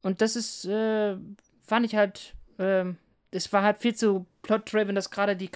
Und 0.03 0.21
das 0.21 0.37
ist, 0.37 0.65
äh, 0.65 1.17
fand 1.63 1.87
ich 1.87 1.95
halt, 1.95 2.35
ähm, 2.59 2.97
es 3.31 3.53
war 3.53 3.63
halt 3.63 3.79
viel 3.79 3.95
zu 3.95 4.27
plot-driven, 4.43 4.95
dass 4.95 5.11
gerade 5.11 5.37
die, 5.37 5.51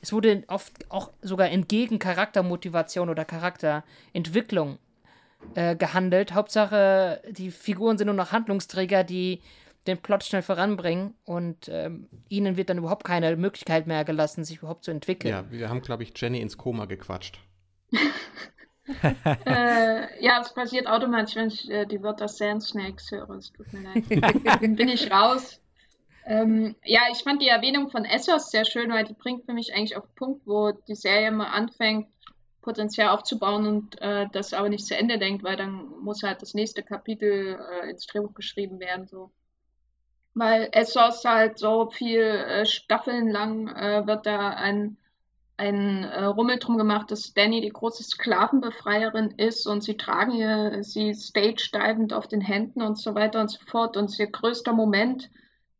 es 0.00 0.12
wurde 0.12 0.44
oft 0.48 0.90
auch 0.90 1.10
sogar 1.20 1.50
entgegen 1.50 1.98
Charaktermotivation 1.98 3.10
oder 3.10 3.26
Charakterentwicklung 3.26 4.78
äh, 5.54 5.76
gehandelt. 5.76 6.32
Hauptsache, 6.32 7.20
die 7.30 7.50
Figuren 7.50 7.98
sind 7.98 8.06
nur 8.06 8.14
noch 8.14 8.32
Handlungsträger, 8.32 9.04
die 9.04 9.42
den 9.88 9.98
Plot 9.98 10.24
schnell 10.24 10.42
voranbringen 10.42 11.14
und 11.24 11.68
ähm, 11.68 12.08
ihnen 12.28 12.56
wird 12.56 12.70
dann 12.70 12.78
überhaupt 12.78 13.04
keine 13.04 13.34
Möglichkeit 13.36 13.86
mehr 13.86 14.04
gelassen, 14.04 14.44
sich 14.44 14.58
überhaupt 14.58 14.84
zu 14.84 14.90
entwickeln. 14.90 15.32
Ja, 15.32 15.50
wir 15.50 15.68
haben, 15.68 15.80
glaube 15.80 16.02
ich, 16.02 16.12
Jenny 16.14 16.40
ins 16.40 16.56
Koma 16.56 16.84
gequatscht. 16.84 17.40
Äh, 19.44 20.24
ja, 20.24 20.40
es 20.40 20.54
passiert 20.54 20.86
automatisch, 20.86 21.36
wenn 21.36 21.48
ich 21.48 21.70
äh, 21.70 21.84
die 21.84 22.02
Wörter 22.02 22.26
Sand 22.26 22.62
Snakes 22.62 23.10
höre. 23.10 23.28
Es 23.30 23.52
tut 23.52 23.70
mir 23.72 23.82
leid. 23.82 24.04
Dann 24.62 24.76
bin 24.76 24.88
ich 24.88 25.10
raus. 25.10 25.60
Ähm, 26.24 26.74
ja, 26.84 27.02
ich 27.12 27.18
fand 27.18 27.40
die 27.42 27.48
Erwähnung 27.48 27.90
von 27.90 28.04
Essos 28.04 28.50
sehr 28.50 28.64
schön, 28.64 28.90
weil 28.90 29.04
die 29.04 29.14
bringt 29.14 29.44
für 29.44 29.52
mich 29.52 29.74
eigentlich 29.74 29.96
auf 29.96 30.04
den 30.04 30.14
Punkt, 30.14 30.46
wo 30.46 30.72
die 30.72 30.94
Serie 30.94 31.30
mal 31.30 31.48
anfängt, 31.48 32.08
Potenzial 32.60 33.08
aufzubauen 33.08 33.66
und 33.66 34.00
äh, 34.02 34.26
das 34.32 34.52
aber 34.52 34.68
nicht 34.68 34.86
zu 34.86 34.96
Ende 34.96 35.18
denkt, 35.18 35.42
weil 35.42 35.56
dann 35.56 35.88
muss 36.02 36.22
halt 36.22 36.42
das 36.42 36.54
nächste 36.54 36.82
Kapitel 36.82 37.58
äh, 37.82 37.90
ins 37.90 38.06
Drehbuch 38.06 38.34
geschrieben 38.34 38.78
werden. 38.78 39.06
So. 39.06 39.30
Weil 40.38 40.68
Essos 40.72 41.24
halt 41.24 41.58
so 41.58 41.90
viel 41.90 42.20
äh, 42.20 42.64
Staffeln 42.64 43.28
lang 43.28 43.68
äh, 43.68 44.06
wird 44.06 44.26
da 44.26 44.50
ein 44.50 44.96
ein 45.58 46.04
äh, 46.04 46.24
Rummel 46.24 46.60
drum 46.60 46.78
gemacht, 46.78 47.10
dass 47.10 47.34
Danny 47.34 47.60
die 47.60 47.68
große 47.68 48.04
Sklavenbefreierin 48.04 49.32
ist 49.36 49.66
und 49.66 49.82
sie 49.82 49.96
tragen 49.96 50.30
ihr, 50.32 50.84
sie 50.84 51.12
stage-divend 51.12 52.12
auf 52.12 52.28
den 52.28 52.40
Händen 52.40 52.80
und 52.80 52.96
so 52.96 53.16
weiter 53.16 53.40
und 53.40 53.50
so 53.50 53.58
fort. 53.66 53.96
Und 53.96 54.16
ihr 54.20 54.28
größter 54.28 54.72
Moment, 54.72 55.28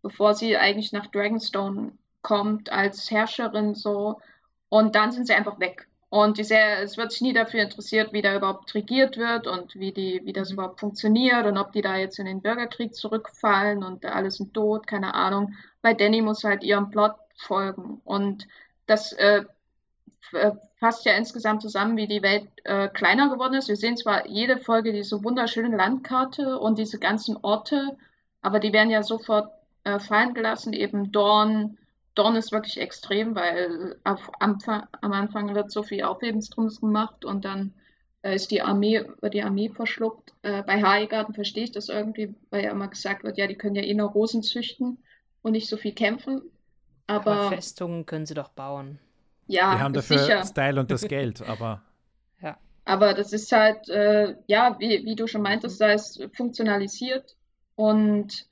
bevor 0.03 0.35
sie 0.35 0.57
eigentlich 0.57 0.93
nach 0.93 1.07
Dragonstone 1.07 1.93
kommt 2.23 2.73
als 2.73 3.09
Herrscherin 3.11 3.75
so. 3.77 4.21
Und 4.69 4.97
dann 4.97 5.13
sind 5.13 5.29
sie 5.29 5.35
einfach 5.35 5.61
weg. 5.61 5.87
Und 6.11 6.43
Serie, 6.43 6.83
es 6.83 6.97
wird 6.97 7.13
sich 7.13 7.21
nie 7.21 7.35
dafür 7.35 7.63
interessiert, 7.63 8.15
wie 8.15 8.23
da 8.23 8.35
überhaupt 8.35 8.75
regiert 8.75 9.19
wird 9.19 9.47
und 9.47 9.75
wie, 9.75 9.93
die, 9.93 10.23
wie 10.25 10.33
das 10.33 10.51
überhaupt 10.51 10.81
funktioniert 10.81 11.45
und 11.45 11.59
ob 11.59 11.73
die 11.73 11.83
da 11.83 11.97
jetzt 11.97 12.19
in 12.19 12.25
den 12.25 12.41
Bürgerkrieg 12.41 12.95
zurückfallen 12.95 13.85
und 13.85 14.07
alle 14.07 14.31
sind 14.31 14.55
tot, 14.55 14.87
keine 14.87 15.15
Ahnung. 15.15 15.55
Weil 15.83 15.97
Danny 15.97 16.23
muss 16.23 16.45
halt 16.45 16.65
ihrem 16.65 16.91
Plot 16.91 17.15
folgen. 17.37 18.01
Und 18.05 18.49
das 18.87 19.13
äh, 19.13 19.45
äh, 20.33 20.53
fasst 20.79 21.05
ja 21.05 21.15
insgesamt 21.15 21.63
zusammen, 21.63 21.97
wie 21.97 22.07
die 22.07 22.23
Welt 22.23 22.49
äh, 22.65 22.89
kleiner 22.89 23.29
geworden 23.31 23.55
ist. 23.55 23.69
Wir 23.69 23.77
sehen 23.77 23.97
zwar 23.97 24.27
jede 24.27 24.59
Folge 24.59 24.93
diese 24.93 25.23
wunderschöne 25.25 25.77
Landkarte 25.77 26.59
und 26.59 26.79
diese 26.79 26.99
ganzen 26.99 27.37
Orte, 27.43 27.97
aber 28.43 28.61
die 28.61 28.73
werden 28.73 28.91
ja 28.91 29.03
sofort 29.03 29.51
äh, 29.85 29.99
fallen 29.99 30.35
gelassen. 30.35 30.73
Eben 30.73 31.13
Dorn, 31.13 31.78
Dorn 32.19 32.37
ist 32.37 32.53
wirklich 32.53 32.79
extrem, 32.81 33.35
weil 33.35 33.97
auf 34.05 34.31
Anfang, 34.41 34.87
am 35.01 35.13
Anfang 35.13 35.55
wird 35.55 35.71
so 35.71 35.83
viel 35.83 36.03
Aufhebens 36.05 36.51
drum 36.51 36.69
gemacht 36.69 37.25
und 37.25 37.45
dann 37.45 37.75
Da 38.23 38.33
ist 38.33 38.51
die 38.51 38.63
Armee, 38.63 39.05
wird 39.21 39.35
die 39.35 39.43
Armee 39.43 39.69
verschluckt. 39.71 40.35
Äh, 40.43 40.63
bei 40.65 40.83
Haigarten 40.83 41.35
verstehe 41.35 41.65
ich 41.65 41.73
das 41.73 41.89
irgendwie, 41.89 42.35
weil 42.51 42.65
ja 42.65 42.71
immer 42.73 42.89
gesagt 42.89 43.23
wird, 43.25 43.39
ja, 43.39 43.47
die 43.47 43.55
können 43.57 43.77
ja 43.77 43.83
eh 43.83 43.95
nur 43.95 44.11
Rosen 44.11 44.43
züchten 44.43 44.99
und 45.43 45.53
nicht 45.53 45.69
so 45.69 45.77
viel 45.77 45.93
kämpfen. 45.95 46.43
Aber, 47.07 47.33
aber 47.33 47.49
Festungen 47.51 48.07
können 48.07 48.27
sie 48.27 48.35
doch 48.35 48.49
bauen. 48.51 48.99
Ja, 49.47 49.75
die 49.77 49.81
haben 49.81 49.95
dafür 49.95 50.19
sicher. 50.19 50.45
Style 50.45 50.81
und 50.81 50.91
das 50.91 51.03
Geld, 51.09 51.43
aber. 51.43 51.83
ja. 52.43 52.59
Aber 52.85 53.15
das 53.15 53.33
ist 53.33 53.53
halt, 53.53 53.89
äh, 53.89 54.37
ja, 54.47 54.77
wie, 54.81 55.05
wie 55.05 55.17
du 55.17 55.27
schon 55.27 55.43
meintest, 55.43 55.81
da 55.81 55.93
ist 55.93 56.23
funktionalisiert 56.35 57.37
und 57.77 58.47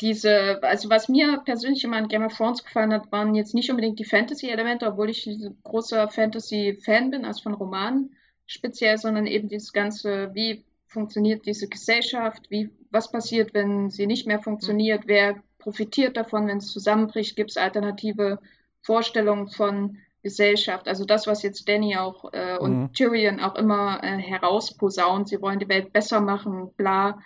diese, 0.00 0.62
also 0.62 0.90
was 0.90 1.08
mir 1.08 1.42
persönlich 1.44 1.82
immer 1.84 1.96
an 1.96 2.08
Game 2.08 2.24
of 2.24 2.36
Thrones 2.36 2.62
gefallen 2.62 2.92
hat, 2.92 3.10
waren 3.12 3.34
jetzt 3.34 3.54
nicht 3.54 3.70
unbedingt 3.70 3.98
die 3.98 4.04
Fantasy-Elemente, 4.04 4.86
obwohl 4.86 5.10
ich 5.10 5.26
ein 5.26 5.56
großer 5.64 6.08
Fantasy-Fan 6.08 7.10
bin, 7.10 7.24
also 7.24 7.42
von 7.42 7.54
Romanen 7.54 8.14
speziell, 8.46 8.98
sondern 8.98 9.26
eben 9.26 9.48
dieses 9.48 9.72
ganze, 9.72 10.34
wie 10.34 10.64
funktioniert 10.86 11.46
diese 11.46 11.68
Gesellschaft, 11.68 12.50
wie, 12.50 12.70
was 12.90 13.10
passiert, 13.10 13.54
wenn 13.54 13.90
sie 13.90 14.06
nicht 14.06 14.26
mehr 14.26 14.40
funktioniert, 14.40 15.04
mhm. 15.04 15.08
wer 15.08 15.42
profitiert 15.58 16.16
davon, 16.16 16.46
wenn 16.46 16.58
es 16.58 16.70
zusammenbricht, 16.70 17.34
gibt 17.34 17.50
es 17.50 17.56
alternative 17.56 18.38
Vorstellungen 18.82 19.48
von 19.48 19.98
Gesellschaft. 20.22 20.88
Also 20.88 21.04
das, 21.04 21.26
was 21.26 21.42
jetzt 21.42 21.68
Danny 21.68 21.96
auch 21.96 22.32
äh, 22.32 22.58
und 22.58 22.80
mhm. 22.80 22.92
Tyrion 22.92 23.40
auch 23.40 23.56
immer 23.56 24.02
äh, 24.02 24.18
herausposaunt, 24.18 25.28
sie 25.28 25.40
wollen 25.40 25.58
die 25.58 25.68
Welt 25.68 25.92
besser 25.92 26.20
machen, 26.20 26.70
bla 26.76 27.18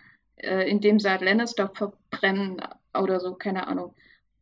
äh, 0.42 0.68
indem 0.68 0.98
sie 0.98 1.10
halt 1.10 1.22
Lannister 1.22 1.68
verbrennen 1.68 2.62
oder 2.94 3.20
so, 3.20 3.34
keine 3.34 3.66
Ahnung. 3.66 3.94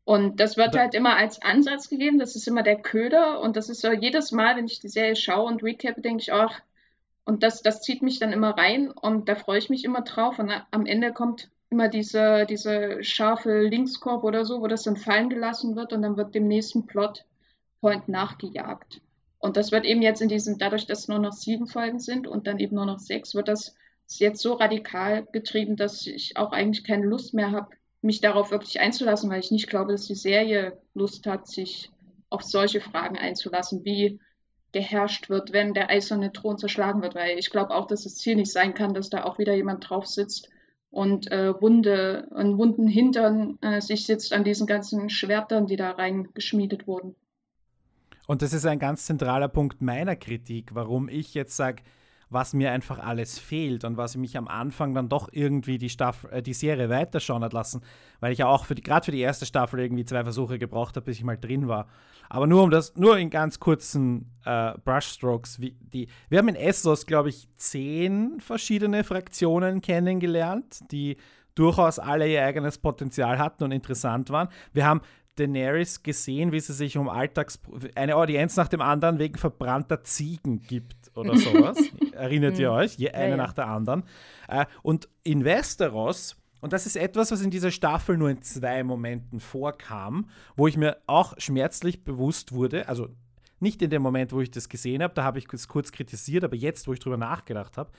Und 0.04 0.40
das 0.40 0.56
wird 0.56 0.76
halt 0.76 0.94
immer 0.94 1.16
als 1.16 1.42
Ansatz 1.42 1.90
gegeben, 1.90 2.18
das 2.18 2.34
ist 2.34 2.48
immer 2.48 2.62
der 2.62 2.80
Köder 2.80 3.40
und 3.40 3.56
das 3.56 3.68
ist 3.68 3.82
so 3.82 3.92
jedes 3.92 4.32
Mal, 4.32 4.56
wenn 4.56 4.64
ich 4.64 4.80
die 4.80 4.88
Serie 4.88 5.16
schaue 5.16 5.46
und 5.46 5.62
recap, 5.62 6.02
denke 6.02 6.22
ich, 6.22 6.32
ach, 6.32 6.62
und 7.26 7.42
das, 7.42 7.60
das 7.60 7.82
zieht 7.82 8.00
mich 8.00 8.18
dann 8.18 8.32
immer 8.32 8.56
rein 8.56 8.90
und 8.90 9.28
da 9.28 9.34
freue 9.34 9.58
ich 9.58 9.68
mich 9.68 9.84
immer 9.84 10.00
drauf 10.00 10.38
und 10.38 10.50
am 10.70 10.86
Ende 10.86 11.12
kommt 11.12 11.50
immer 11.68 11.88
diese, 11.88 12.46
diese 12.46 13.04
scharfe 13.04 13.60
Linkskorb 13.60 14.24
oder 14.24 14.46
so, 14.46 14.62
wo 14.62 14.66
das 14.66 14.84
dann 14.84 14.96
fallen 14.96 15.28
gelassen 15.28 15.76
wird 15.76 15.92
und 15.92 16.00
dann 16.00 16.16
wird 16.16 16.34
dem 16.34 16.48
nächsten 16.48 16.86
Plotpoint 16.86 18.08
nachgejagt. 18.08 19.02
Und 19.38 19.56
das 19.56 19.72
wird 19.72 19.84
eben 19.84 20.02
jetzt 20.02 20.22
in 20.22 20.28
diesen, 20.28 20.58
dadurch, 20.58 20.86
dass 20.86 21.08
nur 21.08 21.18
noch 21.18 21.32
sieben 21.32 21.66
Folgen 21.66 22.00
sind 22.00 22.26
und 22.26 22.46
dann 22.46 22.58
eben 22.58 22.76
nur 22.76 22.86
noch 22.86 22.98
sechs, 22.98 23.34
wird 23.34 23.48
das 23.48 23.74
ist 24.08 24.20
jetzt 24.20 24.42
so 24.42 24.54
radikal 24.54 25.26
getrieben, 25.32 25.76
dass 25.76 26.06
ich 26.06 26.36
auch 26.36 26.52
eigentlich 26.52 26.84
keine 26.84 27.06
Lust 27.06 27.34
mehr 27.34 27.52
habe, 27.52 27.68
mich 28.00 28.20
darauf 28.20 28.50
wirklich 28.50 28.80
einzulassen, 28.80 29.30
weil 29.30 29.40
ich 29.40 29.50
nicht 29.50 29.68
glaube, 29.68 29.92
dass 29.92 30.06
die 30.06 30.14
Serie 30.14 30.78
Lust 30.94 31.26
hat, 31.26 31.46
sich 31.46 31.90
auf 32.30 32.42
solche 32.42 32.80
Fragen 32.80 33.18
einzulassen, 33.18 33.84
wie 33.84 34.18
geherrscht 34.72 35.28
wird, 35.30 35.52
wenn 35.52 35.74
der 35.74 35.90
eiserne 35.90 36.32
Thron 36.32 36.58
zerschlagen 36.58 37.02
wird, 37.02 37.14
weil 37.14 37.38
ich 37.38 37.50
glaube 37.50 37.74
auch, 37.74 37.86
dass 37.86 38.04
das 38.04 38.16
Ziel 38.16 38.36
nicht 38.36 38.52
sein 38.52 38.74
kann, 38.74 38.94
dass 38.94 39.10
da 39.10 39.24
auch 39.24 39.38
wieder 39.38 39.54
jemand 39.54 39.88
drauf 39.88 40.06
sitzt 40.06 40.50
und 40.90 41.30
äh, 41.30 41.60
Wunde, 41.60 42.28
an 42.34 42.58
wunden 42.58 42.86
Hintern 42.86 43.58
äh, 43.62 43.80
sich 43.80 44.06
sitzt 44.06 44.32
an 44.32 44.44
diesen 44.44 44.66
ganzen 44.66 45.10
Schwertern, 45.10 45.66
die 45.66 45.76
da 45.76 45.92
reingeschmiedet 45.92 46.86
wurden. 46.86 47.14
Und 48.26 48.42
das 48.42 48.52
ist 48.52 48.66
ein 48.66 48.78
ganz 48.78 49.06
zentraler 49.06 49.48
Punkt 49.48 49.80
meiner 49.80 50.16
Kritik, 50.16 50.74
warum 50.74 51.08
ich 51.08 51.32
jetzt 51.34 51.56
sage, 51.56 51.82
was 52.30 52.52
mir 52.52 52.72
einfach 52.72 52.98
alles 52.98 53.38
fehlt 53.38 53.84
und 53.84 53.96
was 53.96 54.16
mich 54.16 54.36
am 54.36 54.48
Anfang 54.48 54.94
dann 54.94 55.08
doch 55.08 55.28
irgendwie 55.32 55.78
die, 55.78 55.88
Staffel, 55.88 56.30
äh, 56.30 56.42
die 56.42 56.52
Serie 56.52 56.90
weiterschauen 56.90 57.42
hat 57.42 57.52
lassen, 57.52 57.82
weil 58.20 58.32
ich 58.32 58.38
ja 58.38 58.46
auch 58.46 58.66
gerade 58.68 59.04
für 59.04 59.12
die 59.12 59.20
erste 59.20 59.46
Staffel 59.46 59.80
irgendwie 59.80 60.04
zwei 60.04 60.22
Versuche 60.22 60.58
gebraucht 60.58 60.96
habe, 60.96 61.06
bis 61.06 61.18
ich 61.18 61.24
mal 61.24 61.38
drin 61.38 61.68
war. 61.68 61.86
Aber 62.28 62.46
nur 62.46 62.62
um 62.62 62.70
das, 62.70 62.94
nur 62.96 63.16
in 63.16 63.30
ganz 63.30 63.58
kurzen 63.58 64.30
äh, 64.44 64.74
Brushstrokes, 64.84 65.60
wie 65.60 65.76
die, 65.80 66.08
wir 66.28 66.38
haben 66.38 66.48
in 66.48 66.56
Essos, 66.56 67.06
glaube 67.06 67.30
ich, 67.30 67.48
zehn 67.56 68.40
verschiedene 68.40 69.04
Fraktionen 69.04 69.80
kennengelernt, 69.80 70.80
die 70.90 71.16
durchaus 71.54 71.98
alle 71.98 72.30
ihr 72.30 72.44
eigenes 72.44 72.78
Potenzial 72.78 73.38
hatten 73.38 73.64
und 73.64 73.72
interessant 73.72 74.30
waren. 74.30 74.48
Wir 74.72 74.84
haben 74.84 75.00
Daenerys 75.38 76.02
gesehen, 76.02 76.52
wie 76.52 76.60
sie 76.60 76.72
sich 76.72 76.96
um 76.98 77.08
Alltags 77.08 77.60
eine 77.94 78.16
Audienz 78.16 78.56
nach 78.56 78.68
dem 78.68 78.80
anderen 78.80 79.18
wegen 79.18 79.38
verbrannter 79.38 80.02
Ziegen 80.02 80.60
gibt 80.62 80.97
oder 81.18 81.36
sowas. 81.36 81.78
Erinnert 82.12 82.58
ihr 82.58 82.70
hm. 82.70 82.76
euch? 82.76 82.94
Je 82.94 83.10
eine 83.10 83.30
ja, 83.30 83.36
nach 83.36 83.52
der 83.52 83.66
anderen. 83.66 84.04
Äh, 84.48 84.66
und 84.82 85.08
in 85.22 85.44
Westeros, 85.44 86.36
und 86.60 86.72
das 86.72 86.86
ist 86.86 86.96
etwas, 86.96 87.30
was 87.30 87.42
in 87.42 87.50
dieser 87.50 87.70
Staffel 87.70 88.16
nur 88.16 88.30
in 88.30 88.42
zwei 88.42 88.82
Momenten 88.82 89.40
vorkam, 89.40 90.28
wo 90.56 90.66
ich 90.66 90.76
mir 90.76 90.96
auch 91.06 91.34
schmerzlich 91.38 92.04
bewusst 92.04 92.52
wurde, 92.52 92.88
also 92.88 93.08
nicht 93.60 93.82
in 93.82 93.90
dem 93.90 94.02
Moment, 94.02 94.32
wo 94.32 94.40
ich 94.40 94.50
das 94.50 94.68
gesehen 94.68 95.02
habe, 95.02 95.14
da 95.14 95.24
habe 95.24 95.38
ich 95.38 95.46
es 95.52 95.68
kurz 95.68 95.92
kritisiert, 95.92 96.44
aber 96.44 96.56
jetzt, 96.56 96.86
wo 96.86 96.92
ich 96.92 97.00
drüber 97.00 97.16
nachgedacht 97.16 97.76
habe, 97.76 97.90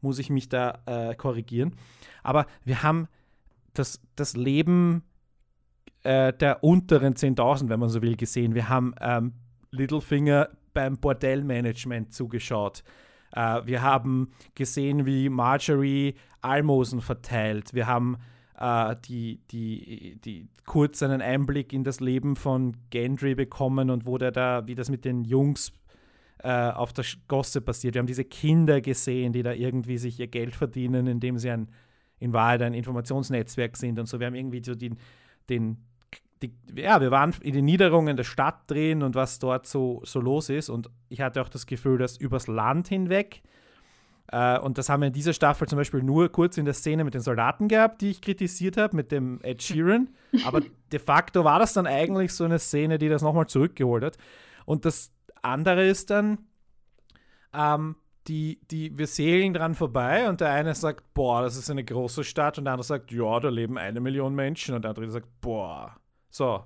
muss 0.00 0.18
ich 0.18 0.28
mich 0.28 0.48
da 0.48 0.80
äh, 0.86 1.14
korrigieren. 1.14 1.76
Aber 2.22 2.46
wir 2.64 2.82
haben 2.82 3.08
das, 3.74 4.00
das 4.16 4.36
Leben 4.36 5.02
äh, 6.02 6.32
der 6.32 6.62
unteren 6.62 7.14
10.000, 7.14 7.68
wenn 7.68 7.80
man 7.80 7.88
so 7.88 8.02
will, 8.02 8.16
gesehen. 8.16 8.54
Wir 8.54 8.68
haben 8.68 8.94
ähm, 9.00 9.32
Littlefinger 9.70 10.50
beim 10.74 10.98
Bordellmanagement 10.98 12.12
zugeschaut. 12.12 12.82
Äh, 13.34 13.62
wir 13.64 13.82
haben 13.82 14.30
gesehen, 14.54 15.06
wie 15.06 15.28
Marjorie 15.28 16.14
Almosen 16.40 17.00
verteilt. 17.00 17.72
Wir 17.72 17.86
haben 17.86 18.18
äh, 18.58 18.96
die, 19.06 19.40
die, 19.50 20.20
die 20.24 20.48
kurz 20.66 21.02
einen 21.02 21.22
Einblick 21.22 21.72
in 21.72 21.84
das 21.84 22.00
Leben 22.00 22.36
von 22.36 22.76
Gendry 22.90 23.34
bekommen 23.34 23.90
und 23.90 24.06
wo 24.06 24.18
der 24.18 24.32
da, 24.32 24.66
wie 24.66 24.74
das 24.74 24.90
mit 24.90 25.04
den 25.04 25.24
Jungs 25.24 25.72
äh, 26.42 26.70
auf 26.70 26.92
der 26.92 27.04
Gosse 27.28 27.60
passiert. 27.60 27.94
Wir 27.94 28.00
haben 28.00 28.06
diese 28.06 28.24
Kinder 28.24 28.80
gesehen, 28.80 29.32
die 29.32 29.42
da 29.42 29.52
irgendwie 29.52 29.98
sich 29.98 30.20
ihr 30.20 30.28
Geld 30.28 30.54
verdienen, 30.54 31.06
indem 31.06 31.38
sie 31.38 31.50
ein, 31.50 31.68
in 32.18 32.32
Wahrheit 32.32 32.62
ein 32.62 32.74
Informationsnetzwerk 32.74 33.76
sind 33.76 33.98
und 33.98 34.06
so. 34.06 34.20
Wir 34.20 34.26
haben 34.26 34.34
irgendwie 34.34 34.62
so 34.62 34.74
den, 34.74 34.98
den 35.48 35.78
die, 36.46 36.80
ja, 36.80 37.00
wir 37.00 37.10
waren 37.10 37.34
in 37.40 37.54
den 37.54 37.64
Niederungen 37.64 38.16
der 38.16 38.24
Stadt 38.24 38.70
drin 38.70 39.02
und 39.02 39.14
was 39.14 39.38
dort 39.38 39.66
so, 39.66 40.00
so 40.04 40.20
los 40.20 40.48
ist. 40.48 40.68
Und 40.68 40.90
ich 41.08 41.20
hatte 41.20 41.42
auch 41.42 41.48
das 41.48 41.66
Gefühl, 41.66 41.98
dass 41.98 42.16
übers 42.16 42.46
Land 42.46 42.88
hinweg, 42.88 43.42
äh, 44.32 44.58
und 44.58 44.78
das 44.78 44.88
haben 44.88 45.00
wir 45.00 45.08
in 45.08 45.12
dieser 45.12 45.32
Staffel 45.32 45.68
zum 45.68 45.78
Beispiel 45.78 46.02
nur 46.02 46.30
kurz 46.30 46.56
in 46.56 46.64
der 46.64 46.74
Szene 46.74 47.04
mit 47.04 47.14
den 47.14 47.20
Soldaten 47.20 47.68
gehabt, 47.68 48.00
die 48.00 48.10
ich 48.10 48.20
kritisiert 48.20 48.76
habe, 48.76 48.96
mit 48.96 49.12
dem 49.12 49.40
Ed 49.42 49.62
Sheeran. 49.62 50.08
Aber 50.44 50.60
de 50.92 50.98
facto 50.98 51.44
war 51.44 51.58
das 51.58 51.72
dann 51.72 51.86
eigentlich 51.86 52.32
so 52.32 52.44
eine 52.44 52.58
Szene, 52.58 52.98
die 52.98 53.08
das 53.08 53.22
nochmal 53.22 53.46
zurückgeholt 53.46 54.04
hat. 54.04 54.18
Und 54.64 54.84
das 54.84 55.12
andere 55.42 55.86
ist 55.86 56.10
dann, 56.10 56.38
ähm, 57.52 57.96
die, 58.26 58.58
die, 58.70 58.96
wir 58.96 59.06
segeln 59.06 59.52
dran 59.52 59.74
vorbei 59.74 60.28
und 60.30 60.40
der 60.40 60.50
eine 60.50 60.74
sagt, 60.74 61.12
boah, 61.12 61.42
das 61.42 61.56
ist 61.56 61.70
eine 61.70 61.84
große 61.84 62.24
Stadt 62.24 62.56
und 62.56 62.64
der 62.64 62.72
andere 62.72 62.86
sagt, 62.86 63.12
ja, 63.12 63.38
da 63.38 63.50
leben 63.50 63.76
eine 63.76 64.00
Million 64.00 64.34
Menschen 64.34 64.74
und 64.74 64.82
der 64.82 64.90
andere 64.90 65.10
sagt, 65.10 65.28
boah, 65.42 65.94
so, 66.34 66.64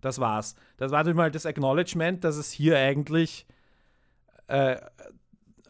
das 0.00 0.18
war's. 0.18 0.56
Das 0.78 0.90
war 0.90 1.04
mal 1.12 1.30
das 1.30 1.44
Acknowledgement, 1.44 2.24
dass 2.24 2.36
es 2.36 2.50
hier 2.50 2.78
eigentlich 2.78 3.46
äh, 4.46 4.76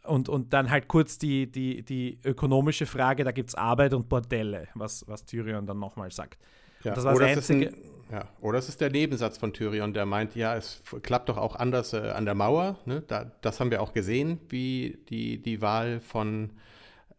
und, 0.04 0.28
und 0.28 0.52
dann 0.52 0.70
halt 0.70 0.88
kurz 0.88 1.18
die, 1.18 1.50
die, 1.50 1.82
die 1.82 2.18
ökonomische 2.24 2.86
Frage, 2.86 3.24
da 3.24 3.32
gibt 3.32 3.50
es 3.50 3.54
Arbeit 3.54 3.94
und 3.94 4.08
Bordelle, 4.08 4.68
was, 4.74 5.06
was 5.08 5.24
Tyrion 5.24 5.66
dann 5.66 5.78
nochmal 5.78 6.10
sagt. 6.10 6.38
Ja, 6.84 6.94
das 6.94 7.04
oder, 7.04 7.34
das 7.34 7.50
ein, 7.50 7.74
ja, 8.10 8.28
oder 8.40 8.58
es 8.58 8.68
ist 8.68 8.80
der 8.80 8.90
Nebensatz 8.90 9.38
von 9.38 9.52
Tyrion, 9.52 9.92
der 9.92 10.06
meint, 10.06 10.34
ja, 10.34 10.56
es 10.56 10.82
klappt 11.02 11.28
doch 11.28 11.36
auch 11.36 11.56
anders 11.56 11.92
äh, 11.92 12.10
an 12.10 12.24
der 12.24 12.34
Mauer. 12.34 12.78
Ne? 12.84 13.02
Da, 13.06 13.30
das 13.40 13.58
haben 13.58 13.70
wir 13.70 13.82
auch 13.82 13.92
gesehen, 13.92 14.40
wie 14.48 14.98
die, 15.08 15.42
die 15.42 15.60
Wahl 15.60 16.00
von 16.00 16.50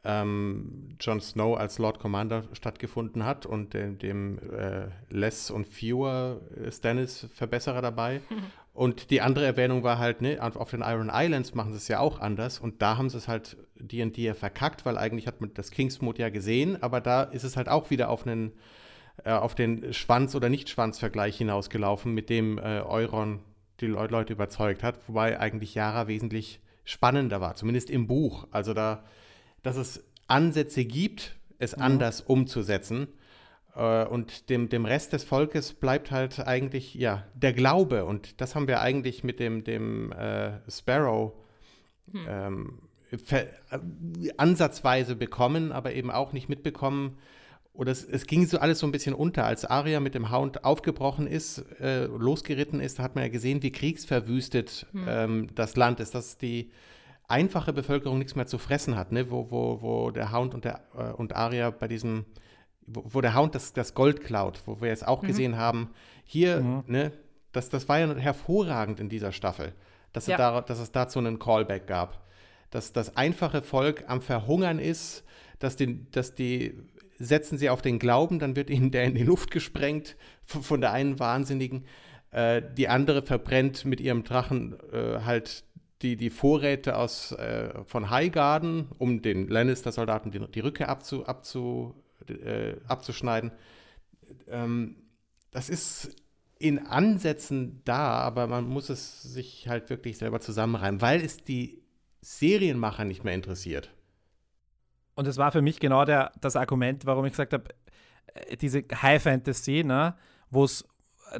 ähm, 0.03 0.89
Jon 0.99 1.21
Snow 1.21 1.57
als 1.57 1.77
Lord 1.77 1.99
Commander 1.99 2.43
stattgefunden 2.53 3.25
hat 3.25 3.45
und 3.45 3.73
dem, 3.73 3.97
dem 3.97 4.39
äh, 4.51 4.87
Less 5.09 5.49
und 5.49 5.67
Fewer 5.67 6.41
Stannis 6.69 7.27
Verbesserer 7.33 7.81
dabei. 7.81 8.21
Mhm. 8.29 8.35
Und 8.75 9.11
die 9.11 9.21
andere 9.21 9.45
Erwähnung 9.45 9.83
war 9.83 9.99
halt, 9.99 10.23
ne, 10.23 10.39
auf 10.41 10.71
den 10.71 10.81
Iron 10.81 11.11
Islands 11.13 11.53
machen 11.53 11.73
sie 11.73 11.77
es 11.77 11.87
ja 11.89 11.99
auch 11.99 12.19
anders 12.19 12.57
und 12.57 12.81
da 12.81 12.97
haben 12.97 13.07
sie 13.07 13.17
es 13.17 13.27
halt 13.27 13.55
D&D 13.75 14.33
verkackt, 14.33 14.83
weil 14.83 14.97
eigentlich 14.97 15.27
hat 15.27 15.41
man 15.41 15.53
das 15.53 15.69
Kingsmood 15.69 16.17
ja 16.17 16.29
gesehen, 16.29 16.81
aber 16.81 16.99
da 16.99 17.21
ist 17.21 17.43
es 17.43 17.55
halt 17.55 17.69
auch 17.69 17.91
wieder 17.91 18.09
auf 18.09 18.25
einen 18.25 18.53
äh, 19.23 19.31
auf 19.31 19.53
den 19.53 19.93
Schwanz- 19.93 20.35
oder 20.35 20.49
Nicht-Schwanz-Vergleich 20.49 21.37
hinausgelaufen, 21.37 22.13
mit 22.13 22.29
dem 22.29 22.57
äh, 22.57 22.81
Euron 22.81 23.41
die 23.79 23.87
Le 23.87 24.07
Leute 24.07 24.33
überzeugt 24.33 24.81
hat, 24.81 25.07
wobei 25.07 25.39
eigentlich 25.39 25.75
Yara 25.75 26.07
wesentlich 26.07 26.59
spannender 26.83 27.39
war, 27.39 27.55
zumindest 27.55 27.89
im 27.89 28.07
Buch. 28.07 28.47
Also 28.51 28.73
da 28.73 29.03
dass 29.63 29.77
es 29.77 30.03
Ansätze 30.27 30.85
gibt, 30.85 31.35
es 31.57 31.75
mhm. 31.75 31.83
anders 31.83 32.21
umzusetzen. 32.21 33.07
Äh, 33.75 34.05
und 34.05 34.49
dem, 34.49 34.69
dem 34.69 34.85
Rest 34.85 35.13
des 35.13 35.23
Volkes 35.23 35.73
bleibt 35.73 36.11
halt 36.11 36.39
eigentlich 36.45 36.93
ja 36.93 37.23
der 37.33 37.53
Glaube. 37.53 38.05
Und 38.05 38.39
das 38.41 38.55
haben 38.55 38.67
wir 38.67 38.81
eigentlich 38.81 39.23
mit 39.23 39.39
dem, 39.39 39.63
dem 39.63 40.11
äh, 40.11 40.51
Sparrow 40.69 41.33
hm. 42.11 42.25
ähm, 42.27 42.79
äh, 43.11 43.45
ansatzweise 44.37 45.15
bekommen, 45.15 45.71
aber 45.71 45.93
eben 45.93 46.11
auch 46.11 46.33
nicht 46.33 46.49
mitbekommen. 46.49 47.17
Oder 47.73 47.91
es, 47.91 48.03
es, 48.03 48.27
ging 48.27 48.45
so 48.45 48.59
alles 48.59 48.79
so 48.79 48.87
ein 48.87 48.91
bisschen 48.91 49.15
unter. 49.15 49.45
Als 49.45 49.65
Aria 49.65 49.99
mit 49.99 50.13
dem 50.13 50.31
Hound 50.31 50.63
aufgebrochen 50.63 51.25
ist, 51.25 51.59
äh, 51.79 52.05
losgeritten 52.05 52.79
ist, 52.79 52.99
da 52.99 53.03
hat 53.03 53.15
man 53.15 53.23
ja 53.23 53.29
gesehen, 53.31 53.63
wie 53.63 53.71
kriegsverwüstet 53.71 54.85
hm. 54.91 55.05
ähm, 55.07 55.47
das 55.55 55.75
Land 55.75 55.99
ist. 55.99 56.13
Dass 56.13 56.37
die 56.37 56.69
einfache 57.27 57.73
Bevölkerung 57.73 58.17
nichts 58.17 58.35
mehr 58.35 58.45
zu 58.45 58.57
fressen 58.57 58.95
hat, 58.95 59.11
ne? 59.11 59.31
wo, 59.31 59.49
wo, 59.49 59.81
wo 59.81 60.11
der 60.11 60.31
Hound 60.31 60.53
und, 60.53 60.65
der, 60.65 60.81
äh, 60.97 61.11
und 61.11 61.35
Arya 61.35 61.69
bei 61.71 61.87
diesem, 61.87 62.25
wo, 62.85 63.03
wo, 63.05 63.21
der 63.21 63.35
Hound 63.35 63.55
das, 63.55 63.73
das 63.73 63.93
Gold 63.93 64.21
klaut, 64.21 64.61
wo 64.65 64.81
wir 64.81 64.89
jetzt 64.89 65.07
auch 65.07 65.21
mhm. 65.21 65.27
gesehen 65.27 65.57
haben, 65.57 65.89
hier, 66.25 66.61
mhm. 66.61 66.83
ne, 66.87 67.11
das, 67.51 67.69
das 67.69 67.87
war 67.87 67.99
ja 67.99 68.13
hervorragend 68.15 68.99
in 68.99 69.09
dieser 69.09 69.31
Staffel, 69.31 69.73
dass, 70.11 70.27
ja. 70.27 70.35
es, 70.35 70.37
da, 70.37 70.61
dass 70.61 70.79
es 70.79 70.91
dazu 70.91 71.19
einen 71.19 71.39
Callback 71.39 71.87
gab. 71.87 72.21
Dass 72.71 72.91
das 72.91 73.15
einfache 73.15 73.61
Volk 73.61 74.05
am 74.07 74.21
Verhungern 74.21 74.79
ist, 74.79 75.23
dass 75.59 75.75
die, 75.75 76.09
dass 76.09 76.33
die 76.33 76.75
setzen 77.19 77.57
sie 77.57 77.69
auf 77.69 77.81
den 77.81 77.99
Glauben, 77.99 78.39
dann 78.39 78.55
wird 78.55 78.69
ihnen 78.69 78.91
der 78.91 79.05
in 79.05 79.15
die 79.15 79.23
Luft 79.23 79.51
gesprengt 79.51 80.15
von 80.45 80.81
der 80.81 80.91
einen 80.91 81.19
Wahnsinnigen. 81.19 81.85
Äh, 82.31 82.61
die 82.75 82.89
andere 82.89 83.21
verbrennt 83.21 83.85
mit 83.85 84.01
ihrem 84.01 84.23
Drachen 84.23 84.75
äh, 84.91 85.19
halt 85.23 85.63
die, 86.03 86.17
die 86.17 86.29
Vorräte 86.29 86.97
aus, 86.97 87.31
äh, 87.31 87.83
von 87.85 88.09
Highgarden, 88.09 88.89
um 88.97 89.21
den 89.21 89.47
Lannister-Soldaten 89.47 90.31
die, 90.31 90.39
die 90.39 90.59
Rücke 90.59 90.89
abzu, 90.89 91.25
abzu, 91.25 91.95
äh, 92.27 92.75
abzuschneiden. 92.87 93.51
Ähm, 94.47 94.97
das 95.51 95.69
ist 95.69 96.15
in 96.59 96.85
Ansätzen 96.85 97.81
da, 97.85 98.19
aber 98.19 98.47
man 98.47 98.67
muss 98.67 98.89
es 98.89 99.21
sich 99.21 99.67
halt 99.67 99.89
wirklich 99.89 100.17
selber 100.17 100.39
zusammenreimen, 100.39 101.01
weil 101.01 101.21
es 101.21 101.43
die 101.43 101.83
Serienmacher 102.21 103.05
nicht 103.05 103.23
mehr 103.23 103.33
interessiert. 103.33 103.91
Und 105.15 105.27
es 105.27 105.37
war 105.37 105.51
für 105.51 105.61
mich 105.61 105.79
genau 105.79 106.05
der, 106.05 106.31
das 106.39 106.55
Argument, 106.55 107.05
warum 107.05 107.25
ich 107.25 107.33
gesagt 107.33 107.53
habe, 107.53 107.65
äh, 108.33 108.57
diese 108.57 108.83
High 109.01 109.21
Fantasy, 109.21 109.83
ne, 109.83 110.15
wo 110.49 110.63
es 110.63 110.85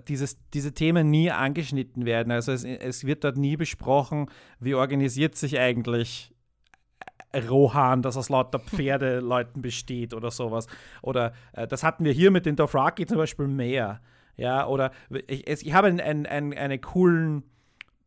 dieses, 0.07 0.37
diese 0.53 0.73
Themen 0.73 1.09
nie 1.09 1.31
angeschnitten 1.31 2.05
werden. 2.05 2.31
Also 2.31 2.51
es, 2.51 2.63
es 2.63 3.05
wird 3.05 3.23
dort 3.23 3.37
nie 3.37 3.57
besprochen, 3.57 4.27
wie 4.59 4.75
organisiert 4.75 5.35
sich 5.35 5.59
eigentlich 5.59 6.33
Rohan, 7.35 8.01
das 8.01 8.17
aus 8.17 8.29
lauter 8.29 8.59
Pferdeleuten 8.59 9.61
besteht 9.61 10.13
oder 10.13 10.31
sowas. 10.31 10.67
Oder 11.01 11.33
äh, 11.53 11.67
das 11.67 11.83
hatten 11.83 12.05
wir 12.05 12.11
hier 12.11 12.31
mit 12.31 12.45
den 12.45 12.55
Dothraki 12.55 13.05
zum 13.05 13.17
Beispiel 13.17 13.47
mehr. 13.47 14.01
Ja, 14.35 14.67
oder 14.67 14.91
ich, 15.27 15.47
ich 15.47 15.73
habe 15.73 15.87
ein, 15.87 15.99
ein, 15.99 16.25
ein, 16.25 16.53
eine 16.53 16.79
coolen 16.79 17.43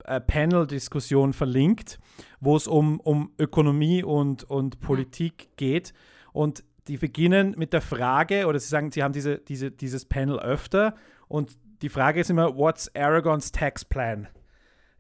äh, 0.05 0.21
Panel-Diskussion 0.21 1.33
verlinkt, 1.33 1.99
wo 2.41 2.57
es 2.57 2.67
um, 2.67 3.01
um 3.01 3.33
Ökonomie 3.39 4.03
und, 4.03 4.45
und 4.45 4.81
Politik 4.81 5.51
geht. 5.57 5.93
Und 6.33 6.65
die 6.89 6.97
beginnen 6.97 7.55
mit 7.57 7.73
der 7.73 7.81
Frage, 7.81 8.47
oder 8.47 8.59
sie 8.59 8.69
sagen, 8.69 8.91
sie 8.93 9.03
haben 9.03 9.13
diese, 9.13 9.39
diese, 9.39 9.71
dieses 9.71 10.05
Panel 10.05 10.39
öfter 10.39 10.95
und 11.29 11.57
die 11.83 11.89
Frage 11.89 12.21
ist 12.21 12.31
immer, 12.31 12.57
what's 12.57 12.95
Aragons 12.95 13.53
tax 13.53 13.85
plan? 13.85 14.29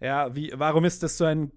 Ja, 0.00 0.34
wie, 0.34 0.52
warum 0.54 0.84
ist 0.84 1.02
das 1.02 1.16
so 1.16 1.24
ein, 1.24 1.52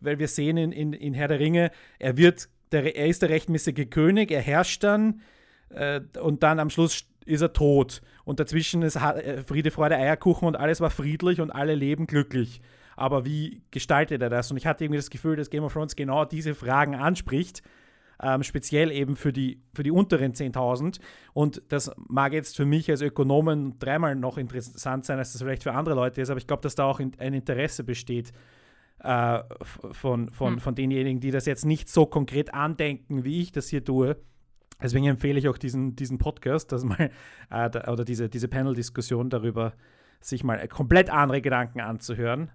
weil 0.00 0.18
wir 0.18 0.28
sehen 0.28 0.56
in, 0.56 0.72
in, 0.72 0.92
in 0.92 1.14
Herr 1.14 1.28
der 1.28 1.40
Ringe, 1.40 1.70
er 1.98 2.16
wird, 2.16 2.48
der, 2.72 2.96
er 2.96 3.06
ist 3.06 3.22
der 3.22 3.28
rechtmäßige 3.28 3.90
König, 3.90 4.30
er 4.30 4.40
herrscht 4.40 4.82
dann 4.82 5.20
äh, 5.68 6.00
und 6.20 6.42
dann 6.42 6.58
am 6.58 6.70
Schluss 6.70 7.06
ist 7.24 7.42
er 7.42 7.52
tot. 7.52 8.00
Und 8.24 8.40
dazwischen 8.40 8.82
ist 8.82 8.96
äh, 8.96 9.42
Friede, 9.42 9.70
Freude, 9.70 9.96
Eierkuchen 9.96 10.48
und 10.48 10.56
alles 10.56 10.80
war 10.80 10.90
friedlich 10.90 11.40
und 11.40 11.50
alle 11.50 11.74
leben 11.74 12.06
glücklich. 12.06 12.60
Aber 12.96 13.24
wie 13.24 13.62
gestaltet 13.70 14.22
er 14.22 14.30
das? 14.30 14.50
Und 14.50 14.56
ich 14.56 14.66
hatte 14.66 14.84
irgendwie 14.84 14.98
das 14.98 15.10
Gefühl, 15.10 15.36
dass 15.36 15.50
Game 15.50 15.64
of 15.64 15.72
Thrones 15.72 15.96
genau 15.96 16.24
diese 16.24 16.54
Fragen 16.54 16.94
anspricht 16.94 17.62
ähm, 18.22 18.42
speziell 18.42 18.90
eben 18.90 19.16
für 19.16 19.32
die, 19.32 19.60
für 19.74 19.82
die 19.82 19.90
unteren 19.90 20.32
10.000. 20.32 21.00
Und 21.32 21.62
das 21.68 21.90
mag 21.96 22.32
jetzt 22.32 22.56
für 22.56 22.64
mich 22.64 22.88
als 22.90 23.02
Ökonomen 23.02 23.78
dreimal 23.78 24.14
noch 24.14 24.38
interessant 24.38 25.04
sein, 25.04 25.18
als 25.18 25.32
das 25.32 25.42
vielleicht 25.42 25.64
für 25.64 25.72
andere 25.72 25.94
Leute 25.94 26.20
ist, 26.20 26.30
aber 26.30 26.38
ich 26.38 26.46
glaube, 26.46 26.62
dass 26.62 26.74
da 26.74 26.84
auch 26.84 27.00
in, 27.00 27.12
ein 27.18 27.34
Interesse 27.34 27.84
besteht 27.84 28.32
äh, 29.00 29.40
von, 29.90 30.30
von, 30.30 30.54
hm. 30.54 30.60
von 30.60 30.74
denjenigen, 30.74 31.20
die 31.20 31.30
das 31.30 31.46
jetzt 31.46 31.64
nicht 31.64 31.88
so 31.88 32.06
konkret 32.06 32.54
andenken, 32.54 33.24
wie 33.24 33.42
ich 33.42 33.52
das 33.52 33.68
hier 33.68 33.84
tue. 33.84 34.16
Deswegen 34.80 35.06
empfehle 35.06 35.38
ich 35.38 35.48
auch 35.48 35.58
diesen, 35.58 35.96
diesen 35.96 36.18
Podcast, 36.18 36.72
dass 36.72 36.84
mal, 36.84 37.10
äh, 37.50 37.70
da, 37.70 37.92
oder 37.92 38.04
diese, 38.04 38.28
diese 38.28 38.48
Panel-Diskussion 38.48 39.30
darüber, 39.30 39.74
sich 40.20 40.44
mal 40.44 40.66
komplett 40.68 41.10
andere 41.10 41.40
Gedanken 41.40 41.80
anzuhören. 41.80 42.52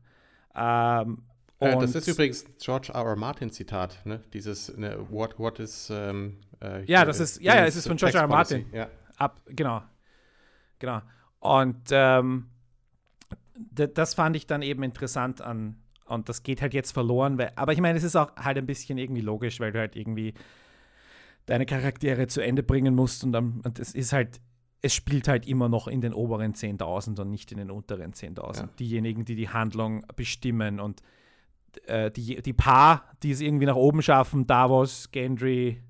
Ähm, 0.55 1.23
äh, 1.59 1.77
das 1.77 1.95
ist 1.95 2.07
übrigens 2.07 2.45
George 2.59 2.91
R. 2.93 3.03
R. 3.03 3.15
Martin 3.15 3.51
Zitat, 3.51 4.05
ne? 4.05 4.21
Dieses 4.33 4.75
ne, 4.77 4.97
What 5.09 5.39
What 5.39 5.59
is 5.59 5.89
ähm, 5.91 6.37
äh, 6.61 6.83
Ja, 6.85 7.05
das 7.05 7.19
ist 7.19 7.41
ja, 7.41 7.55
ja, 7.55 7.65
es 7.65 7.75
ist 7.75 7.87
von 7.87 7.97
George 7.97 8.17
R. 8.17 8.23
R. 8.23 8.27
Martin. 8.27 8.65
Ja. 8.71 8.89
Ab, 9.17 9.41
genau, 9.47 9.81
genau. 10.79 11.01
Und 11.39 11.89
ähm, 11.91 12.49
das 13.73 14.13
fand 14.13 14.35
ich 14.35 14.45
dann 14.45 14.61
eben 14.61 14.83
interessant 14.83 15.41
an 15.41 15.77
und 16.05 16.29
das 16.29 16.43
geht 16.43 16.61
halt 16.61 16.73
jetzt 16.73 16.91
verloren, 16.91 17.37
weil, 17.37 17.51
aber 17.55 17.73
ich 17.73 17.81
meine, 17.81 17.97
es 17.97 18.03
ist 18.03 18.15
auch 18.15 18.35
halt 18.35 18.57
ein 18.57 18.65
bisschen 18.65 18.97
irgendwie 18.97 19.21
logisch, 19.21 19.59
weil 19.59 19.71
du 19.71 19.79
halt 19.79 19.95
irgendwie 19.95 20.35
deine 21.47 21.65
Charaktere 21.65 22.27
zu 22.27 22.41
Ende 22.41 22.61
bringen 22.61 22.93
musst 22.93 23.23
und, 23.23 23.31
dann, 23.31 23.61
und 23.63 23.79
es 23.79 23.95
ist 23.95 24.13
halt 24.13 24.39
es 24.81 24.93
spielt 24.93 25.27
halt 25.27 25.47
immer 25.47 25.69
noch 25.69 25.87
in 25.87 26.01
den 26.01 26.13
oberen 26.13 26.53
10.000 26.53 27.19
und 27.19 27.29
nicht 27.31 27.51
in 27.51 27.57
den 27.57 27.71
unteren 27.71 28.13
10.000. 28.13 28.57
Ja. 28.57 28.69
Diejenigen, 28.79 29.25
die 29.25 29.35
die 29.35 29.49
Handlung 29.49 30.05
bestimmen 30.15 30.79
und 30.79 31.01
äh, 31.85 32.11
die, 32.11 32.41
die 32.41 32.53
Paar, 32.53 33.03
die 33.23 33.31
es 33.31 33.41
irgendwie 33.41 33.65
nach 33.65 33.75
oben 33.75 34.01
schaffen, 34.01 34.47
Davos, 34.47 35.11
Gendry, 35.11 35.81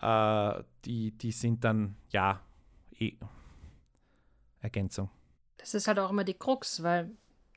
äh, 0.00 0.62
die, 0.84 1.12
die 1.12 1.32
sind 1.32 1.64
dann, 1.64 1.96
ja, 2.10 2.40
eh 2.98 3.16
Ergänzung. 4.60 5.10
Das 5.58 5.74
ist 5.74 5.88
halt 5.88 5.98
auch 5.98 6.10
immer 6.10 6.24
die 6.24 6.34
Krux, 6.34 6.82
weil 6.82 7.10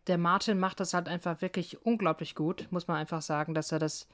der 0.08 0.18
Martin 0.18 0.60
macht 0.60 0.80
das 0.80 0.94
halt 0.94 1.08
einfach 1.08 1.42
wirklich 1.42 1.86
unglaublich 1.86 2.36
gut, 2.36 2.68
muss 2.72 2.88
man 2.88 2.98
einfach 2.98 3.22
sagen, 3.22 3.54
dass 3.54 3.72
er 3.72 3.80
das 3.80 4.08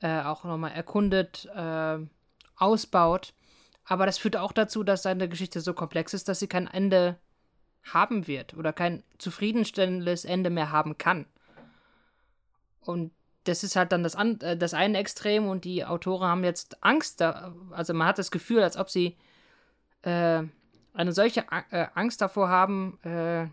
äh, 0.00 0.20
auch 0.22 0.44
nochmal 0.44 0.72
erkundet, 0.72 1.46
äh, 1.54 1.98
ausbaut. 2.56 3.34
Aber 3.84 4.06
das 4.06 4.18
führt 4.18 4.36
auch 4.36 4.52
dazu, 4.52 4.82
dass 4.82 5.02
seine 5.02 5.28
Geschichte 5.28 5.60
so 5.60 5.74
komplex 5.74 6.14
ist, 6.14 6.28
dass 6.28 6.40
sie 6.40 6.48
kein 6.48 6.66
Ende 6.66 7.18
haben 7.84 8.26
wird 8.26 8.54
oder 8.54 8.72
kein 8.72 9.04
zufriedenstellendes 9.18 10.24
Ende 10.24 10.50
mehr 10.50 10.72
haben 10.72 10.98
kann. 10.98 11.26
Und 12.86 13.12
das 13.44 13.64
ist 13.64 13.76
halt 13.76 13.92
dann 13.92 14.02
das, 14.02 14.16
an, 14.16 14.40
äh, 14.40 14.56
das 14.56 14.74
eine 14.74 14.98
Extrem 14.98 15.48
und 15.48 15.64
die 15.64 15.84
Autoren 15.84 16.28
haben 16.28 16.44
jetzt 16.44 16.82
Angst, 16.82 17.20
da, 17.20 17.54
also 17.70 17.94
man 17.94 18.08
hat 18.08 18.18
das 18.18 18.30
Gefühl, 18.30 18.62
als 18.62 18.76
ob 18.76 18.90
sie 18.90 19.16
äh, 20.02 20.42
eine 20.94 21.12
solche 21.12 21.44
äh, 21.70 21.86
Angst 21.94 22.20
davor 22.20 22.48
haben, 22.48 22.98
äh, 23.04 23.46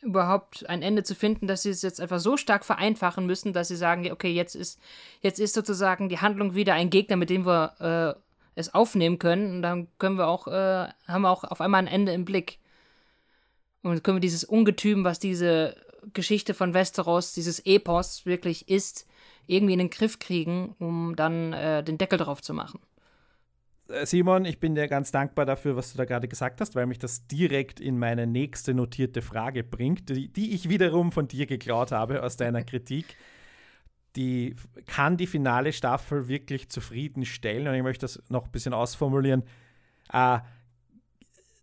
überhaupt 0.00 0.68
ein 0.68 0.82
Ende 0.82 1.02
zu 1.02 1.14
finden, 1.14 1.46
dass 1.46 1.62
sie 1.62 1.70
es 1.70 1.82
jetzt 1.82 2.00
einfach 2.00 2.20
so 2.20 2.36
stark 2.36 2.64
vereinfachen 2.64 3.26
müssen, 3.26 3.52
dass 3.52 3.68
sie 3.68 3.76
sagen, 3.76 4.10
okay, 4.12 4.30
jetzt 4.30 4.54
ist, 4.54 4.80
jetzt 5.22 5.40
ist 5.40 5.54
sozusagen 5.54 6.08
die 6.08 6.20
Handlung 6.20 6.54
wieder 6.54 6.74
ein 6.74 6.90
Gegner, 6.90 7.16
mit 7.16 7.30
dem 7.30 7.44
wir 7.46 8.16
äh, 8.16 8.20
es 8.54 8.74
aufnehmen 8.74 9.18
können 9.18 9.56
und 9.56 9.62
dann 9.62 9.88
können 9.98 10.16
wir 10.16 10.28
auch, 10.28 10.46
äh, 10.46 10.88
haben 11.06 11.22
wir 11.22 11.30
auch 11.30 11.44
auf 11.44 11.60
einmal 11.60 11.80
ein 11.80 11.88
Ende 11.88 12.12
im 12.12 12.24
Blick. 12.24 12.58
Und 13.82 14.02
können 14.02 14.16
wir 14.16 14.20
dieses 14.20 14.44
Ungetüm, 14.44 15.04
was 15.04 15.18
diese 15.18 15.76
Geschichte 16.12 16.54
von 16.54 16.74
Westeros, 16.74 17.32
dieses 17.32 17.60
Epos 17.60 18.26
wirklich 18.26 18.68
ist, 18.68 19.06
irgendwie 19.46 19.72
in 19.72 19.78
den 19.78 19.90
Griff 19.90 20.18
kriegen, 20.18 20.74
um 20.78 21.16
dann 21.16 21.52
äh, 21.52 21.82
den 21.82 21.98
Deckel 21.98 22.18
drauf 22.18 22.42
zu 22.42 22.54
machen. 22.54 22.80
Äh, 23.88 24.06
Simon, 24.06 24.44
ich 24.44 24.60
bin 24.60 24.74
dir 24.74 24.88
ganz 24.88 25.10
dankbar 25.10 25.46
dafür, 25.46 25.76
was 25.76 25.92
du 25.92 25.98
da 25.98 26.04
gerade 26.04 26.28
gesagt 26.28 26.60
hast, 26.60 26.74
weil 26.74 26.86
mich 26.86 26.98
das 26.98 27.26
direkt 27.26 27.80
in 27.80 27.98
meine 27.98 28.26
nächste 28.26 28.74
notierte 28.74 29.22
Frage 29.22 29.64
bringt, 29.64 30.08
die, 30.10 30.28
die 30.28 30.54
ich 30.54 30.68
wiederum 30.68 31.12
von 31.12 31.28
dir 31.28 31.46
geklaut 31.46 31.92
habe 31.92 32.22
aus 32.22 32.36
deiner 32.36 32.62
Kritik. 32.64 33.16
Die 34.16 34.56
kann 34.86 35.16
die 35.16 35.26
finale 35.26 35.72
Staffel 35.72 36.28
wirklich 36.28 36.70
zufriedenstellen 36.70 37.68
und 37.68 37.74
ich 37.74 37.82
möchte 37.82 38.04
das 38.04 38.22
noch 38.28 38.46
ein 38.46 38.50
bisschen 38.50 38.74
ausformulieren. 38.74 39.44
Äh, 40.12 40.38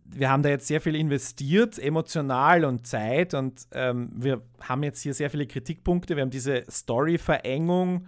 wir 0.08 0.30
haben 0.30 0.44
da 0.44 0.50
jetzt 0.50 0.68
sehr 0.68 0.82
viel 0.82 0.96
investiert, 0.96 1.80
emotional 1.80 2.64
und 2.64 2.86
Zeit 2.86 3.34
und 3.34 3.68
ähm, 3.72 4.12
wir 4.16 4.42
haben 4.62 4.84
jetzt 4.84 5.02
hier 5.02 5.14
sehr 5.14 5.30
viele 5.30 5.48
Kritikpunkte. 5.48 6.16
Wir 6.16 6.22
haben 6.22 6.30
diese 6.30 6.64
Story-Verengung, 6.70 8.08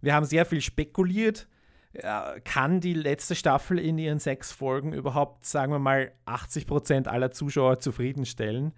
wir 0.00 0.14
haben 0.14 0.24
sehr 0.24 0.46
viel 0.46 0.60
spekuliert. 0.60 1.46
Äh, 1.92 2.40
kann 2.40 2.80
die 2.80 2.94
letzte 2.94 3.34
Staffel 3.34 3.78
in 3.78 3.98
ihren 3.98 4.18
sechs 4.18 4.52
Folgen 4.52 4.92
überhaupt, 4.92 5.46
sagen 5.46 5.72
wir 5.72 5.78
mal, 5.78 6.12
80 6.24 6.66
Prozent 6.66 7.08
aller 7.08 7.30
Zuschauer 7.30 7.80
zufriedenstellen? 7.80 8.72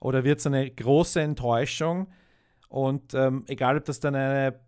Oder 0.00 0.24
wird 0.24 0.40
es 0.40 0.46
eine 0.46 0.70
große 0.70 1.20
Enttäuschung? 1.20 2.08
Und 2.68 3.14
ähm, 3.14 3.44
egal, 3.46 3.76
ob 3.76 3.84
das 3.84 4.00
dann 4.00 4.14
eine 4.14 4.58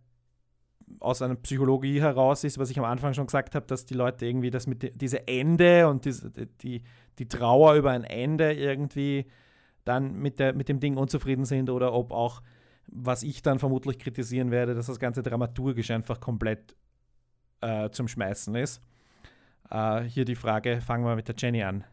aus 1.01 1.23
einer 1.23 1.35
Psychologie 1.37 2.01
heraus 2.01 2.45
ist, 2.45 2.59
was 2.59 2.71
ich 2.71 2.79
am 2.79 2.85
Anfang 2.85 3.15
schon 3.15 3.27
gesagt 3.27 3.55
habe, 3.55 3.67
dass 3.67 3.87
die 3.87 3.95
Leute 3.95 4.27
irgendwie 4.27 4.51
das 4.51 4.67
mit 4.67 4.83
die, 4.83 4.93
diese 4.93 5.27
Ende 5.27 5.89
und 5.89 6.05
diese, 6.05 6.31
die, 6.31 6.83
die 7.19 7.29
Trauer 7.29 7.75
über 7.75 7.91
ein 7.91 8.05
Ende 8.05 8.53
irgendwie 8.53 9.27
dann 9.85 10.15
mit, 10.15 10.39
der, 10.39 10.55
mit 10.55 10.69
dem 10.69 10.81
Ding 10.81 10.97
unzufrieden 10.97 11.45
sind 11.45 11.71
oder 11.71 11.93
ob 11.93 12.11
auch, 12.11 12.43
was 12.87 13.23
ich 13.23 13.43
dann 13.43 13.59
vermutlich 13.59 13.99
kritisieren 13.99 14.51
werde, 14.51 14.75
dass 14.75 14.87
das 14.87 14.99
ganze 14.99 15.23
dramaturgisch 15.23 15.91
einfach 15.91 16.21
komplett 16.21 16.75
äh, 17.61 17.91
zum 17.91 18.09
Schmeißen 18.09 18.55
ist. 18.55 18.83
Äh, 19.71 20.03
hier 20.03 20.25
die 20.25 20.35
Frage, 20.35 20.81
fangen 20.81 21.05
wir 21.05 21.17
mit 21.17 21.29
der 21.29 21.35
Jenny 21.39 21.63
an. 21.63 21.85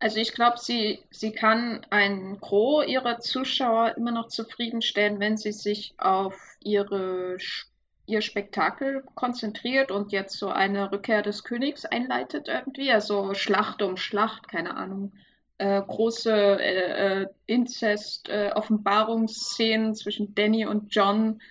Also 0.00 0.18
ich 0.18 0.32
glaube, 0.32 0.58
sie, 0.58 1.00
sie 1.10 1.32
kann 1.32 1.84
ein 1.90 2.38
Gros 2.40 2.86
ihrer 2.86 3.18
Zuschauer 3.18 3.96
immer 3.96 4.12
noch 4.12 4.28
zufriedenstellen, 4.28 5.18
wenn 5.18 5.36
sie 5.36 5.50
sich 5.50 5.94
auf 5.98 6.56
ihre, 6.60 7.36
ihr 8.06 8.22
Spektakel 8.22 9.02
konzentriert 9.16 9.90
und 9.90 10.12
jetzt 10.12 10.38
so 10.38 10.50
eine 10.50 10.92
Rückkehr 10.92 11.22
des 11.22 11.42
Königs 11.42 11.84
einleitet 11.84 12.46
irgendwie. 12.46 12.92
Also 12.92 13.34
Schlacht 13.34 13.82
um 13.82 13.96
Schlacht, 13.96 14.46
keine 14.48 14.76
Ahnung. 14.76 15.14
Äh, 15.58 15.82
große 15.82 16.32
äh, 16.32 17.22
äh 17.22 17.26
Inzest-Offenbarungsszenen 17.46 19.90
äh, 19.90 19.94
zwischen 19.94 20.32
Danny 20.36 20.64
und 20.64 20.94
John 20.94 21.42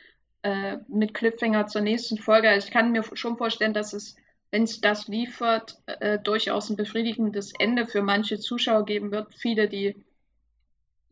äh, 0.44 0.78
mit 0.88 1.14
Cliffhanger 1.14 1.68
zur 1.68 1.82
nächsten 1.82 2.18
Folge. 2.18 2.50
Also 2.50 2.68
ich 2.68 2.74
kann 2.74 2.94
mir 2.94 3.04
schon 3.14 3.38
vorstellen, 3.38 3.74
dass 3.74 3.92
es 3.92 4.16
wenn 4.52 4.64
es 4.64 4.82
das 4.82 5.08
liefert, 5.08 5.78
äh, 5.86 6.20
durchaus 6.20 6.70
ein 6.70 6.78
befriedigendes 6.78 7.54
Ende 7.60 7.86
für 7.86 8.02
manche 8.02 8.40
Zuschauer 8.40 8.86
geben 8.86 9.12
wird. 9.12 9.34
Viele, 9.36 9.68
die 9.68 9.96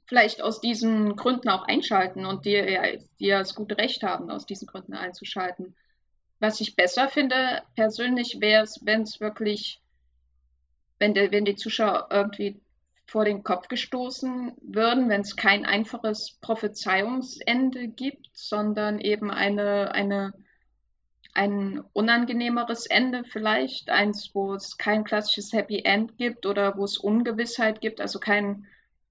vielleicht 0.06 0.42
aus 0.42 0.62
diesen 0.62 1.16
Gründen 1.16 1.50
auch 1.50 1.64
einschalten 1.68 2.26
und 2.26 2.46
die, 2.46 3.00
die 3.20 3.26
ja 3.26 3.40
das 3.40 3.56
gute 3.56 3.78
Recht 3.78 4.04
haben, 4.04 4.30
aus 4.30 4.46
diesen 4.46 4.68
Gründen 4.68 4.94
einzuschalten. 4.94 5.76
Was 6.40 6.62
ich 6.62 6.76
besser 6.76 7.10
finde, 7.10 7.64
persönlich 7.76 8.38
wäre 8.40 8.64
es, 8.64 8.80
wenn 8.84 9.02
es 9.02 9.20
wirklich, 9.20 9.82
wenn, 11.00 11.14
der, 11.14 11.32
wenn 11.32 11.46
die 11.46 11.56
Zuschauer 11.56 12.08
irgendwie 12.12 12.62
vor 13.08 13.26
den 13.26 13.44
Kopf 13.44 13.68
gestoßen 13.68 14.54
würden, 14.62 15.10
wenn 15.10 15.22
es 15.22 15.36
kein 15.36 15.66
einfaches 15.66 16.38
Prophezeiungsende 16.42 17.88
gibt, 17.88 18.30
sondern 18.34 19.00
eben 19.00 19.32
eine, 19.32 19.92
eine 19.92 20.34
ein 21.36 21.84
unangenehmeres 21.94 22.86
Ende 22.86 23.24
vielleicht, 23.26 23.90
eins, 23.90 24.32
wo 24.34 24.54
es 24.54 24.78
kein 24.78 25.04
klassisches 25.04 25.54
Happy 25.54 25.82
End 25.84 26.18
gibt 26.18 26.46
oder 26.46 26.78
wo 26.78 26.86
es 26.86 26.98
Ungewissheit 26.98 27.82
gibt, 27.82 28.00
also 28.02 28.20
kein, 28.20 28.66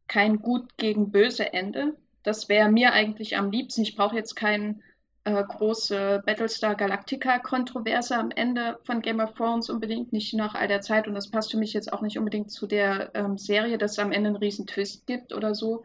kein 0.08 0.40
gut 0.40 0.76
gegen 0.78 1.10
böse 1.12 1.52
Ende. 1.52 1.94
Das 2.22 2.48
wäre 2.48 2.70
mir 2.70 2.94
eigentlich 2.94 3.36
am 3.36 3.50
liebsten. 3.50 3.82
Ich 3.82 3.94
brauche 3.94 4.16
jetzt 4.16 4.34
keine 4.34 4.80
äh, 5.24 5.42
große 5.42 6.22
Battlestar 6.24 6.74
Galactica-Kontroverse 6.74 8.16
am 8.16 8.30
Ende 8.30 8.78
von 8.84 9.02
Game 9.02 9.20
of 9.20 9.34
Thrones 9.34 9.68
unbedingt, 9.68 10.14
nicht 10.14 10.32
nach 10.32 10.54
all 10.54 10.66
der 10.66 10.80
Zeit. 10.80 11.06
Und 11.06 11.14
das 11.14 11.30
passt 11.30 11.50
für 11.50 11.58
mich 11.58 11.74
jetzt 11.74 11.92
auch 11.92 12.00
nicht 12.00 12.18
unbedingt 12.18 12.50
zu 12.50 12.66
der 12.66 13.10
ähm, 13.14 13.36
Serie, 13.36 13.76
dass 13.76 13.92
es 13.92 13.98
am 13.98 14.12
Ende 14.12 14.28
einen 14.28 14.36
riesen 14.36 14.66
Twist 14.66 15.06
gibt 15.06 15.34
oder 15.34 15.54
so. 15.54 15.84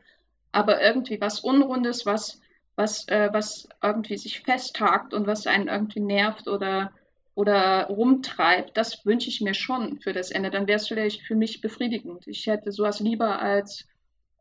Aber 0.53 0.81
irgendwie 0.81 1.19
was 1.19 1.41
Unrundes, 1.41 2.05
was 2.05 2.39
was, 2.79 3.05
äh, 3.09 3.27
was 3.33 3.67
irgendwie 3.83 4.17
sich 4.17 4.39
festhakt 4.39 5.13
und 5.13 5.27
was 5.27 5.45
einen 5.47 5.67
irgendwie 5.67 5.99
nervt 5.99 6.47
oder, 6.47 6.93
oder 7.35 7.87
rumtreibt, 7.87 8.77
das 8.77 9.05
wünsche 9.05 9.27
ich 9.27 9.41
mir 9.41 9.53
schon 9.53 9.99
für 9.99 10.13
das 10.13 10.31
Ende. 10.31 10.49
Dann 10.49 10.65
wäre 10.65 10.77
es 10.77 10.87
vielleicht 10.87 11.21
für 11.23 11.35
mich 11.35 11.59
befriedigend. 11.59 12.25
Ich 12.25 12.47
hätte 12.47 12.71
sowas 12.71 13.01
lieber 13.01 13.41
als 13.41 13.85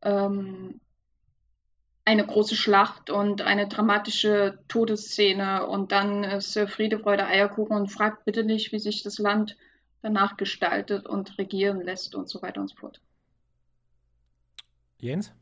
ähm, 0.03 0.81
eine 2.05 2.25
große 2.25 2.55
Schlacht 2.55 3.11
und 3.11 3.43
eine 3.43 3.67
dramatische 3.67 4.61
Todesszene 4.69 5.67
und 5.67 5.91
dann 5.91 6.23
ist 6.23 6.57
äh, 6.57 6.69
Friede, 6.69 7.01
Freude, 7.01 7.27
Eierkuchen 7.27 7.77
und 7.77 7.89
fragt 7.89 8.25
bitte 8.25 8.45
nicht, 8.45 8.71
wie 8.71 8.79
sich 8.79 9.03
das 9.03 9.19
Land 9.19 9.57
danach 10.01 10.37
gestaltet 10.37 11.07
und 11.07 11.37
regieren 11.39 11.83
lässt 11.83 12.15
und 12.15 12.29
so 12.29 12.41
weiter 12.41 12.61
und 12.61 12.69
so 12.69 12.77
fort. 12.77 13.01
Jens? 14.99 15.33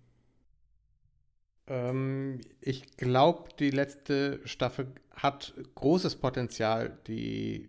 Ähm, 1.68 2.40
ich 2.60 2.96
glaube, 2.96 3.48
die 3.58 3.70
letzte 3.70 4.40
Staffel 4.44 4.88
hat 5.10 5.54
großes 5.74 6.16
Potenzial, 6.16 6.98
die 7.06 7.68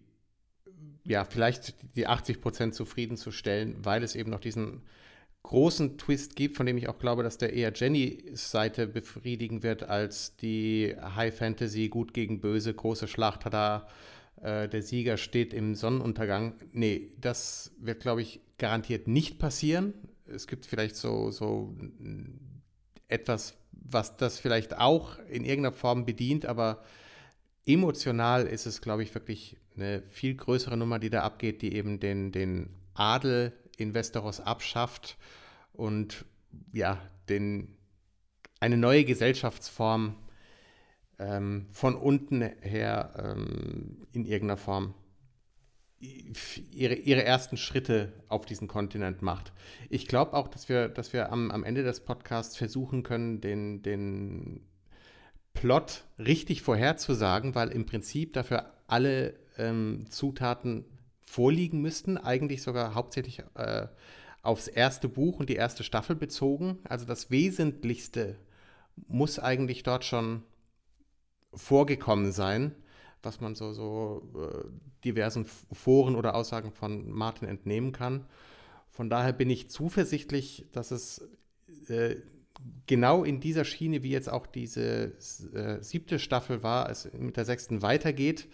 ja 1.04 1.24
vielleicht 1.24 1.76
die 1.96 2.08
80 2.08 2.42
Prozent 2.42 2.76
zufriedenzustellen, 2.76 3.78
weil 3.84 4.04
es 4.04 4.16
eben 4.16 4.30
noch 4.30 4.42
diesen 4.42 4.82
großen 5.44 5.98
Twist 5.98 6.36
gibt, 6.36 6.58
von 6.58 6.66
dem 6.66 6.78
ich 6.78 6.90
auch 6.90 7.00
glaube, 7.00 7.24
dass 7.24 7.38
der 7.38 7.54
eher 7.54 7.72
Jennys 7.74 8.52
Seite 8.52 8.86
befriedigen 8.86 9.64
wird, 9.64 9.84
als 9.84 10.36
die 10.36 10.96
High 11.16 11.36
Fantasy 11.36 11.88
gut 11.88 12.14
gegen 12.14 12.42
böse 12.42 12.74
große 12.74 13.08
Schlacht. 13.08 13.46
Da 13.50 13.88
äh, 14.42 14.68
der 14.68 14.82
Sieger 14.82 15.16
steht 15.16 15.54
im 15.54 15.76
Sonnenuntergang. 15.76 16.56
Nee, 16.74 17.14
das 17.22 17.72
wird, 17.80 18.02
glaube 18.02 18.22
ich, 18.22 18.42
garantiert 18.58 19.08
nicht 19.08 19.40
passieren. 19.40 19.94
Es 20.26 20.48
gibt 20.48 20.66
vielleicht 20.66 20.98
so, 20.98 21.32
so 21.32 21.74
etwas 23.08 23.56
was 23.84 24.18
das 24.18 24.40
vielleicht 24.40 24.78
auch 24.78 25.18
in 25.30 25.46
irgendeiner 25.46 25.76
Form 25.76 26.06
bedient, 26.06 26.46
aber 26.46 26.84
emotional 27.66 28.46
ist 28.48 28.66
es, 28.66 28.82
glaube 28.82 29.04
ich, 29.04 29.14
wirklich 29.14 29.58
eine 29.76 30.04
viel 30.10 30.36
größere 30.36 30.78
Nummer, 30.78 31.00
die 31.00 31.10
da 31.10 31.24
abgeht, 31.24 31.62
die 31.62 31.74
eben 31.74 32.00
den, 32.00 32.32
den 32.32 32.70
Adel 32.94 33.54
in 33.78 33.94
Westeros 33.94 34.40
abschafft 34.40 35.18
und 35.74 36.26
ja, 36.74 37.00
den, 37.30 37.78
eine 38.60 38.78
neue 38.78 39.06
Gesellschaftsform 39.06 40.16
ähm, 41.20 41.68
von 41.72 41.96
unten 41.96 42.42
her 42.42 43.14
ähm, 43.18 44.08
in 44.14 44.26
irgendeiner 44.26 44.58
Form 44.58 44.94
ihre, 46.00 46.96
ihre 46.96 47.24
ersten 47.24 47.58
Schritte 47.58 48.14
auf 48.28 48.46
diesen 48.46 48.68
Kontinent 48.68 49.22
macht. 49.22 49.52
Ich 49.90 50.08
glaube 50.08 50.34
auch, 50.34 50.48
dass 50.48 50.70
wir, 50.70 50.90
dass 50.90 51.14
wir 51.14 51.32
am, 51.32 51.52
am 51.52 51.64
Ende 51.64 51.84
des 51.84 52.02
Podcasts 52.02 52.58
versuchen 52.58 53.04
können, 53.04 53.42
den, 53.42 53.82
den 53.82 54.62
Plot 55.54 56.04
richtig 56.20 56.62
vorherzusagen, 56.62 57.56
weil 57.56 57.70
im 57.70 57.86
Prinzip 57.86 58.34
dafür 58.34 58.74
alle 58.86 59.34
ähm, 59.58 60.06
Zutaten 60.10 60.86
vorliegen 61.26 61.82
müssten, 61.82 62.18
eigentlich 62.18 62.62
sogar 62.62 62.94
hauptsächlich 62.94 63.44
äh, 63.56 63.88
aufs 64.44 64.68
erste 64.68 65.10
Buch 65.10 65.40
und 65.40 65.50
die 65.50 65.56
erste 65.56 65.84
Staffel 65.84 66.16
bezogen. 66.16 66.80
Also 66.84 67.06
das 67.06 67.32
Wesentlichste 67.32 68.38
muss 69.08 69.40
eigentlich 69.40 69.84
dort 69.84 70.06
schon 70.06 70.44
vorgekommen 71.54 72.32
sein 72.32 72.76
was 73.24 73.42
man 73.42 73.56
so, 73.56 73.74
so 73.74 74.32
äh, 74.36 74.68
diversen 75.04 75.46
Foren 75.46 76.16
oder 76.16 76.36
Aussagen 76.36 76.72
von 76.72 77.12
Martin 77.12 77.48
entnehmen 77.48 77.92
kann. 77.92 78.26
Von 78.90 79.10
daher 79.10 79.34
bin 79.34 79.50
ich 79.50 79.70
zuversichtlich, 79.70 80.66
dass 80.72 80.92
es 80.92 81.28
äh, 81.90 82.16
genau 82.86 83.24
in 83.24 83.40
dieser 83.40 83.66
Schiene, 83.66 84.04
wie 84.04 84.10
jetzt 84.10 84.30
auch 84.30 84.48
diese 84.48 85.14
äh, 85.54 85.82
siebte 85.82 86.20
Staffel 86.20 86.64
war, 86.64 86.90
es 86.90 87.12
mit 87.14 87.38
der 87.38 87.46
sechsten 87.46 87.82
weitergeht, 87.82 88.48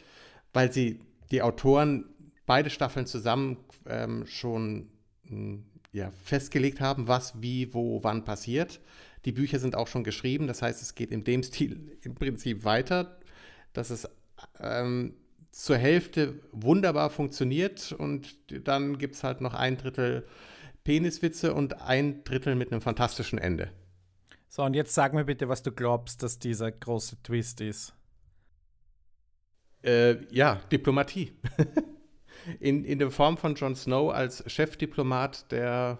weil 0.51 0.71
sie 0.71 0.99
die 1.31 1.41
Autoren 1.41 2.05
beide 2.45 2.69
Staffeln 2.69 3.05
zusammen 3.05 3.57
ähm, 3.85 4.25
schon 4.25 4.89
mh, 5.23 5.29
hm, 5.29 5.63
ja, 5.93 6.11
festgelegt 6.23 6.81
haben, 6.81 7.07
was, 7.07 7.41
wie, 7.41 7.73
wo, 7.73 8.03
wann 8.03 8.25
passiert. 8.25 8.81
Die 9.25 9.31
Bücher 9.31 9.59
sind 9.59 9.75
auch 9.75 9.87
schon 9.87 10.03
geschrieben, 10.03 10.47
das 10.47 10.61
heißt, 10.61 10.81
es 10.81 10.95
geht 10.95 11.11
in 11.11 11.23
dem 11.23 11.43
Stil 11.43 11.97
im 12.01 12.15
Prinzip 12.15 12.65
weiter, 12.65 13.19
dass 13.73 13.89
es 13.89 14.07
ähm, 14.59 15.15
zur 15.51 15.77
Hälfte 15.77 16.39
wunderbar 16.51 17.09
funktioniert 17.09 17.91
und 17.91 18.35
dann 18.67 18.97
gibt 18.97 19.15
es 19.15 19.23
halt 19.23 19.41
noch 19.41 19.53
ein 19.53 19.77
Drittel 19.77 20.25
Peniswitze 20.83 21.53
und 21.53 21.81
ein 21.81 22.23
Drittel 22.23 22.55
mit 22.55 22.71
einem 22.71 22.81
fantastischen 22.81 23.39
Ende. 23.39 23.71
So, 24.49 24.63
und 24.63 24.73
jetzt 24.73 24.93
sag 24.93 25.13
mir 25.13 25.25
bitte, 25.25 25.49
was 25.49 25.63
du 25.63 25.71
glaubst, 25.71 26.23
dass 26.23 26.39
dieser 26.39 26.71
große 26.71 27.21
Twist 27.23 27.61
ist. 27.61 27.93
Äh, 29.83 30.17
ja, 30.31 30.61
Diplomatie. 30.71 31.33
in, 32.59 32.83
in 32.83 32.99
der 32.99 33.11
Form 33.11 33.37
von 33.37 33.55
Jon 33.55 33.75
Snow 33.75 34.11
als 34.13 34.43
Chefdiplomat, 34.51 35.51
der, 35.51 35.99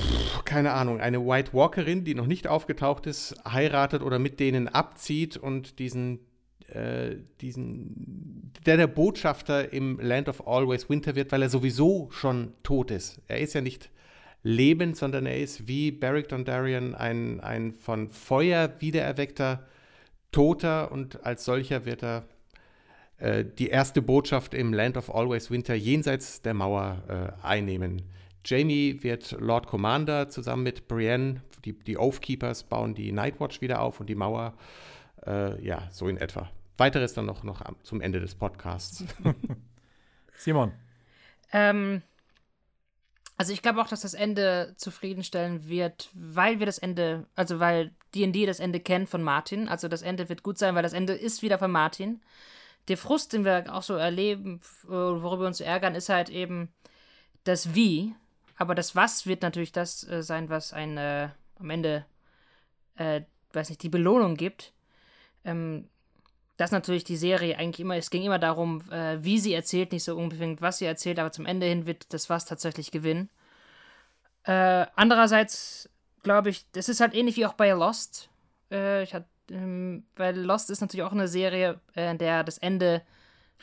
pff, 0.00 0.44
keine 0.44 0.72
Ahnung, 0.72 1.00
eine 1.00 1.26
White 1.26 1.52
Walkerin, 1.54 2.04
die 2.04 2.14
noch 2.14 2.26
nicht 2.26 2.46
aufgetaucht 2.46 3.06
ist, 3.06 3.34
heiratet 3.46 4.02
oder 4.02 4.18
mit 4.18 4.40
denen 4.40 4.68
abzieht 4.68 5.36
und 5.36 5.78
diesen 5.78 6.20
äh, 6.68 7.16
diesen, 7.40 8.52
der 8.64 8.76
der 8.76 8.86
Botschafter 8.86 9.72
im 9.72 9.98
Land 10.00 10.28
of 10.28 10.46
Always 10.46 10.90
Winter 10.90 11.14
wird, 11.14 11.32
weil 11.32 11.42
er 11.42 11.48
sowieso 11.48 12.10
schon 12.10 12.52
tot 12.62 12.90
ist. 12.90 13.20
Er 13.28 13.40
ist 13.40 13.54
ja 13.54 13.60
nicht 13.60 13.90
lebend, 14.42 14.96
sondern 14.96 15.26
er 15.26 15.38
ist 15.38 15.68
wie 15.68 15.90
Beric 15.90 16.28
Dondarrion 16.28 16.94
ein, 16.94 17.40
ein 17.40 17.72
von 17.72 18.10
Feuer 18.10 18.74
wiedererweckter 18.80 19.66
Toter 20.32 20.92
und 20.92 21.24
als 21.24 21.44
solcher 21.44 21.84
wird 21.84 22.02
er 22.02 22.24
äh, 23.18 23.44
die 23.44 23.68
erste 23.68 24.02
Botschaft 24.02 24.54
im 24.54 24.72
Land 24.72 24.96
of 24.96 25.14
Always 25.14 25.50
Winter 25.50 25.74
jenseits 25.74 26.42
der 26.42 26.54
Mauer 26.54 27.02
äh, 27.08 27.46
einnehmen. 27.46 28.02
Jamie 28.44 29.02
wird 29.02 29.36
Lord 29.40 29.66
Commander 29.66 30.28
zusammen 30.28 30.62
mit 30.62 30.88
Brienne, 30.88 31.42
die, 31.64 31.72
die 31.72 31.98
Oathkeepers 31.98 32.64
bauen 32.64 32.94
die 32.94 33.12
Nightwatch 33.12 33.60
wieder 33.60 33.80
auf 33.80 33.98
und 33.98 34.08
die 34.08 34.14
Mauer 34.14 34.54
äh, 35.26 35.60
ja, 35.64 35.88
so 35.90 36.08
in 36.08 36.16
etwa. 36.16 36.48
Weiteres 36.76 37.14
dann 37.14 37.26
noch, 37.26 37.42
noch 37.42 37.62
zum 37.82 38.00
Ende 38.00 38.20
des 38.20 38.34
Podcasts. 38.34 39.04
Simon. 40.36 40.72
Ähm, 41.52 42.02
also 43.38 43.52
ich 43.52 43.62
glaube 43.62 43.80
auch, 43.80 43.88
dass 43.88 44.00
das 44.00 44.14
Ende 44.14 44.74
zufriedenstellen 44.76 45.68
wird, 45.68 46.10
weil 46.14 46.58
wir 46.58 46.66
das 46.66 46.78
Ende, 46.78 47.26
also 47.34 47.60
weil 47.60 47.92
D&D 48.14 48.46
das 48.46 48.60
Ende 48.60 48.80
kennt 48.80 49.08
von 49.08 49.22
Martin. 49.22 49.68
Also 49.68 49.88
das 49.88 50.02
Ende 50.02 50.28
wird 50.28 50.42
gut 50.42 50.58
sein, 50.58 50.74
weil 50.74 50.82
das 50.82 50.94
Ende 50.94 51.12
ist 51.12 51.42
wieder 51.42 51.58
von 51.58 51.70
Martin. 51.70 52.22
Der 52.88 52.96
Frust, 52.96 53.32
den 53.32 53.44
wir 53.44 53.74
auch 53.74 53.82
so 53.82 53.94
erleben, 53.94 54.60
worüber 54.84 55.40
wir 55.40 55.46
uns 55.46 55.60
ärgern, 55.60 55.94
ist 55.94 56.08
halt 56.08 56.30
eben 56.30 56.72
das 57.44 57.74
Wie. 57.74 58.14
Aber 58.56 58.74
das 58.74 58.96
Was 58.96 59.26
wird 59.26 59.42
natürlich 59.42 59.72
das 59.72 60.08
äh, 60.08 60.22
sein, 60.22 60.48
was 60.48 60.72
ein 60.72 60.96
äh, 60.96 61.28
am 61.58 61.70
Ende, 61.70 62.06
äh, 62.96 63.22
weiß 63.52 63.68
nicht, 63.68 63.82
die 63.82 63.90
Belohnung 63.90 64.36
gibt. 64.36 64.72
Ähm, 65.44 65.88
dass 66.56 66.70
natürlich 66.70 67.04
die 67.04 67.16
Serie 67.16 67.58
eigentlich 67.58 67.80
immer, 67.80 67.96
es 67.96 68.10
ging 68.10 68.22
immer 68.22 68.38
darum, 68.38 68.82
äh, 68.90 69.22
wie 69.22 69.38
sie 69.38 69.52
erzählt, 69.52 69.92
nicht 69.92 70.04
so 70.04 70.16
unbedingt, 70.16 70.62
was 70.62 70.78
sie 70.78 70.86
erzählt, 70.86 71.18
aber 71.18 71.32
zum 71.32 71.46
Ende 71.46 71.66
hin 71.66 71.86
wird 71.86 72.12
das 72.12 72.30
Was 72.30 72.46
tatsächlich 72.46 72.90
gewinnen. 72.90 73.28
Äh, 74.44 74.86
andererseits 74.94 75.90
glaube 76.22 76.50
ich, 76.50 76.70
das 76.72 76.88
ist 76.88 77.00
halt 77.00 77.14
ähnlich 77.14 77.36
wie 77.36 77.46
auch 77.46 77.54
bei 77.54 77.70
Lost. 77.70 78.30
Äh, 78.70 79.02
ich 79.02 79.14
hatte 79.14 79.26
ähm, 79.50 80.04
weil 80.16 80.38
Lost 80.38 80.70
ist 80.70 80.80
natürlich 80.80 81.04
auch 81.04 81.12
eine 81.12 81.28
Serie, 81.28 81.80
äh, 81.94 82.10
in 82.10 82.18
der 82.18 82.44
das 82.44 82.58
Ende 82.58 83.02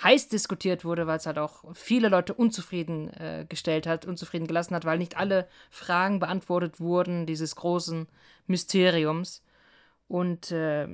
heiß 0.02 0.30
diskutiert 0.30 0.86
wurde, 0.86 1.06
weil 1.06 1.18
es 1.18 1.26
halt 1.26 1.38
auch 1.38 1.64
viele 1.76 2.10
Leute 2.10 2.34
unzufrieden 2.34 3.10
äh, 3.14 3.46
gestellt 3.48 3.86
hat, 3.86 4.06
unzufrieden 4.06 4.48
gelassen 4.48 4.76
hat, 4.76 4.86
weil 4.86 4.98
nicht 4.98 5.18
alle 5.18 5.48
Fragen 5.70 6.20
beantwortet 6.20 6.80
wurden, 6.80 7.26
dieses 7.26 7.56
großen 7.56 8.08
Mysteriums. 8.48 9.44
Und 10.08 10.52
äh, 10.52 10.88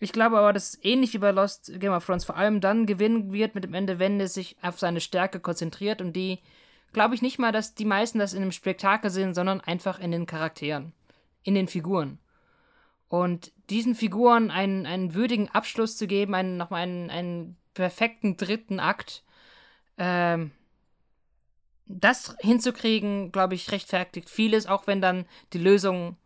ich 0.00 0.12
glaube 0.12 0.38
aber, 0.38 0.52
dass 0.52 0.78
ähnlich 0.82 1.14
wie 1.14 1.18
bei 1.18 1.30
Lost 1.30 1.72
Game 1.78 1.92
of 1.92 2.04
Thrones 2.04 2.24
vor 2.24 2.36
allem 2.36 2.60
dann 2.60 2.86
gewinnen 2.86 3.32
wird 3.32 3.54
mit 3.54 3.64
dem 3.64 3.74
Ende, 3.74 3.98
wenn 3.98 4.20
es 4.20 4.34
sich 4.34 4.56
auf 4.62 4.78
seine 4.78 5.00
Stärke 5.00 5.40
konzentriert 5.40 6.00
und 6.00 6.14
die 6.14 6.40
glaube 6.92 7.14
ich 7.14 7.22
nicht 7.22 7.38
mal, 7.38 7.52
dass 7.52 7.74
die 7.74 7.84
meisten 7.84 8.18
das 8.18 8.32
in 8.32 8.42
einem 8.42 8.52
Spektakel 8.52 9.10
sehen, 9.10 9.34
sondern 9.34 9.60
einfach 9.60 9.98
in 9.98 10.10
den 10.10 10.26
Charakteren, 10.26 10.92
in 11.42 11.54
den 11.54 11.68
Figuren. 11.68 12.18
Und 13.08 13.52
diesen 13.70 13.94
Figuren 13.94 14.50
einen, 14.50 14.86
einen 14.86 15.14
würdigen 15.14 15.50
Abschluss 15.50 15.96
zu 15.96 16.06
geben, 16.06 16.34
einen, 16.34 16.56
nochmal 16.56 16.82
einen, 16.82 17.10
einen 17.10 17.56
perfekten 17.74 18.36
dritten 18.36 18.80
Akt, 18.80 19.22
ähm, 19.98 20.52
das 21.86 22.36
hinzukriegen, 22.40 23.30
glaube 23.30 23.54
ich, 23.54 23.70
rechtfertigt 23.70 24.30
vieles, 24.30 24.66
auch 24.66 24.86
wenn 24.86 25.00
dann 25.00 25.26
die 25.52 25.58
Lösung 25.58 26.16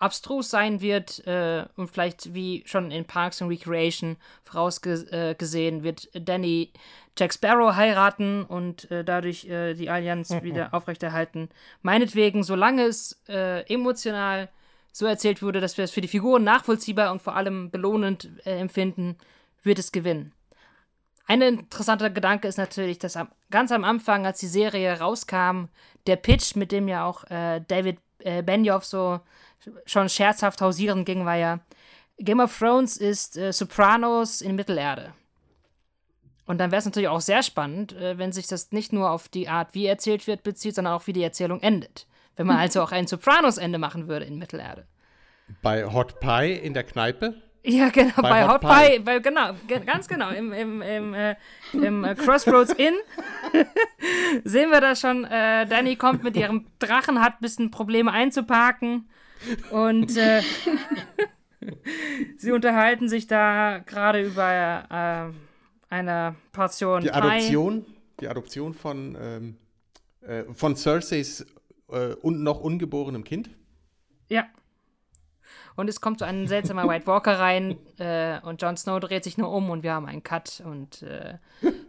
abstrus 0.00 0.50
sein 0.50 0.80
wird 0.80 1.24
äh, 1.26 1.66
und 1.76 1.88
vielleicht 1.88 2.34
wie 2.34 2.64
schon 2.66 2.90
in 2.90 3.04
Parks 3.04 3.40
and 3.40 3.50
Recreation 3.50 4.16
vorausgesehen 4.44 5.80
äh, 5.80 5.82
wird 5.84 6.08
Danny 6.14 6.72
Jack 7.18 7.34
Sparrow 7.34 7.76
heiraten 7.76 8.44
und 8.44 8.90
äh, 8.90 9.04
dadurch 9.04 9.44
äh, 9.44 9.74
die 9.74 9.90
Allianz 9.90 10.30
mhm. 10.30 10.42
wieder 10.42 10.72
aufrechterhalten. 10.72 11.50
Meinetwegen, 11.82 12.42
solange 12.42 12.84
es 12.84 13.20
äh, 13.28 13.62
emotional 13.72 14.48
so 14.90 15.04
erzählt 15.04 15.42
wurde, 15.42 15.60
dass 15.60 15.76
wir 15.76 15.84
es 15.84 15.90
für 15.90 16.00
die 16.00 16.08
Figuren 16.08 16.44
nachvollziehbar 16.44 17.12
und 17.12 17.20
vor 17.20 17.36
allem 17.36 17.70
belohnend 17.70 18.30
äh, 18.46 18.58
empfinden, 18.58 19.18
wird 19.62 19.78
es 19.78 19.92
gewinnen. 19.92 20.32
Ein 21.26 21.42
interessanter 21.42 22.08
Gedanke 22.08 22.48
ist 22.48 22.56
natürlich, 22.56 22.98
dass 22.98 23.16
am, 23.16 23.28
ganz 23.50 23.70
am 23.70 23.84
Anfang, 23.84 24.24
als 24.24 24.40
die 24.40 24.46
Serie 24.46 24.98
rauskam, 24.98 25.66
der 26.06 26.16
Pitch, 26.16 26.56
mit 26.56 26.72
dem 26.72 26.88
ja 26.88 27.04
auch 27.04 27.24
David 27.68 27.98
Benioff 28.18 28.84
so 28.84 29.20
schon 29.86 30.08
scherzhaft 30.08 30.60
hausieren 30.60 31.04
ging, 31.04 31.24
war 31.24 31.36
ja, 31.36 31.60
Game 32.18 32.40
of 32.40 32.56
Thrones 32.56 32.96
ist 32.96 33.36
äh, 33.36 33.52
Sopranos 33.52 34.40
in 34.40 34.54
Mittelerde. 34.54 35.12
Und 36.46 36.58
dann 36.58 36.70
wäre 36.70 36.80
es 36.80 36.84
natürlich 36.84 37.08
auch 37.08 37.20
sehr 37.20 37.42
spannend, 37.42 37.92
äh, 37.92 38.18
wenn 38.18 38.32
sich 38.32 38.46
das 38.46 38.72
nicht 38.72 38.92
nur 38.92 39.10
auf 39.10 39.28
die 39.28 39.48
Art, 39.48 39.74
wie 39.74 39.86
erzählt 39.86 40.26
wird, 40.26 40.42
bezieht, 40.42 40.74
sondern 40.74 40.94
auch, 40.94 41.06
wie 41.06 41.12
die 41.12 41.22
Erzählung 41.22 41.60
endet. 41.60 42.06
Wenn 42.36 42.46
man 42.46 42.56
also 42.58 42.82
auch 42.82 42.92
ein 42.92 43.06
Sopranos-Ende 43.06 43.78
machen 43.78 44.08
würde 44.08 44.26
in 44.26 44.38
Mittelerde. 44.38 44.86
Bei 45.62 45.84
Hot 45.84 46.20
Pie 46.20 46.52
in 46.52 46.74
der 46.74 46.84
Kneipe? 46.84 47.34
Ja, 47.62 47.90
genau, 47.90 48.14
bei, 48.16 48.30
bei 48.30 48.48
Hot, 48.48 48.62
Hot 48.64 48.70
Pie, 48.70 48.96
Pie 48.96 48.98
bei, 49.00 49.18
genau, 49.18 49.52
ganz 49.84 50.08
genau, 50.08 50.30
im, 50.30 50.52
im, 50.52 50.82
im, 50.82 51.14
äh, 51.14 51.36
im 51.72 52.04
äh, 52.04 52.14
Crossroads 52.14 52.72
Inn 52.72 52.94
sehen 54.44 54.70
wir 54.70 54.80
das 54.80 55.00
schon. 55.00 55.24
Äh, 55.24 55.66
Danny 55.66 55.96
kommt 55.96 56.24
mit 56.24 56.36
ihrem 56.36 56.66
Drachen, 56.78 57.20
hat 57.20 57.34
ein 57.34 57.42
bisschen 57.42 57.70
Probleme 57.70 58.12
einzuparken 58.12 59.08
und 59.70 60.16
äh, 60.16 60.42
sie 62.36 62.52
unterhalten 62.52 63.08
sich 63.08 63.26
da 63.26 63.78
gerade 63.78 64.22
über 64.22 65.32
äh, 65.32 65.94
eine 65.94 66.36
Portion 66.52 67.02
Die 67.02 67.12
Adoption, 67.12 67.84
Pie. 67.84 67.94
die 68.20 68.28
Adoption 68.28 68.74
von, 68.74 69.16
ähm, 69.20 69.56
äh, 70.22 70.44
von 70.54 70.76
Cerseis 70.76 71.46
äh, 71.90 72.14
und 72.14 72.42
noch 72.42 72.60
ungeborenem 72.60 73.24
Kind. 73.24 73.50
Ja. 74.28 74.46
Und 75.76 75.88
es 75.88 76.00
kommt 76.00 76.18
so 76.18 76.24
ein 76.24 76.46
seltsamer 76.46 76.86
White 76.88 77.06
Walker 77.06 77.38
rein 77.38 77.78
äh, 77.98 78.38
und 78.42 78.60
Jon 78.60 78.76
Snow 78.76 79.00
dreht 79.00 79.24
sich 79.24 79.38
nur 79.38 79.50
um 79.50 79.70
und 79.70 79.82
wir 79.82 79.94
haben 79.94 80.06
einen 80.06 80.22
Cut 80.22 80.62
und 80.64 81.02
äh, 81.02 81.38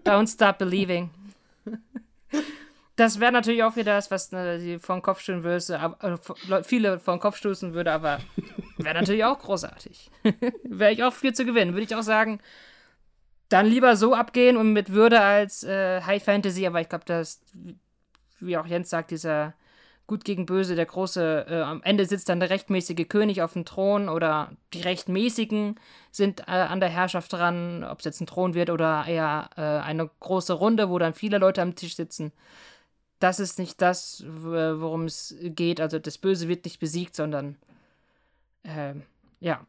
Don't 0.05 0.31
Stop 0.31 0.59
Believing. 0.59 1.09
Das 2.95 3.19
wäre 3.19 3.31
natürlich 3.31 3.63
auch 3.63 3.75
wieder 3.75 3.95
das, 3.95 4.11
was 4.11 4.31
äh, 4.33 4.77
vor 4.79 4.97
den 4.97 5.01
Kopf 5.01 5.21
stoßen 5.21 5.43
würde, 5.43 5.95
äh, 6.01 6.63
viele 6.63 6.99
vor 6.99 7.15
den 7.15 7.21
Kopf 7.21 7.37
stoßen 7.37 7.73
würde, 7.73 7.91
aber 7.91 8.19
wäre 8.77 8.95
natürlich 8.95 9.23
auch 9.23 9.39
großartig. 9.39 10.11
wäre 10.63 10.91
ich 10.91 11.03
auch 11.03 11.13
viel 11.13 11.33
zu 11.33 11.45
gewinnen. 11.45 11.73
Würde 11.73 11.85
ich 11.85 11.95
auch 11.95 12.03
sagen, 12.03 12.39
dann 13.49 13.65
lieber 13.65 13.95
so 13.95 14.13
abgehen 14.13 14.57
und 14.57 14.73
mit 14.73 14.91
Würde 14.91 15.21
als 15.21 15.63
äh, 15.63 16.01
High 16.01 16.23
Fantasy, 16.23 16.65
aber 16.67 16.81
ich 16.81 16.89
glaube, 16.89 17.05
dass, 17.05 17.41
wie 18.39 18.57
auch 18.57 18.65
Jens 18.65 18.89
sagt, 18.89 19.11
dieser 19.11 19.53
Gut 20.11 20.25
gegen 20.25 20.45
Böse, 20.45 20.75
der 20.75 20.87
große, 20.87 21.45
äh, 21.47 21.61
am 21.61 21.81
Ende 21.83 22.05
sitzt 22.05 22.27
dann 22.27 22.41
der 22.41 22.49
rechtmäßige 22.49 23.07
König 23.07 23.41
auf 23.41 23.53
dem 23.53 23.63
Thron 23.63 24.09
oder 24.09 24.51
die 24.73 24.81
rechtmäßigen 24.81 25.79
sind 26.11 26.41
äh, 26.41 26.51
an 26.51 26.81
der 26.81 26.89
Herrschaft 26.89 27.31
dran, 27.31 27.85
ob 27.85 27.99
es 27.99 28.05
jetzt 28.05 28.19
ein 28.19 28.27
Thron 28.27 28.53
wird 28.53 28.69
oder 28.69 29.05
eher 29.07 29.49
äh, 29.55 29.61
eine 29.61 30.09
große 30.19 30.51
Runde, 30.51 30.89
wo 30.89 30.99
dann 30.99 31.13
viele 31.13 31.37
Leute 31.37 31.61
am 31.61 31.75
Tisch 31.75 31.95
sitzen. 31.95 32.33
Das 33.21 33.39
ist 33.39 33.59
nicht 33.59 33.81
das, 33.81 34.23
worum 34.27 35.05
es 35.05 35.35
geht. 35.41 35.79
Also 35.79 35.99
das 35.99 36.17
Böse 36.17 36.47
wird 36.47 36.65
nicht 36.65 36.79
besiegt, 36.79 37.15
sondern 37.15 37.57
ähm, 38.63 39.03
ja, 39.39 39.65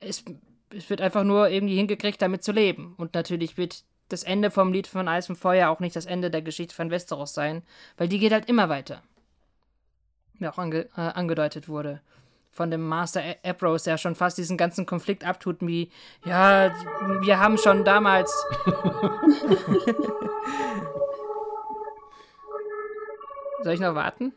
es, 0.00 0.24
es 0.70 0.90
wird 0.90 1.00
einfach 1.00 1.24
nur 1.24 1.48
irgendwie 1.48 1.76
hingekriegt, 1.76 2.20
damit 2.20 2.44
zu 2.44 2.52
leben. 2.52 2.94
Und 2.98 3.14
natürlich 3.14 3.56
wird 3.56 3.84
das 4.10 4.22
Ende 4.22 4.50
vom 4.50 4.72
Lied 4.72 4.86
von 4.86 5.08
Eis 5.08 5.28
und 5.30 5.36
Feuer 5.36 5.70
auch 5.70 5.80
nicht 5.80 5.96
das 5.96 6.06
Ende 6.06 6.30
der 6.30 6.42
Geschichte 6.42 6.74
von 6.74 6.90
Westeros 6.90 7.34
sein, 7.34 7.62
weil 7.96 8.08
die 8.08 8.18
geht 8.18 8.32
halt 8.32 8.48
immer 8.48 8.68
weiter 8.68 9.02
ja 10.40 10.52
auch 10.52 10.58
ange, 10.58 10.88
äh, 10.96 11.00
angedeutet 11.00 11.68
wurde 11.68 12.00
von 12.50 12.70
dem 12.70 12.86
Master 12.86 13.22
Apros, 13.44 13.84
der 13.84 13.98
schon 13.98 14.16
fast 14.16 14.38
diesen 14.38 14.56
ganzen 14.56 14.84
Konflikt 14.84 15.24
abtut, 15.24 15.58
wie, 15.60 15.92
ja, 16.24 16.74
wir 17.20 17.38
haben 17.38 17.56
schon 17.56 17.84
damals. 17.84 18.32
Soll 23.62 23.74
ich 23.74 23.80
noch 23.80 23.94
warten? 23.94 24.32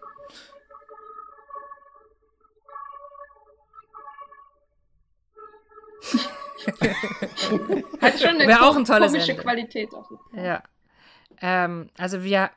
Hat 8.02 8.20
schon 8.20 8.30
eine 8.30 8.48
Wäre 8.48 8.62
auch 8.62 8.76
ein 8.76 8.86
tolles 8.86 9.12
komische 9.12 9.32
Ende. 9.32 9.44
Qualität. 9.44 9.90
Ja. 10.34 10.64
Ähm, 11.42 11.90
also 11.98 12.24
wir 12.24 12.52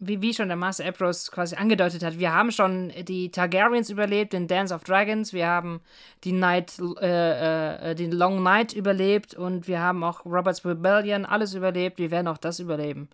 wie, 0.00 0.22
wie 0.22 0.32
schon 0.32 0.48
der 0.48 0.56
Master 0.56 0.86
Apros 0.86 1.30
quasi 1.30 1.56
angedeutet 1.56 2.04
hat, 2.04 2.18
wir 2.18 2.32
haben 2.32 2.52
schon 2.52 2.92
die 3.02 3.30
Targaryens 3.30 3.90
überlebt, 3.90 4.32
den 4.32 4.46
Dance 4.46 4.72
of 4.72 4.84
Dragons, 4.84 5.32
wir 5.32 5.46
haben 5.46 5.80
die 6.24 6.32
Night, 6.32 6.74
äh, 7.00 7.90
äh, 7.90 7.94
den 7.94 8.12
Long 8.12 8.42
Night 8.42 8.72
überlebt 8.72 9.34
und 9.34 9.66
wir 9.66 9.80
haben 9.80 10.04
auch 10.04 10.24
Roberts 10.24 10.64
Rebellion, 10.64 11.24
alles 11.24 11.54
überlebt, 11.54 11.98
wir 11.98 12.10
werden 12.10 12.28
auch 12.28 12.38
das 12.38 12.60
überleben. 12.60 13.08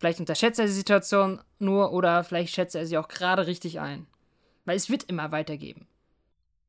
Vielleicht 0.00 0.18
unterschätzt 0.18 0.58
er 0.58 0.66
die 0.66 0.72
Situation 0.72 1.40
nur 1.58 1.92
oder 1.92 2.24
vielleicht 2.24 2.54
schätzt 2.54 2.74
er 2.74 2.86
sie 2.86 2.98
auch 2.98 3.06
gerade 3.06 3.46
richtig 3.46 3.78
ein. 3.78 4.06
Weil 4.64 4.76
es 4.76 4.90
wird 4.90 5.04
immer 5.04 5.30
weitergeben. 5.30 5.86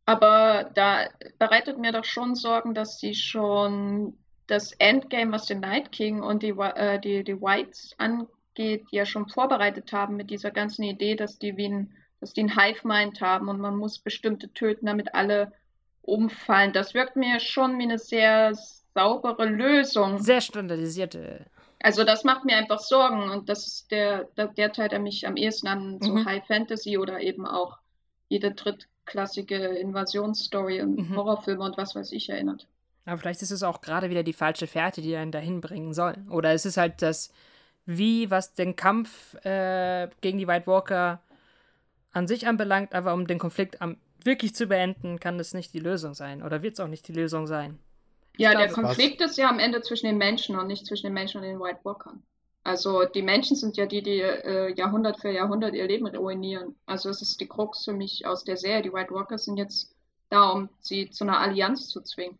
Aber 0.05 0.69
da 0.73 1.07
bereitet 1.39 1.79
mir 1.79 1.93
doch 1.93 2.05
schon 2.05 2.35
Sorgen, 2.35 2.73
dass 2.73 2.99
sie 2.99 3.15
schon 3.15 4.17
das 4.47 4.73
Endgame, 4.73 5.31
was 5.31 5.45
den 5.45 5.61
Night 5.61 5.91
King 5.91 6.21
und 6.21 6.43
die, 6.43 6.49
äh, 6.49 6.99
die, 6.99 7.23
die 7.23 7.41
Whites 7.41 7.95
angeht, 7.97 8.27
geht, 8.53 8.85
ja 8.91 9.05
schon 9.05 9.27
vorbereitet 9.27 9.93
haben 9.93 10.17
mit 10.17 10.29
dieser 10.29 10.51
ganzen 10.51 10.83
Idee, 10.83 11.15
dass 11.15 11.39
die 11.39 11.57
wie 11.57 11.67
ein, 11.67 11.93
dass 12.19 12.33
die 12.33 12.43
ein 12.43 12.55
Hive-Mind 12.59 13.21
haben 13.21 13.47
und 13.47 13.59
man 13.59 13.77
muss 13.77 13.99
bestimmte 13.99 14.53
töten, 14.53 14.85
damit 14.85 15.15
alle 15.15 15.53
umfallen. 16.01 16.73
Das 16.73 16.93
wirkt 16.93 17.15
mir 17.15 17.39
schon 17.39 17.77
wie 17.79 17.83
eine 17.83 17.97
sehr 17.97 18.53
saubere 18.93 19.45
Lösung. 19.45 20.19
Sehr 20.19 20.41
standardisierte. 20.41 21.45
Also 21.83 22.03
das 22.03 22.23
macht 22.23 22.45
mir 22.45 22.57
einfach 22.57 22.79
Sorgen 22.79 23.29
und 23.29 23.49
das 23.49 23.65
ist 23.65 23.91
der, 23.91 24.25
der, 24.37 24.47
der 24.47 24.71
Teil, 24.71 24.89
der 24.89 24.99
mich 24.99 25.27
am 25.27 25.35
ehesten 25.35 25.67
an 25.67 25.99
so 26.01 26.11
mhm. 26.11 26.25
High 26.25 26.45
Fantasy 26.45 26.97
oder 26.97 27.19
eben 27.19 27.45
auch 27.45 27.79
jede 28.29 28.51
drittklassige 28.51 29.57
Invasionsstory 29.57 30.81
und 30.81 31.09
mhm. 31.09 31.15
Horrorfilme 31.15 31.63
und 31.63 31.77
was 31.77 31.95
weiß 31.95 32.11
ich 32.11 32.29
erinnert. 32.29 32.67
Aber 33.05 33.17
vielleicht 33.17 33.41
ist 33.41 33.51
es 33.51 33.63
auch 33.63 33.81
gerade 33.81 34.09
wieder 34.09 34.23
die 34.23 34.33
falsche 34.33 34.67
Fährte, 34.67 35.01
die 35.01 35.15
einen 35.15 35.31
dahin 35.31 35.59
bringen 35.59 35.93
soll. 35.93 36.15
Oder 36.29 36.53
es 36.53 36.65
ist 36.65 36.77
halt 36.77 37.01
das 37.01 37.31
wie 37.85 38.29
was 38.29 38.53
den 38.53 38.75
Kampf 38.75 39.33
äh, 39.43 40.07
gegen 40.21 40.37
die 40.37 40.47
White 40.47 40.67
Walker 40.67 41.19
an 42.11 42.27
sich 42.27 42.47
anbelangt, 42.47 42.93
aber 42.93 43.13
um 43.13 43.25
den 43.25 43.39
Konflikt 43.39 43.81
am, 43.81 43.97
wirklich 44.23 44.53
zu 44.53 44.67
beenden, 44.67 45.19
kann 45.19 45.37
das 45.37 45.53
nicht 45.53 45.73
die 45.73 45.79
Lösung 45.79 46.13
sein 46.13 46.43
oder 46.43 46.61
wird 46.61 46.73
es 46.75 46.79
auch 46.79 46.87
nicht 46.87 47.07
die 47.07 47.13
Lösung 47.13 47.47
sein. 47.47 47.79
Ja, 48.41 48.55
der 48.55 48.69
Konflikt 48.69 49.21
ist 49.21 49.37
ja 49.37 49.49
am 49.49 49.59
Ende 49.59 49.81
zwischen 49.81 50.07
den 50.07 50.17
Menschen 50.17 50.57
und 50.57 50.67
nicht 50.67 50.85
zwischen 50.85 51.07
den 51.07 51.13
Menschen 51.13 51.41
und 51.41 51.47
den 51.47 51.59
White 51.59 51.79
Walkern. 51.83 52.23
Also 52.63 53.05
die 53.05 53.23
Menschen 53.23 53.55
sind 53.55 53.77
ja 53.77 53.85
die, 53.85 54.03
die 54.03 54.21
äh, 54.21 54.73
Jahrhundert 54.75 55.19
für 55.19 55.31
Jahrhundert 55.31 55.73
ihr 55.73 55.87
Leben 55.87 56.07
ruinieren. 56.07 56.75
Also 56.85 57.09
es 57.09 57.21
ist 57.21 57.39
die 57.41 57.47
Krux 57.47 57.85
für 57.85 57.93
mich 57.93 58.25
aus 58.27 58.43
der 58.43 58.57
Serie. 58.57 58.83
Die 58.83 58.93
White 58.93 59.13
Walkers 59.13 59.45
sind 59.45 59.57
jetzt 59.57 59.95
da, 60.29 60.49
um 60.49 60.69
sie 60.79 61.09
zu 61.09 61.23
einer 61.23 61.39
Allianz 61.39 61.89
zu 61.89 62.01
zwingen. 62.01 62.37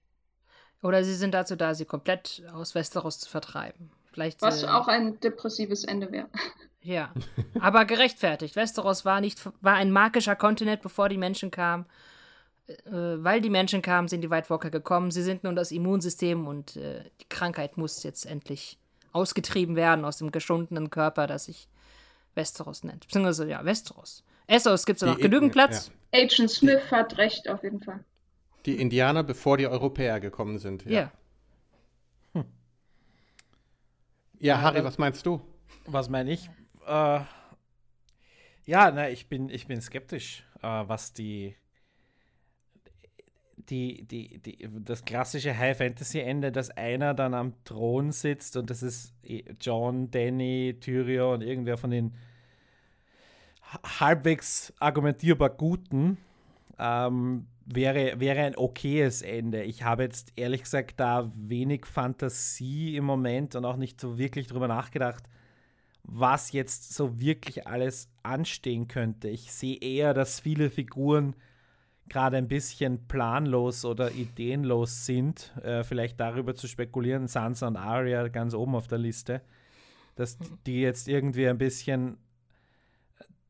Oder 0.84 1.04
sie 1.04 1.16
sind 1.16 1.34
dazu 1.34 1.56
da, 1.56 1.74
sie 1.74 1.86
komplett 1.86 2.44
aus 2.54 2.76
Westeros 2.76 3.20
zu 3.20 3.30
vertreiben. 3.30 3.92
Vielleicht, 4.12 4.42
Was 4.42 4.64
äh, 4.64 4.68
auch 4.68 4.88
ein 4.88 5.20
depressives 5.20 5.84
Ende 5.84 6.12
wäre. 6.12 6.28
Ja, 6.84 7.14
aber 7.60 7.86
gerechtfertigt. 7.86 8.56
Westeros 8.56 9.06
war 9.06 9.22
nicht 9.22 9.40
war 9.62 9.76
ein 9.76 9.92
magischer 9.92 10.36
Kontinent, 10.36 10.82
bevor 10.82 11.10
die 11.10 11.18
Menschen 11.20 11.52
kamen. 11.52 11.86
Äh, 12.68 12.74
weil 12.92 13.42
die 13.42 13.50
Menschen 13.50 13.82
kamen, 13.82 14.08
sind 14.08 14.22
die 14.22 14.30
White 14.30 14.50
Walker 14.50 14.70
gekommen. 14.70 15.12
Sie 15.12 15.24
sind 15.24 15.44
nun 15.44 15.56
das 15.56 15.72
Immunsystem 15.72 16.48
und 16.48 16.76
äh, 16.78 17.04
die 17.20 17.28
Krankheit 17.30 17.78
muss 17.78 18.04
jetzt 18.04 18.26
endlich 18.26 18.78
ausgetrieben 19.12 19.76
werden 19.76 20.06
aus 20.06 20.18
dem 20.18 20.32
geschundenen 20.32 20.90
Körper, 20.90 21.28
das 21.28 21.46
sich 21.46 21.68
Westeros 22.36 22.84
nennt. 22.84 23.08
Beziehungsweise, 23.08 23.48
ja, 23.50 23.66
Westeros. 23.66 24.24
Essos 24.48 24.86
gibt 24.86 25.02
es 25.02 25.08
noch 25.08 25.16
Die- 25.16 25.22
genügend 25.24 25.52
Platz. 25.52 25.92
Agent 26.14 26.50
Smith 26.50 26.82
hat 26.92 27.18
recht, 27.18 27.50
auf 27.50 27.62
jeden 27.64 27.82
Fall. 27.82 28.04
Die 28.66 28.80
Indianer, 28.80 29.24
bevor 29.24 29.58
die 29.58 29.68
Europäer 29.68 30.20
gekommen 30.20 30.58
sind. 30.60 30.86
Ja. 30.86 31.12
Ja, 34.40 34.62
Harry, 34.62 34.80
aber- 34.80 34.88
was 34.88 34.98
meinst 34.98 35.26
du? 35.26 35.42
Was 35.86 36.10
meine 36.10 36.32
ich? 36.32 36.50
Äh, 36.88 37.20
ja, 38.66 38.92
na, 38.92 39.10
ich 39.10 39.28
bin, 39.28 39.50
ich 39.50 39.68
bin 39.68 39.82
skeptisch, 39.82 40.44
äh, 40.62 40.68
was 40.88 41.14
die, 41.14 41.56
die, 43.70 44.04
die, 44.04 44.40
die, 44.40 44.68
das 44.84 45.06
klassische 45.06 45.58
High-Fantasy-Ende, 45.58 46.52
dass 46.52 46.70
einer 46.72 47.14
dann 47.14 47.34
am 47.34 47.54
Thron 47.64 48.12
sitzt 48.12 48.58
und 48.58 48.70
das 48.70 48.84
ist 48.84 49.14
eh 49.24 49.44
John, 49.60 50.10
Danny, 50.12 50.78
Tyrion 50.80 51.36
und 51.36 51.42
irgendwer 51.42 51.78
von 51.78 51.92
den 51.92 52.14
ha- 53.74 54.00
halbwegs 54.00 54.74
argumentierbar 54.80 55.50
Guten, 55.50 56.18
ähm, 56.80 57.48
wäre, 57.66 58.20
wäre 58.20 58.42
ein 58.42 58.58
okayes 58.58 59.22
Ende. 59.22 59.64
Ich 59.64 59.84
habe 59.84 60.04
jetzt 60.04 60.34
ehrlich 60.36 60.64
gesagt 60.64 61.00
da 61.00 61.32
wenig 61.36 61.86
Fantasie 61.86 62.96
im 62.96 63.06
Moment 63.06 63.56
und 63.56 63.66
auch 63.66 63.78
nicht 63.78 64.02
so 64.02 64.18
wirklich 64.18 64.48
drüber 64.48 64.68
nachgedacht, 64.68 65.24
was 66.04 66.52
jetzt 66.52 66.94
so 66.94 67.20
wirklich 67.20 67.68
alles 67.68 68.10
anstehen 68.24 68.88
könnte. 68.88 69.30
Ich 69.30 69.52
sehe 69.52 69.78
eher, 69.78 70.14
dass 70.14 70.40
viele 70.40 70.70
Figuren 70.70 71.36
gerade 72.12 72.36
ein 72.36 72.50
bisschen 72.50 73.08
planlos 73.08 73.86
oder 73.86 74.12
ideenlos 74.12 75.06
sind. 75.06 75.56
Äh, 75.64 75.86
vielleicht 75.86 76.20
darüber 76.20 76.54
zu 76.54 76.68
spekulieren, 76.68 77.28
Sansa 77.28 77.68
und 77.68 77.78
Arya 77.78 78.28
ganz 78.28 78.54
oben 78.54 78.76
auf 78.76 78.88
der 78.88 78.98
Liste, 78.98 79.42
dass 80.16 80.38
die 80.66 80.82
jetzt 80.82 81.08
irgendwie 81.08 81.48
ein 81.48 81.58
bisschen 81.58 82.18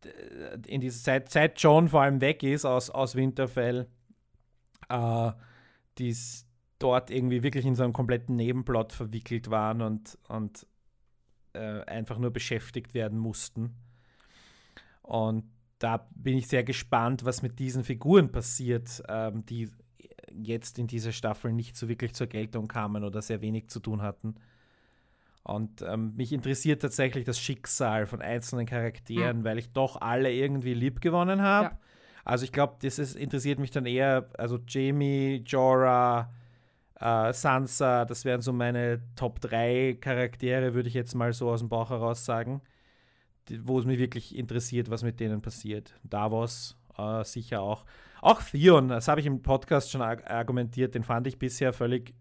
äh, 0.05 0.59
in 0.67 0.79
dieser 0.79 1.03
Zeit, 1.03 1.31
seit 1.31 1.59
John 1.59 1.89
vor 1.89 2.03
allem 2.03 2.21
weg 2.21 2.43
ist 2.43 2.63
aus, 2.65 2.91
aus 2.91 3.15
Winterfell, 3.15 3.88
äh, 4.89 5.31
die 5.97 6.15
dort 6.77 7.09
irgendwie 7.09 7.41
wirklich 7.41 7.65
in 7.65 7.73
so 7.73 7.83
einen 7.83 7.93
kompletten 7.93 8.35
Nebenplot 8.35 8.93
verwickelt 8.93 9.49
waren 9.49 9.81
und, 9.81 10.19
und 10.27 10.67
äh, 11.53 11.81
einfach 11.85 12.19
nur 12.19 12.29
beschäftigt 12.29 12.93
werden 12.93 13.17
mussten. 13.17 13.75
Und 15.01 15.45
da 15.81 16.07
bin 16.13 16.37
ich 16.37 16.47
sehr 16.47 16.63
gespannt, 16.63 17.25
was 17.25 17.41
mit 17.41 17.57
diesen 17.57 17.83
Figuren 17.83 18.31
passiert, 18.31 19.01
ähm, 19.09 19.45
die 19.47 19.69
jetzt 20.31 20.77
in 20.77 20.87
dieser 20.87 21.11
Staffel 21.11 21.51
nicht 21.51 21.75
so 21.75 21.89
wirklich 21.89 22.13
zur 22.13 22.27
Geltung 22.27 22.67
kamen 22.67 23.03
oder 23.03 23.21
sehr 23.21 23.41
wenig 23.41 23.69
zu 23.69 23.79
tun 23.79 24.01
hatten. 24.01 24.35
Und 25.43 25.81
ähm, 25.81 26.15
mich 26.15 26.33
interessiert 26.33 26.83
tatsächlich 26.83 27.25
das 27.25 27.39
Schicksal 27.39 28.05
von 28.05 28.21
einzelnen 28.21 28.67
Charakteren, 28.67 29.43
weil 29.43 29.57
ich 29.57 29.73
doch 29.73 29.99
alle 29.99 30.31
irgendwie 30.31 30.75
lieb 30.75 31.01
gewonnen 31.01 31.41
habe. 31.41 31.69
Ja. 31.69 31.79
Also 32.23 32.45
ich 32.45 32.51
glaube, 32.51 32.75
das 32.83 32.99
ist, 32.99 33.15
interessiert 33.15 33.57
mich 33.57 33.71
dann 33.71 33.87
eher, 33.87 34.29
also 34.37 34.59
Jamie, 34.67 35.43
Jorah, 35.43 36.31
äh, 36.99 37.33
Sansa, 37.33 38.05
das 38.05 38.23
wären 38.23 38.41
so 38.41 38.53
meine 38.53 39.01
Top 39.15 39.41
3 39.41 39.97
Charaktere, 39.99 40.75
würde 40.75 40.89
ich 40.89 40.93
jetzt 40.93 41.15
mal 41.15 41.33
so 41.33 41.49
aus 41.49 41.61
dem 41.61 41.69
Bauch 41.69 41.89
heraus 41.89 42.23
sagen, 42.23 42.61
wo 43.63 43.80
es 43.80 43.85
mich 43.85 43.99
wirklich 43.99 44.35
interessiert, 44.35 44.89
was 44.89 45.03
mit 45.03 45.19
denen 45.19 45.41
passiert. 45.41 45.93
Davos 46.03 46.77
äh, 46.97 47.23
sicher 47.23 47.61
auch. 47.61 47.85
Auch 48.22 48.41
Theon, 48.41 48.89
das 48.89 49.07
habe 49.07 49.19
ich 49.19 49.26
im 49.26 49.41
Podcast 49.41 49.91
schon 49.91 50.01
arg 50.01 50.30
argumentiert, 50.30 50.93
den 50.93 51.03
fand 51.03 51.26
ich 51.27 51.39
bisher 51.39 51.73
völlig, 51.73 52.13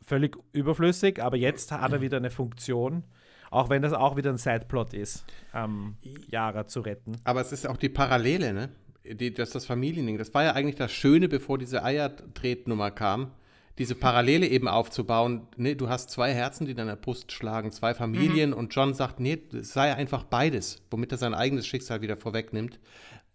völlig 0.00 0.36
überflüssig, 0.52 1.20
aber 1.20 1.36
jetzt 1.36 1.72
hat 1.72 1.92
er 1.92 2.00
wieder 2.00 2.18
eine 2.18 2.30
Funktion, 2.30 3.02
auch 3.50 3.68
wenn 3.68 3.82
das 3.82 3.92
auch 3.92 4.16
wieder 4.16 4.30
ein 4.30 4.38
Sideplot 4.38 4.94
ist, 4.94 5.24
ähm, 5.54 5.96
Yara 6.28 6.66
zu 6.66 6.80
retten. 6.80 7.16
Aber 7.24 7.40
es 7.40 7.50
ist 7.50 7.66
auch 7.66 7.76
die 7.76 7.88
Parallele, 7.88 8.52
ne? 8.52 8.68
Die, 9.04 9.34
das, 9.34 9.50
das 9.50 9.66
Familiending. 9.66 10.16
Das 10.16 10.32
war 10.32 10.44
ja 10.44 10.52
eigentlich 10.52 10.76
das 10.76 10.92
Schöne, 10.92 11.28
bevor 11.28 11.58
diese 11.58 11.82
Eiertretnummer 11.82 12.92
kam. 12.92 13.32
Diese 13.78 13.94
Parallele 13.94 14.46
eben 14.46 14.68
aufzubauen. 14.68 15.48
Ne, 15.56 15.76
du 15.76 15.88
hast 15.88 16.10
zwei 16.10 16.32
Herzen, 16.34 16.66
die 16.66 16.74
deiner 16.74 16.96
Brust 16.96 17.32
schlagen, 17.32 17.72
zwei 17.72 17.94
Familien 17.94 18.52
und 18.52 18.74
John 18.74 18.92
sagt, 18.92 19.18
nee, 19.18 19.40
es 19.52 19.72
sei 19.72 19.94
einfach 19.94 20.24
beides, 20.24 20.82
womit 20.90 21.12
er 21.12 21.18
sein 21.18 21.34
eigenes 21.34 21.66
Schicksal 21.66 22.02
wieder 22.02 22.16
vorwegnimmt, 22.16 22.78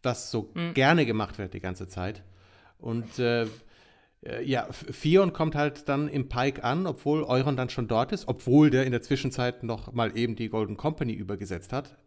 was 0.03 0.29
so 0.29 0.53
gerne 0.73 1.05
gemacht 1.05 1.37
wird 1.39 1.53
die 1.53 1.59
ganze 1.59 1.87
Zeit. 1.87 2.23
Und 2.77 3.17
äh, 3.17 3.47
äh, 4.27 4.43
ja, 4.43 4.67
Fion 4.71 5.33
kommt 5.33 5.55
halt 5.55 5.87
dann 5.89 6.07
im 6.07 6.29
Pike 6.29 6.63
an, 6.63 6.87
obwohl 6.87 7.23
Euron 7.23 7.55
dann 7.55 7.69
schon 7.69 7.87
dort 7.87 8.11
ist, 8.11 8.27
obwohl 8.27 8.69
der 8.69 8.85
in 8.85 8.91
der 8.91 9.01
Zwischenzeit 9.01 9.63
noch 9.63 9.93
mal 9.93 10.17
eben 10.17 10.35
die 10.35 10.49
Golden 10.49 10.77
Company 10.77 11.13
übergesetzt 11.13 11.73
hat. 11.73 11.97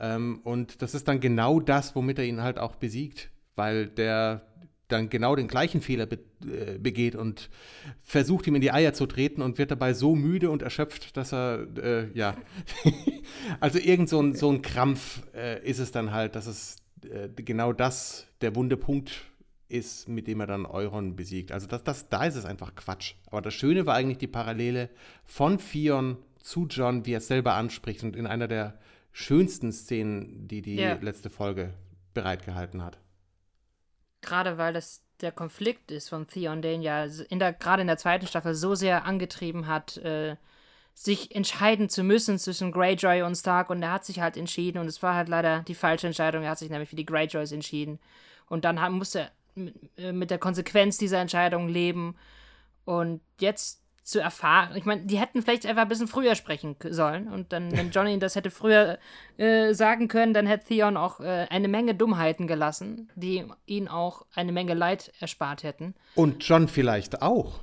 Ähm, 0.00 0.40
und 0.44 0.82
das 0.82 0.94
ist 0.94 1.08
dann 1.08 1.20
genau 1.20 1.60
das, 1.60 1.94
womit 1.94 2.18
er 2.18 2.24
ihn 2.24 2.42
halt 2.42 2.58
auch 2.58 2.76
besiegt, 2.76 3.30
weil 3.56 3.86
der 3.86 4.46
dann 4.88 5.08
genau 5.08 5.34
den 5.34 5.48
gleichen 5.48 5.80
Fehler 5.80 6.06
be 6.06 6.18
äh, 6.44 6.78
begeht 6.78 7.14
und 7.16 7.48
versucht 8.02 8.46
ihm 8.46 8.54
in 8.54 8.60
die 8.60 8.70
Eier 8.72 8.92
zu 8.92 9.06
treten 9.06 9.40
und 9.42 9.56
wird 9.58 9.70
dabei 9.70 9.94
so 9.94 10.14
müde 10.14 10.50
und 10.50 10.62
erschöpft, 10.62 11.16
dass 11.16 11.32
er, 11.32 11.66
äh, 11.78 12.08
ja, 12.12 12.36
also 13.60 13.78
irgend 13.78 14.08
so 14.08 14.20
ein, 14.20 14.34
so 14.34 14.50
ein 14.50 14.62
Krampf 14.62 15.22
äh, 15.34 15.62
ist 15.66 15.78
es 15.78 15.90
dann 15.90 16.12
halt, 16.12 16.36
dass 16.36 16.46
es 16.46 16.76
äh, 17.04 17.28
genau 17.34 17.72
das 17.72 18.26
der 18.40 18.54
wunde 18.54 18.76
Punkt 18.76 19.22
ist, 19.68 20.08
mit 20.08 20.26
dem 20.26 20.40
er 20.40 20.46
dann 20.46 20.66
Euron 20.66 21.16
besiegt. 21.16 21.50
Also 21.50 21.66
das, 21.66 21.82
das, 21.82 22.08
da 22.10 22.24
ist 22.26 22.36
es 22.36 22.44
einfach 22.44 22.74
Quatsch. 22.74 23.14
Aber 23.30 23.40
das 23.40 23.54
Schöne 23.54 23.86
war 23.86 23.94
eigentlich 23.94 24.18
die 24.18 24.26
Parallele 24.26 24.90
von 25.24 25.58
Fion 25.58 26.18
zu 26.38 26.66
John, 26.68 27.06
wie 27.06 27.12
er 27.12 27.18
es 27.18 27.26
selber 27.26 27.54
anspricht 27.54 28.02
und 28.04 28.14
in 28.16 28.26
einer 28.26 28.46
der 28.48 28.78
schönsten 29.12 29.72
Szenen, 29.72 30.46
die 30.46 30.60
die 30.60 30.76
Ja. 30.76 30.98
letzte 31.00 31.30
Folge 31.30 31.72
bereitgehalten 32.12 32.84
hat. 32.84 32.98
Gerade 34.24 34.58
weil 34.58 34.72
das 34.72 35.02
der 35.20 35.32
Konflikt 35.32 35.90
ist 35.90 36.08
von 36.08 36.26
Theon, 36.26 36.60
den 36.60 36.82
ja 36.82 37.04
in 37.04 37.38
der, 37.38 37.52
gerade 37.52 37.82
in 37.82 37.86
der 37.86 37.96
zweiten 37.96 38.26
Staffel 38.26 38.54
so 38.54 38.74
sehr 38.74 39.04
angetrieben 39.04 39.66
hat, 39.66 39.96
äh, 39.98 40.36
sich 40.92 41.34
entscheiden 41.34 41.88
zu 41.88 42.02
müssen 42.02 42.38
zwischen 42.38 42.72
Greyjoy 42.72 43.22
und 43.22 43.36
Stark. 43.36 43.70
Und 43.70 43.82
er 43.82 43.92
hat 43.92 44.04
sich 44.04 44.20
halt 44.20 44.36
entschieden 44.36 44.78
und 44.78 44.86
es 44.86 45.02
war 45.02 45.14
halt 45.14 45.28
leider 45.28 45.60
die 45.60 45.74
falsche 45.74 46.06
Entscheidung. 46.06 46.42
Er 46.42 46.50
hat 46.50 46.58
sich 46.58 46.70
nämlich 46.70 46.88
für 46.88 46.96
die 46.96 47.06
Greyjoys 47.06 47.52
entschieden. 47.52 47.98
Und 48.46 48.64
dann 48.64 48.92
musste 48.92 49.20
er 49.20 49.30
äh, 49.96 50.12
mit 50.12 50.30
der 50.30 50.38
Konsequenz 50.38 50.98
dieser 50.98 51.20
Entscheidung 51.20 51.68
leben. 51.68 52.16
Und 52.84 53.20
jetzt 53.40 53.83
zu 54.04 54.20
erfahren, 54.20 54.76
ich 54.76 54.84
meine, 54.84 55.02
die 55.02 55.18
hätten 55.18 55.42
vielleicht 55.42 55.66
einfach 55.66 55.82
ein 55.82 55.88
bisschen 55.88 56.08
früher 56.08 56.34
sprechen 56.34 56.76
sollen 56.90 57.26
und 57.28 57.52
dann, 57.52 57.74
wenn 57.76 57.90
Johnny 57.90 58.18
das 58.20 58.36
hätte 58.36 58.50
früher 58.50 58.98
äh, 59.38 59.72
sagen 59.72 60.08
können, 60.08 60.34
dann 60.34 60.46
hätte 60.46 60.66
Theon 60.66 60.96
auch 60.98 61.20
äh, 61.20 61.46
eine 61.48 61.68
Menge 61.68 61.94
Dummheiten 61.94 62.46
gelassen, 62.46 63.10
die 63.16 63.44
ihn 63.66 63.88
auch 63.88 64.26
eine 64.34 64.52
Menge 64.52 64.74
Leid 64.74 65.10
erspart 65.20 65.62
hätten. 65.62 65.94
Und 66.14 66.46
John 66.46 66.68
vielleicht 66.68 67.22
auch. 67.22 67.60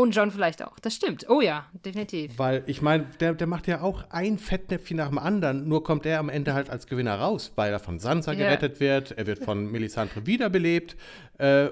Und 0.00 0.14
John 0.16 0.30
vielleicht 0.30 0.62
auch. 0.62 0.78
Das 0.78 0.94
stimmt. 0.94 1.28
Oh 1.28 1.40
ja, 1.40 1.66
definitiv. 1.84 2.38
Weil 2.38 2.62
ich 2.66 2.80
meine, 2.82 3.04
der, 3.20 3.34
der 3.34 3.46
macht 3.46 3.66
ja 3.66 3.80
auch 3.82 4.04
ein 4.10 4.38
Fettnäpfchen 4.38 4.96
nach 4.96 5.08
dem 5.08 5.18
anderen, 5.18 5.68
nur 5.68 5.84
kommt 5.84 6.06
er 6.06 6.18
am 6.18 6.28
Ende 6.28 6.54
halt 6.54 6.70
als 6.70 6.86
Gewinner 6.86 7.16
raus, 7.18 7.52
weil 7.56 7.72
er 7.72 7.78
von 7.80 7.98
Sansa 7.98 8.32
Ja. 8.32 8.38
gerettet 8.46 8.80
wird, 8.80 9.12
er 9.12 9.26
wird 9.26 9.38
von 9.44 9.70
Melisandre 9.70 10.26
wiederbelebt 10.26 10.96
äh, 11.38 11.68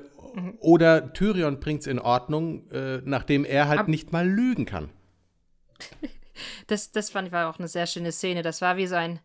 oder 0.60 1.12
Tyrion 1.12 1.58
bringt 1.60 1.80
es 1.80 1.86
in 1.86 1.98
Ordnung, 1.98 2.70
äh, 2.70 3.00
nachdem 3.04 3.44
er 3.44 3.68
halt 3.68 3.80
Ab- 3.80 3.88
nicht 3.88 4.12
mal 4.12 4.28
lügen 4.28 4.66
kann. 4.66 4.88
Das, 6.68 6.92
das 6.92 7.10
fand 7.10 7.26
ich 7.28 7.32
war 7.32 7.50
auch 7.50 7.58
eine 7.58 7.66
sehr 7.66 7.86
schöne 7.86 8.12
Szene. 8.12 8.42
Das 8.42 8.60
war 8.62 8.76
wie 8.76 8.86
so 8.86 8.94
ein. 8.94 9.18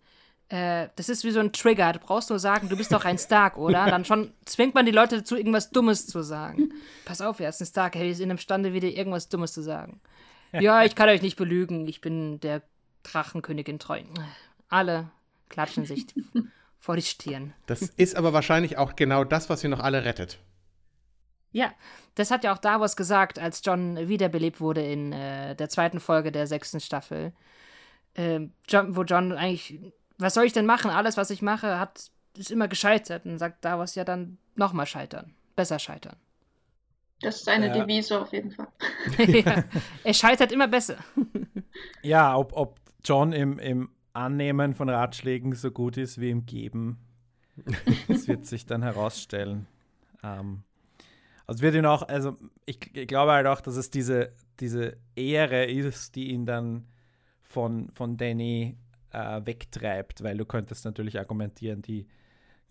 Äh, 0.53 0.89
das 0.97 1.09
ist 1.09 1.23
wie 1.23 1.31
so 1.31 1.39
ein 1.39 1.51
Trigger. 1.51 1.93
Du 1.93 1.99
brauchst 1.99 2.29
nur 2.29 2.37
sagen, 2.37 2.69
du 2.69 2.77
bist 2.77 2.93
doch 2.93 3.05
ein 3.05 3.17
Stark, 3.17 3.57
oder? 3.57 3.85
Dann 3.89 4.05
schon 4.05 4.31
zwingt 4.45 4.75
man 4.75 4.85
die 4.85 4.91
Leute 4.91 5.17
dazu, 5.17 5.35
irgendwas 5.35 5.71
Dummes 5.71 6.05
zu 6.05 6.21
sagen. 6.21 6.71
Pass 7.05 7.21
auf, 7.21 7.39
er 7.39 7.49
ist 7.49 7.59
ein 7.59 7.65
Stark, 7.65 7.95
er 7.95 8.07
ist 8.07 8.19
in 8.19 8.29
imstande, 8.29 8.71
wieder 8.71 8.87
irgendwas 8.87 9.29
Dummes 9.29 9.51
zu 9.53 9.63
sagen. 9.63 9.99
Ja, 10.51 10.83
ich 10.85 10.93
kann 10.93 11.09
euch 11.09 11.23
nicht 11.23 11.37
belügen, 11.37 11.87
ich 11.87 12.01
bin 12.01 12.39
der 12.39 12.61
Drachenkönigin 13.01 13.79
treu. 13.79 14.03
Alle 14.69 15.09
klatschen 15.49 15.85
sich 15.85 16.05
vor 16.79 16.97
die 16.97 17.01
Stirn. 17.01 17.55
Das 17.65 17.81
ist 17.81 18.15
aber 18.15 18.31
wahrscheinlich 18.31 18.77
auch 18.77 18.95
genau 18.95 19.23
das, 19.23 19.49
was 19.49 19.61
sie 19.61 19.69
noch 19.69 19.79
alle 19.79 20.05
rettet. 20.05 20.37
Ja, 21.51 21.73
das 22.13 22.29
hat 22.29 22.43
ja 22.43 22.53
auch 22.53 22.59
Davos 22.59 22.95
gesagt, 22.95 23.39
als 23.39 23.63
John 23.65 24.07
wiederbelebt 24.07 24.61
wurde 24.61 24.85
in 24.85 25.13
äh, 25.13 25.55
der 25.55 25.69
zweiten 25.69 25.99
Folge 25.99 26.31
der 26.31 26.45
sechsten 26.45 26.79
Staffel. 26.79 27.33
äh, 28.13 28.41
John, 28.67 28.95
wo 28.95 29.01
John 29.01 29.31
eigentlich, 29.31 29.79
was 30.23 30.33
soll 30.33 30.45
ich 30.45 30.53
denn 30.53 30.65
machen? 30.65 30.91
Alles, 30.91 31.17
was 31.17 31.29
ich 31.29 31.41
mache, 31.41 31.79
hat, 31.79 32.09
ist 32.37 32.51
immer 32.51 32.67
gescheitert. 32.67 33.25
Und 33.25 33.37
sagt 33.37 33.63
Davos 33.63 33.95
ja 33.95 34.03
dann 34.03 34.37
nochmal 34.55 34.85
scheitern. 34.85 35.33
Besser 35.55 35.79
scheitern. 35.79 36.15
Das 37.21 37.37
ist 37.37 37.45
seine 37.45 37.67
Ja. 37.67 37.73
Devise 37.73 38.19
auf 38.21 38.33
jeden 38.33 38.51
Fall. 38.51 38.67
ja, 39.17 39.63
er 40.03 40.13
scheitert 40.13 40.51
immer 40.51 40.67
besser. 40.67 40.97
Ja, 42.03 42.35
ob, 42.37 42.53
ob 42.53 42.79
John 43.03 43.31
im, 43.33 43.57
im 43.57 43.89
Annehmen 44.13 44.75
von 44.75 44.89
Ratschlägen 44.89 45.55
so 45.55 45.71
gut 45.71 45.97
ist 45.97 46.21
wie 46.21 46.29
im 46.29 46.45
Geben, 46.45 46.99
das 48.07 48.27
wird 48.27 48.45
sich 48.45 48.65
dann 48.67 48.83
herausstellen. 48.83 49.65
Ähm, 50.21 50.63
also 51.47 51.61
wird 51.63 51.73
ihn 51.75 51.85
auch, 51.85 52.03
also 52.07 52.37
ich, 52.65 52.95
ich 52.95 53.07
glaube 53.07 53.31
halt 53.31 53.47
auch, 53.47 53.61
dass 53.61 53.75
es 53.75 53.89
diese, 53.89 54.33
diese 54.59 54.97
Ehre 55.15 55.65
ist, 55.65 56.15
die 56.15 56.29
ihn 56.29 56.45
dann 56.45 56.85
von, 57.41 57.89
von 57.95 58.17
Danny 58.17 58.77
äh, 59.13 59.41
wegtreibt, 59.45 60.23
weil 60.23 60.37
du 60.37 60.45
könntest 60.45 60.85
natürlich 60.85 61.19
argumentieren, 61.19 61.81
die 61.81 62.07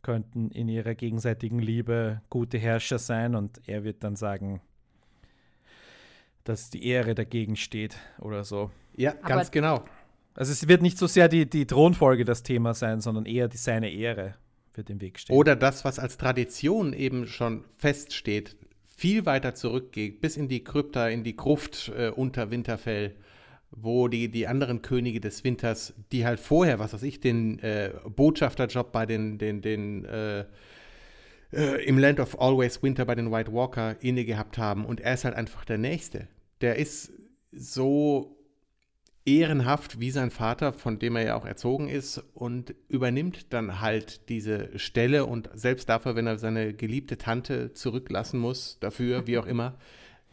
könnten 0.03 0.51
in 0.51 0.69
ihrer 0.69 0.95
gegenseitigen 0.95 1.61
Liebe 1.61 2.21
gute 2.29 2.59
Herrscher 2.59 2.99
sein 2.99 3.35
und 3.35 3.61
er 3.67 3.85
wird 3.85 4.03
dann 4.03 4.17
sagen, 4.17 4.61
dass 6.45 6.71
die 6.71 6.85
Ehre 6.87 7.15
dagegen 7.15 7.57
steht 7.57 7.97
oder 8.19 8.45
so. 8.45 8.71
Ja, 8.97 9.13
Aber- 9.21 9.29
ganz 9.29 9.51
genau. 9.51 9.85
Also 10.35 10.51
es 10.51 10.67
wird 10.67 10.81
nicht 10.81 10.97
so 10.99 11.07
sehr 11.07 11.29
die, 11.29 11.49
die 11.49 11.67
Thronfolge 11.67 12.25
das 12.25 12.43
Thema 12.43 12.73
sein, 12.73 13.01
sondern 13.01 13.27
eher 13.27 13.49
die, 13.49 13.59
seine 13.59 13.91
Ehre 13.91 14.35
wird 14.75 14.89
im 14.89 15.01
Weg 15.01 15.19
stehen. 15.19 15.37
Oder 15.37 15.57
das, 15.57 15.85
was 15.85 15.99
als 15.99 16.17
Tradition 16.17 16.95
eben 16.95 17.27
schon 17.27 17.65
feststeht, 17.77 18.57
viel 18.97 19.27
weiter 19.27 19.55
zurückgeht, 19.55 20.21
bis 20.23 20.39
in 20.39 20.49
die 20.49 20.65
Krypta, 20.65 21.09
in 21.09 21.23
die 21.23 21.37
Gruft 21.37 21.93
äh, 21.97 22.09
unter 22.09 22.51
Winterfell, 22.51 23.15
wo 23.75 24.09
die, 24.09 24.29
die 24.29 24.47
anderen 24.47 24.83
Könige 24.83 25.21
des 25.21 25.45
Winters, 25.45 25.95
die 26.13 26.25
halt 26.27 26.39
vorher, 26.39 26.79
was 26.79 26.93
weiß 26.93 27.03
ich, 27.03 27.21
den 27.21 27.59
äh, 27.61 27.91
Botschafterjob 28.15 28.93
bei 28.93 29.07
den, 29.07 29.39
den, 29.39 29.63
den 29.63 30.05
äh, 30.05 30.45
äh, 31.53 31.85
im 31.85 31.99
Land 31.99 32.21
of 32.21 32.41
Always 32.41 32.83
Winter 32.83 33.05
bei 33.05 33.15
den 33.15 33.33
White 33.33 33.53
Walker 33.53 33.97
inne 34.01 34.25
gehabt 34.25 34.59
haben. 34.59 34.85
Und 34.85 35.01
er 35.01 35.15
ist 35.15 35.25
halt 35.25 35.35
einfach 35.35 35.65
der 35.65 35.79
Nächste. 35.79 36.29
Der 36.61 36.77
ist 36.77 37.13
so 37.51 38.39
ehrenhaft 39.25 40.01
wie 40.01 40.11
sein 40.11 40.31
Vater, 40.31 40.73
von 40.73 40.99
dem 40.99 41.17
er 41.17 41.25
ja 41.25 41.35
auch 41.37 41.47
erzogen 41.47 41.89
ist, 41.89 42.23
und 42.35 42.75
übernimmt 42.89 43.53
dann 43.53 43.81
halt 43.81 44.29
diese 44.29 44.77
Stelle 44.79 45.27
und 45.27 45.49
selbst 45.55 45.89
dafür, 45.89 46.17
wenn 46.17 46.27
er 46.27 46.39
seine 46.39 46.75
geliebte 46.75 47.19
Tante 47.19 47.73
zurücklassen 47.73 48.41
muss, 48.41 48.79
dafür, 48.81 49.27
wie 49.27 49.39
auch 49.39 49.47
immer, 49.47 49.79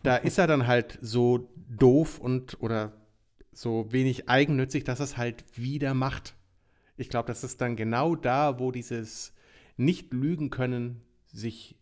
da 0.01 0.15
ist 0.15 0.39
er 0.39 0.47
dann 0.47 0.65
halt 0.65 0.97
so 1.01 1.49
doof 1.69 2.19
und 2.19 2.61
oder 2.61 2.93
so 3.51 3.91
wenig 3.91 4.29
eigennützig, 4.29 4.83
dass 4.83 4.99
es 4.99 5.17
halt 5.17 5.43
wieder 5.57 5.93
macht. 5.93 6.35
Ich 6.97 7.09
glaube, 7.09 7.27
das 7.27 7.43
ist 7.43 7.61
dann 7.61 7.75
genau 7.75 8.15
da, 8.15 8.59
wo 8.59 8.71
dieses 8.71 9.33
Nicht-Lügen 9.77 10.49
können 10.49 11.01
sich 11.27 11.75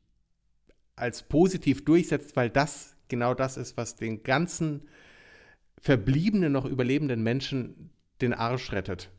als 0.95 1.23
positiv 1.23 1.85
durchsetzt, 1.85 2.35
weil 2.35 2.49
das 2.49 2.95
genau 3.07 3.33
das 3.33 3.57
ist, 3.57 3.77
was 3.77 3.95
den 3.95 4.23
ganzen 4.23 4.87
verbliebenen, 5.79 6.51
noch 6.51 6.65
überlebenden 6.65 7.23
Menschen 7.23 7.91
den 8.21 8.33
Arsch 8.33 8.71
rettet. 8.71 9.11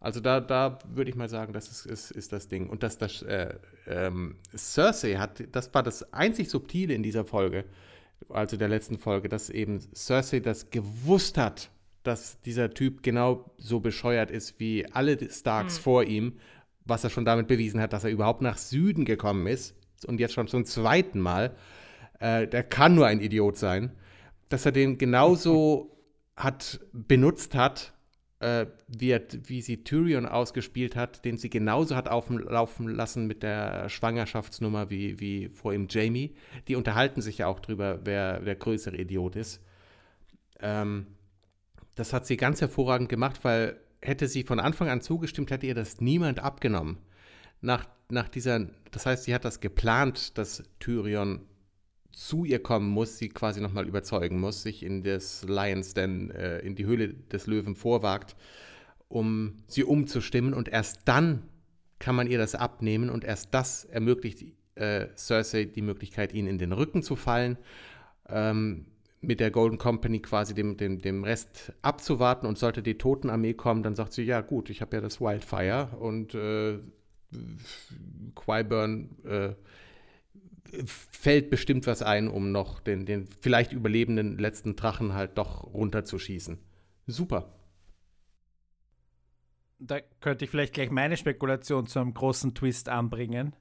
Also 0.00 0.20
da, 0.20 0.40
da 0.40 0.78
würde 0.88 1.10
ich 1.10 1.16
mal 1.16 1.28
sagen, 1.28 1.52
das 1.52 1.68
ist, 1.68 1.86
ist, 1.86 2.10
ist 2.12 2.32
das 2.32 2.48
Ding. 2.48 2.68
Und 2.68 2.82
dass 2.82 2.98
das 2.98 3.22
äh, 3.22 3.54
ähm, 3.86 4.36
Cersei 4.56 5.16
hat, 5.16 5.42
das 5.52 5.74
war 5.74 5.82
das 5.82 6.12
einzig 6.12 6.50
Subtile 6.50 6.94
in 6.94 7.02
dieser 7.02 7.24
Folge, 7.24 7.64
also 8.28 8.56
der 8.56 8.68
letzten 8.68 8.98
Folge, 8.98 9.28
dass 9.28 9.50
eben 9.50 9.80
Cersei 9.94 10.40
das 10.40 10.70
gewusst 10.70 11.38
hat, 11.38 11.70
dass 12.02 12.40
dieser 12.40 12.70
Typ 12.70 13.02
genau 13.02 13.50
so 13.58 13.80
bescheuert 13.80 14.30
ist 14.30 14.58
wie 14.60 14.86
alle 14.92 15.30
Starks 15.30 15.78
vor 15.78 16.04
ihm, 16.04 16.38
was 16.84 17.04
er 17.04 17.10
schon 17.10 17.24
damit 17.24 17.48
bewiesen 17.48 17.80
hat, 17.80 17.92
dass 17.92 18.04
er 18.04 18.10
überhaupt 18.10 18.42
nach 18.42 18.58
Süden 18.58 19.04
gekommen 19.04 19.46
ist 19.46 19.74
und 20.06 20.20
jetzt 20.20 20.34
schon 20.34 20.48
zum 20.48 20.64
zweiten 20.64 21.20
Mal. 21.20 21.54
Äh, 22.18 22.48
der 22.48 22.62
kann 22.62 22.94
nur 22.94 23.06
ein 23.06 23.20
Idiot 23.20 23.56
sein 23.56 23.92
dass 24.48 24.66
er 24.66 24.72
den 24.72 24.98
genauso 24.98 25.94
hat 26.36 26.80
benutzt 26.92 27.54
hat, 27.54 27.92
äh, 28.40 28.66
wie, 28.86 29.10
er, 29.10 29.22
wie 29.46 29.62
sie 29.62 29.82
Tyrion 29.84 30.26
ausgespielt 30.26 30.96
hat, 30.96 31.24
den 31.24 31.38
sie 31.38 31.50
genauso 31.50 31.96
hat 31.96 32.08
auflaufen 32.08 32.88
lassen 32.88 33.26
mit 33.26 33.42
der 33.42 33.88
Schwangerschaftsnummer 33.88 34.90
wie, 34.90 35.18
wie 35.20 35.48
vor 35.48 35.72
ihm 35.72 35.88
Jamie. 35.90 36.34
Die 36.68 36.76
unterhalten 36.76 37.20
sich 37.20 37.38
ja 37.38 37.46
auch 37.48 37.60
drüber, 37.60 38.00
wer 38.04 38.40
der 38.40 38.54
größere 38.54 38.96
Idiot 38.96 39.36
ist. 39.36 39.60
Ähm, 40.60 41.06
das 41.94 42.12
hat 42.12 42.26
sie 42.26 42.36
ganz 42.36 42.60
hervorragend 42.60 43.08
gemacht, 43.08 43.40
weil 43.42 43.80
hätte 44.00 44.28
sie 44.28 44.44
von 44.44 44.60
Anfang 44.60 44.88
an 44.88 45.00
zugestimmt, 45.00 45.50
hätte 45.50 45.66
ihr 45.66 45.74
das 45.74 46.00
niemand 46.00 46.38
abgenommen. 46.38 46.98
Nach, 47.60 47.86
nach 48.08 48.28
dieser, 48.28 48.68
das 48.92 49.06
heißt, 49.06 49.24
sie 49.24 49.34
hat 49.34 49.44
das 49.44 49.60
geplant, 49.60 50.38
dass 50.38 50.62
Tyrion 50.78 51.40
zu 52.18 52.44
ihr 52.44 52.60
kommen 52.60 52.88
muss, 52.88 53.16
sie 53.16 53.28
quasi 53.28 53.60
nochmal 53.60 53.86
überzeugen 53.86 54.40
muss, 54.40 54.64
sich 54.64 54.82
in 54.82 55.04
das 55.04 55.44
Lions 55.44 55.94
Den, 55.94 56.32
äh, 56.32 56.58
in 56.58 56.74
die 56.74 56.84
Höhle 56.84 57.14
des 57.14 57.46
Löwen 57.46 57.76
vorwagt, 57.76 58.34
um 59.06 59.54
sie 59.68 59.84
umzustimmen. 59.84 60.52
Und 60.52 60.68
erst 60.68 61.02
dann 61.04 61.44
kann 62.00 62.16
man 62.16 62.26
ihr 62.26 62.38
das 62.38 62.56
abnehmen 62.56 63.08
und 63.08 63.22
erst 63.22 63.54
das 63.54 63.84
ermöglicht 63.84 64.44
äh, 64.74 65.06
Cersei 65.14 65.66
die 65.66 65.80
Möglichkeit, 65.80 66.34
ihnen 66.34 66.48
in 66.48 66.58
den 66.58 66.72
Rücken 66.72 67.04
zu 67.04 67.14
fallen, 67.14 67.56
ähm, 68.28 68.86
mit 69.20 69.38
der 69.38 69.52
Golden 69.52 69.78
Company 69.78 70.18
quasi 70.18 70.54
dem, 70.54 70.76
dem, 70.76 71.00
dem 71.00 71.22
Rest 71.22 71.72
abzuwarten. 71.82 72.48
Und 72.48 72.58
sollte 72.58 72.82
die 72.82 72.98
Totenarmee 72.98 73.54
kommen, 73.54 73.84
dann 73.84 73.94
sagt 73.94 74.12
sie, 74.12 74.24
ja 74.24 74.40
gut, 74.40 74.70
ich 74.70 74.80
habe 74.80 74.96
ja 74.96 75.00
das 75.00 75.20
Wildfire 75.20 75.96
und 76.00 76.34
äh, 76.34 76.80
Qyburn 78.34 79.10
äh, 79.24 79.54
fällt 80.84 81.50
bestimmt 81.50 81.86
was 81.86 82.02
ein, 82.02 82.28
um 82.28 82.52
noch 82.52 82.80
den, 82.80 83.06
den 83.06 83.26
vielleicht 83.40 83.72
überlebenden 83.72 84.38
letzten 84.38 84.76
Drachen 84.76 85.14
halt 85.14 85.38
doch 85.38 85.64
runterzuschießen. 85.64 86.58
Super. 87.06 87.54
Da 89.78 90.00
könnte 90.20 90.44
ich 90.44 90.50
vielleicht 90.50 90.74
gleich 90.74 90.90
meine 90.90 91.16
Spekulation 91.16 91.86
zu 91.86 92.00
einem 92.00 92.12
großen 92.12 92.54
Twist 92.54 92.88
anbringen, 92.88 93.54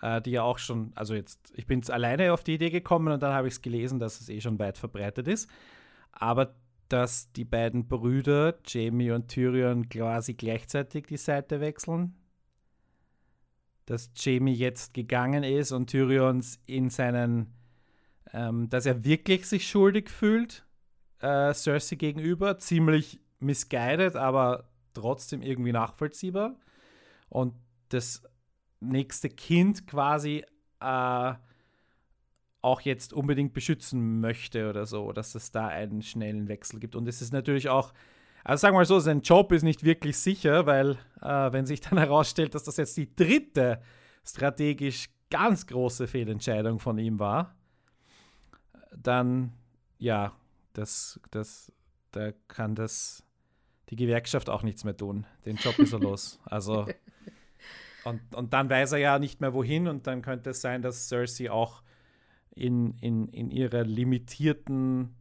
äh, 0.00 0.22
die 0.22 0.30
ja 0.30 0.42
auch 0.42 0.58
schon, 0.58 0.92
also 0.94 1.14
jetzt, 1.14 1.52
ich 1.56 1.66
bin 1.66 1.80
jetzt 1.80 1.90
alleine 1.90 2.32
auf 2.32 2.44
die 2.44 2.54
Idee 2.54 2.70
gekommen 2.70 3.12
und 3.12 3.22
dann 3.22 3.34
habe 3.34 3.48
ich 3.48 3.54
es 3.54 3.62
gelesen, 3.62 3.98
dass 3.98 4.20
es 4.20 4.28
eh 4.28 4.40
schon 4.40 4.58
weit 4.58 4.78
verbreitet 4.78 5.26
ist, 5.26 5.50
aber 6.12 6.54
dass 6.88 7.32
die 7.32 7.44
beiden 7.44 7.88
Brüder, 7.88 8.58
Jamie 8.66 9.10
und 9.10 9.28
Tyrion, 9.28 9.88
quasi 9.88 10.34
gleichzeitig 10.34 11.06
die 11.06 11.16
Seite 11.16 11.60
wechseln. 11.60 12.14
Dass 13.86 14.10
Jamie 14.16 14.54
jetzt 14.54 14.94
gegangen 14.94 15.42
ist 15.42 15.72
und 15.72 15.88
Tyrion 15.88 16.44
in 16.66 16.90
seinen, 16.90 17.54
ähm, 18.32 18.68
dass 18.68 18.86
er 18.86 19.04
wirklich 19.04 19.46
sich 19.46 19.68
schuldig 19.68 20.08
fühlt, 20.08 20.64
äh, 21.20 21.52
Cersei 21.52 21.96
gegenüber, 21.96 22.58
ziemlich 22.58 23.20
misguided, 23.40 24.16
aber 24.16 24.68
trotzdem 24.94 25.42
irgendwie 25.42 25.72
nachvollziehbar. 25.72 26.56
Und 27.28 27.54
das 27.88 28.22
nächste 28.80 29.28
Kind 29.28 29.86
quasi 29.86 30.44
äh, 30.80 31.34
auch 32.62 32.80
jetzt 32.82 33.12
unbedingt 33.12 33.52
beschützen 33.52 34.20
möchte 34.20 34.70
oder 34.70 34.86
so, 34.86 35.12
dass 35.12 35.34
es 35.34 35.50
da 35.50 35.66
einen 35.66 36.02
schnellen 36.02 36.48
Wechsel 36.48 36.78
gibt. 36.78 36.94
Und 36.94 37.08
es 37.08 37.20
ist 37.20 37.32
natürlich 37.32 37.68
auch, 37.68 37.92
also 38.44 38.60
sagen 38.60 38.74
wir 38.74 38.80
mal 38.80 38.84
so, 38.84 38.98
sein 38.98 39.22
Job 39.22 39.52
ist 39.52 39.62
nicht 39.62 39.84
wirklich 39.84 40.16
sicher, 40.18 40.66
weil 40.66 40.98
äh, 41.20 41.52
wenn 41.52 41.66
sich 41.66 41.80
dann 41.80 41.98
herausstellt, 41.98 42.54
dass 42.54 42.64
das 42.64 42.76
jetzt 42.76 42.96
die 42.96 43.14
dritte 43.14 43.80
strategisch 44.24 45.08
ganz 45.30 45.66
große 45.66 46.06
Fehlentscheidung 46.06 46.78
von 46.78 46.98
ihm 46.98 47.18
war, 47.18 47.54
dann 48.96 49.52
ja, 49.98 50.32
das, 50.72 51.20
das, 51.30 51.72
da 52.10 52.32
kann 52.48 52.74
das 52.74 53.24
die 53.88 53.96
Gewerkschaft 53.96 54.50
auch 54.50 54.62
nichts 54.62 54.84
mehr 54.84 54.96
tun. 54.96 55.26
Den 55.44 55.56
Job 55.56 55.78
ist 55.78 55.92
er 55.92 56.00
los. 56.00 56.40
Also 56.44 56.86
und, 58.04 58.34
und 58.34 58.52
dann 58.52 58.68
weiß 58.68 58.92
er 58.92 58.98
ja 58.98 59.18
nicht 59.18 59.40
mehr 59.40 59.54
wohin 59.54 59.86
und 59.86 60.06
dann 60.06 60.22
könnte 60.22 60.50
es 60.50 60.60
sein, 60.60 60.82
dass 60.82 61.08
Cersei 61.08 61.50
auch 61.50 61.82
in, 62.54 62.94
in, 63.00 63.28
in 63.28 63.50
ihrer 63.50 63.84
limitierten 63.84 65.14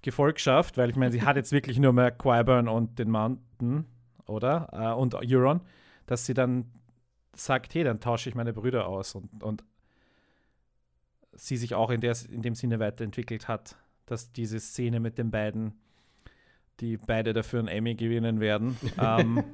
Gefolgschaft, 0.00 0.78
weil 0.78 0.90
ich 0.90 0.96
meine, 0.96 1.12
sie 1.12 1.22
hat 1.22 1.36
jetzt 1.36 1.52
wirklich 1.52 1.78
nur 1.78 1.92
mehr 1.92 2.10
Qyburn 2.10 2.68
und 2.68 2.98
den 2.98 3.10
Mountain, 3.10 3.84
oder? 4.26 4.68
Äh, 4.72 4.98
und 4.98 5.14
Euron, 5.14 5.60
dass 6.06 6.24
sie 6.24 6.34
dann 6.34 6.70
sagt, 7.34 7.74
hey, 7.74 7.84
dann 7.84 8.00
tausche 8.00 8.28
ich 8.28 8.34
meine 8.34 8.52
Brüder 8.52 8.86
aus 8.86 9.14
und, 9.14 9.42
und 9.42 9.64
sie 11.32 11.56
sich 11.56 11.74
auch 11.74 11.90
in, 11.90 12.00
der, 12.00 12.16
in 12.30 12.42
dem 12.42 12.54
Sinne 12.54 12.78
weiterentwickelt 12.78 13.48
hat, 13.48 13.76
dass 14.06 14.32
diese 14.32 14.60
Szene 14.60 15.00
mit 15.00 15.18
den 15.18 15.30
beiden, 15.30 15.80
die 16.80 16.96
beide 16.96 17.32
dafür 17.32 17.60
einen 17.60 17.68
Emmy 17.68 17.94
gewinnen 17.94 18.40
werden, 18.40 18.76
ähm, 18.98 19.44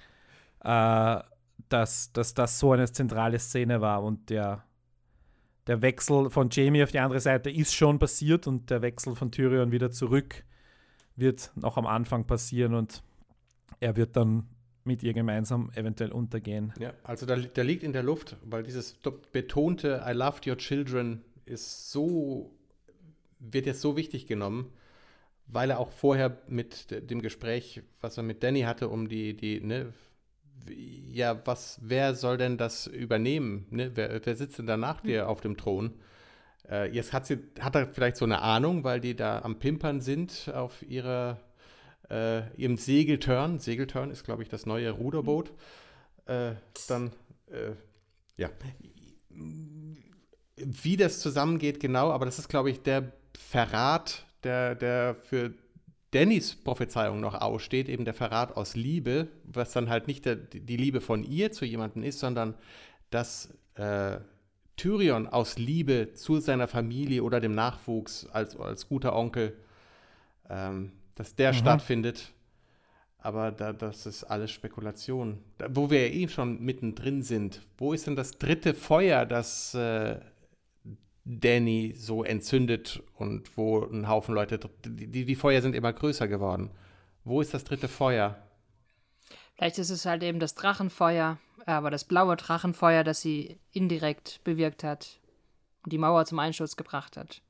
äh, 0.60 1.20
dass, 1.68 2.12
dass 2.12 2.34
das 2.34 2.58
so 2.58 2.72
eine 2.72 2.90
zentrale 2.90 3.38
Szene 3.38 3.80
war 3.80 4.02
und 4.02 4.30
der, 4.30 4.64
der 5.66 5.82
Wechsel 5.82 6.30
von 6.30 6.48
Jamie 6.50 6.82
auf 6.82 6.92
die 6.92 6.98
andere 6.98 7.20
Seite 7.20 7.50
ist 7.50 7.74
schon 7.74 7.98
passiert 7.98 8.46
und 8.46 8.70
der 8.70 8.82
Wechsel 8.82 9.14
von 9.16 9.30
Tyrion 9.30 9.72
wieder 9.72 9.90
zurück 9.90 10.44
wird 11.16 11.52
noch 11.54 11.76
am 11.76 11.86
Anfang 11.86 12.26
passieren 12.26 12.74
und 12.74 13.02
er 13.80 13.96
wird 13.96 14.16
dann 14.16 14.48
mit 14.84 15.02
ihr 15.02 15.14
gemeinsam 15.14 15.70
eventuell 15.74 16.12
untergehen. 16.12 16.72
Ja, 16.78 16.92
also 17.04 17.24
da, 17.24 17.36
da 17.36 17.62
liegt 17.62 17.82
in 17.82 17.92
der 17.92 18.02
Luft, 18.02 18.36
weil 18.44 18.62
dieses 18.62 18.98
betonte 19.32 20.04
I 20.06 20.12
loved 20.12 20.46
your 20.46 20.58
children 20.58 21.22
ist 21.46 21.90
so, 21.90 22.50
wird 23.38 23.66
jetzt 23.66 23.80
so 23.80 23.96
wichtig 23.96 24.26
genommen, 24.26 24.72
weil 25.46 25.70
er 25.70 25.78
auch 25.78 25.90
vorher 25.90 26.38
mit 26.48 26.90
dem 27.10 27.22
Gespräch, 27.22 27.82
was 28.00 28.16
er 28.16 28.22
mit 28.22 28.42
Danny 28.42 28.62
hatte, 28.62 28.88
um 28.88 29.08
die, 29.08 29.34
die, 29.36 29.60
ne, 29.60 29.92
ja, 31.12 31.40
was, 31.46 31.78
wer 31.82 32.14
soll 32.14 32.38
denn 32.38 32.58
das 32.58 32.86
übernehmen? 32.86 33.66
Ne? 33.70 33.92
Wer, 33.94 34.20
wer 34.24 34.36
sitzt 34.36 34.58
denn 34.58 34.66
da 34.66 34.76
nach 34.76 35.00
dir 35.00 35.28
auf 35.28 35.40
dem 35.40 35.56
Thron? 35.56 35.94
Äh, 36.68 36.90
jetzt 36.90 37.12
hat 37.12 37.26
sie, 37.26 37.38
hat 37.60 37.74
er 37.74 37.86
vielleicht 37.86 38.16
so 38.16 38.24
eine 38.24 38.40
Ahnung, 38.40 38.84
weil 38.84 39.00
die 39.00 39.14
da 39.14 39.40
am 39.40 39.58
Pimpern 39.58 40.00
sind 40.00 40.50
auf 40.54 40.82
ihrer, 40.82 41.40
äh, 42.10 42.50
ihrem 42.56 42.76
Segelturn. 42.76 43.58
Segelturn 43.58 44.10
ist, 44.10 44.24
glaube 44.24 44.42
ich, 44.42 44.48
das 44.48 44.66
neue 44.66 44.90
Ruderboot. 44.90 45.52
Äh, 46.26 46.52
dann, 46.88 47.12
äh, 47.50 47.72
ja. 48.36 48.50
Wie 50.56 50.96
das 50.96 51.20
zusammengeht, 51.20 51.80
genau, 51.80 52.10
aber 52.10 52.24
das 52.24 52.38
ist, 52.38 52.48
glaube 52.48 52.70
ich, 52.70 52.82
der 52.82 53.12
Verrat, 53.36 54.24
der, 54.42 54.74
der 54.74 55.16
für 55.22 55.52
Dannys 56.14 56.54
Prophezeiung 56.54 57.20
noch 57.20 57.34
aussteht, 57.34 57.88
eben 57.88 58.04
der 58.04 58.14
Verrat 58.14 58.56
aus 58.56 58.76
Liebe, 58.76 59.28
was 59.44 59.72
dann 59.72 59.88
halt 59.88 60.06
nicht 60.06 60.24
der, 60.24 60.36
die 60.36 60.76
Liebe 60.76 61.00
von 61.00 61.24
ihr 61.24 61.50
zu 61.50 61.64
jemandem 61.64 62.04
ist, 62.04 62.20
sondern 62.20 62.54
dass 63.10 63.52
äh, 63.74 64.18
Tyrion 64.76 65.26
aus 65.26 65.58
Liebe 65.58 66.12
zu 66.14 66.38
seiner 66.38 66.68
Familie 66.68 67.22
oder 67.22 67.40
dem 67.40 67.52
Nachwuchs 67.52 68.26
als, 68.26 68.56
als 68.56 68.88
guter 68.88 69.16
Onkel, 69.16 69.56
ähm, 70.48 70.92
dass 71.16 71.34
der 71.34 71.52
mhm. 71.52 71.56
stattfindet. 71.56 72.32
Aber 73.18 73.50
da, 73.50 73.72
das 73.72 74.06
ist 74.06 74.22
alles 74.24 74.50
Spekulation. 74.50 75.38
Da, 75.58 75.66
wo 75.70 75.90
wir 75.90 76.08
ja 76.08 76.14
eh 76.14 76.28
schon 76.28 76.60
mittendrin 76.62 77.22
sind, 77.22 77.62
wo 77.78 77.92
ist 77.92 78.06
denn 78.06 78.16
das 78.16 78.38
dritte 78.38 78.74
Feuer, 78.74 79.26
das 79.26 79.74
äh, 79.74 80.20
Danny 81.24 81.94
so 81.96 82.22
entzündet 82.22 83.02
und 83.14 83.56
wo 83.56 83.82
ein 83.82 84.08
Haufen 84.08 84.34
Leute, 84.34 84.60
die, 84.84 85.24
die 85.24 85.34
Feuer 85.34 85.62
sind 85.62 85.74
immer 85.74 85.92
größer 85.92 86.28
geworden. 86.28 86.70
Wo 87.24 87.40
ist 87.40 87.54
das 87.54 87.64
dritte 87.64 87.88
Feuer? 87.88 88.36
Vielleicht 89.54 89.78
ist 89.78 89.90
es 89.90 90.04
halt 90.04 90.22
eben 90.22 90.40
das 90.40 90.54
Drachenfeuer, 90.54 91.38
aber 91.64 91.90
das 91.90 92.04
blaue 92.04 92.36
Drachenfeuer, 92.36 93.04
das 93.04 93.20
sie 93.20 93.58
indirekt 93.72 94.40
bewirkt 94.44 94.84
hat 94.84 95.20
und 95.84 95.92
die 95.92 95.98
Mauer 95.98 96.26
zum 96.26 96.38
Einsturz 96.38 96.76
gebracht 96.76 97.16
hat. 97.16 97.40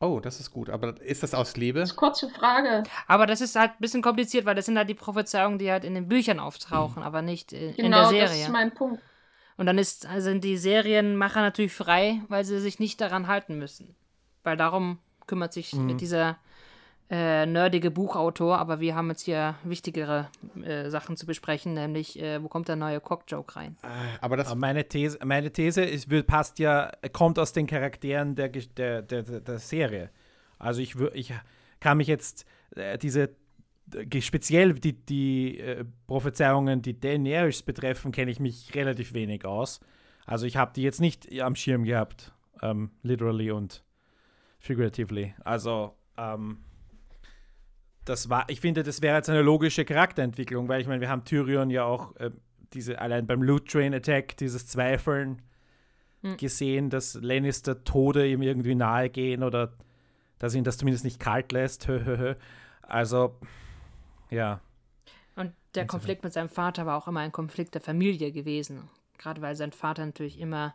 Oh, 0.00 0.20
das 0.20 0.38
ist 0.38 0.50
gut. 0.50 0.68
Aber 0.70 1.00
ist 1.00 1.22
das 1.22 1.34
aus 1.34 1.56
Liebe? 1.56 1.80
Das 1.80 1.90
ist 1.90 1.96
kurze 1.96 2.28
Frage. 2.28 2.82
Aber 3.06 3.26
das 3.26 3.40
ist 3.40 3.56
halt 3.56 3.72
ein 3.72 3.80
bisschen 3.80 4.02
kompliziert, 4.02 4.44
weil 4.44 4.54
das 4.54 4.66
sind 4.66 4.76
halt 4.76 4.88
die 4.88 4.94
Prophezeiungen, 4.94 5.58
die 5.58 5.70
halt 5.70 5.84
in 5.84 5.94
den 5.94 6.08
Büchern 6.08 6.40
auftauchen, 6.40 7.00
mhm. 7.00 7.06
aber 7.06 7.22
nicht 7.22 7.52
in, 7.52 7.74
genau, 7.74 7.82
in 7.84 7.90
der 7.90 8.04
Serie. 8.06 8.18
Genau, 8.18 8.28
das 8.28 8.40
ist 8.40 8.48
mein 8.50 8.74
Punkt. 8.74 9.02
Und 9.56 9.66
dann 9.66 9.78
ist, 9.78 10.06
sind 10.18 10.42
die 10.42 10.56
Serienmacher 10.56 11.40
natürlich 11.40 11.72
frei, 11.72 12.20
weil 12.28 12.44
sie 12.44 12.60
sich 12.60 12.78
nicht 12.78 13.00
daran 13.00 13.28
halten 13.28 13.58
müssen. 13.58 13.94
Weil 14.42 14.56
darum 14.56 14.98
kümmert 15.26 15.52
sich 15.52 15.72
mhm. 15.72 15.96
dieser 15.96 16.38
äh, 17.10 17.46
nerdige 17.46 17.90
Buchautor, 17.90 18.58
aber 18.58 18.80
wir 18.80 18.94
haben 18.94 19.10
jetzt 19.10 19.22
hier 19.22 19.54
wichtigere 19.62 20.28
äh, 20.62 20.88
Sachen 20.88 21.16
zu 21.16 21.26
besprechen, 21.26 21.74
nämlich 21.74 22.18
äh, 22.18 22.42
wo 22.42 22.48
kommt 22.48 22.68
der 22.68 22.76
neue 22.76 23.00
Cock-Joke 23.00 23.56
rein? 23.56 23.76
Äh, 23.82 24.18
aber 24.20 24.36
das 24.36 24.54
meine 24.54 24.88
These, 24.88 25.18
meine 25.24 25.52
These 25.52 25.84
ist, 25.84 26.08
passt 26.26 26.58
ja, 26.58 26.90
kommt 27.12 27.38
aus 27.38 27.52
den 27.52 27.66
Charakteren 27.66 28.34
der, 28.34 28.48
der, 28.48 29.02
der, 29.02 29.22
der 29.22 29.58
Serie. 29.58 30.10
Also 30.58 30.80
ich, 30.80 30.96
ich 31.12 31.32
kann 31.78 31.98
mich 31.98 32.08
jetzt 32.08 32.46
äh, 32.74 32.96
diese 32.96 33.30
speziell 34.20 34.74
die, 34.74 34.92
die 34.92 35.58
äh, 35.58 35.84
Prophezeiungen, 36.06 36.82
die 36.82 36.98
Daenerys 36.98 37.62
betreffen, 37.62 38.12
kenne 38.12 38.30
ich 38.30 38.40
mich 38.40 38.74
relativ 38.74 39.14
wenig 39.14 39.44
aus. 39.44 39.80
Also 40.26 40.46
ich 40.46 40.56
habe 40.56 40.72
die 40.74 40.82
jetzt 40.82 41.00
nicht 41.00 41.40
am 41.40 41.54
Schirm 41.54 41.84
gehabt, 41.84 42.32
ähm, 42.62 42.90
literally 43.02 43.50
und 43.50 43.84
figuratively. 44.58 45.34
Also 45.44 45.94
ähm, 46.16 46.58
das 48.04 48.28
war, 48.28 48.46
ich 48.48 48.60
finde, 48.60 48.82
das 48.82 49.02
wäre 49.02 49.16
jetzt 49.16 49.30
eine 49.30 49.42
logische 49.42 49.84
Charakterentwicklung, 49.84 50.68
weil 50.68 50.80
ich 50.80 50.86
meine, 50.86 51.00
wir 51.00 51.08
haben 51.08 51.24
Tyrion 51.24 51.70
ja 51.70 51.84
auch 51.84 52.16
äh, 52.16 52.30
diese 52.72 53.00
allein 53.00 53.26
beim 53.26 53.42
Loot 53.42 53.68
Train 53.68 53.94
Attack 53.94 54.36
dieses 54.36 54.66
Zweifeln 54.66 55.42
hm. 56.22 56.36
gesehen, 56.36 56.90
dass 56.90 57.14
Lannister 57.14 57.84
Tode 57.84 58.26
ihm 58.26 58.42
irgendwie 58.42 58.74
nahe 58.74 59.10
gehen 59.10 59.42
oder 59.42 59.72
dass 60.38 60.54
ihn 60.54 60.64
das 60.64 60.78
zumindest 60.78 61.04
nicht 61.04 61.20
kalt 61.20 61.52
lässt. 61.52 61.88
also 62.82 63.38
ja. 64.34 64.60
Und 65.36 65.52
der 65.74 65.86
Konflikt 65.86 66.22
mit 66.22 66.32
seinem 66.32 66.48
Vater 66.48 66.86
war 66.86 66.96
auch 66.96 67.08
immer 67.08 67.20
ein 67.20 67.32
Konflikt 67.32 67.74
der 67.74 67.80
Familie 67.80 68.32
gewesen. 68.32 68.88
Gerade 69.18 69.40
weil 69.42 69.56
sein 69.56 69.72
Vater 69.72 70.04
natürlich 70.04 70.38
immer 70.38 70.74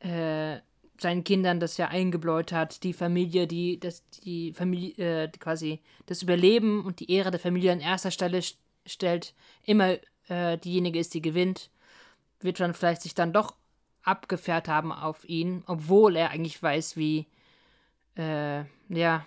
äh, 0.00 0.58
seinen 1.00 1.24
Kindern 1.24 1.60
das 1.60 1.76
ja 1.76 1.88
eingebläut 1.88 2.52
hat, 2.52 2.82
die 2.82 2.92
Familie, 2.92 3.46
die 3.46 3.78
das, 3.78 4.08
die 4.24 4.52
Familie, 4.52 5.24
äh, 5.24 5.28
quasi 5.28 5.80
das 6.06 6.22
Überleben 6.22 6.84
und 6.84 7.00
die 7.00 7.10
Ehre 7.10 7.30
der 7.30 7.40
Familie 7.40 7.72
an 7.72 7.80
erster 7.80 8.10
Stelle 8.10 8.42
st 8.42 8.58
stellt, 8.88 9.34
immer 9.64 9.96
äh, 10.28 10.58
diejenige 10.58 11.00
ist, 11.00 11.12
die 11.12 11.20
gewinnt, 11.20 11.70
wird 12.38 12.60
dann 12.60 12.72
vielleicht 12.72 13.02
sich 13.02 13.16
dann 13.16 13.32
doch 13.32 13.56
abgefährt 14.04 14.68
haben 14.68 14.92
auf 14.92 15.28
ihn, 15.28 15.64
obwohl 15.66 16.14
er 16.14 16.30
eigentlich 16.30 16.62
weiß, 16.62 16.96
wie, 16.96 17.26
äh, 18.16 18.60
ja, 18.88 19.26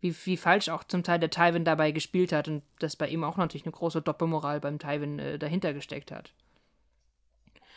wie, 0.00 0.14
wie 0.24 0.36
falsch 0.36 0.68
auch 0.68 0.84
zum 0.84 1.02
Teil 1.02 1.18
der 1.18 1.30
Tywin 1.30 1.64
dabei 1.64 1.90
gespielt 1.90 2.32
hat 2.32 2.48
und 2.48 2.62
dass 2.78 2.96
bei 2.96 3.08
ihm 3.08 3.24
auch 3.24 3.36
natürlich 3.36 3.64
eine 3.64 3.72
große 3.72 4.02
Doppelmoral 4.02 4.60
beim 4.60 4.78
Tywin 4.78 5.18
äh, 5.18 5.38
dahinter 5.38 5.72
gesteckt 5.74 6.10
hat. 6.10 6.32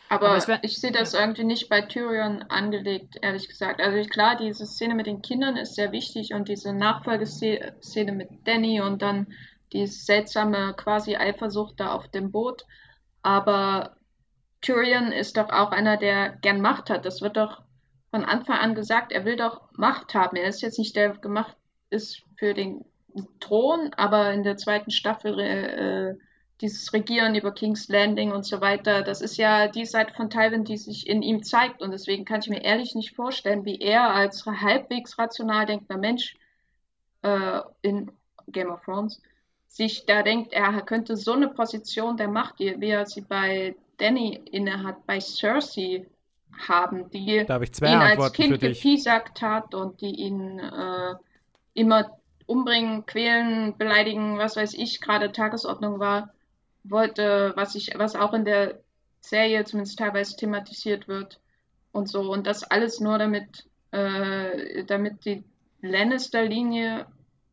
Aber, 0.10 0.30
Aber 0.30 0.48
wär, 0.48 0.60
ich 0.64 0.80
sehe 0.80 0.92
das 0.92 1.14
ja. 1.14 1.22
irgendwie 1.22 1.44
nicht 1.44 1.70
bei 1.70 1.82
Tyrion 1.82 2.44
angelegt, 2.44 3.18
ehrlich 3.22 3.48
gesagt. 3.48 3.82
Also 3.82 4.08
klar, 4.08 4.38
diese 4.38 4.66
Szene 4.66 4.96
mit 4.96 5.08
den 5.08 5.22
Kindern 5.22 5.58
ist 5.58 5.76
sehr 5.76 5.92
wichtig 5.92 6.34
und 6.34 6.48
diese 6.48 6.74
Nachfolgeszene 6.74 8.12
mit 8.12 8.30
Danny 8.46 8.80
und 8.80 9.02
dann 9.02 9.34
die 9.72 9.88
seltsame 9.88 10.74
quasi 10.76 11.16
Eifersucht 11.16 11.80
da 11.80 11.94
auf 11.94 12.08
dem 12.10 12.32
Boot. 12.32 12.66
Aber 13.24 13.96
Tyrion 14.62 15.12
ist 15.12 15.36
doch 15.38 15.50
auch 15.50 15.72
einer, 15.72 15.98
der 15.98 16.30
gern 16.30 16.62
Macht 16.62 16.90
hat. 16.90 17.06
Das 17.06 17.22
wird 17.22 17.38
doch 17.38 17.64
von 18.12 18.24
Anfang 18.24 18.60
an 18.60 18.76
gesagt, 18.76 19.12
er 19.12 19.26
will 19.26 19.36
doch 19.36 19.62
Macht 19.72 20.14
haben. 20.14 20.38
Er 20.38 20.48
ist 20.48 20.62
jetzt 20.62 20.78
nicht 20.78 20.96
der 20.96 21.10
gemacht, 21.18 21.58
ist 21.94 22.24
für 22.36 22.54
den 22.54 22.84
Thron, 23.40 23.94
aber 23.96 24.34
in 24.34 24.44
der 24.44 24.58
zweiten 24.58 24.92
Staffel 24.92 25.40
äh, 25.40 26.16
dieses 26.62 26.94
Regieren 26.94 27.36
über 27.36 27.54
King's 27.54 27.88
Landing 27.90 28.32
und 28.32 28.46
so 28.46 28.62
weiter, 28.62 29.02
das 29.02 29.22
ist 29.22 29.38
ja 29.38 29.68
die 29.68 29.86
Seite 29.86 30.14
von 30.14 30.30
Tywin, 30.30 30.64
die 30.64 30.78
sich 30.78 31.08
in 31.08 31.22
ihm 31.22 31.44
zeigt. 31.44 31.82
Und 31.82 31.92
deswegen 31.92 32.26
kann 32.26 32.40
ich 32.40 32.50
mir 32.50 32.64
ehrlich 32.64 32.96
nicht 32.96 33.16
vorstellen, 33.16 33.66
wie 33.66 33.80
er 33.80 34.10
als 34.12 34.46
halbwegs 34.46 35.18
rational 35.20 35.66
denkender 35.66 35.98
Mensch 35.98 36.36
äh, 37.22 37.60
in 37.82 38.12
Game 38.48 38.70
of 38.70 38.84
Thrones 38.84 39.22
sich 39.74 40.06
da 40.06 40.22
denkt, 40.22 40.54
er 40.54 40.82
könnte 40.82 41.18
so 41.18 41.34
eine 41.34 41.48
Position 41.48 42.16
der 42.16 42.28
Macht, 42.28 42.60
wie 42.60 42.90
er 42.90 43.08
sie 43.08 43.22
bei 43.22 43.76
Danny 43.98 44.40
innehat, 44.52 45.06
bei 45.08 45.20
Cersei 45.20 46.06
haben, 46.68 47.10
die 47.10 47.40
ihn 47.40 47.50
als 47.50 48.34
Kind 48.34 48.60
gepiesackt 48.60 49.42
hat 49.42 49.74
und 49.74 50.00
die 50.02 50.12
ihn 50.12 50.60
äh, 50.60 51.16
immer 51.74 52.18
umbringen, 52.46 53.06
quälen, 53.06 53.78
beleidigen, 53.78 54.38
was 54.38 54.56
weiß 54.56 54.74
ich, 54.74 55.02
gerade 55.02 55.32
Tagesordnung 55.32 56.00
war, 56.00 56.34
wollte, 56.84 57.54
was 57.56 57.76
ich, 57.76 57.94
was 57.98 58.16
auch 58.16 58.34
in 58.34 58.46
der 58.46 58.80
Serie 59.22 59.64
zumindest 59.64 60.00
teilweise 60.00 60.36
thematisiert 60.36 61.08
wird 61.08 61.40
und 61.92 62.10
so. 62.10 62.32
Und 62.32 62.46
das 62.46 62.64
alles 62.64 63.00
nur 63.00 63.18
damit, 63.18 63.66
äh, 63.92 64.84
damit 64.84 65.26
die 65.26 65.44
Lannister-Linie 65.82 67.06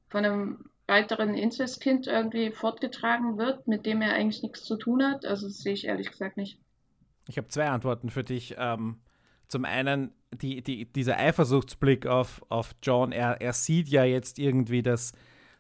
von 0.09 0.25
einem 0.25 0.65
weiteren 0.87 1.35
Inzestkind 1.35 2.09
irgendwie 2.09 2.51
fortgetragen 2.51 3.39
wird, 3.39 3.69
mit 3.69 3.87
dem 3.87 4.03
er 4.03 4.15
eigentlich 4.15 4.43
nichts 4.43 4.65
zu 4.65 4.77
tun 4.77 5.05
hat. 5.05 5.25
Also 5.25 5.47
das 5.47 5.59
sehe 5.59 5.75
ich 5.75 5.87
ehrlich 5.87 6.11
gesagt 6.11 6.37
nicht. 6.37 6.59
Ich 7.29 7.39
habe 7.39 7.47
zwei 7.47 7.69
Antworten 7.69 8.11
für 8.11 8.25
dich. 8.25 8.57
Ähm, 8.59 9.01
zum 9.51 9.65
einen 9.65 10.13
die, 10.33 10.63
die, 10.63 10.87
dieser 10.87 11.19
Eifersuchtsblick 11.19 12.07
auf, 12.07 12.41
auf 12.49 12.71
John, 12.83 13.11
er, 13.11 13.41
er 13.41 13.53
sieht 13.53 13.89
ja 13.89 14.05
jetzt 14.05 14.39
irgendwie, 14.39 14.83
dass 14.83 15.13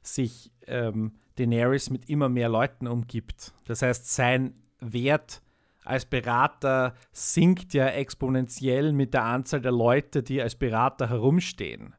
sich 0.03 0.53
ähm, 0.67 1.15
Daenerys 1.37 1.91
mit 1.91 2.09
immer 2.09 2.29
mehr 2.29 2.49
Leuten 2.49 2.87
umgibt. 2.87 3.53
Das 3.67 3.83
heißt, 3.83 4.13
sein 4.15 4.55
Wert 4.79 5.43
als 5.85 6.05
Berater 6.05 6.95
sinkt 7.13 7.75
ja 7.75 7.87
exponentiell 7.87 8.93
mit 8.93 9.13
der 9.13 9.25
Anzahl 9.25 9.61
der 9.61 9.73
Leute, 9.73 10.23
die 10.23 10.41
als 10.41 10.55
Berater 10.55 11.09
herumstehen. 11.09 11.97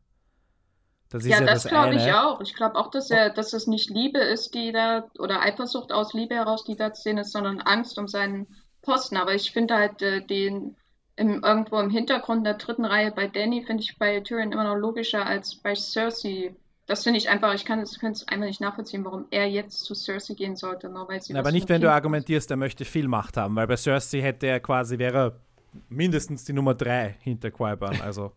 Das 1.09 1.25
ja, 1.25 1.39
ja, 1.39 1.45
das, 1.45 1.63
das 1.63 1.71
glaube 1.71 1.95
ich 1.95 2.13
auch. 2.13 2.39
Ich 2.39 2.55
glaube 2.55 2.75
auch, 2.77 2.89
dass 2.89 3.11
er, 3.11 3.31
dass 3.31 3.51
es 3.51 3.67
nicht 3.67 3.89
Liebe 3.89 4.19
ist, 4.19 4.55
die 4.55 4.71
da, 4.71 5.09
oder 5.19 5.41
Eifersucht 5.41 5.91
aus 5.91 6.13
Liebe 6.13 6.35
heraus, 6.35 6.63
die 6.63 6.77
da 6.77 6.93
zu 6.93 7.01
sehen 7.01 7.17
ist, 7.17 7.33
sondern 7.33 7.59
Angst 7.59 7.97
um 7.97 8.07
seinen 8.07 8.47
Posten. 8.81 9.17
Aber 9.17 9.35
ich 9.35 9.51
finde 9.51 9.75
halt 9.75 10.01
äh, 10.01 10.25
den 10.25 10.77
im, 11.15 11.43
irgendwo 11.43 11.79
im 11.79 11.89
Hintergrund 11.89 12.45
der 12.45 12.55
dritten 12.55 12.85
Reihe 12.85 13.11
bei 13.11 13.27
Danny 13.27 13.63
finde 13.63 13.83
ich 13.83 13.97
bei 13.97 14.19
Tyrion 14.21 14.51
immer 14.51 14.63
noch 14.63 14.75
logischer 14.75 15.25
als 15.25 15.55
bei 15.55 15.75
Cersei 15.75 16.55
das 16.91 17.03
finde 17.03 17.19
ich 17.19 17.29
einfach, 17.29 17.53
ich 17.53 17.63
kann 17.63 17.79
es 17.79 17.97
einfach 18.01 18.45
nicht 18.45 18.59
nachvollziehen, 18.59 19.05
warum 19.05 19.25
er 19.31 19.49
jetzt 19.49 19.85
zu 19.85 19.95
Cersei 19.95 20.33
gehen 20.33 20.57
sollte, 20.57 20.89
nur 20.89 21.07
weil 21.07 21.21
sie. 21.21 21.31
Na, 21.31 21.39
aber 21.39 21.53
nicht, 21.53 21.69
wenn 21.69 21.79
du 21.79 21.89
argumentierst, 21.89 22.51
er 22.51 22.57
möchte 22.57 22.83
viel 22.83 23.07
Macht 23.07 23.37
haben, 23.37 23.55
weil 23.55 23.65
bei 23.65 23.77
Cersei 23.77 24.19
hätte 24.19 24.47
er 24.47 24.59
quasi, 24.59 24.97
wäre 24.97 25.39
mindestens 25.87 26.43
die 26.43 26.51
Nummer 26.51 26.73
3 26.73 27.17
hinter 27.21 27.49
Qui-Gon, 27.49 28.01
also 28.01 28.33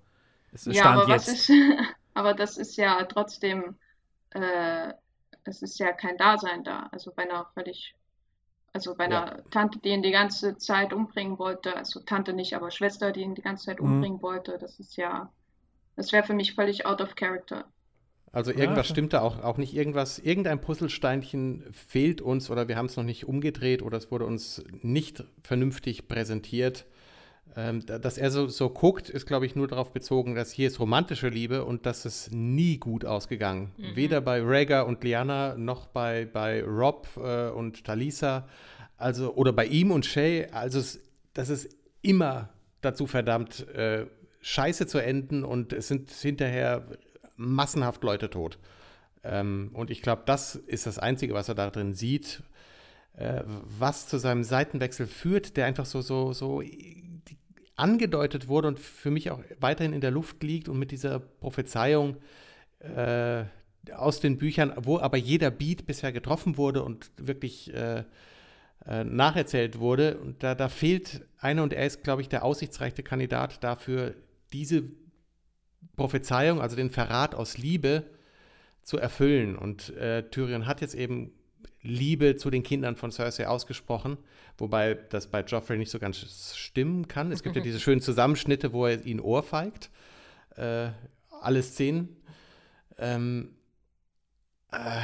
es 0.52 0.66
ja, 0.66 0.74
stand 0.74 1.02
aber 1.02 1.12
jetzt. 1.12 1.28
Ist, 1.28 1.50
aber 2.14 2.34
das 2.34 2.56
ist 2.56 2.76
ja 2.76 3.02
trotzdem, 3.04 3.74
äh, 4.30 4.92
es 5.42 5.62
ist 5.62 5.78
ja 5.80 5.92
kein 5.92 6.16
Dasein 6.16 6.62
da, 6.62 6.88
also 6.92 7.12
bei 7.14 7.24
einer 7.24 7.46
völlig 7.54 7.96
also 8.74 8.94
bei 8.96 9.04
einer 9.04 9.26
ja. 9.26 9.42
Tante, 9.50 9.78
die 9.78 9.90
ihn 9.90 10.02
die 10.02 10.10
ganze 10.10 10.58
Zeit 10.58 10.92
umbringen 10.92 11.38
wollte, 11.38 11.76
also 11.76 12.00
Tante 12.00 12.32
nicht, 12.32 12.54
aber 12.54 12.70
Schwester, 12.70 13.12
die 13.12 13.20
ihn 13.20 13.34
die 13.34 13.42
ganze 13.42 13.66
Zeit 13.66 13.80
mhm. 13.80 13.86
umbringen 13.86 14.20
wollte, 14.20 14.58
das 14.58 14.80
ist 14.80 14.96
ja, 14.96 15.32
das 15.96 16.12
wäre 16.12 16.26
für 16.26 16.34
mich 16.34 16.54
völlig 16.54 16.84
out 16.84 17.00
of 17.00 17.14
character. 17.14 17.64
Also 18.32 18.50
irgendwas 18.50 18.88
ja, 18.88 18.94
stimmt 18.94 19.12
da 19.12 19.20
auch, 19.20 19.44
auch 19.44 19.58
nicht. 19.58 19.74
Irgendwas, 19.74 20.18
irgendein 20.18 20.60
Puzzlesteinchen 20.60 21.62
fehlt 21.70 22.20
uns 22.20 22.50
oder 22.50 22.66
wir 22.66 22.76
haben 22.76 22.86
es 22.86 22.96
noch 22.96 23.04
nicht 23.04 23.28
umgedreht 23.28 23.80
oder 23.80 23.96
es 23.96 24.10
wurde 24.10 24.26
uns 24.26 24.64
nicht 24.82 25.22
vernünftig 25.44 26.08
präsentiert. 26.08 26.84
Ähm, 27.56 27.86
dass 27.86 28.18
er 28.18 28.32
so, 28.32 28.48
so 28.48 28.68
guckt, 28.68 29.08
ist, 29.08 29.26
glaube 29.26 29.46
ich, 29.46 29.54
nur 29.54 29.68
darauf 29.68 29.92
bezogen, 29.92 30.34
dass 30.34 30.50
hier 30.50 30.66
ist 30.66 30.80
romantische 30.80 31.28
Liebe 31.28 31.64
und 31.64 31.86
das 31.86 32.04
ist 32.04 32.32
nie 32.32 32.78
gut 32.78 33.04
ausgegangen. 33.04 33.70
Mhm. 33.76 33.96
Weder 33.96 34.20
bei 34.20 34.42
Rhaegar 34.42 34.86
und 34.86 35.04
Liana 35.04 35.54
noch 35.56 35.86
bei, 35.86 36.24
bei 36.24 36.64
Rob 36.64 37.08
äh, 37.16 37.50
und 37.50 37.84
Talisa, 37.84 38.48
also 38.96 39.34
oder 39.34 39.52
bei 39.52 39.66
ihm 39.66 39.92
und 39.92 40.04
Shay. 40.04 40.48
Also 40.50 40.82
das 41.32 41.48
ist 41.48 41.76
immer 42.02 42.48
dazu 42.80 43.06
verdammt, 43.06 43.68
äh, 43.68 44.06
scheiße 44.40 44.86
zu 44.86 44.98
enden 44.98 45.44
und 45.44 45.72
es 45.72 45.88
sind 45.88 46.10
hinterher 46.10 46.86
massenhaft 47.36 48.02
Leute 48.02 48.30
tot. 48.30 48.58
Ähm, 49.22 49.70
und 49.74 49.90
ich 49.90 50.02
glaube, 50.02 50.22
das 50.26 50.56
ist 50.56 50.86
das 50.86 50.98
Einzige, 50.98 51.34
was 51.34 51.48
er 51.48 51.54
da 51.54 51.70
drin 51.70 51.94
sieht, 51.94 52.42
äh, 53.16 53.42
was 53.46 54.08
zu 54.08 54.18
seinem 54.18 54.44
Seitenwechsel 54.44 55.06
führt, 55.06 55.56
der 55.56 55.66
einfach 55.66 55.86
so, 55.86 56.00
so, 56.00 56.32
so 56.32 56.60
angedeutet 57.76 58.48
wurde 58.48 58.68
und 58.68 58.78
für 58.78 59.10
mich 59.10 59.30
auch 59.30 59.40
weiterhin 59.58 59.92
in 59.92 60.00
der 60.00 60.10
Luft 60.10 60.42
liegt 60.42 60.68
und 60.68 60.78
mit 60.78 60.90
dieser 60.90 61.18
Prophezeiung 61.18 62.16
äh, 62.80 63.44
aus 63.92 64.20
den 64.20 64.38
Büchern, 64.38 64.72
wo 64.76 64.98
aber 64.98 65.16
jeder 65.16 65.50
Beat 65.50 65.86
bisher 65.86 66.12
getroffen 66.12 66.56
wurde 66.56 66.82
und 66.82 67.10
wirklich 67.16 67.72
äh, 67.74 68.04
äh, 68.86 69.04
nacherzählt 69.04 69.78
wurde. 69.78 70.18
Und 70.18 70.42
da, 70.42 70.54
da 70.54 70.68
fehlt 70.68 71.26
einer 71.38 71.62
und 71.62 71.72
er 71.72 71.86
ist, 71.86 72.02
glaube 72.04 72.22
ich, 72.22 72.28
der 72.28 72.44
aussichtsreichste 72.44 73.02
Kandidat 73.02 73.62
dafür, 73.64 74.14
diese 74.52 74.84
Prophezeiung, 75.96 76.60
also 76.60 76.76
den 76.76 76.90
Verrat 76.90 77.34
aus 77.34 77.58
Liebe, 77.58 78.04
zu 78.82 78.98
erfüllen. 78.98 79.56
Und 79.56 79.96
äh, 79.96 80.28
Tyrion 80.30 80.66
hat 80.66 80.80
jetzt 80.80 80.94
eben 80.94 81.32
Liebe 81.84 82.36
zu 82.36 82.50
den 82.50 82.62
Kindern 82.62 82.96
von 82.96 83.12
Cersei 83.12 83.46
ausgesprochen, 83.46 84.16
wobei 84.58 84.94
das 85.10 85.26
bei 85.26 85.42
Joffrey 85.42 85.78
nicht 85.78 85.90
so 85.90 85.98
ganz 85.98 86.56
stimmen 86.56 87.06
kann. 87.06 87.30
Es 87.30 87.42
gibt 87.42 87.54
ja 87.54 87.62
diese 87.62 87.78
schönen 87.78 88.00
Zusammenschnitte, 88.00 88.72
wo 88.72 88.86
er 88.86 89.04
ihn 89.04 89.20
ohrfeigt. 89.20 89.90
Äh, 90.56 90.88
alle 91.40 91.62
Szenen. 91.62 92.16
Ähm, 92.98 93.50
äh, 94.72 95.00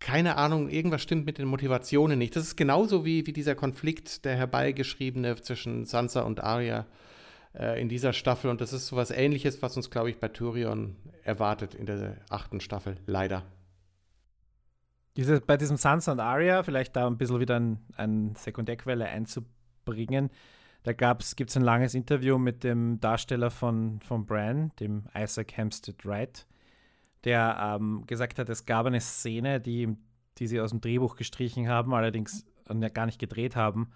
keine 0.00 0.36
Ahnung, 0.36 0.70
irgendwas 0.70 1.02
stimmt 1.02 1.26
mit 1.26 1.38
den 1.38 1.46
Motivationen 1.46 2.18
nicht. 2.18 2.34
Das 2.34 2.44
ist 2.44 2.56
genauso 2.56 3.04
wie, 3.04 3.26
wie 3.26 3.32
dieser 3.32 3.54
Konflikt, 3.54 4.24
der 4.24 4.34
herbeigeschriebene 4.34 5.40
zwischen 5.40 5.84
Sansa 5.84 6.22
und 6.22 6.42
Arya 6.42 6.86
äh, 7.54 7.80
in 7.80 7.88
dieser 7.88 8.12
Staffel. 8.12 8.50
Und 8.50 8.60
das 8.60 8.72
ist 8.72 8.88
so 8.88 8.96
was 8.96 9.10
Ähnliches, 9.10 9.62
was 9.62 9.76
uns, 9.76 9.90
glaube 9.90 10.10
ich, 10.10 10.18
bei 10.18 10.28
Tyrion 10.28 10.96
erwartet 11.22 11.74
in 11.74 11.86
der 11.86 12.16
achten 12.28 12.60
Staffel. 12.60 12.96
Leider. 13.06 13.44
Diese, 15.20 15.38
bei 15.38 15.58
diesem 15.58 15.76
Sansa 15.76 16.12
und 16.12 16.20
Arya, 16.20 16.62
vielleicht 16.62 16.96
da 16.96 17.06
ein 17.06 17.18
bisschen 17.18 17.40
wieder 17.40 17.56
eine 17.56 17.76
ein 17.98 18.34
Sekundärquelle 18.36 19.04
einzubringen, 19.04 20.30
da 20.82 20.92
gibt 20.94 21.50
es 21.50 21.56
ein 21.58 21.62
langes 21.62 21.92
Interview 21.94 22.38
mit 22.38 22.64
dem 22.64 23.00
Darsteller 23.00 23.50
von, 23.50 24.00
von 24.00 24.24
Bran, 24.24 24.72
dem 24.80 25.04
Isaac 25.14 25.58
Hempstead 25.58 26.06
Wright, 26.06 26.46
der 27.24 27.76
ähm, 27.78 28.04
gesagt 28.06 28.38
hat, 28.38 28.48
es 28.48 28.64
gab 28.64 28.86
eine 28.86 29.02
Szene, 29.02 29.60
die, 29.60 29.94
die 30.38 30.46
sie 30.46 30.58
aus 30.58 30.70
dem 30.70 30.80
Drehbuch 30.80 31.16
gestrichen 31.16 31.68
haben, 31.68 31.92
allerdings 31.92 32.46
gar 32.94 33.04
nicht 33.04 33.18
gedreht 33.18 33.56
haben, 33.56 33.90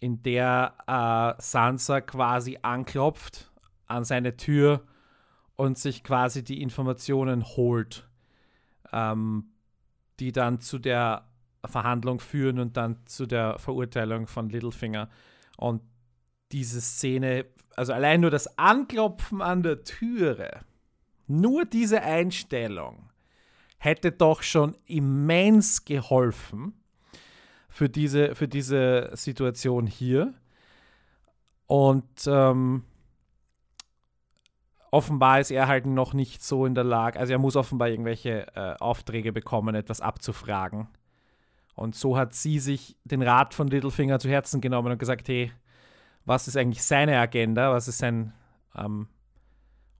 in 0.00 0.22
der 0.22 0.76
äh, 0.86 1.42
Sansa 1.42 2.00
quasi 2.00 2.58
anklopft 2.62 3.52
an 3.84 4.04
seine 4.04 4.38
Tür 4.38 4.82
und 5.56 5.76
sich 5.76 6.04
quasi 6.04 6.42
die 6.42 6.62
Informationen 6.62 7.44
holt. 7.44 8.08
Ähm, 8.94 9.50
die 10.20 10.32
dann 10.32 10.60
zu 10.60 10.78
der 10.78 11.28
Verhandlung 11.64 12.20
führen 12.20 12.58
und 12.58 12.76
dann 12.76 12.98
zu 13.06 13.26
der 13.26 13.58
Verurteilung 13.58 14.26
von 14.26 14.48
Littlefinger. 14.48 15.08
Und 15.56 15.82
diese 16.52 16.80
Szene, 16.80 17.46
also 17.76 17.92
allein 17.92 18.20
nur 18.20 18.30
das 18.30 18.58
Anklopfen 18.58 19.42
an 19.42 19.62
der 19.62 19.84
Türe, 19.84 20.60
nur 21.26 21.64
diese 21.64 22.02
Einstellung 22.02 23.10
hätte 23.78 24.12
doch 24.12 24.42
schon 24.42 24.76
immens 24.86 25.84
geholfen 25.84 26.74
für 27.68 27.88
diese, 27.88 28.34
für 28.34 28.48
diese 28.48 29.10
Situation 29.14 29.86
hier. 29.86 30.34
Und 31.66 32.26
ähm, 32.26 32.84
offenbar 34.94 35.40
ist 35.40 35.50
er 35.50 35.66
halt 35.66 35.86
noch 35.86 36.14
nicht 36.14 36.40
so 36.40 36.66
in 36.66 36.76
der 36.76 36.84
Lage, 36.84 37.18
also 37.18 37.32
er 37.32 37.40
muss 37.40 37.56
offenbar 37.56 37.88
irgendwelche 37.88 38.46
äh, 38.54 38.76
Aufträge 38.78 39.32
bekommen, 39.32 39.74
etwas 39.74 40.00
abzufragen. 40.00 40.86
Und 41.74 41.96
so 41.96 42.16
hat 42.16 42.32
sie 42.32 42.60
sich 42.60 42.96
den 43.02 43.20
Rat 43.20 43.54
von 43.54 43.66
Littlefinger 43.66 44.20
zu 44.20 44.28
Herzen 44.28 44.60
genommen 44.60 44.92
und 44.92 44.98
gesagt, 44.98 45.26
hey, 45.26 45.50
was 46.24 46.46
ist 46.46 46.56
eigentlich 46.56 46.84
seine 46.84 47.18
Agenda, 47.18 47.72
was 47.72 47.88
ist 47.88 47.98
sein, 47.98 48.32
ähm, 48.76 49.08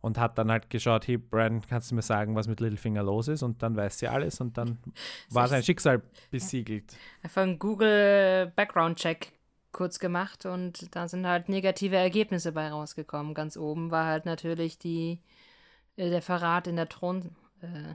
und 0.00 0.16
hat 0.16 0.38
dann 0.38 0.52
halt 0.52 0.70
geschaut, 0.70 1.08
hey, 1.08 1.16
Brian, 1.16 1.62
kannst 1.66 1.90
du 1.90 1.96
mir 1.96 2.02
sagen, 2.02 2.36
was 2.36 2.46
mit 2.46 2.60
Littlefinger 2.60 3.02
los 3.02 3.26
ist? 3.26 3.42
Und 3.42 3.64
dann 3.64 3.74
weiß 3.74 3.98
sie 3.98 4.06
alles 4.06 4.40
und 4.40 4.56
dann 4.56 4.78
war 5.30 5.48
sein 5.48 5.64
Schicksal 5.64 6.02
besiegelt. 6.30 6.96
Einfach 7.22 7.42
ein 7.42 7.58
Google 7.58 8.52
Background 8.54 8.98
Check 8.98 9.32
kurz 9.74 9.98
gemacht 9.98 10.46
und 10.46 10.94
da 10.96 11.06
sind 11.08 11.26
halt 11.26 11.50
negative 11.50 11.96
Ergebnisse 11.96 12.52
bei 12.52 12.70
rausgekommen. 12.70 13.34
Ganz 13.34 13.58
oben 13.58 13.90
war 13.90 14.06
halt 14.06 14.24
natürlich 14.24 14.78
die, 14.78 15.20
äh, 15.96 16.08
der 16.08 16.22
Verrat 16.22 16.66
in 16.66 16.76
der 16.76 16.88
Thron, 16.88 17.36
äh, 17.60 17.94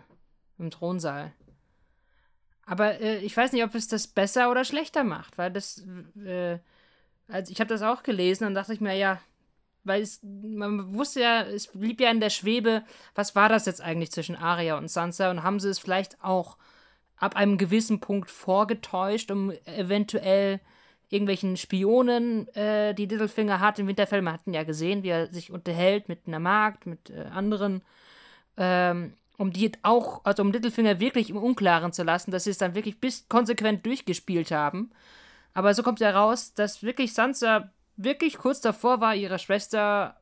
im 0.60 0.69
Thronsaal. 0.69 1.34
Aber 2.68 3.01
äh, 3.01 3.18
ich 3.19 3.35
weiß 3.35 3.53
nicht, 3.53 3.64
ob 3.64 3.73
es 3.73 3.88
das 3.88 4.06
besser 4.06 4.51
oder 4.51 4.64
schlechter 4.64 5.03
macht, 5.03 5.39
weil 5.39 5.51
das, 5.51 5.84
äh, 6.23 6.60
also 7.27 7.51
ich 7.51 7.60
habe 7.60 7.69
das 7.69 7.81
auch 7.81 8.03
gelesen 8.03 8.45
und 8.45 8.53
dachte 8.53 8.73
ich 8.73 8.81
mir, 8.81 8.93
ja, 8.93 9.19
weil 9.84 10.01
es, 10.03 10.19
man 10.22 10.93
wusste 10.93 11.22
ja, 11.22 11.41
es 11.41 11.68
blieb 11.68 11.99
ja 12.01 12.11
in 12.11 12.19
der 12.19 12.30
Schwebe, 12.30 12.84
was 13.15 13.35
war 13.35 13.49
das 13.49 13.65
jetzt 13.65 13.81
eigentlich 13.81 14.11
zwischen 14.11 14.35
Arya 14.35 14.77
und 14.77 14.89
Sansa 14.89 15.31
und 15.31 15.41
haben 15.41 15.60
sie 15.60 15.69
es 15.69 15.80
vielleicht 15.80 16.23
auch 16.23 16.57
ab 17.15 17.35
einem 17.35 17.57
gewissen 17.57 17.99
Punkt 17.99 18.30
vorgetäuscht, 18.30 19.31
um 19.31 19.51
eventuell 19.65 20.60
irgendwelchen 21.10 21.57
Spionen, 21.57 22.48
äh, 22.56 22.94
die 22.94 23.07
Littlefinger 23.07 23.60
hat. 23.60 23.80
Im 23.80 23.88
Winterfell, 23.88 24.22
man 24.22 24.36
hat 24.36 24.48
ihn 24.48 24.53
ja 24.53 24.64
gesehen, 24.64 25.03
wie 25.03 25.10
er 25.10 25.27
sich 25.34 25.52
unterhält 25.52 26.07
mit 26.07 26.27
einer 26.27 26.40
Magd, 26.40 26.86
mit 26.86 27.10
äh, 27.10 27.22
anderen, 27.34 27.81
ähm, 28.57 29.14
um 29.38 29.52
die 29.52 29.72
auch, 29.81 30.23
also 30.23 30.44
um 30.44 30.52
Littlefinger 30.52 30.99
wirklich 30.99 31.30
im 31.30 31.38
Unklaren 31.38 31.94
zu 31.94 32.03
lassen, 32.03 32.31
dass 32.31 32.44
sie 32.44 32.52
es 32.52 32.57
dann 32.57 32.76
wirklich 32.76 32.99
bis 32.99 33.27
konsequent 33.27 33.86
durchgespielt 33.86 34.52
haben. 34.52 34.91
Aber 35.53 35.73
so 35.73 35.81
kommt 35.81 35.99
ja 35.99 36.11
raus, 36.11 36.53
dass 36.53 36.84
wirklich 36.84 37.14
Sansa 37.14 37.72
wirklich 37.98 38.38
kurz 38.38 38.61
davor 38.61 39.02
war, 39.02 39.15
ihre 39.15 39.40
Schwester 39.40 40.19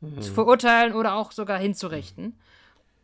mhm. 0.00 0.22
zu 0.22 0.32
verurteilen 0.32 0.94
oder 0.94 1.14
auch 1.14 1.32
sogar 1.32 1.58
hinzurichten. 1.58 2.38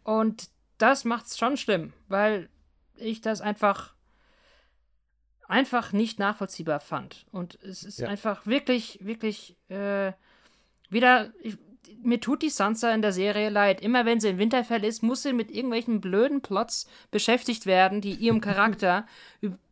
Und 0.05 0.49
das 0.79 1.05
macht's 1.05 1.39
schon 1.39 1.57
schlimm, 1.57 1.93
weil 2.09 2.49
ich 2.97 3.21
das 3.21 3.41
einfach 3.41 3.95
einfach 5.51 5.93
nicht 5.93 6.19
nachvollziehbar 6.19 6.81
fand. 6.81 7.27
Und 7.33 7.59
es 7.63 7.83
ist 7.83 8.01
ja. 8.01 8.09
einfach 8.09 8.47
wirklich, 8.47 8.99
wirklich 9.03 9.57
äh, 9.69 10.13
wieder. 10.89 11.33
Ich, 11.43 11.57
mir 12.03 12.21
tut 12.21 12.43
die 12.43 12.51
Sansa 12.51 12.93
in 12.95 13.03
der 13.03 13.13
Serie 13.13 13.51
leid. 13.51 13.81
Immer 13.81 14.07
wenn 14.07 14.21
sie 14.21 14.29
in 14.29 14.39
Winterfell 14.39 14.85
ist, 14.85 15.03
muss 15.03 15.23
sie 15.23 15.33
mit 15.33 15.51
irgendwelchen 15.51 16.01
blöden 16.01 16.41
Plots 16.41 16.89
beschäftigt 17.11 17.67
werden, 17.67 18.01
die 18.01 18.15
ihrem 18.15 18.41
Charakter 18.41 19.07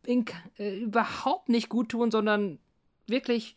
in, 0.05 0.25
äh, 0.57 0.79
überhaupt 0.79 1.49
nicht 1.49 1.69
gut 1.69 1.89
tun, 1.89 2.11
sondern 2.11 2.59
wirklich 3.07 3.55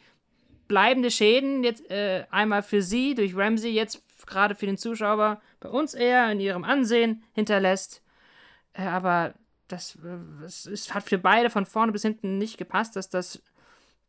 bleibende 0.69 1.11
Schäden. 1.11 1.65
Jetzt 1.65 1.91
äh, 1.91 2.25
einmal 2.31 2.63
für 2.63 2.83
sie 2.83 3.15
durch 3.15 3.37
Ramsey, 3.37 3.73
jetzt 3.73 4.03
gerade 4.27 4.55
für 4.55 4.67
den 4.67 4.79
Zuschauer 4.79 5.41
bei 5.61 5.69
uns 5.69 5.93
eher 5.95 6.31
in 6.31 6.41
ihrem 6.41 6.65
Ansehen 6.65 7.25
hinterlässt. 7.35 8.01
Äh, 8.75 8.85
aber 8.85 9.35
das, 9.73 9.99
das 10.41 10.67
ist, 10.67 10.95
hat 10.95 11.03
für 11.05 11.19
beide 11.19 11.51
von 11.51 11.67
vorne 11.67 11.93
bis 11.93 12.03
hinten 12.03 12.39
nicht 12.39 12.59
gepasst, 12.59 12.97
dass 12.97 13.09
das 13.09 13.43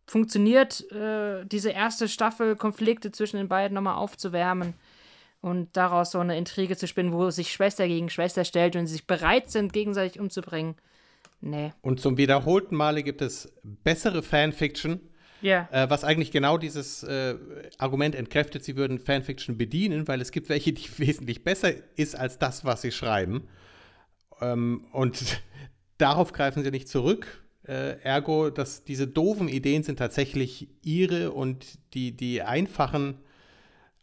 funktioniert, 0.06 0.90
äh, 0.92 1.46
diese 1.46 1.70
erste 1.72 2.08
Staffel 2.10 2.56
Konflikte 2.56 3.12
zwischen 3.12 3.38
den 3.38 3.48
beiden 3.48 3.74
nochmal 3.76 3.96
aufzuwärmen. 3.96 4.74
Und 5.42 5.76
daraus 5.76 6.12
so 6.12 6.20
eine 6.20 6.38
Intrige 6.38 6.78
zu 6.78 6.88
spinnen, 6.88 7.12
wo 7.12 7.30
sich 7.30 7.52
Schwester 7.52 7.86
gegen 7.88 8.10
Schwester 8.10 8.46
stellt 8.46 8.76
und 8.78 8.88
sie 8.88 8.94
sich 8.94 9.08
bereit 9.08 9.50
sind, 9.52 9.74
gegenseitig 9.74 10.20
umzubringen. 10.20 10.76
Nee. 11.42 11.74
Und 11.82 12.00
zum 12.00 12.16
wiederholten 12.18 12.76
Male 12.78 13.04
gibt 13.04 13.22
es 13.22 13.52
bessere 13.62 14.24
Fanfiction, 14.24 15.02
Ja. 15.42 15.68
äh, 15.72 15.90
was 15.90 16.06
eigentlich 16.06 16.32
genau 16.32 16.58
dieses 16.58 17.04
äh, 17.04 17.36
Argument 17.78 18.16
entkräftet, 18.16 18.64
sie 18.64 18.78
würden 18.78 19.00
Fanfiction 19.00 19.58
bedienen, 19.58 20.08
weil 20.08 20.22
es 20.22 20.32
gibt 20.32 20.48
welche, 20.48 20.72
die 20.72 20.88
wesentlich 20.98 21.44
besser 21.44 21.74
ist 21.98 22.16
als 22.16 22.40
das, 22.40 22.64
was 22.64 22.82
sie 22.82 22.94
schreiben. 22.94 23.46
Ähm, 24.42 24.86
und 24.92 25.42
darauf 25.98 26.34
greifen 26.34 26.64
sie 26.64 26.72
nicht 26.72 26.88
zurück. 26.88 27.44
Äh, 27.66 28.00
ergo, 28.02 28.50
dass 28.50 28.84
diese 28.84 29.08
doofen 29.08 29.48
Ideen 29.48 29.84
sind 29.84 29.98
tatsächlich 29.98 30.68
ihre 30.82 31.32
und 31.32 31.80
die, 31.94 32.12
die 32.12 32.42
einfachen 32.42 33.20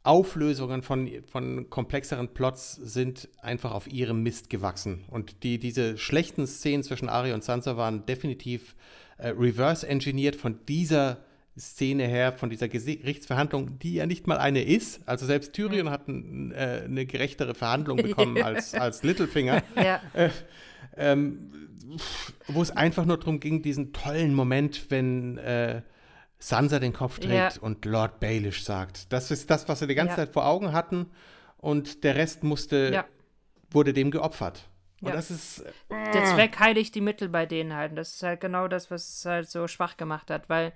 Auflösungen 0.02 0.82
von, 0.82 1.11
von 1.31 1.69
komplexeren 1.69 2.28
Plots 2.32 2.73
sind 2.73 3.28
einfach 3.43 3.73
auf 3.73 3.86
ihrem 3.86 4.23
Mist 4.23 4.48
gewachsen. 4.48 5.05
Und 5.09 5.43
die, 5.43 5.59
diese 5.59 5.98
schlechten 5.98 6.47
Szenen 6.47 6.82
zwischen 6.82 7.11
Ari 7.11 7.35
und 7.35 7.44
Sansa 7.44 7.77
waren 7.77 8.07
definitiv 8.07 8.77
äh, 9.19 9.28
reverse-engineert 9.28 10.36
von 10.36 10.65
dieser 10.66 11.19
Szene 11.61 12.07
her, 12.07 12.32
von 12.32 12.51
dieser 12.51 12.69
Gerichtsverhandlung, 12.69 13.78
die 13.78 13.95
ja 13.95 14.07
nicht 14.07 14.27
mal 14.27 14.39
eine 14.39 14.62
ist. 14.62 15.01
Also 15.07 15.27
selbst 15.27 15.53
Tyrion 15.53 15.91
hat 15.91 16.09
ein, 16.09 16.53
äh, 16.53 16.82
eine 16.85 17.07
gerechtere 17.07 17.55
Verhandlung 17.55 17.97
bekommen 18.03 18.43
als, 18.43 18.74
als 18.74 19.03
Littlefinger. 19.03 19.62
Ja. 19.77 20.01
ähm, 20.97 21.69
wo 22.47 22.62
es 22.62 22.70
einfach 22.70 23.05
nur 23.05 23.19
darum 23.19 23.41
ging, 23.41 23.62
diesen 23.62 23.93
tollen 23.93 24.35
Moment, 24.35 24.87
wenn 24.91 25.39
äh, 25.39 25.82
Sansa 26.39 26.78
den 26.78 26.93
Kopf 26.93 27.19
trägt 27.19 27.57
Ja. 27.57 27.61
und 27.61 27.85
Lord 27.85 28.20
Baelish 28.20 28.62
sagt. 28.65 29.12
Das 29.12 29.31
ist 29.31 29.51
das, 29.51 29.69
was 29.69 29.81
wir 29.81 29.89
die 29.89 29.95
ganze 29.95 30.12
Ja. 30.12 30.16
Zeit 30.16 30.31
vor 30.32 30.47
Augen 30.47 30.73
hatten 30.73 31.07
und 31.59 32.05
der 32.05 32.15
Rest 32.16 32.43
musste, 32.45 32.91
Ja. 32.93 33.05
wurde 33.70 33.93
dem 33.93 34.11
geopfert. 34.11 34.69
Und 35.03 35.15
das 35.15 35.31
ist, 35.31 35.61
äh, 35.61 36.12
Der 36.12 36.24
Zweck 36.27 36.59
heiligt 36.59 36.95
die 36.95 37.01
Mittel 37.01 37.28
bei 37.31 37.47
denen 37.47 37.74
halt. 37.74 37.91
Und 37.93 37.97
Das 37.97 38.15
ist 38.15 38.23
halt 38.23 38.41
genau 38.41 38.69
das, 38.69 38.91
was 38.91 39.09
es 39.19 39.24
halt 39.24 39.49
so 39.51 39.66
schwach 39.66 39.97
gemacht 39.97 40.31
hat, 40.31 40.49
weil 40.49 40.73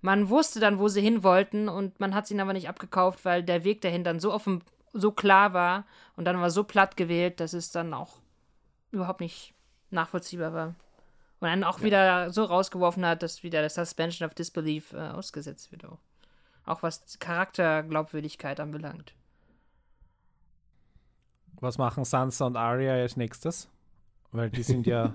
man 0.00 0.28
wusste 0.28 0.60
dann, 0.60 0.78
wo 0.78 0.88
sie 0.88 1.00
hin 1.00 1.22
wollten 1.22 1.68
und 1.68 1.98
man 2.00 2.14
hat 2.14 2.24
es 2.24 2.30
ihnen 2.30 2.40
aber 2.40 2.52
nicht 2.52 2.68
abgekauft, 2.68 3.24
weil 3.24 3.42
der 3.42 3.64
Weg 3.64 3.80
dahin 3.80 4.04
dann 4.04 4.20
so 4.20 4.32
offen, 4.32 4.62
so 4.92 5.10
klar 5.10 5.52
war 5.52 5.84
und 6.16 6.24
dann 6.24 6.40
war 6.40 6.50
so 6.50 6.64
platt 6.64 6.96
gewählt, 6.96 7.40
dass 7.40 7.52
es 7.52 7.70
dann 7.70 7.92
auch 7.94 8.18
überhaupt 8.90 9.20
nicht 9.20 9.54
nachvollziehbar 9.90 10.52
war. 10.52 10.74
Und 11.40 11.48
dann 11.48 11.64
auch 11.64 11.82
wieder 11.82 12.32
so 12.32 12.44
rausgeworfen 12.44 13.04
hat, 13.04 13.22
dass 13.22 13.42
wieder 13.42 13.60
das 13.60 13.74
Suspension 13.74 14.26
of 14.26 14.34
Disbelief 14.34 14.92
äh, 14.94 15.08
ausgesetzt 15.08 15.70
wird. 15.70 15.84
Auch. 15.84 15.98
auch 16.64 16.82
was 16.82 17.18
Charakterglaubwürdigkeit 17.18 18.58
anbelangt. 18.58 19.14
Was 21.60 21.78
machen 21.78 22.04
Sansa 22.04 22.46
und 22.46 22.56
Arya 22.56 22.94
als 22.94 23.16
nächstes? 23.16 23.68
Weil 24.32 24.50
die 24.50 24.62
sind 24.62 24.86
ja 24.86 25.14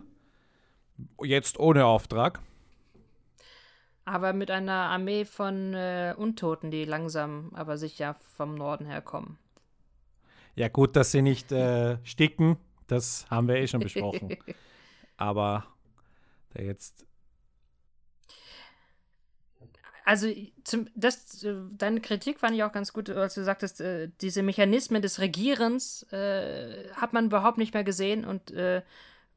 jetzt 1.24 1.60
ohne 1.60 1.86
Auftrag. 1.86 2.40
Aber 4.06 4.34
mit 4.34 4.49
einer 4.49 4.90
Armee 4.90 5.26
von 5.26 5.73
äh, 5.73 6.14
Untoten, 6.18 6.72
die 6.72 6.86
langsam, 6.86 7.52
aber 7.53 7.78
sicher 7.78 8.15
vom 8.36 8.56
Norden 8.56 8.86
herkommen. 8.86 9.38
Ja, 10.56 10.68
gut, 10.68 10.95
dass 10.95 11.11
sie 11.11 11.22
nicht 11.22 11.52
äh, 11.52 11.98
sticken, 12.03 12.57
das 12.88 13.26
haben 13.30 13.48
wir 13.48 13.56
eh 13.56 13.68
schon 13.68 13.80
besprochen. 13.80 14.38
Aber 15.18 15.65
der 16.53 16.65
jetzt. 16.65 17.06
Also, 20.03 20.28
zum, 20.64 20.90
das, 20.95 21.44
äh, 21.44 21.56
deine 21.72 22.02
Kritik 22.02 22.40
fand 22.40 22.56
ich 22.56 22.64
auch 22.64 22.73
ganz 22.73 22.91
gut, 22.91 23.10
als 23.10 23.36
du 23.36 23.44
sagtest, 23.44 23.80
äh, 23.80 24.10
diese 24.19 24.44
Mechanismen 24.44 25.02
des 25.02 25.19
Regierens 25.19 26.03
äh, 26.11 26.90
hat 26.94 27.14
man 27.14 27.28
überhaupt 27.28 27.57
nicht 27.57 27.73
mehr 27.73 27.84
gesehen 27.84 28.26
und 28.26 28.52
äh, 28.52 28.82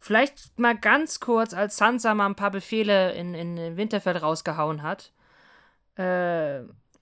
vielleicht 0.04 0.58
mal 0.58 0.76
ganz 0.76 1.18
kurz, 1.18 1.54
als 1.54 1.78
Sansa 1.78 2.14
mal 2.14 2.26
ein 2.26 2.34
paar 2.34 2.50
Befehle 2.50 3.12
in, 3.14 3.34
in 3.34 3.76
Winterfell 3.78 4.18
rausgehauen 4.18 4.82
hat. 4.82 5.12
Äh, 5.96 6.60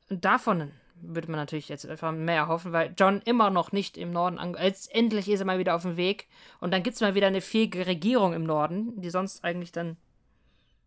davon 0.09 0.71
würde 0.95 1.29
man 1.29 1.41
natürlich 1.41 1.69
jetzt 1.69 1.85
einfach 1.85 2.13
mehr 2.13 2.37
erhoffen, 2.37 2.73
weil 2.73 2.95
John 2.97 3.21
immer 3.25 3.51
noch 3.51 3.73
nicht 3.73 3.99
im 3.99 4.13
Norden 4.13 4.39
ange 4.39 4.63
Jetzt 4.63 4.95
endlich 4.95 5.29
ist 5.29 5.41
er 5.41 5.47
mal 5.47 5.59
wieder 5.59 5.75
auf 5.75 5.83
dem 5.83 5.97
Weg 5.97 6.29
und 6.61 6.73
dann 6.73 6.85
gibt 6.85 6.95
es 6.95 7.01
mal 7.01 7.17
wieder 7.17 7.27
eine 7.27 7.41
fähige 7.41 7.87
Regierung 7.87 8.35
im 8.35 8.45
Norden, 8.45 9.01
die 9.01 9.11
sonst 9.11 9.43
eigentlich 9.43 9.73
dann 9.73 9.97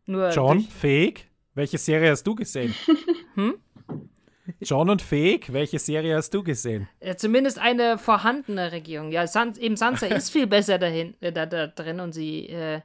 nur 0.05 0.29
John, 0.29 0.61
Fähig? 0.61 1.27
Welche 1.53 1.77
Serie 1.77 2.11
hast 2.11 2.23
du 2.23 2.35
gesehen? 2.35 2.73
Hm? 3.35 3.55
John 4.61 4.89
und 4.89 5.01
Fähig, 5.01 5.51
welche 5.53 5.79
Serie 5.79 6.15
hast 6.15 6.33
du 6.33 6.43
gesehen? 6.43 6.87
Ja, 7.01 7.15
zumindest 7.17 7.59
eine 7.59 7.97
vorhandene 7.97 8.71
Regierung. 8.71 9.11
Ja, 9.11 9.27
San 9.27 9.55
eben 9.55 9.75
Sansa 9.75 10.07
ist 10.07 10.29
viel 10.29 10.47
besser 10.47 10.77
dahin, 10.77 11.15
äh, 11.21 11.31
da, 11.31 11.45
da 11.45 11.67
drin 11.67 11.99
und 11.99 12.13
sie, 12.13 12.47
äh, 12.49 12.81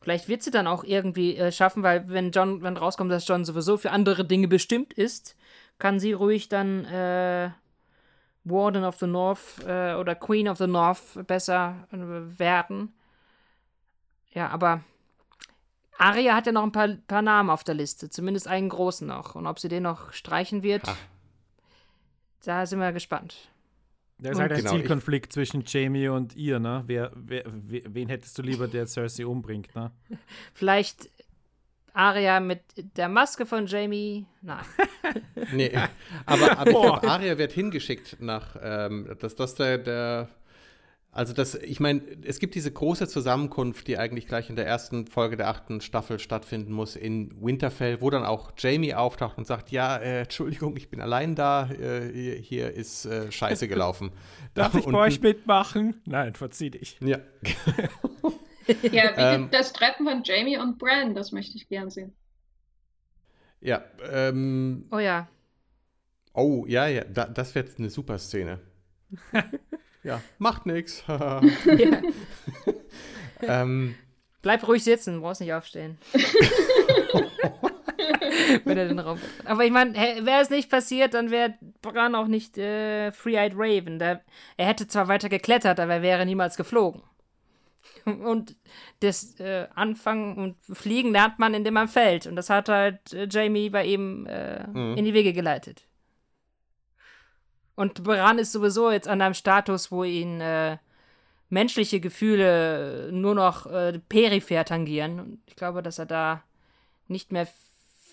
vielleicht 0.00 0.28
wird 0.28 0.42
sie 0.42 0.50
dann 0.50 0.66
auch 0.66 0.84
irgendwie 0.84 1.36
äh, 1.36 1.52
schaffen, 1.52 1.82
weil 1.82 2.08
wenn 2.08 2.30
John, 2.30 2.62
wenn 2.62 2.76
rauskommt, 2.76 3.10
dass 3.10 3.26
John 3.26 3.44
sowieso 3.44 3.76
für 3.76 3.90
andere 3.90 4.24
Dinge 4.24 4.48
bestimmt 4.48 4.92
ist, 4.92 5.36
kann 5.78 6.00
sie 6.00 6.12
ruhig 6.12 6.48
dann 6.48 6.84
äh, 6.84 7.50
Warden 8.44 8.84
of 8.84 8.98
the 8.98 9.06
North 9.06 9.64
äh, 9.66 9.94
oder 9.94 10.14
Queen 10.14 10.48
of 10.48 10.58
the 10.58 10.66
North 10.66 11.26
besser 11.26 11.86
äh, 11.92 12.38
werden. 12.38 12.94
Ja, 14.32 14.48
aber 14.48 14.82
Arya 16.02 16.34
hat 16.34 16.46
ja 16.46 16.52
noch 16.52 16.62
ein 16.64 16.72
paar, 16.72 16.88
paar 17.06 17.22
Namen 17.22 17.50
auf 17.50 17.64
der 17.64 17.74
Liste, 17.74 18.10
zumindest 18.10 18.48
einen 18.48 18.68
großen 18.68 19.06
noch. 19.06 19.34
Und 19.34 19.46
ob 19.46 19.58
sie 19.58 19.68
den 19.68 19.84
noch 19.84 20.12
streichen 20.12 20.62
wird, 20.62 20.86
Ha. 20.86 20.96
da 22.44 22.66
sind 22.66 22.80
wir 22.80 22.92
gespannt. 22.92 23.36
Da 24.18 24.30
ist 24.30 24.38
halt 24.38 24.52
ein 24.52 24.58
Genau, 24.58 24.70
ich- 24.72 24.78
Zielkonflikt 24.80 25.32
zwischen 25.32 25.64
Jamie 25.66 26.08
und 26.08 26.36
ihr, 26.36 26.58
ne? 26.60 26.84
Wer, 26.86 27.10
wer, 27.14 27.44
wer, 27.46 27.82
wen 27.86 28.08
hättest 28.08 28.38
du 28.38 28.42
lieber, 28.42 28.68
der 28.68 28.86
Cersei 28.86 29.26
umbringt, 29.26 29.74
ne? 29.74 29.90
Vielleicht 30.54 31.08
Arya 31.94 32.40
mit 32.40 32.62
der 32.96 33.08
Maske 33.08 33.44
von 33.46 33.66
Jamie. 33.66 34.24
Nein. 34.40 34.64
Nee, 35.52 35.72
aber, 36.24 36.58
aber 36.58 36.70
ich 36.70 36.76
glaube, 36.76 37.08
Arya 37.08 37.36
wird 37.36 37.52
hingeschickt 37.52 38.16
nach, 38.20 38.56
ähm, 38.62 39.14
dass 39.20 39.34
das 39.36 39.54
der, 39.56 39.78
der 39.78 40.28
also 41.14 41.32
das, 41.34 41.54
ich 41.54 41.78
meine, 41.78 42.00
es 42.24 42.38
gibt 42.38 42.54
diese 42.54 42.72
große 42.72 43.06
Zusammenkunft, 43.06 43.86
die 43.86 43.98
eigentlich 43.98 44.26
gleich 44.26 44.48
in 44.50 44.56
der 44.56 44.66
ersten 44.66 45.06
Folge 45.06 45.36
der 45.36 45.48
achten 45.48 45.80
Staffel 45.82 46.18
stattfinden 46.18 46.72
muss 46.72 46.96
in 46.96 47.30
Winterfell, 47.40 48.00
wo 48.00 48.08
dann 48.10 48.24
auch 48.24 48.52
Jamie 48.56 48.94
auftaucht 48.94 49.36
und 49.38 49.46
sagt, 49.46 49.70
ja, 49.70 49.98
äh, 49.98 50.22
Entschuldigung, 50.22 50.74
ich 50.76 50.88
bin 50.88 51.00
allein 51.02 51.34
da, 51.34 51.70
äh, 51.70 52.10
hier, 52.12 52.34
hier 52.36 52.72
ist 52.72 53.04
äh, 53.04 53.30
Scheiße 53.30 53.68
gelaufen. 53.68 54.10
Darf 54.54 54.72
Da 54.72 54.78
ich 54.78 54.84
bei 54.84 54.88
unten- 54.88 55.00
euch 55.00 55.20
mitmachen? 55.20 56.00
Nein, 56.06 56.34
verzieh 56.34 56.70
dich. 56.70 56.98
Ja, 57.00 57.18
Ja, 58.82 59.16
wie 59.16 59.20
Ähm. 59.20 59.48
das 59.50 59.72
Treffen 59.72 60.06
von 60.06 60.22
Jamie 60.24 60.56
und 60.56 60.78
Bran, 60.78 61.14
das 61.14 61.30
möchte 61.32 61.56
ich 61.56 61.68
gern 61.68 61.90
sehen. 61.90 62.14
ja, 63.60 63.84
ähm, 64.10 64.86
Oh 64.90 64.98
ja. 64.98 65.28
oh, 66.32 66.64
ja, 66.66 66.86
ja, 66.86 67.04
da, 67.04 67.26
das 67.26 67.54
wird 67.54 67.78
eine 67.78 67.90
super 67.90 68.18
Szene. 68.18 68.60
Ja, 70.04 70.20
macht 70.38 70.66
nix. 70.66 71.02
ähm, 73.42 73.94
Bleib 74.42 74.66
ruhig 74.66 74.82
sitzen, 74.82 75.20
brauchst 75.20 75.40
nicht 75.40 75.52
aufstehen. 75.54 75.98
Wenn 78.64 78.76
er 78.76 78.88
den 78.88 78.98
Raum. 78.98 79.18
Aber 79.44 79.64
ich 79.64 79.70
meine, 79.70 79.94
wäre 79.94 80.42
es 80.42 80.50
nicht 80.50 80.68
passiert, 80.70 81.14
dann 81.14 81.30
wäre 81.30 81.54
Bran 81.80 82.14
auch 82.16 82.26
nicht 82.26 82.58
äh, 82.58 83.12
Free-Eyed 83.12 83.54
Raven. 83.56 83.98
Der, 83.98 84.20
er 84.56 84.66
hätte 84.66 84.86
zwar 84.88 85.08
weiter 85.08 85.28
geklettert, 85.28 85.78
aber 85.80 85.94
er 85.94 86.02
wäre 86.02 86.26
niemals 86.26 86.56
geflogen. 86.56 87.02
Und 88.04 88.56
das 89.00 89.38
äh, 89.38 89.68
Anfangen 89.76 90.36
und 90.36 90.56
Fliegen 90.76 91.12
lernt 91.12 91.38
man, 91.38 91.54
indem 91.54 91.74
man 91.74 91.86
fällt. 91.86 92.26
Und 92.26 92.34
das 92.34 92.50
hat 92.50 92.68
halt 92.68 93.12
äh, 93.12 93.28
Jamie 93.30 93.70
bei 93.70 93.84
ihm 93.84 94.26
äh, 94.26 94.66
Mhm. 94.66 94.96
in 94.96 95.04
die 95.04 95.14
Wege 95.14 95.32
geleitet. 95.32 95.84
Und 97.74 98.04
Bran 98.04 98.38
ist 98.38 98.52
sowieso 98.52 98.90
jetzt 98.90 99.08
an 99.08 99.20
einem 99.22 99.34
Status, 99.34 99.90
wo 99.90 100.04
ihn 100.04 100.40
äh, 100.40 100.76
menschliche 101.48 102.00
Gefühle 102.00 103.10
nur 103.12 103.34
noch 103.34 103.66
äh, 103.66 103.98
peripher 104.08 104.64
tangieren. 104.64 105.20
Und 105.20 105.38
ich 105.46 105.56
glaube, 105.56 105.82
dass 105.82 105.98
er 105.98 106.06
da 106.06 106.42
nicht 107.08 107.32
mehr 107.32 107.46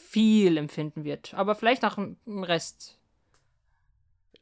viel 0.09 0.57
empfinden 0.57 1.03
wird. 1.03 1.33
Aber 1.33 1.55
vielleicht 1.55 1.83
noch 1.83 1.97
im 1.97 2.17
Rest. 2.43 2.97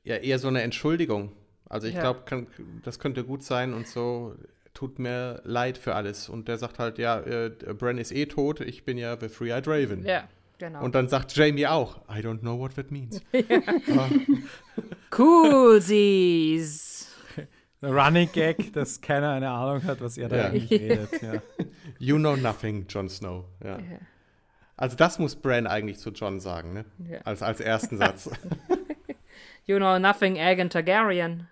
Ja, 0.03 0.15
eher 0.15 0.39
so 0.39 0.47
eine 0.47 0.61
Entschuldigung. 0.61 1.33
Also 1.67 1.87
ich 1.87 1.95
Ja. 1.95 2.13
glaube, 2.13 2.47
das 2.83 2.99
könnte 2.99 3.23
gut 3.25 3.43
sein 3.43 3.73
und 3.73 3.87
so 3.87 4.35
tut 4.73 4.99
mir 4.99 5.41
leid 5.43 5.77
für 5.77 5.95
alles. 5.95 6.29
Und 6.29 6.47
der 6.47 6.57
sagt 6.57 6.79
halt, 6.79 6.97
ja, 6.97 7.19
äh, 7.19 7.49
Bran 7.49 7.97
ist 7.97 8.11
eh 8.11 8.27
tot, 8.27 8.61
ich 8.61 8.85
bin 8.85 8.97
ja 8.97 9.17
the 9.19 9.27
Three-Eyed 9.27 9.67
Raven. 9.67 10.05
Ja, 10.05 10.29
genau. 10.57 10.83
Und 10.83 10.95
dann 10.95 11.07
sagt 11.07 11.35
Jamie 11.35 11.67
auch, 11.67 11.97
I 12.09 12.19
don't 12.19 12.39
know 12.39 12.57
what 12.59 12.75
that 12.75 12.91
means. 12.91 13.21
Ah, 13.97 14.09
cool, 15.17 15.81
sie's. 15.81 17.11
Der 17.81 17.91
Running 17.95 18.29
Gag, 18.31 18.73
dass 18.73 18.99
keiner 19.01 19.31
eine 19.31 19.49
Ahnung 19.49 19.83
hat, 19.83 20.01
was 20.01 20.17
er 20.17 20.29
da 20.29 20.37
Ja. 20.37 20.45
eigentlich 20.47 20.71
redet. 20.71 21.21
Ja. 21.21 21.41
you 21.99 22.17
know 22.17 22.35
nothing, 22.35 22.85
Jon 22.89 23.07
Snow. 23.09 23.45
Ja. 23.63 23.77
Ja. 23.77 23.99
Also 24.75 24.95
das 24.95 25.17
muss 25.19 25.35
Bran 25.35 25.65
eigentlich 25.67 25.97
zu 25.99 26.09
Jon 26.11 26.39
sagen, 26.39 26.73
ne? 26.73 26.85
Ja. 27.09 27.19
Als, 27.21 27.41
als 27.41 27.59
ersten 27.59 27.97
Satz. 27.97 28.29
You 29.69 29.75
know 29.79 29.99
nothing, 29.99 30.37
Aegon 30.39 30.69
Targaryen. 30.69 31.49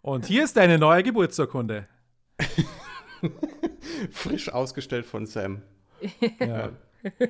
Und 0.00 0.26
hier 0.26 0.44
ist 0.44 0.56
deine 0.56 0.78
neue 0.78 1.02
Geburtsurkunde. 1.02 1.88
Frisch 4.10 4.48
ausgestellt 4.48 5.06
von 5.06 5.26
Sam. 5.26 5.62
Ja. 6.40 6.72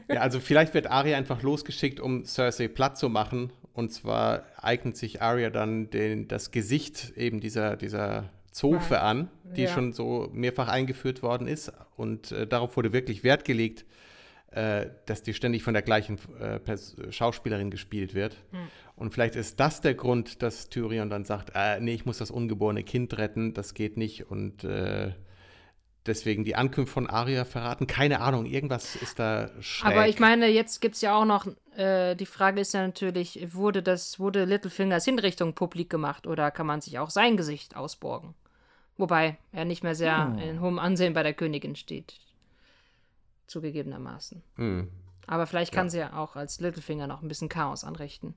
Ja, 0.08 0.20
also 0.20 0.38
vielleicht 0.38 0.72
wird 0.72 0.86
Arya 0.86 1.16
einfach 1.18 1.42
losgeschickt, 1.42 1.98
um 1.98 2.24
Cersei 2.24 2.68
platt 2.68 2.96
zu 2.96 3.08
machen. 3.08 3.52
Und 3.72 3.92
zwar 3.92 4.44
eignet 4.56 4.96
sich 4.96 5.20
Arya 5.20 5.50
dann 5.50 5.90
den, 5.90 6.28
das 6.28 6.52
Gesicht 6.52 7.12
eben 7.16 7.40
dieser, 7.40 7.76
dieser 7.76 8.30
Zofe 8.52 9.00
an, 9.00 9.28
die 9.56 9.62
Ja. 9.62 9.68
schon 9.70 9.92
so 9.92 10.30
mehrfach 10.32 10.68
eingeführt 10.68 11.24
worden 11.24 11.48
ist. 11.48 11.72
Und 11.96 12.30
äh, 12.30 12.46
darauf 12.46 12.76
wurde 12.76 12.92
wirklich 12.92 13.24
Wert 13.24 13.44
gelegt, 13.44 13.84
äh, 14.52 14.86
dass 15.06 15.22
die 15.22 15.34
ständig 15.34 15.64
von 15.64 15.74
der 15.74 15.82
gleichen 15.82 16.18
äh, 16.38 16.60
Schauspielerin 17.10 17.72
gespielt 17.72 18.14
wird. 18.14 18.36
Und 18.94 19.12
vielleicht 19.12 19.34
ist 19.34 19.58
das 19.58 19.80
der 19.80 19.94
Grund, 19.94 20.40
dass 20.42 20.68
Tyrion 20.68 21.10
dann 21.10 21.24
sagt, 21.24 21.50
äh, 21.56 21.80
nee, 21.80 21.94
ich 21.94 22.06
muss 22.06 22.18
das 22.18 22.30
ungeborene 22.30 22.84
Kind 22.84 23.18
retten, 23.18 23.54
das 23.54 23.74
geht 23.74 23.96
nicht. 23.96 24.30
Und 24.30 24.62
äh, 24.62 25.14
deswegen 26.06 26.44
die 26.44 26.54
Ankunft 26.56 26.92
von 26.92 27.08
Arya 27.08 27.44
verraten. 27.44 27.86
Keine 27.86 28.20
Ahnung, 28.20 28.46
irgendwas 28.46 28.96
ist 28.96 29.18
da 29.18 29.50
schräg. 29.60 29.90
Aber 29.92 30.08
ich 30.08 30.18
meine, 30.18 30.48
jetzt 30.48 30.80
gibt 30.80 30.94
es 30.96 31.00
ja 31.00 31.14
auch 31.14 31.24
noch, 31.24 31.46
äh, 31.76 32.14
die 32.14 32.26
Frage 32.26 32.60
ist 32.60 32.74
ja 32.74 32.86
natürlich, 32.86 33.54
wurde 33.54 33.82
das, 33.82 34.18
wurde 34.18 34.44
Littlefingers 34.44 35.04
Hinrichtung 35.04 35.54
publik 35.54 35.90
gemacht 35.90 36.26
oder 36.26 36.50
kann 36.50 36.66
man 36.66 36.80
sich 36.80 36.98
auch 36.98 37.10
sein 37.10 37.36
Gesicht 37.36 37.76
ausborgen? 37.76 38.34
Wobei 38.96 39.38
er 39.52 39.64
nicht 39.64 39.82
mehr 39.82 39.94
sehr 39.94 40.24
Hm. 40.26 40.38
in 40.38 40.60
hohem 40.60 40.78
Ansehen 40.78 41.14
bei 41.14 41.22
der 41.22 41.34
Königin 41.34 41.74
steht. 41.76 42.14
Zugegebenermaßen. 43.46 44.42
Hm. 44.56 44.88
Aber 45.26 45.46
vielleicht 45.46 45.72
kann 45.72 45.86
Ja. 45.86 45.90
sie 45.90 45.98
ja 45.98 46.12
auch 46.16 46.36
als 46.36 46.60
Littlefinger 46.60 47.06
noch 47.06 47.22
ein 47.22 47.28
bisschen 47.28 47.48
Chaos 47.48 47.84
anrichten. 47.84 48.34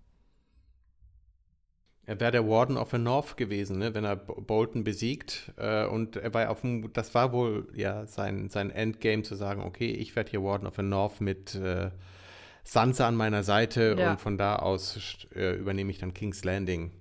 Er 2.09 2.19
wäre 2.21 2.31
der 2.31 2.47
Warden 2.47 2.77
of 2.77 2.91
the 2.91 2.97
North 2.97 3.35
gewesen, 3.35 3.79
ne, 3.79 3.93
wenn 3.93 4.05
er 4.05 4.15
Bo- 4.15 4.39
Bolton 4.41 4.85
besiegt. 4.85 5.51
Äh, 5.57 5.85
und 5.85 6.15
er 6.15 6.33
war 6.33 6.49
auf 6.49 6.61
dem, 6.61 6.91
das 6.93 7.13
war 7.13 7.33
wohl 7.33 7.67
ja 7.75 8.05
sein, 8.07 8.49
sein 8.49 8.71
Endgame 8.71 9.23
zu 9.23 9.35
sagen, 9.35 9.61
okay, 9.61 9.91
ich 9.91 10.15
werde 10.15 10.31
hier 10.31 10.41
Warden 10.41 10.67
of 10.67 10.75
the 10.77 10.83
North 10.83 11.19
mit 11.19 11.53
äh, 11.55 11.91
Sansa 12.63 13.07
an 13.09 13.15
meiner 13.15 13.43
Seite 13.43 13.97
Ja. 13.99 14.11
und 14.11 14.21
von 14.21 14.37
da 14.37 14.55
aus 14.55 15.27
äh, 15.35 15.55
übernehme 15.55 15.91
ich 15.91 15.97
dann 15.99 16.13
King's 16.13 16.45
Landing. 16.45 16.91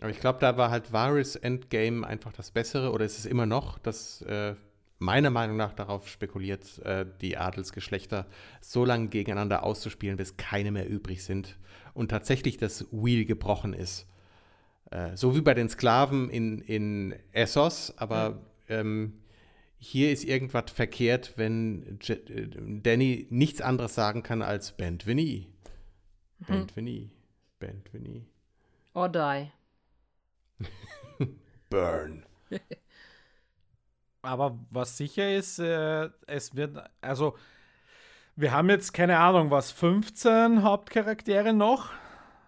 Aber 0.00 0.10
ich 0.10 0.18
glaube, 0.20 0.38
da 0.40 0.56
war 0.56 0.70
halt 0.70 0.92
Varys 0.94 1.36
Endgame 1.36 2.06
einfach 2.06 2.32
das 2.32 2.50
Bessere, 2.50 2.92
oder 2.92 3.04
ist 3.04 3.18
es 3.18 3.26
immer 3.26 3.44
noch, 3.46 3.78
dass 3.78 4.22
äh, 4.22 4.54
meiner 4.98 5.30
Meinung 5.30 5.58
nach 5.58 5.74
darauf 5.74 6.08
spekuliert, 6.08 6.78
äh, 6.84 7.04
die 7.20 7.36
Adelsgeschlechter 7.36 8.26
so 8.62 8.86
lange 8.86 9.08
gegeneinander 9.08 9.62
auszuspielen, 9.62 10.16
bis 10.16 10.38
keine 10.38 10.70
mehr 10.70 10.88
übrig 10.88 11.22
sind 11.22 11.58
und 11.96 12.08
tatsächlich 12.08 12.58
das 12.58 12.86
Wheel 12.92 13.24
gebrochen 13.24 13.72
ist. 13.72 14.06
Äh, 14.90 15.16
so 15.16 15.34
wie 15.34 15.40
bei 15.40 15.54
den 15.54 15.68
Sklaven 15.68 16.30
in, 16.30 16.60
in 16.60 17.14
Essos, 17.32 17.96
aber 17.96 18.42
ähm, 18.68 19.14
hier 19.78 20.12
ist 20.12 20.24
irgendwas 20.24 20.70
verkehrt, 20.70 21.34
wenn 21.36 21.98
Je 22.02 22.14
äh, 22.14 22.48
Danny 22.82 23.26
nichts 23.30 23.60
anderes 23.60 23.94
sagen 23.94 24.22
kann 24.22 24.42
als 24.42 24.76
Benveni. 24.76 25.48
Benveni. 26.46 27.10
Benveni. 27.58 28.26
Or 28.94 29.08
die. 29.08 29.50
Burn. 31.70 32.24
Aber 34.22 34.58
was 34.70 34.96
sicher 34.96 35.34
ist, 35.34 35.58
äh, 35.58 36.08
es 36.26 36.54
wird, 36.56 36.76
also 37.00 37.36
wir 38.36 38.52
haben 38.52 38.68
jetzt 38.70 38.92
keine 38.92 39.18
Ahnung, 39.18 39.50
was 39.50 39.72
15 39.72 40.62
Hauptcharaktere 40.62 41.52
noch. 41.52 41.90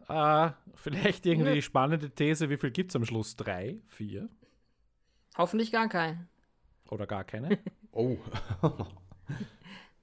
Äh, 0.09 0.51
vielleicht 0.75 1.27
irgendwie 1.27 1.49
Ja. 1.49 1.55
die 1.55 1.63
spannende 1.63 2.11
These, 2.11 2.49
wie 2.51 2.57
viel 2.57 2.71
gibt 2.71 2.91
es 2.93 2.97
am 2.97 3.05
Schluss? 3.05 3.37
Drei, 3.37 3.79
vier 3.89 4.29
Hoffentlich 5.37 5.71
gar 5.73 5.89
keinen. 5.89 6.29
oder 6.91 7.07
gar 7.07 7.25
keine? 7.25 7.59
Oh. 7.93 8.17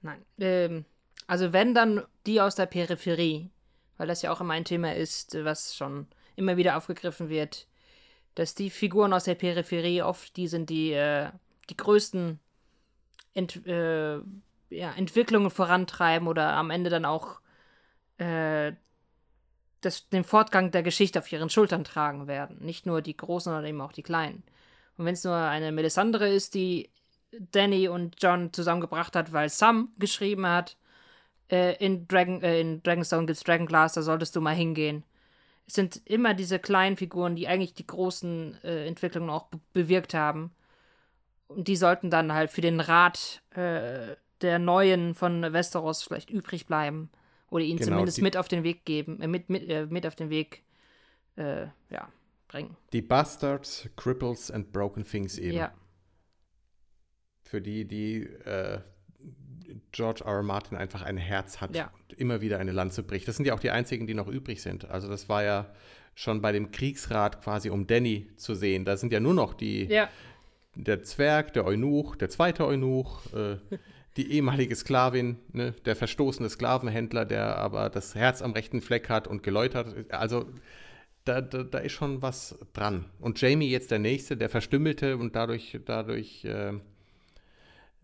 Nein. 0.02 0.22
Ähm, 0.38 0.84
also 1.26 1.52
wenn 1.52 1.72
dann 1.74 2.02
die 2.26 2.40
aus 2.40 2.56
der 2.56 2.66
Peripherie, 2.66 3.50
weil 3.96 4.06
das 4.06 4.22
ja 4.22 4.32
auch 4.32 4.40
immer 4.40 4.52
ein 4.54 4.64
Thema 4.64 4.94
ist, 4.94 5.34
was 5.44 5.74
schon 5.76 6.06
immer 6.34 6.56
wieder 6.58 6.76
aufgegriffen 6.76 7.28
wird, 7.28 7.66
dass 8.34 8.54
die 8.54 8.68
Figuren 8.70 9.12
aus 9.14 9.24
der 9.24 9.34
Peripherie 9.36 10.02
oft 10.02 10.36
die 10.36 10.48
sind, 10.48 10.68
die 10.68 10.92
äh, 10.92 11.30
die 11.70 11.76
größten 11.76 12.38
Ent 13.34 13.64
äh, 13.66 14.18
ja, 14.70 14.92
Entwicklungen 14.92 15.50
vorantreiben 15.50 16.28
oder 16.28 16.54
am 16.54 16.70
Ende 16.70 16.90
dann 16.90 17.04
auch 17.04 17.40
äh, 18.18 18.72
das, 19.80 20.08
den 20.08 20.24
Fortgang 20.24 20.70
der 20.70 20.82
Geschichte 20.82 21.18
auf 21.18 21.30
ihren 21.30 21.50
Schultern 21.50 21.84
tragen 21.84 22.26
werden. 22.26 22.58
Nicht 22.60 22.86
nur 22.86 23.02
die 23.02 23.16
Großen, 23.16 23.50
sondern 23.50 23.68
eben 23.68 23.80
auch 23.80 23.92
die 23.92 24.02
Kleinen. 24.02 24.42
Und 24.96 25.04
wenn 25.04 25.14
es 25.14 25.24
nur 25.24 25.36
eine 25.36 25.72
Melisandre 25.72 26.28
ist, 26.28 26.54
die 26.54 26.90
Danny 27.52 27.88
und 27.88 28.16
John 28.20 28.52
zusammengebracht 28.52 29.14
hat, 29.14 29.32
weil 29.32 29.48
Sam 29.48 29.92
geschrieben 29.98 30.46
hat, 30.46 30.76
äh, 31.50 31.76
in, 31.84 32.08
Dragon, 32.08 32.42
äh, 32.42 32.60
in 32.60 32.82
Dragonstone 32.82 33.26
gibt's 33.26 33.44
Dragonglass, 33.44 33.94
da 33.94 34.02
solltest 34.02 34.34
du 34.34 34.40
mal 34.40 34.54
hingehen. 34.54 35.04
Es 35.66 35.74
sind 35.74 36.00
immer 36.04 36.34
diese 36.34 36.58
kleinen 36.58 36.96
Figuren, 36.96 37.36
die 37.36 37.48
eigentlich 37.48 37.74
die 37.74 37.86
großen 37.86 38.62
äh, 38.62 38.86
Entwicklungen 38.86 39.30
auch 39.30 39.44
be 39.44 39.60
bewirkt 39.72 40.14
haben. 40.14 40.52
Und 41.48 41.68
die 41.68 41.76
sollten 41.76 42.10
dann 42.10 42.32
halt 42.32 42.50
für 42.50 42.60
den 42.60 42.80
Rat 42.80 43.42
äh, 43.50 44.16
der 44.42 44.58
Neuen 44.58 45.14
von 45.14 45.42
Westeros 45.52 46.02
vielleicht 46.02 46.30
übrig 46.30 46.66
bleiben. 46.66 47.10
Oder 47.50 47.64
ihn 47.64 47.76
Genau, 47.76 47.90
zumindest 47.92 48.22
mit 48.22 48.36
auf 48.36 48.48
den 48.48 48.64
Weg 48.64 48.84
geben, 48.84 49.20
äh, 49.22 49.28
mit, 49.28 49.48
mit, 49.50 49.68
äh, 49.68 49.86
mit 49.86 50.06
auf 50.06 50.16
den 50.16 50.30
Weg 50.30 50.62
äh, 51.36 51.66
ja, 51.90 52.08
bringen. 52.48 52.76
Die 52.92 53.02
Bastards, 53.02 53.88
Cripples 53.96 54.50
and 54.50 54.72
Broken 54.72 55.04
Things 55.04 55.38
eben. 55.38 55.56
Ja. 55.56 55.72
Für 57.42 57.60
die, 57.62 57.84
die 57.86 58.22
äh, 58.24 58.80
George 59.92 60.24
R. 60.24 60.32
R. 60.36 60.42
Martin 60.42 60.76
einfach 60.76 61.02
ein 61.02 61.16
Herz 61.16 61.60
hat 61.60 61.74
Ja. 61.76 61.92
und 62.08 62.18
immer 62.18 62.40
wieder 62.40 62.58
eine 62.58 62.72
Lanze 62.72 63.02
bricht. 63.02 63.28
Das 63.28 63.36
sind 63.36 63.46
ja 63.46 63.54
auch 63.54 63.60
die 63.60 63.70
einzigen, 63.70 64.06
die 64.06 64.14
noch 64.14 64.28
übrig 64.28 64.60
sind. 64.62 64.84
Also 64.86 65.08
das 65.08 65.28
war 65.28 65.44
ja 65.44 65.72
schon 66.14 66.40
bei 66.40 66.50
dem 66.52 66.70
Kriegsrat 66.72 67.42
quasi, 67.42 67.70
um 67.70 67.86
Danny 67.86 68.28
zu 68.36 68.54
sehen. 68.54 68.84
Da 68.84 68.96
sind 68.96 69.12
ja 69.12 69.20
nur 69.20 69.34
noch 69.34 69.54
die, 69.54 69.84
Ja. 69.84 70.08
der 70.74 71.02
Zwerg, 71.02 71.52
der 71.52 71.64
Eunuch, 71.64 72.16
der 72.16 72.28
zweite 72.28 72.66
Eunuch, 72.66 73.32
äh, 73.32 73.58
die 74.16 74.32
ehemalige 74.32 74.74
Sklavin, 74.74 75.36
ne, 75.52 75.72
der 75.84 75.96
verstoßene 75.96 76.48
Sklavenhändler, 76.48 77.24
der 77.24 77.58
aber 77.58 77.90
das 77.90 78.14
Herz 78.14 78.42
am 78.42 78.52
rechten 78.52 78.80
Fleck 78.80 79.08
hat 79.08 79.28
und 79.28 79.42
geläutert. 79.42 80.10
Also 80.12 80.46
da, 81.24 81.40
da, 81.40 81.64
da 81.64 81.78
ist 81.78 81.92
schon 81.92 82.22
was 82.22 82.58
dran. 82.72 83.04
Und 83.20 83.40
Jamie 83.40 83.68
jetzt 83.68 83.90
der 83.90 83.98
Nächste, 83.98 84.36
der 84.36 84.48
Verstümmelte 84.48 85.16
und 85.16 85.36
dadurch, 85.36 85.78
dadurch 85.84 86.44
äh, 86.44 86.72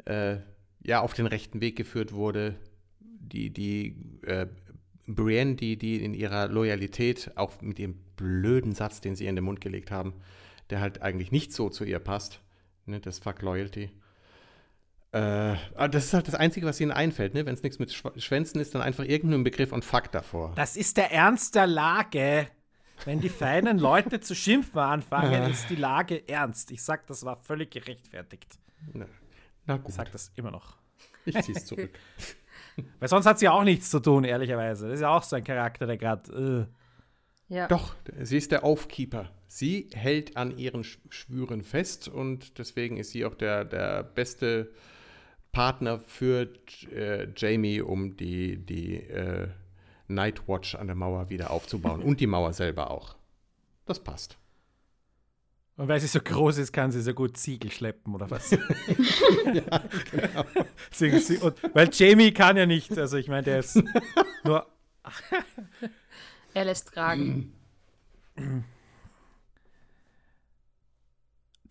äh, 0.04 0.38
ja 0.84 1.00
auf 1.00 1.14
den 1.14 1.26
rechten 1.26 1.60
Weg 1.60 1.76
geführt 1.76 2.12
wurde. 2.12 2.56
Die, 3.00 3.50
die 3.50 3.96
äh, 4.26 4.46
Brienne, 5.06 5.54
die, 5.54 5.76
die 5.76 6.04
in 6.04 6.12
ihrer 6.12 6.48
Loyalität, 6.48 7.30
auch 7.36 7.60
mit 7.62 7.78
ihrem 7.78 7.94
blöden 8.16 8.72
Satz, 8.72 9.00
den 9.00 9.16
sie 9.16 9.26
in 9.26 9.36
den 9.36 9.44
Mund 9.44 9.60
gelegt 9.60 9.90
haben, 9.90 10.14
der 10.70 10.80
halt 10.80 11.00
eigentlich 11.00 11.32
nicht 11.32 11.52
so 11.52 11.70
zu 11.70 11.84
ihr 11.84 11.98
passt. 11.98 12.40
Ne, 12.84 13.00
das 13.00 13.20
Fuck 13.20 13.42
Loyalty. 13.42 13.90
Äh, 15.12 15.18
aber 15.74 15.88
das 15.88 16.06
ist 16.06 16.14
halt 16.14 16.26
das 16.26 16.34
Einzige, 16.34 16.66
was 16.66 16.80
ihnen 16.80 16.90
einfällt, 16.90 17.34
ne? 17.34 17.44
Wenn 17.44 17.54
es 17.54 17.62
nichts 17.62 17.78
mit 17.78 17.92
Schw 17.92 18.18
Schwänzen 18.18 18.60
ist, 18.60 18.74
dann 18.74 18.80
einfach 18.82 19.04
irgendeinen 19.04 19.44
Begriff 19.44 19.72
und 19.72 19.84
Fuck 19.84 20.10
davor. 20.12 20.52
Das 20.54 20.76
ist 20.76 20.96
der 20.96 21.12
Ernst 21.12 21.54
der 21.54 21.66
Lage. 21.66 22.48
Wenn 23.04 23.20
die 23.20 23.28
feinen 23.28 23.78
Leute 23.78 24.20
zu 24.20 24.34
schimpfen 24.34 24.78
anfangen, 24.78 25.50
ist 25.50 25.68
die 25.68 25.74
Lage 25.76 26.26
ernst. 26.28 26.70
Ich 26.70 26.82
sag, 26.82 27.06
das 27.08 27.24
war 27.24 27.36
völlig 27.36 27.72
gerechtfertigt. 27.72 28.58
Na, 28.92 29.06
na 29.66 29.74
Ich 29.76 29.82
gut, 29.82 29.92
sag 29.92 30.12
das 30.12 30.30
immer 30.36 30.50
noch. 30.52 30.76
ich 31.26 31.36
zieh's 31.42 31.64
zurück. 31.66 31.90
Weil 33.00 33.08
sonst 33.08 33.26
hat 33.26 33.38
sie 33.40 33.48
auch 33.48 33.64
nichts 33.64 33.90
zu 33.90 33.98
tun, 34.00 34.24
ehrlicherweise. 34.24 34.86
Das 34.86 34.94
ist 34.94 35.00
ja 35.02 35.08
auch 35.10 35.22
so 35.24 35.36
ein 35.36 35.44
Charakter, 35.44 35.86
der 35.86 35.96
gerade. 35.98 36.68
Ja. 37.48 37.66
Doch, 37.66 37.96
sie 38.22 38.38
ist 38.38 38.50
der 38.52 38.64
Aufkeeper. 38.64 39.30
Sie 39.48 39.90
hält 39.92 40.36
an 40.38 40.56
ihren 40.56 40.82
Sch- 40.84 40.98
Schwüren 41.10 41.62
fest 41.62 42.08
und 42.08 42.58
deswegen 42.58 42.96
ist 42.96 43.10
sie 43.10 43.26
auch 43.26 43.34
der, 43.34 43.64
der 43.66 44.04
beste 44.04 44.70
Partner 45.52 46.00
für 46.00 46.48
äh, 46.90 47.28
Jamie, 47.36 47.82
um 47.82 48.16
die, 48.16 48.56
die 48.56 48.96
äh, 48.96 49.48
Nightwatch 50.08 50.74
an 50.74 50.86
der 50.86 50.96
Mauer 50.96 51.28
wieder 51.28 51.50
aufzubauen. 51.50 52.02
und 52.02 52.20
die 52.20 52.26
Mauer 52.26 52.52
selber 52.52 52.90
auch. 52.90 53.16
Das 53.84 54.00
passt. 54.00 54.38
und 55.76 55.88
weil 55.88 56.00
sie 56.00 56.06
so 56.06 56.20
groß 56.20 56.58
ist, 56.58 56.72
kann 56.72 56.90
sie 56.90 57.02
so 57.02 57.12
gut 57.12 57.36
Ziegel 57.36 57.70
schleppen 57.70 58.14
oder 58.14 58.30
was? 58.30 58.50
ja, 59.52 59.82
genau. 60.10 60.44
Und, 61.46 61.74
weil 61.74 61.90
Jamie 61.92 62.32
kann 62.32 62.56
ja 62.56 62.64
nicht. 62.66 62.96
Also, 62.96 63.18
ich 63.18 63.28
meine, 63.28 63.42
der 63.42 63.58
ist 63.60 63.82
nur. 64.44 64.66
Er 66.54 66.66
lässt 66.66 66.88
tragen. 66.88 67.54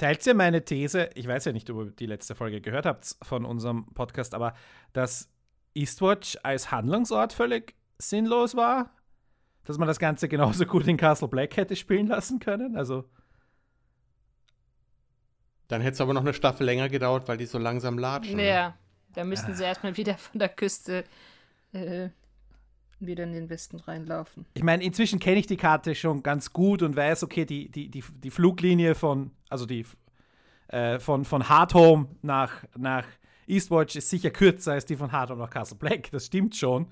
Teilt 0.02 0.26
ihr 0.26 0.34
meine 0.34 0.66
These? 0.66 1.12
Ich 1.14 1.28
weiß 1.28 1.46
ja 1.46 1.52
nicht, 1.52 1.70
ob 1.70 1.78
ihr 1.78 1.92
die 1.92 2.08
letzte 2.08 2.34
Folge 2.34 2.60
gehört 2.60 2.88
habt 2.88 3.16
von 3.22 3.46
unserem 3.46 3.86
Podcast, 3.94 4.34
aber 4.34 4.56
dass 4.94 5.30
Eastwatch 5.76 6.40
als 6.42 6.72
Handlungsort 6.72 7.34
völlig 7.34 7.76
sinnlos 8.00 8.56
war, 8.56 8.96
dass 9.64 9.78
man 9.78 9.88
das 9.88 10.00
Ganze 10.00 10.28
genauso 10.28 10.66
gut 10.66 10.88
in 10.88 10.98
Castle 10.98 11.28
Black 11.28 11.56
hätte 11.56 11.76
spielen 11.76 12.08
lassen 12.08 12.40
können. 12.40 12.76
Also. 12.76 13.08
Dann 15.68 15.82
hätte 15.82 15.94
es 15.94 16.02
aber 16.02 16.16
noch 16.16 16.22
eine 16.22 16.34
Staffel 16.34 16.66
länger 16.66 16.90
gedauert, 16.90 17.28
weil 17.28 17.38
die 17.38 17.46
so 17.46 17.60
langsam 17.60 18.00
latschen. 18.00 18.40
Ja, 18.40 18.76
da 19.14 19.24
müssten 19.24 19.54
sie 19.54 19.64
erstmal 19.64 19.96
wieder 19.98 20.18
von 20.18 20.40
der 20.40 20.50
Küste 20.50 21.04
äh, 21.74 22.10
wieder 23.06 23.24
in 23.24 23.34
den 23.34 23.50
Westen 23.50 23.78
reinlaufen. 23.78 24.46
Ich 24.54 24.64
meine, 24.64 24.84
inzwischen 24.84 25.20
kenne 25.20 25.40
ich 25.40 25.48
die 25.48 25.58
Karte 25.58 25.96
schon 25.96 26.24
ganz 26.24 26.54
gut 26.54 26.82
und 26.82 26.96
weiß, 26.96 27.24
okay, 27.24 27.46
die, 27.46 27.70
die, 27.70 27.90
die, 27.90 28.04
die 28.24 28.30
Fluglinie 28.30 28.96
von, 28.96 29.32
also 29.50 29.66
die 29.66 29.86
äh, 30.68 31.00
von, 31.00 31.26
von 31.26 31.50
Hardhome 31.50 32.08
nach, 32.22 32.64
nach 32.78 33.06
Eastwatch 33.48 33.96
ist 33.96 34.10
sicher 34.10 34.30
kürzer 34.30 34.74
als 34.74 34.86
die 34.86 34.96
von 34.96 35.12
Hardhome 35.12 35.42
nach 35.42 35.50
Castle 35.50 35.78
Black, 35.78 36.10
das 36.12 36.28
stimmt 36.28 36.56
schon. 36.56 36.88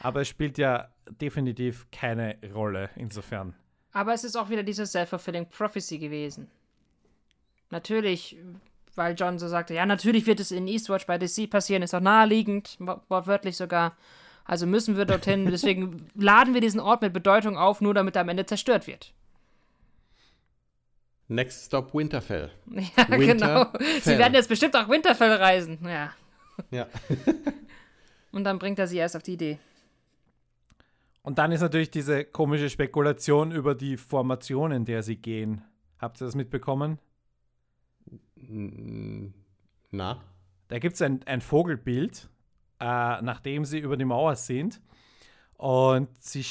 Aber 0.00 0.22
es 0.22 0.28
spielt 0.28 0.56
ja 0.56 0.88
definitiv 1.20 1.86
keine 1.92 2.38
Rolle 2.54 2.88
insofern. 2.96 3.54
Aber 3.92 4.14
es 4.14 4.24
ist 4.24 4.36
auch 4.36 4.48
wieder 4.48 4.62
diese 4.62 4.86
Self-Fulfilling 4.86 5.48
Prophecy 5.48 5.98
gewesen. 5.98 6.48
Natürlich, 7.70 8.36
weil 8.94 9.14
John 9.14 9.38
so 9.38 9.48
sagte, 9.48 9.74
ja, 9.74 9.84
natürlich 9.84 10.26
wird 10.26 10.40
es 10.40 10.50
in 10.50 10.66
Eastwatch 10.66 11.06
bei 11.06 11.18
DC 11.18 11.50
passieren, 11.50 11.82
ist 11.82 11.94
auch 11.94 12.00
naheliegend, 12.00 12.78
wortwörtlich 13.08 13.56
sogar. 13.56 13.96
Also 14.50 14.66
müssen 14.66 14.96
wir 14.96 15.04
dorthin. 15.04 15.46
Deswegen 15.46 16.08
laden 16.16 16.54
wir 16.54 16.60
diesen 16.60 16.80
Ort 16.80 17.02
mit 17.02 17.12
Bedeutung 17.12 17.56
auf, 17.56 17.80
nur 17.80 17.94
damit 17.94 18.16
er 18.16 18.22
am 18.22 18.28
Ende 18.28 18.46
zerstört 18.46 18.88
wird. 18.88 19.14
Next 21.28 21.66
Stop 21.66 21.94
Winterfell. 21.94 22.50
Ja, 22.68 23.04
genau. 23.04 23.18
Winterfell. 23.20 23.78
genau. 23.78 24.00
Sie 24.02 24.18
werden 24.18 24.34
jetzt 24.34 24.48
bestimmt 24.48 24.74
auch 24.74 24.88
Winterfell 24.88 25.34
reisen. 25.34 25.78
Ja. 25.84 26.12
Ja. 26.72 26.88
Und 28.32 28.42
dann 28.42 28.58
bringt 28.58 28.80
er 28.80 28.88
sie 28.88 28.96
erst 28.98 29.14
auf 29.14 29.22
die 29.22 29.34
Idee. 29.34 29.60
Und 31.22 31.38
dann 31.38 31.52
ist 31.52 31.60
natürlich 31.60 31.92
diese 31.92 32.24
komische 32.24 32.70
Spekulation 32.70 33.52
über 33.52 33.76
die 33.76 33.96
Formation, 33.96 34.72
in 34.72 34.84
der 34.84 35.04
sie 35.04 35.14
gehen. 35.14 35.62
Habt 36.00 36.20
ihr 36.20 36.24
das 36.24 36.34
mitbekommen? 36.34 36.98
Na? 39.92 40.20
Da 40.66 40.78
gibt 40.80 40.96
es 40.96 41.02
ein, 41.02 41.20
ein 41.26 41.40
Vogelbild, 41.40 42.28
äh, 42.80 43.22
nachdem 43.22 43.64
sie 43.64 43.78
über 43.78 43.96
die 43.96 44.04
Mauer 44.04 44.36
sind. 44.36 44.80
Und 45.56 46.08
sie, 46.22 46.44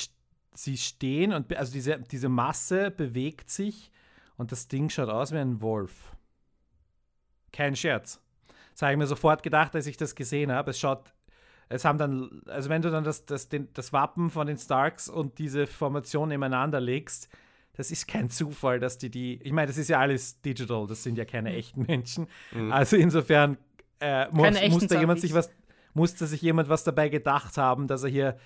sie 0.54 0.78
stehen 0.78 1.34
und 1.34 1.54
also 1.56 1.74
diese, 1.74 2.00
diese 2.00 2.30
Masse 2.30 2.92
bewegt 2.92 3.50
sich 3.50 3.92
und 4.38 4.52
das 4.52 4.68
Ding 4.68 4.90
schaut 4.90 5.10
aus 5.10 5.32
wie 5.32 5.38
ein 5.38 5.62
Wolf. 5.62 6.16
Kein 7.52 7.76
Scherz. 7.76 8.22
Das 8.74 8.84
habe 8.84 8.94
ich 8.94 9.00
mir 9.00 9.08
sofort 9.08 9.42
gedacht, 9.42 9.76
als 9.76 9.88
ich 9.88 9.98
das 9.98 10.14
gesehen 10.14 10.52
habe. 10.52 10.70
Es 10.72 10.80
schaut, 10.80 11.12
es 11.68 11.84
haben 11.84 11.98
dann, 11.98 12.42
also 12.46 12.70
wenn 12.70 12.82
du 12.82 12.92
dann 12.92 13.04
das, 13.04 13.26
das, 13.26 13.50
den, 13.50 13.68
das 13.74 13.92
Wappen 13.92 14.30
von 14.30 14.46
den 14.46 14.58
Starks 14.58 15.10
und 15.10 15.40
diese 15.40 15.66
Formation 15.66 16.30
nebeneinander 16.30 16.80
legst, 16.80 17.30
das 17.74 17.92
ist 17.92 18.08
kein 18.08 18.30
Zufall, 18.30 18.80
dass 18.80 18.98
die 18.98 19.10
die, 19.10 19.40
ich 19.42 19.52
meine, 19.52 19.68
das 19.68 19.78
ist 19.78 19.90
ja 19.90 20.00
alles 20.00 20.42
digital, 20.42 20.86
das 20.86 21.02
sind 21.02 21.18
ja 21.18 21.26
keine 21.26 21.50
mhm. 21.50 21.56
echten 21.56 21.82
Menschen. 21.88 22.28
Mhm. 22.52 22.72
Also 22.72 22.96
insofern 22.98 23.58
äh, 24.00 24.28
muss, 24.32 24.70
muss 24.70 24.88
da 24.88 25.00
jemand 25.00 25.20
sich 25.22 25.34
was, 25.34 25.50
musste 25.94 26.28
sich 26.28 26.42
jemand 26.42 26.70
was 26.70 26.84
dabei 26.84 27.10
gedacht 27.10 27.58
haben, 27.58 27.88
dass 27.88 28.04
er 28.04 28.10
hier 28.10 28.38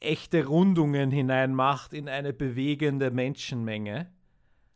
echte 0.00 0.46
Rundungen 0.46 1.10
hineinmacht 1.10 1.92
in 1.92 2.08
eine 2.08 2.32
bewegende 2.32 3.10
Menschenmenge. 3.10 4.10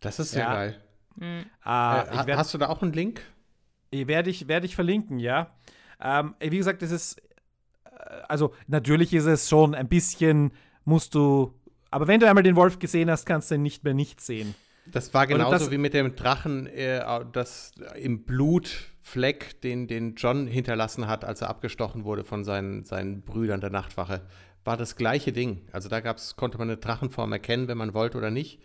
Das 0.00 0.18
ist 0.18 0.32
sehr 0.32 0.44
ja. 0.44 0.54
geil. 0.54 0.80
Mhm. 1.16 1.46
Äh, 1.64 2.26
werd, 2.26 2.36
hast 2.36 2.52
du 2.52 2.58
da 2.58 2.68
auch 2.68 2.82
einen 2.82 2.92
Link? 2.92 3.22
Werde 3.90 4.28
ich, 4.28 4.48
werd 4.48 4.64
ich 4.64 4.74
verlinken, 4.74 5.18
ja. 5.18 5.52
Ähm, 6.00 6.34
wie 6.40 6.58
gesagt, 6.58 6.82
es 6.82 6.90
ist, 6.90 7.22
äh, 7.84 7.90
also 8.28 8.52
natürlich 8.66 9.14
ist 9.14 9.26
es 9.26 9.48
schon 9.48 9.74
ein 9.74 9.88
bisschen, 9.88 10.52
musst 10.84 11.14
du, 11.14 11.54
aber 11.90 12.08
wenn 12.08 12.20
du 12.20 12.28
einmal 12.28 12.42
den 12.42 12.56
Wolf 12.56 12.78
gesehen 12.78 13.10
hast, 13.10 13.24
kannst 13.24 13.50
du 13.50 13.54
ihn 13.54 13.62
nicht 13.62 13.84
mehr 13.84 13.94
nicht 13.94 14.20
sehen. 14.20 14.54
Das 14.86 15.14
war 15.14 15.26
genauso 15.26 15.50
das, 15.50 15.70
wie 15.70 15.78
mit 15.78 15.94
dem 15.94 16.14
Drachen, 16.14 16.66
äh, 16.66 17.02
das 17.32 17.72
im 17.96 18.24
Blutfleck, 18.24 19.60
den, 19.62 19.86
den 19.86 20.14
John 20.14 20.46
hinterlassen 20.46 21.06
hat, 21.06 21.24
als 21.24 21.40
er 21.40 21.48
abgestochen 21.48 22.04
wurde 22.04 22.24
von 22.24 22.44
seinen, 22.44 22.84
seinen 22.84 23.22
Brüdern 23.22 23.60
der 23.60 23.70
Nachtwache. 23.70 24.22
War 24.64 24.76
das 24.76 24.96
gleiche 24.96 25.32
Ding. 25.32 25.62
Also 25.72 25.88
da 25.88 26.00
gab's, 26.00 26.36
konnte 26.36 26.58
man 26.58 26.68
eine 26.68 26.78
Drachenform 26.78 27.32
erkennen, 27.32 27.68
wenn 27.68 27.78
man 27.78 27.94
wollte 27.94 28.18
oder 28.18 28.30
nicht. 28.30 28.60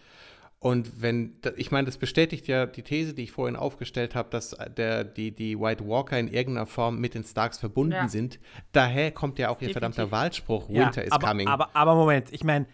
Und 0.59 1.01
wenn, 1.01 1.37
ich 1.55 1.71
meine, 1.71 1.85
das 1.85 1.97
bestätigt 1.97 2.47
ja 2.47 2.65
die 2.65 2.83
These, 2.83 3.13
die 3.13 3.23
ich 3.23 3.31
vorhin 3.31 3.55
aufgestellt 3.55 4.13
habe, 4.13 4.29
dass 4.29 4.57
der, 4.75 5.05
die, 5.05 5.31
die 5.31 5.57
White 5.57 5.87
Walker 5.87 6.19
in 6.19 6.27
irgendeiner 6.27 6.67
Form 6.67 6.99
mit 6.99 7.13
den 7.13 7.23
Starks 7.23 7.57
verbunden 7.57 7.93
ja. 7.93 8.07
sind. 8.09 8.39
Daher 8.73 9.11
kommt 9.11 9.39
ja 9.39 9.47
auch 9.47 9.61
ihr 9.61 9.69
Definitiv. 9.69 9.73
verdammter 9.73 10.11
Wahlspruch, 10.11 10.67
Winter 10.67 11.01
ja, 11.01 11.07
is 11.07 11.11
aber, 11.13 11.27
coming. 11.27 11.47
Aber, 11.47 11.73
aber 11.73 11.95
Moment, 11.95 12.33
ich 12.33 12.43
meine, 12.43 12.65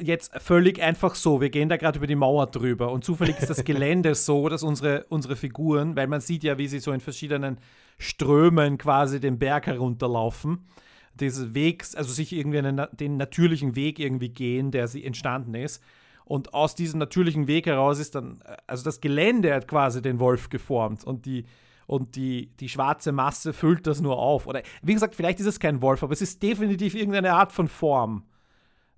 jetzt 0.00 0.32
völlig 0.40 0.82
einfach 0.82 1.14
so, 1.14 1.40
wir 1.40 1.50
gehen 1.50 1.68
da 1.68 1.76
gerade 1.76 1.98
über 1.98 2.06
die 2.06 2.14
Mauer 2.14 2.46
drüber 2.46 2.92
und 2.92 3.04
zufällig 3.04 3.38
ist 3.38 3.50
das 3.50 3.64
Gelände 3.64 4.14
so, 4.14 4.48
dass 4.48 4.62
unsere, 4.62 5.04
unsere 5.08 5.36
Figuren, 5.36 5.96
weil 5.96 6.06
man 6.06 6.20
sieht 6.20 6.44
ja, 6.44 6.58
wie 6.58 6.68
sie 6.68 6.78
so 6.78 6.92
in 6.92 7.00
verschiedenen 7.00 7.58
Strömen 7.98 8.78
quasi 8.78 9.20
den 9.20 9.38
Berg 9.38 9.66
herunterlaufen, 9.66 10.66
dieses 11.14 11.54
Wegs, 11.54 11.94
also 11.94 12.12
sich 12.12 12.32
irgendwie 12.32 12.58
einen, 12.58 12.86
den 12.92 13.16
natürlichen 13.16 13.74
Weg 13.74 13.98
irgendwie 13.98 14.28
gehen, 14.28 14.70
der 14.70 14.88
sie 14.88 15.04
entstanden 15.04 15.54
ist. 15.54 15.82
Und 16.24 16.54
aus 16.54 16.74
diesem 16.74 16.98
natürlichen 16.98 17.46
Weg 17.46 17.66
heraus 17.66 18.00
ist 18.00 18.16
dann, 18.16 18.42
also 18.66 18.84
das 18.84 19.00
Gelände 19.00 19.54
hat 19.54 19.68
quasi 19.68 20.02
den 20.02 20.18
Wolf 20.18 20.50
geformt 20.50 21.04
und 21.04 21.24
die, 21.24 21.44
und 21.86 22.16
die, 22.16 22.50
die 22.58 22.68
schwarze 22.68 23.12
Masse 23.12 23.52
füllt 23.52 23.86
das 23.86 24.00
nur 24.00 24.18
auf. 24.18 24.46
Oder 24.46 24.62
wie 24.82 24.94
gesagt, 24.94 25.14
vielleicht 25.14 25.40
ist 25.40 25.46
es 25.46 25.60
kein 25.60 25.80
Wolf, 25.82 26.02
aber 26.02 26.12
es 26.12 26.20
ist 26.20 26.42
definitiv 26.42 26.94
irgendeine 26.94 27.32
Art 27.32 27.52
von 27.52 27.68
Form. 27.68 28.24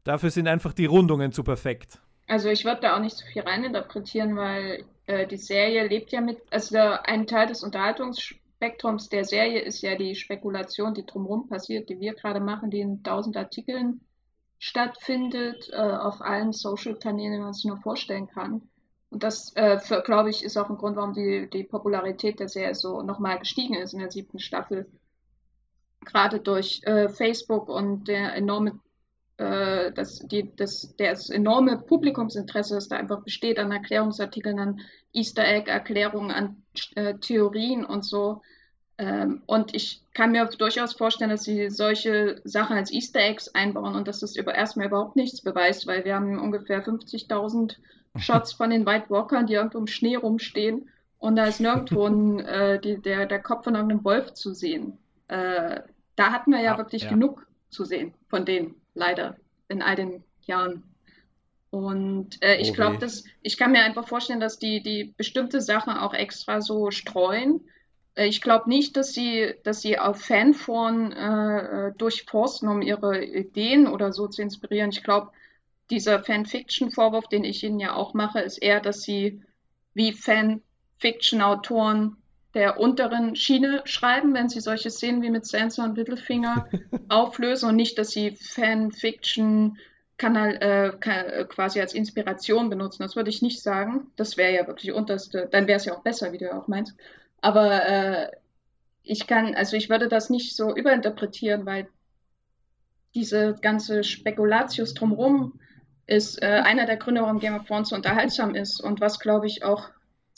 Dafür 0.04 0.30
sind 0.30 0.48
einfach 0.48 0.72
die 0.72 0.86
Rundungen 0.86 1.32
zu 1.32 1.42
perfekt. 1.44 2.00
Also 2.26 2.50
ich 2.50 2.64
würde 2.64 2.82
da 2.82 2.96
auch 2.96 3.00
nicht 3.00 3.16
so 3.16 3.24
viel 3.26 3.42
reininterpretieren, 3.42 4.36
weil 4.36 4.84
äh, 5.06 5.26
die 5.26 5.38
Serie 5.38 5.88
lebt 5.88 6.12
ja 6.12 6.20
mit, 6.20 6.38
also 6.50 6.78
ein 6.78 7.26
Teil 7.26 7.46
des 7.46 7.62
Unterhaltungsspektrums 7.62 9.08
der 9.08 9.24
Serie 9.24 9.60
ist 9.60 9.80
ja 9.80 9.96
die 9.96 10.14
Spekulation, 10.14 10.92
die 10.92 11.06
drumherum 11.06 11.48
passiert, 11.48 11.88
die 11.88 12.00
wir 12.00 12.14
gerade 12.14 12.40
machen, 12.40 12.70
die 12.70 12.80
in 12.80 13.02
tausend 13.02 13.36
Artikeln 13.36 14.02
stattfindet, 14.58 15.70
äh, 15.72 15.76
auf 15.76 16.20
allen 16.20 16.52
Social-Kanälen, 16.52 17.32
die 17.32 17.38
man 17.38 17.54
sich 17.54 17.64
nur 17.64 17.78
vorstellen 17.78 18.28
kann. 18.28 18.68
Und 19.10 19.22
das, 19.22 19.52
äh, 19.54 19.78
glaube 20.04 20.28
ich, 20.28 20.44
ist 20.44 20.58
auch 20.58 20.68
ein 20.68 20.76
Grund, 20.76 20.96
warum 20.96 21.14
die, 21.14 21.48
die 21.50 21.64
Popularität 21.64 22.40
der 22.40 22.48
Serie 22.48 22.74
so 22.74 23.00
nochmal 23.00 23.38
gestiegen 23.38 23.74
ist 23.74 23.94
in 23.94 24.00
der 24.00 24.10
siebten 24.10 24.38
Staffel. 24.38 24.86
Gerade 26.04 26.40
durch 26.40 26.82
äh, 26.84 27.08
Facebook 27.08 27.68
und 27.68 28.08
der 28.08 28.34
enorme 28.34 28.78
äh, 29.38 29.92
das, 29.92 30.18
die, 30.18 30.54
das, 30.56 30.94
das 30.98 31.30
enorme 31.30 31.78
Publikumsinteresse, 31.78 32.74
das 32.74 32.88
da 32.88 32.96
einfach 32.96 33.22
besteht 33.22 33.58
an 33.58 33.72
Erklärungsartikeln, 33.72 34.58
an 34.58 34.80
Easter 35.12 35.46
Egg-Erklärungen, 35.46 36.30
an 36.30 36.62
äh, 36.96 37.14
Theorien 37.14 37.84
und 37.84 38.04
so. 38.04 38.42
Ähm, 38.98 39.42
und 39.46 39.74
ich 39.74 40.02
kann 40.12 40.32
mir 40.32 40.44
durchaus 40.46 40.92
vorstellen, 40.92 41.30
dass 41.30 41.44
sie 41.44 41.70
solche 41.70 42.40
Sachen 42.42 42.76
als 42.76 42.92
Easter 42.92 43.20
Eggs 43.20 43.48
einbauen 43.48 43.94
und 43.94 44.08
dass 44.08 44.20
das 44.20 44.34
über, 44.34 44.54
erstmal 44.54 44.88
überhaupt 44.88 45.14
nichts 45.14 45.40
beweist, 45.40 45.86
weil 45.86 46.04
wir 46.04 46.16
haben 46.16 46.38
ungefähr 46.38 46.84
50.000 46.84 47.76
Shots 48.18 48.52
von 48.52 48.70
den 48.70 48.86
White 48.86 49.08
Walkern, 49.08 49.46
die 49.46 49.54
irgendwo 49.54 49.78
im 49.78 49.86
Schnee 49.86 50.16
rumstehen 50.16 50.90
und 51.18 51.36
da 51.36 51.44
ist 51.44 51.60
nirgendwo 51.60 52.06
ein, 52.06 52.40
äh, 52.40 52.80
die, 52.80 53.00
der, 53.00 53.26
der 53.26 53.40
Kopf 53.40 53.64
von 53.64 53.74
irgendeinem 53.74 54.04
Wolf 54.04 54.34
zu 54.34 54.52
sehen. 54.52 54.98
Äh, 55.28 55.80
da 56.16 56.32
hatten 56.32 56.50
wir 56.50 56.58
ja, 56.58 56.72
ja 56.72 56.78
wirklich 56.78 57.04
ja. 57.04 57.10
genug 57.10 57.46
zu 57.70 57.84
sehen 57.84 58.14
von 58.28 58.44
denen 58.44 58.74
leider 58.98 59.36
in 59.68 59.82
all 59.82 59.96
den 59.96 60.24
Jahren. 60.42 60.84
Und 61.70 62.42
äh, 62.42 62.56
ich 62.56 62.70
oh 62.70 62.74
glaube, 62.74 62.98
dass 62.98 63.24
ich 63.42 63.58
kann 63.58 63.72
mir 63.72 63.82
einfach 63.82 64.08
vorstellen, 64.08 64.40
dass 64.40 64.58
die, 64.58 64.82
die 64.82 65.12
bestimmte 65.16 65.60
Sachen 65.60 65.92
auch 65.92 66.14
extra 66.14 66.60
so 66.60 66.90
streuen. 66.90 67.60
Äh, 68.14 68.26
ich 68.26 68.40
glaube 68.40 68.68
nicht, 68.68 68.96
dass 68.96 69.12
sie, 69.12 69.54
dass 69.64 69.82
sie 69.82 69.98
auf 69.98 70.20
Fanforen 70.20 71.12
äh, 71.12 71.92
durchforsten, 71.96 72.68
um 72.68 72.82
ihre 72.82 73.24
Ideen 73.24 73.86
oder 73.86 74.12
so 74.12 74.28
zu 74.28 74.42
inspirieren. 74.42 74.90
Ich 74.90 75.02
glaube, 75.02 75.30
dieser 75.90 76.22
Fanfiction-Vorwurf, 76.22 77.28
den 77.28 77.44
ich 77.44 77.64
ihnen 77.64 77.80
ja 77.80 77.94
auch 77.94 78.14
mache, 78.14 78.40
ist 78.40 78.58
eher, 78.58 78.80
dass 78.80 79.02
sie 79.02 79.42
wie 79.94 80.12
Fanfiction-Autoren 80.12 82.17
der 82.54 82.80
unteren 82.80 83.36
Schiene 83.36 83.82
schreiben, 83.84 84.34
wenn 84.34 84.48
sie 84.48 84.60
solche 84.60 84.90
Szenen 84.90 85.22
wie 85.22 85.30
mit 85.30 85.46
Sansa 85.46 85.84
und 85.84 85.96
Littlefinger 85.96 86.68
auflösen 87.08 87.68
und 87.68 87.76
nicht, 87.76 87.98
dass 87.98 88.10
sie 88.10 88.36
Fanfiction 88.36 89.78
Kanal 90.18 90.56
äh, 90.60 91.44
quasi 91.44 91.80
als 91.80 91.94
Inspiration 91.94 92.70
benutzen. 92.70 93.04
Das 93.04 93.14
würde 93.14 93.30
ich 93.30 93.40
nicht 93.40 93.62
sagen. 93.62 94.10
Das 94.16 94.36
wäre 94.36 94.52
ja 94.52 94.66
wirklich 94.66 94.92
unterste, 94.92 95.48
dann 95.50 95.68
wäre 95.68 95.76
es 95.76 95.84
ja 95.84 95.94
auch 95.94 96.02
besser, 96.02 96.32
wie 96.32 96.38
du 96.38 96.52
auch 96.52 96.66
meinst. 96.66 96.94
Aber 97.40 97.86
äh, 97.86 98.30
ich 99.04 99.26
kann, 99.26 99.54
also 99.54 99.76
ich 99.76 99.88
würde 99.88 100.08
das 100.08 100.28
nicht 100.28 100.56
so 100.56 100.74
überinterpretieren, 100.74 101.64
weil 101.66 101.88
diese 103.14 103.54
ganze 103.62 104.02
Spekulatius 104.02 104.92
drumherum 104.92 105.60
ist 106.06 106.42
äh, 106.42 106.46
einer 106.46 106.86
der 106.86 106.96
Gründe, 106.96 107.22
warum 107.22 107.38
Game 107.38 107.54
of 107.54 107.66
Thrones 107.66 107.90
so 107.90 107.96
unterhaltsam 107.96 108.54
ist 108.54 108.80
und 108.80 109.00
was, 109.00 109.20
glaube 109.20 109.46
ich, 109.46 109.62
auch 109.62 109.88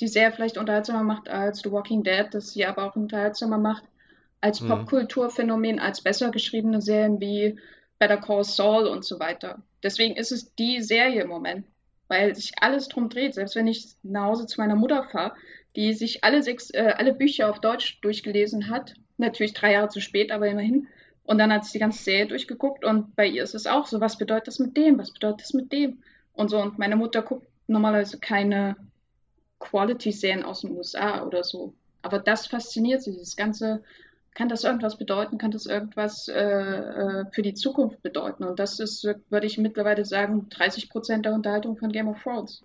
die 0.00 0.08
sehr 0.08 0.32
vielleicht 0.32 0.58
unterhaltsamer 0.58 1.02
macht 1.02 1.28
als 1.28 1.60
The 1.60 1.70
Walking 1.70 2.02
Dead, 2.02 2.26
das 2.32 2.52
sie 2.52 2.64
aber 2.64 2.84
auch 2.84 2.96
unterhaltsamer 2.96 3.58
macht, 3.58 3.84
als 4.40 4.60
Mhm. 4.60 4.68
Popkulturphänomen 4.68 5.78
als 5.78 6.00
besser 6.00 6.30
geschriebene 6.30 6.80
Serien 6.80 7.20
wie 7.20 7.58
Better 7.98 8.16
Call 8.16 8.44
Saul 8.44 8.86
und 8.86 9.04
so 9.04 9.20
weiter. 9.20 9.62
Deswegen 9.82 10.16
ist 10.16 10.32
es 10.32 10.54
die 10.54 10.80
Serie 10.80 11.22
im 11.22 11.28
Moment, 11.28 11.66
weil 12.08 12.34
sich 12.34 12.52
alles 12.60 12.88
drum 12.88 13.08
dreht. 13.10 13.34
Selbst 13.34 13.56
wenn 13.56 13.66
ich 13.66 13.94
nach 14.02 14.24
Hause 14.24 14.46
zu 14.46 14.60
meiner 14.60 14.76
Mutter 14.76 15.04
fahre, 15.04 15.34
die 15.76 15.92
sich 15.92 16.24
alle 16.24 16.42
sechs, 16.42 16.70
äh, 16.70 16.94
alle 16.96 17.12
Bücher 17.14 17.50
auf 17.50 17.60
Deutsch 17.60 18.00
durchgelesen 18.00 18.70
hat, 18.70 18.94
natürlich 19.18 19.52
drei 19.52 19.72
Jahre 19.72 19.88
zu 19.88 20.00
spät, 20.00 20.32
aber 20.32 20.48
immerhin. 20.48 20.88
Und 21.24 21.38
dann 21.38 21.52
hat 21.52 21.64
sie 21.64 21.72
die 21.72 21.78
ganze 21.78 22.02
Serie 22.02 22.26
durchgeguckt 22.26 22.84
und 22.84 23.14
bei 23.14 23.26
ihr 23.26 23.42
ist 23.42 23.54
es 23.54 23.66
auch 23.66 23.86
so, 23.86 24.00
was 24.00 24.18
bedeutet 24.18 24.48
das 24.48 24.58
mit 24.58 24.76
dem, 24.76 24.98
was 24.98 25.12
bedeutet 25.12 25.42
das 25.42 25.52
mit 25.52 25.70
dem 25.72 26.02
und 26.32 26.48
so. 26.48 26.58
Und 26.58 26.78
meine 26.78 26.96
Mutter 26.96 27.22
guckt 27.22 27.46
normalerweise 27.68 28.18
keine 28.18 28.76
Quality-Serien 29.60 30.42
aus 30.42 30.62
den 30.62 30.76
USA 30.76 31.24
oder 31.24 31.44
so. 31.44 31.74
Aber 32.02 32.18
das 32.18 32.46
fasziniert 32.46 33.02
sie, 33.02 33.12
dieses 33.12 33.36
ganze, 33.36 33.82
kann 34.34 34.48
das 34.48 34.64
irgendwas 34.64 34.96
bedeuten, 34.98 35.38
kann 35.38 35.50
das 35.50 35.66
irgendwas 35.66 36.28
äh, 36.28 36.40
äh, 36.40 37.24
für 37.30 37.42
die 37.42 37.54
Zukunft 37.54 38.02
bedeuten? 38.02 38.44
Und 38.44 38.58
das 38.58 38.80
ist, 38.80 39.04
würde 39.04 39.46
ich 39.46 39.58
mittlerweile 39.58 40.04
sagen, 40.04 40.48
30 40.48 40.88
Prozent 40.88 41.26
der 41.26 41.34
Unterhaltung 41.34 41.76
von 41.76 41.92
Game 41.92 42.08
of 42.08 42.22
Thrones. 42.22 42.64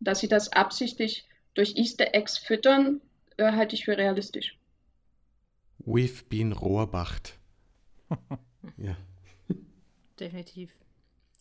Dass 0.00 0.18
sie 0.18 0.28
das 0.28 0.52
absichtlich 0.52 1.26
durch 1.54 1.76
Easter 1.76 2.14
Eggs 2.14 2.38
füttern, 2.38 3.00
äh, 3.36 3.52
halte 3.52 3.76
ich 3.76 3.84
für 3.84 3.96
realistisch. 3.96 4.58
We've 5.84 6.24
been 6.28 6.52
Rohrbacht. 6.52 7.38
ja. 8.76 8.96
Definitiv. 10.18 10.70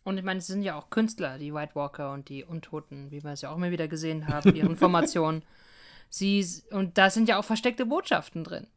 Und 0.03 0.17
ich 0.17 0.23
meine, 0.23 0.39
es 0.39 0.47
sind 0.47 0.63
ja 0.63 0.75
auch 0.75 0.89
Künstler, 0.89 1.37
die 1.37 1.53
White 1.53 1.75
Walker 1.75 2.11
und 2.11 2.29
die 2.29 2.43
Untoten, 2.43 3.11
wie 3.11 3.23
wir 3.23 3.31
es 3.31 3.41
ja 3.41 3.51
auch 3.51 3.57
immer 3.57 3.71
wieder 3.71 3.87
gesehen 3.87 4.27
haben, 4.27 4.55
ihren 4.55 4.75
Formationen. 4.77 5.43
Sie, 6.09 6.45
und 6.71 6.97
da 6.97 7.09
sind 7.09 7.29
ja 7.29 7.37
auch 7.37 7.45
versteckte 7.45 7.85
Botschaften 7.85 8.43
drin. 8.43 8.67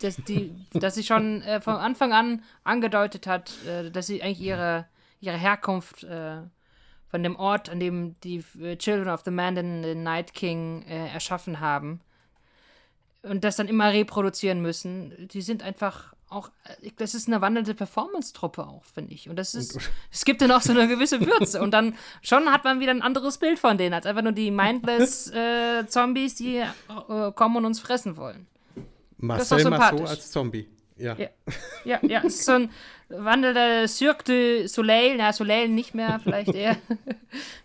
Dass, 0.00 0.16
die, 0.16 0.54
dass 0.72 0.94
sie 0.94 1.04
schon 1.04 1.42
äh, 1.42 1.60
von 1.60 1.74
Anfang 1.74 2.12
an 2.12 2.42
angedeutet 2.62 3.26
hat, 3.26 3.52
äh, 3.66 3.90
dass 3.90 4.06
sie 4.06 4.22
eigentlich 4.22 4.40
ihre, 4.40 4.86
ihre 5.20 5.36
Herkunft 5.36 6.04
äh, 6.04 6.38
von 7.08 7.22
dem 7.22 7.36
Ort, 7.36 7.68
an 7.68 7.80
dem 7.80 8.18
die 8.22 8.42
Children 8.78 9.08
of 9.08 9.22
the 9.24 9.30
Man 9.30 9.54
den, 9.54 9.82
den 9.82 10.02
Night 10.02 10.32
King 10.32 10.82
äh, 10.88 11.08
erschaffen 11.08 11.60
haben 11.60 12.00
und 13.24 13.44
das 13.44 13.56
dann 13.56 13.68
immer 13.68 13.92
reproduzieren 13.92 14.60
müssen. 14.60 15.28
Die 15.28 15.42
sind 15.42 15.62
einfach 15.62 16.14
auch, 16.34 16.50
äh, 16.82 16.90
das 16.96 17.14
ist 17.14 17.28
eine 17.28 17.40
wandelnde 17.40 17.74
Performance-Truppe 17.74 18.66
auch, 18.66 18.84
finde 18.84 19.14
ich. 19.14 19.28
Und 19.28 19.36
das 19.36 19.54
ist, 19.54 19.78
es 20.12 20.24
gibt 20.24 20.42
dann 20.42 20.50
auch 20.50 20.60
so 20.60 20.72
eine 20.72 20.88
gewisse 20.88 21.20
Würze. 21.20 21.62
Und 21.62 21.70
dann 21.70 21.94
schon 22.22 22.52
hat 22.52 22.64
man 22.64 22.80
wieder 22.80 22.90
ein 22.90 23.02
anderes 23.02 23.38
Bild 23.38 23.58
von 23.58 23.78
denen, 23.78 23.94
als 23.94 24.06
einfach 24.06 24.22
nur 24.22 24.32
die 24.32 24.50
mindless 24.50 25.30
äh, 25.34 25.86
Zombies, 25.86 26.34
die 26.34 26.56
äh, 26.58 27.32
kommen 27.32 27.56
und 27.56 27.64
uns 27.64 27.80
fressen 27.80 28.16
wollen. 28.16 28.46
Marcel 29.16 29.70
Marceau 29.70 30.04
als 30.04 30.30
Zombie. 30.30 30.68
Ja. 30.96 31.16
Ja, 31.16 31.28
ja, 31.84 31.98
ja, 32.02 32.22
es 32.24 32.36
ist 32.36 32.44
so 32.44 32.52
ein 32.52 32.70
wandelnder 33.08 33.88
Cirque 33.88 34.24
du 34.24 34.68
Soleil, 34.68 35.16
na, 35.16 35.32
Soleil 35.32 35.68
nicht 35.68 35.94
mehr, 35.94 36.20
vielleicht 36.22 36.54
eher 36.54 36.76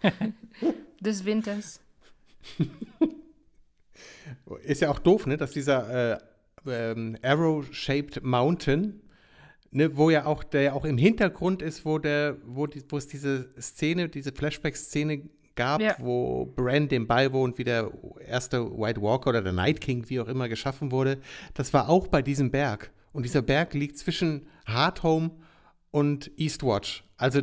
des 0.99 1.25
Winters. 1.25 1.79
Ist 4.63 4.81
ja 4.81 4.89
auch 4.89 4.99
doof, 4.99 5.27
ne, 5.27 5.37
dass 5.37 5.51
dieser 5.51 6.13
äh, 6.13 6.17
ähm, 6.67 7.17
Arrow-shaped 7.21 8.23
Mountain, 8.23 9.01
ne, 9.71 9.95
wo 9.97 10.09
ja 10.09 10.25
auch 10.25 10.43
der 10.43 10.61
ja 10.61 10.73
auch 10.73 10.85
im 10.85 10.97
Hintergrund 10.97 11.61
ist, 11.61 11.85
wo 11.85 11.99
der, 11.99 12.37
wo, 12.45 12.67
die, 12.67 12.83
wo 12.89 12.97
es 12.97 13.07
diese 13.07 13.49
Szene, 13.59 14.09
diese 14.09 14.31
Flashback-Szene 14.31 15.23
gab, 15.55 15.81
Ja. 15.81 15.95
wo 15.99 16.45
Bran 16.45 16.87
dem 16.87 17.05
beiwohnt, 17.07 17.57
wie 17.57 17.63
der 17.65 17.91
erste 18.25 18.65
White 18.77 19.01
Walker 19.01 19.29
oder 19.29 19.41
der 19.41 19.53
Night 19.53 19.81
King, 19.81 20.05
wie 20.09 20.19
auch 20.19 20.27
immer, 20.27 20.47
geschaffen 20.47 20.91
wurde. 20.91 21.19
Das 21.53 21.73
war 21.73 21.89
auch 21.89 22.07
bei 22.07 22.21
diesem 22.21 22.49
Berg. 22.51 22.91
Und 23.11 23.23
dieser 23.23 23.41
Berg 23.41 23.73
liegt 23.73 23.97
zwischen 23.97 24.47
Hardhome 24.65 25.31
und 25.91 26.31
Eastwatch. 26.37 27.03
Also 27.17 27.41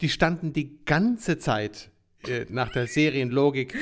die 0.00 0.08
standen 0.10 0.52
die 0.52 0.84
ganze 0.84 1.38
Zeit 1.38 1.90
äh, 2.28 2.44
nach 2.50 2.70
der 2.70 2.86
Serienlogik 2.86 3.74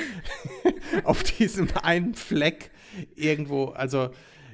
auf 1.05 1.23
diesem 1.24 1.69
einen 1.82 2.15
Fleck 2.15 2.70
irgendwo. 3.16 3.66
Also 3.66 4.11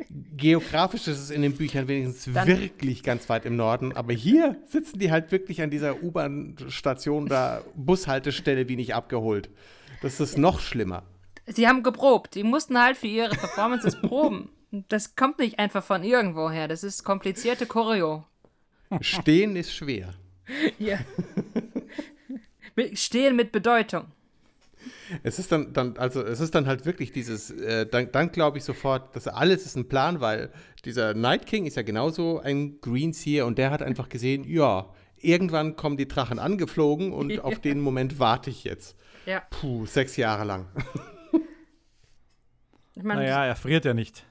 geografisch 0.08 1.06
ist 1.08 1.18
es 1.18 1.30
in 1.30 1.42
den 1.42 1.54
Büchern 1.56 1.88
wenigstens 1.88 2.32
Dann- 2.34 2.46
wirklich 2.48 3.02
ganz 3.02 3.28
weit 3.28 3.44
im 3.44 3.56
Norden. 3.56 3.92
Aber 3.96 4.12
hier 4.12 4.56
sitzen 4.66 4.98
die 4.98 5.10
halt 5.10 5.30
wirklich 5.32 5.60
an 5.62 5.70
dieser 5.70 6.02
U-Bahn-Station 6.02 7.26
da, 7.26 7.62
Bushaltestelle, 7.74 8.68
wie 8.68 8.76
nicht 8.76 8.94
abgeholt. 8.94 9.50
Das 10.02 10.20
ist 10.20 10.38
noch 10.38 10.60
schlimmer. 10.60 11.02
Sie 11.46 11.66
haben 11.68 11.82
geprobt. 11.82 12.34
Die 12.34 12.42
mussten 12.44 12.78
halt 12.80 12.96
für 12.96 13.06
ihre 13.08 13.30
Performances 13.34 13.96
proben. 14.00 14.50
Das 14.88 15.16
kommt 15.16 15.38
nicht 15.40 15.58
einfach 15.58 15.82
von 15.82 16.02
irgendwoher. 16.04 16.68
Das 16.68 16.84
ist 16.84 17.02
komplizierte 17.04 17.66
Choreo. 17.66 18.24
Stehen 19.00 19.56
ist 19.56 19.72
schwer. 19.74 20.14
Ja. 20.80 20.98
Stehen 22.94 23.36
mit 23.36 23.52
Bedeutung. 23.52 24.06
Es 25.22 25.38
ist 25.38 25.52
dann, 25.52 25.72
dann, 25.72 25.96
also 25.96 26.22
es 26.22 26.40
ist 26.40 26.54
dann 26.54 26.66
halt 26.66 26.86
wirklich 26.86 27.12
dieses, 27.12 27.50
äh, 27.50 27.86
dann, 27.86 28.10
dann 28.12 28.32
glaube 28.32 28.58
ich 28.58 28.64
sofort, 28.64 29.14
dass 29.16 29.28
alles 29.28 29.66
ist 29.66 29.76
ein 29.76 29.88
Plan, 29.88 30.20
weil 30.20 30.50
dieser 30.84 31.14
Night 31.14 31.46
King 31.46 31.66
ist 31.66 31.76
ja 31.76 31.82
genauso 31.82 32.40
ein 32.40 32.80
Greenseer 32.80 33.46
und 33.46 33.58
der 33.58 33.70
hat 33.70 33.82
einfach 33.82 34.08
gesehen, 34.08 34.44
ja, 34.44 34.92
irgendwann 35.18 35.76
kommen 35.76 35.96
die 35.96 36.08
Drachen 36.08 36.38
angeflogen 36.38 37.12
und 37.12 37.30
Ja. 37.34 37.42
auf 37.42 37.58
den 37.60 37.80
Moment 37.80 38.18
warte 38.18 38.50
ich 38.50 38.64
jetzt. 38.64 38.96
Ja. 39.26 39.42
Puh, 39.50 39.84
sechs 39.86 40.16
Jahre 40.16 40.44
lang. 40.44 40.66
Ich 42.96 43.04
meine, 43.04 43.22
Naja, 43.22 43.46
er 43.46 43.56
friert 43.56 43.84
ja 43.86 43.94
nicht. 43.94 44.26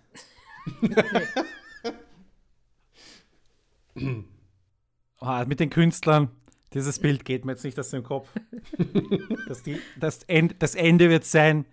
Ah, 5.19 5.43
mit 5.45 5.59
den 5.59 5.69
Künstlern, 5.69 6.29
dieses 6.73 6.99
Bild 6.99 7.25
geht 7.25 7.45
mir 7.45 7.53
jetzt 7.53 7.63
nicht 7.63 7.79
aus 7.79 7.89
dem 7.89 8.03
Kopf. 8.03 8.29
dass 9.47 9.63
die, 9.63 9.79
das, 9.99 10.19
End, 10.27 10.55
das 10.59 10.75
Ende 10.75 11.09
wird 11.09 11.25
sein, 11.25 11.65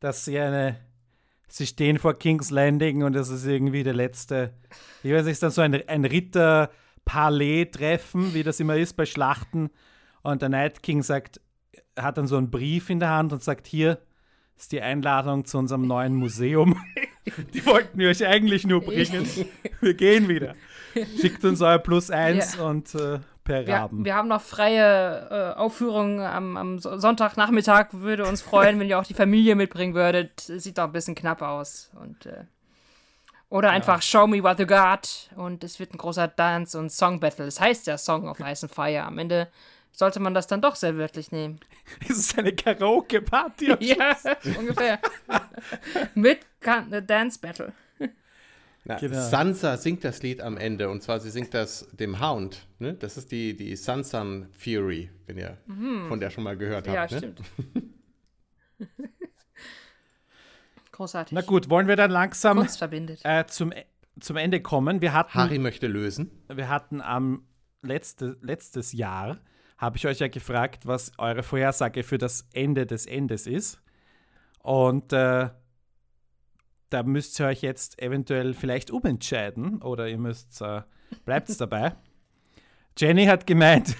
dass 0.00 0.24
sie 0.24 0.38
eine. 0.38 0.76
Sie 1.48 1.66
stehen 1.66 1.98
vor 1.98 2.14
King's 2.14 2.50
Landing 2.50 3.02
und 3.04 3.12
das 3.12 3.28
ist 3.28 3.46
irgendwie 3.46 3.82
der 3.84 3.94
letzte. 3.94 4.52
Ich 5.04 5.12
weiß 5.12 5.24
nicht, 5.24 5.32
ist 5.32 5.42
dann 5.44 5.52
so 5.52 5.62
ein, 5.62 5.74
ein 5.88 6.04
Ritter-Palais-Treffen, 6.04 8.34
wie 8.34 8.42
das 8.42 8.58
immer 8.60 8.76
ist 8.76 8.94
bei 8.96 9.06
Schlachten. 9.06 9.70
Und 10.22 10.42
der 10.42 10.48
Night 10.48 10.82
King 10.82 11.02
sagt, 11.02 11.40
hat 11.96 12.18
dann 12.18 12.26
so 12.26 12.36
einen 12.36 12.50
Brief 12.50 12.90
in 12.90 12.98
der 13.00 13.10
Hand 13.10 13.32
und 13.32 13.42
sagt: 13.42 13.66
Hier 13.68 13.98
ist 14.56 14.72
die 14.72 14.82
Einladung 14.82 15.44
zu 15.44 15.58
unserem 15.58 15.86
neuen 15.86 16.14
Museum. 16.14 16.80
Die 17.54 17.64
wollten 17.66 17.98
wir 17.98 18.08
euch 18.08 18.24
eigentlich 18.24 18.64
nur 18.66 18.80
bringen. 18.82 19.26
Wir 19.80 19.94
gehen 19.94 20.28
wieder. 20.28 20.54
Schickt 21.20 21.44
uns 21.44 21.60
euer 21.60 21.78
Plus 21.78 22.10
eins 22.10 22.56
Ja. 22.56 22.68
und 22.68 22.94
äh, 22.94 23.18
per 23.46 23.66
wir, 23.66 23.74
Raben. 23.74 24.04
wir 24.04 24.14
haben 24.14 24.28
noch 24.28 24.42
freie 24.42 25.54
äh, 25.54 25.58
Aufführungen 25.58 26.20
am, 26.20 26.56
am 26.58 26.78
So- 26.78 26.98
Sonntagnachmittag. 26.98 27.88
Würde 27.92 28.26
uns 28.26 28.42
freuen, 28.42 28.78
wenn 28.78 28.88
ihr 28.88 28.98
auch 28.98 29.04
die 29.06 29.14
Familie 29.14 29.54
mitbringen 29.54 29.94
würdet. 29.94 30.40
Sieht 30.40 30.76
doch 30.78 30.84
ein 30.84 30.92
bisschen 30.92 31.14
knapp 31.14 31.40
aus. 31.40 31.90
Und, 31.98 32.26
äh, 32.26 32.44
oder 33.48 33.70
einfach 33.70 34.02
Show 34.02 34.26
Me 34.26 34.42
What 34.42 34.58
You 34.58 34.66
Got. 34.66 35.30
Und 35.36 35.64
es 35.64 35.78
wird 35.80 35.94
ein 35.94 35.98
großer 35.98 36.28
Dance- 36.28 36.78
und 36.78 36.90
Song-Battle. 36.90 37.46
Es 37.46 37.60
heißt 37.60 37.86
ja 37.86 37.96
Song 37.96 38.28
of 38.28 38.40
Ice 38.40 38.66
and 38.66 38.74
Fire. 38.74 39.04
Am 39.04 39.16
Ende 39.18 39.48
sollte 39.92 40.20
man 40.20 40.34
das 40.34 40.46
dann 40.46 40.60
doch 40.60 40.74
sehr 40.76 40.96
wörtlich 40.98 41.32
nehmen. 41.32 41.60
Es 42.08 42.18
ist 42.18 42.38
eine 42.38 42.52
Karaoke-Party. 42.52 43.76
Ja, 43.80 44.16
ungefähr. 44.58 44.98
Mit 46.14 46.40
Kan- 46.60 46.92
äh, 46.92 47.02
Dance 47.02 47.38
Battle. 47.40 47.72
Na, 48.88 48.96
Genau. 48.98 49.20
Sansa 49.20 49.76
singt 49.76 50.04
das 50.04 50.22
Lied 50.22 50.40
am 50.40 50.56
Ende 50.56 50.88
und 50.88 51.02
zwar 51.02 51.18
sie 51.20 51.30
singt 51.30 51.52
das 51.54 51.88
dem 51.92 52.20
Hound. 52.20 52.66
Ne? 52.78 52.94
Das 52.94 53.16
ist 53.16 53.32
die, 53.32 53.56
die 53.56 53.74
Sansan 53.76 54.48
Fury, 54.52 55.10
wenn 55.26 55.38
ihr 55.38 55.58
von 56.08 56.20
der 56.20 56.30
schon 56.30 56.44
mal 56.44 56.56
gehört 56.56 56.86
Mhm. 56.86 56.92
Ja, 56.94 57.00
habt. 57.02 57.12
ne? 57.12 57.18
stimmt. 57.18 57.40
Großartig. 60.92 61.34
Na 61.34 61.42
gut, 61.42 61.68
wollen 61.68 61.88
wir 61.88 61.96
dann 61.96 62.10
langsam 62.10 62.66
äh, 63.24 63.44
zum, 63.46 63.72
zum 64.20 64.36
Ende 64.36 64.60
kommen? 64.62 65.00
Wir 65.02 65.12
hatten, 65.12 65.34
Harry 65.34 65.58
möchte 65.58 65.86
lösen. 65.88 66.30
wir 66.48 66.68
hatten 66.68 67.00
am 67.02 67.44
letzte, 67.82 68.38
letztes 68.40 68.92
Jahr, 68.92 69.38
habe 69.76 69.98
ich 69.98 70.06
euch 70.06 70.20
ja 70.20 70.28
gefragt, 70.28 70.86
was 70.86 71.12
eure 71.18 71.42
Vorhersage 71.42 72.02
für 72.02 72.16
das 72.18 72.48
Ende 72.54 72.86
des 72.86 73.04
Endes 73.04 73.46
ist. 73.46 73.82
Und 74.62 75.12
äh, 75.12 75.50
da 76.90 77.02
müsst 77.02 77.38
ihr 77.40 77.46
euch 77.46 77.62
jetzt 77.62 78.00
eventuell 78.00 78.54
vielleicht 78.54 78.90
umentscheiden 78.90 79.82
oder 79.82 80.08
ihr 80.08 80.18
müsst, 80.18 80.60
äh, 80.60 80.82
bleibt 81.24 81.48
dabei. 81.60 81.94
Jenny 82.98 83.26
hat 83.26 83.46
gemeint, 83.46 83.94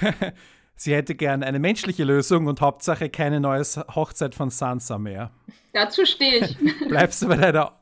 sie 0.76 0.94
hätte 0.94 1.14
gern 1.14 1.42
eine 1.42 1.58
menschliche 1.58 2.04
Lösung 2.04 2.46
und 2.46 2.60
Hauptsache 2.60 3.08
keine 3.08 3.40
neue 3.40 3.62
Hochzeit 3.62 4.34
von 4.34 4.50
Sansa 4.50 4.98
mehr. 4.98 5.30
Dazu 5.72 6.04
stehe 6.04 6.44
ich. 6.44 6.58
Bleibst 6.88 7.22
du 7.22 7.28
bei 7.28 7.36
deiner. 7.36 7.78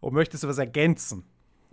Und 0.00 0.12
möchtest 0.14 0.42
du 0.42 0.48
was 0.48 0.58
ergänzen? 0.58 1.24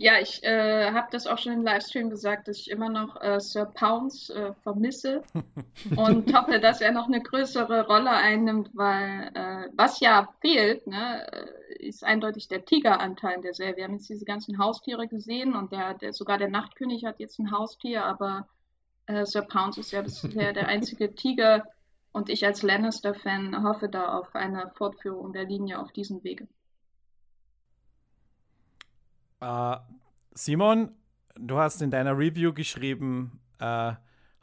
Ja, 0.01 0.19
ich 0.19 0.43
äh, 0.43 0.91
habe 0.93 1.09
das 1.11 1.27
auch 1.27 1.37
schon 1.37 1.53
im 1.53 1.61
Livestream 1.61 2.09
gesagt, 2.09 2.47
dass 2.47 2.57
ich 2.57 2.71
immer 2.71 2.89
noch 2.89 3.21
äh, 3.21 3.39
Sir 3.39 3.65
Pounce 3.65 4.33
äh, 4.33 4.51
vermisse 4.63 5.21
und 5.95 6.35
hoffe, 6.35 6.59
dass 6.59 6.81
er 6.81 6.91
noch 6.91 7.05
eine 7.05 7.21
größere 7.21 7.85
Rolle 7.85 8.09
einnimmt, 8.09 8.71
weil 8.73 9.29
äh, 9.35 9.69
was 9.73 9.99
ja 9.99 10.27
fehlt, 10.41 10.87
ne, 10.87 11.31
äh, 11.31 11.85
ist 11.85 12.03
eindeutig 12.03 12.47
der 12.47 12.65
Tigeranteil 12.65 13.35
in 13.35 13.41
der 13.43 13.53
Serie. 13.53 13.77
Wir 13.77 13.83
haben 13.83 13.93
jetzt 13.93 14.09
diese 14.09 14.25
ganzen 14.25 14.57
Haustiere 14.57 15.07
gesehen 15.07 15.53
und 15.53 15.71
der, 15.71 15.93
der 15.93 16.13
sogar 16.13 16.39
der 16.39 16.49
Nachtkönig 16.49 17.05
hat 17.05 17.19
jetzt 17.19 17.37
ein 17.37 17.51
Haustier, 17.51 18.03
aber 18.03 18.47
äh, 19.05 19.23
Sir 19.27 19.43
Pounce 19.43 19.81
ist 19.81 19.91
ja 19.91 20.01
bisher 20.01 20.51
der 20.51 20.67
einzige 20.67 21.13
Tiger 21.13 21.67
und 22.11 22.29
ich 22.29 22.43
als 22.43 22.63
Lannister-Fan 22.63 23.63
hoffe 23.63 23.87
da 23.87 24.17
auf 24.17 24.33
eine 24.33 24.71
Fortführung 24.73 25.31
der 25.31 25.45
Linie 25.45 25.77
auf 25.77 25.91
diesem 25.91 26.23
Wege. 26.23 26.47
Uh, 29.41 29.77
Simon, 30.33 30.91
du 31.35 31.57
hast 31.57 31.81
in 31.81 31.91
deiner 31.91 32.17
Review 32.17 32.53
geschrieben, 32.53 33.39
uh, 33.61 33.93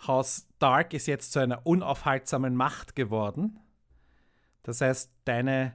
Haus 0.06 0.46
Dark 0.58 0.94
ist 0.94 1.06
jetzt 1.06 1.32
zu 1.32 1.40
einer 1.40 1.66
unaufhaltsamen 1.66 2.54
Macht 2.54 2.96
geworden. 2.96 3.58
Das 4.62 4.80
heißt, 4.80 5.10
deine, 5.24 5.74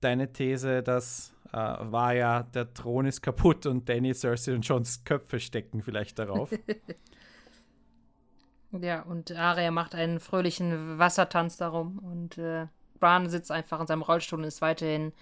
deine 0.00 0.32
These, 0.32 0.82
das 0.82 1.34
uh, 1.48 1.90
war 1.90 2.14
ja, 2.14 2.42
der 2.42 2.72
Thron 2.72 3.06
ist 3.06 3.20
kaputt 3.20 3.66
und 3.66 3.88
Danny, 3.88 4.14
Cersei 4.14 4.54
und 4.54 4.62
Johns 4.62 5.04
Köpfe 5.04 5.40
stecken 5.40 5.82
vielleicht 5.82 6.18
darauf. 6.18 6.50
ja, 8.72 9.02
und 9.02 9.32
Arya 9.32 9.70
macht 9.70 9.94
einen 9.94 10.20
fröhlichen 10.20 10.98
Wassertanz 10.98 11.56
darum 11.56 11.98
und 11.98 12.38
äh, 12.38 12.66
Bran 13.00 13.28
sitzt 13.28 13.50
einfach 13.50 13.80
in 13.80 13.86
seinem 13.86 14.02
Rollstuhl 14.02 14.38
und 14.38 14.44
ist 14.44 14.62
weiterhin 14.62 15.12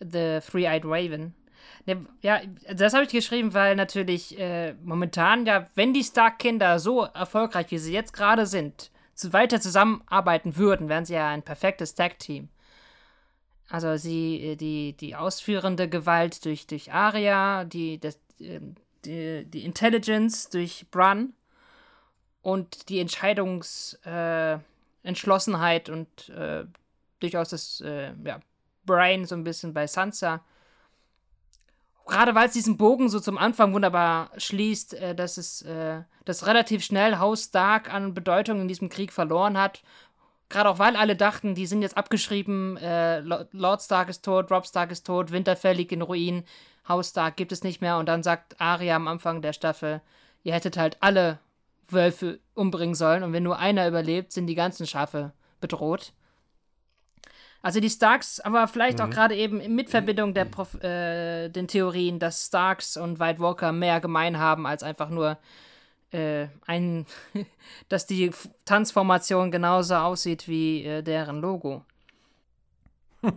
The 0.00 0.38
Three-Eyed 0.40 0.84
Raven. 0.84 1.34
Ja, 2.20 2.40
das 2.72 2.92
habe 2.92 3.04
ich 3.04 3.10
geschrieben, 3.10 3.54
weil 3.54 3.74
natürlich 3.74 4.38
äh, 4.38 4.74
momentan, 4.82 5.46
ja, 5.46 5.66
wenn 5.74 5.94
die 5.94 6.04
Stark-Kinder 6.04 6.78
so 6.78 7.04
erfolgreich, 7.04 7.70
wie 7.70 7.78
sie 7.78 7.94
jetzt 7.94 8.12
gerade 8.12 8.46
sind, 8.46 8.90
weiter 9.30 9.60
zusammenarbeiten 9.60 10.56
würden, 10.56 10.88
wären 10.88 11.04
sie 11.04 11.14
ja 11.14 11.28
ein 11.28 11.42
perfektes 11.42 11.94
Tag-Team. 11.94 12.48
Also 13.68 13.96
sie, 13.96 14.42
äh, 14.42 14.56
die, 14.56 14.94
die 14.94 15.16
ausführende 15.16 15.88
Gewalt 15.88 16.44
durch, 16.44 16.66
durch 16.66 16.92
Arya, 16.92 17.64
die, 17.64 17.98
das, 17.98 18.18
ähm, 18.40 18.74
die, 19.04 19.44
die 19.46 19.64
Intelligence 19.64 20.50
durch 20.50 20.86
Bran 20.90 21.32
und 22.42 22.88
die 22.88 23.00
Entscheidungsentschlossenheit 23.00 25.88
äh, 25.88 25.92
und 25.92 26.28
äh, 26.30 26.64
durchaus 27.20 27.50
das 27.50 27.80
äh, 27.80 28.12
ja, 28.24 28.40
Brain 28.86 29.26
so 29.26 29.34
ein 29.34 29.44
bisschen 29.44 29.74
bei 29.74 29.86
Sansa 29.86 30.42
gerade 32.08 32.34
weil 32.34 32.48
es 32.48 32.54
diesen 32.54 32.76
Bogen 32.76 33.08
so 33.08 33.20
zum 33.20 33.38
Anfang 33.38 33.72
wunderbar 33.72 34.30
schließt, 34.36 34.94
äh, 34.94 35.14
dass 35.14 35.36
es 35.36 35.62
äh, 35.62 36.02
das 36.24 36.46
relativ 36.46 36.84
schnell 36.84 37.18
Haus 37.18 37.44
Stark 37.44 37.92
an 37.92 38.14
Bedeutung 38.14 38.60
in 38.60 38.68
diesem 38.68 38.88
Krieg 38.88 39.12
verloren 39.12 39.56
hat. 39.56 39.82
Gerade 40.48 40.70
auch 40.70 40.78
weil 40.78 40.96
alle 40.96 41.14
dachten, 41.14 41.54
die 41.54 41.66
sind 41.66 41.82
jetzt 41.82 41.96
abgeschrieben, 41.96 42.78
äh, 42.78 43.20
Lord 43.20 43.82
Stark 43.82 44.08
ist 44.08 44.24
tot, 44.24 44.50
Rob 44.50 44.66
Stark 44.66 44.90
ist 44.90 45.06
tot, 45.06 45.30
Winterfell 45.30 45.76
liegt 45.76 45.92
in 45.92 46.02
Ruin, 46.02 46.44
Haus 46.88 47.10
Stark 47.10 47.36
gibt 47.36 47.52
es 47.52 47.62
nicht 47.62 47.82
mehr 47.82 47.98
und 47.98 48.06
dann 48.06 48.22
sagt 48.22 48.58
Arya 48.58 48.96
am 48.96 49.08
Anfang 49.08 49.42
der 49.42 49.52
Staffel, 49.52 50.00
ihr 50.42 50.54
hättet 50.54 50.78
halt 50.78 50.96
alle 51.00 51.38
Wölfe 51.88 52.40
umbringen 52.54 52.94
sollen 52.94 53.22
und 53.22 53.34
wenn 53.34 53.42
nur 53.42 53.58
einer 53.58 53.86
überlebt, 53.86 54.32
sind 54.32 54.46
die 54.46 54.54
ganzen 54.54 54.86
Schafe 54.86 55.32
bedroht. 55.60 56.12
Also 57.60 57.80
die 57.80 57.90
Starks, 57.90 58.38
aber 58.40 58.68
vielleicht 58.68 58.98
mhm. 58.98 59.04
auch 59.04 59.10
gerade 59.10 59.34
eben 59.34 59.74
mit 59.74 59.90
Verbindung 59.90 60.32
der 60.32 60.44
Prof 60.44 60.74
äh, 60.82 61.48
den 61.48 61.66
Theorien, 61.66 62.18
dass 62.18 62.46
Starks 62.46 62.96
und 62.96 63.18
White 63.18 63.40
Walker 63.40 63.72
mehr 63.72 64.00
gemein 64.00 64.38
haben 64.38 64.66
als 64.66 64.82
einfach 64.82 65.10
nur 65.10 65.38
äh, 66.12 66.46
ein, 66.66 67.06
dass 67.88 68.06
die 68.06 68.30
Tanzformation 68.64 69.50
genauso 69.50 69.96
aussieht 69.96 70.46
wie 70.46 70.84
äh, 70.84 71.02
deren 71.02 71.40
Logo. 71.40 71.84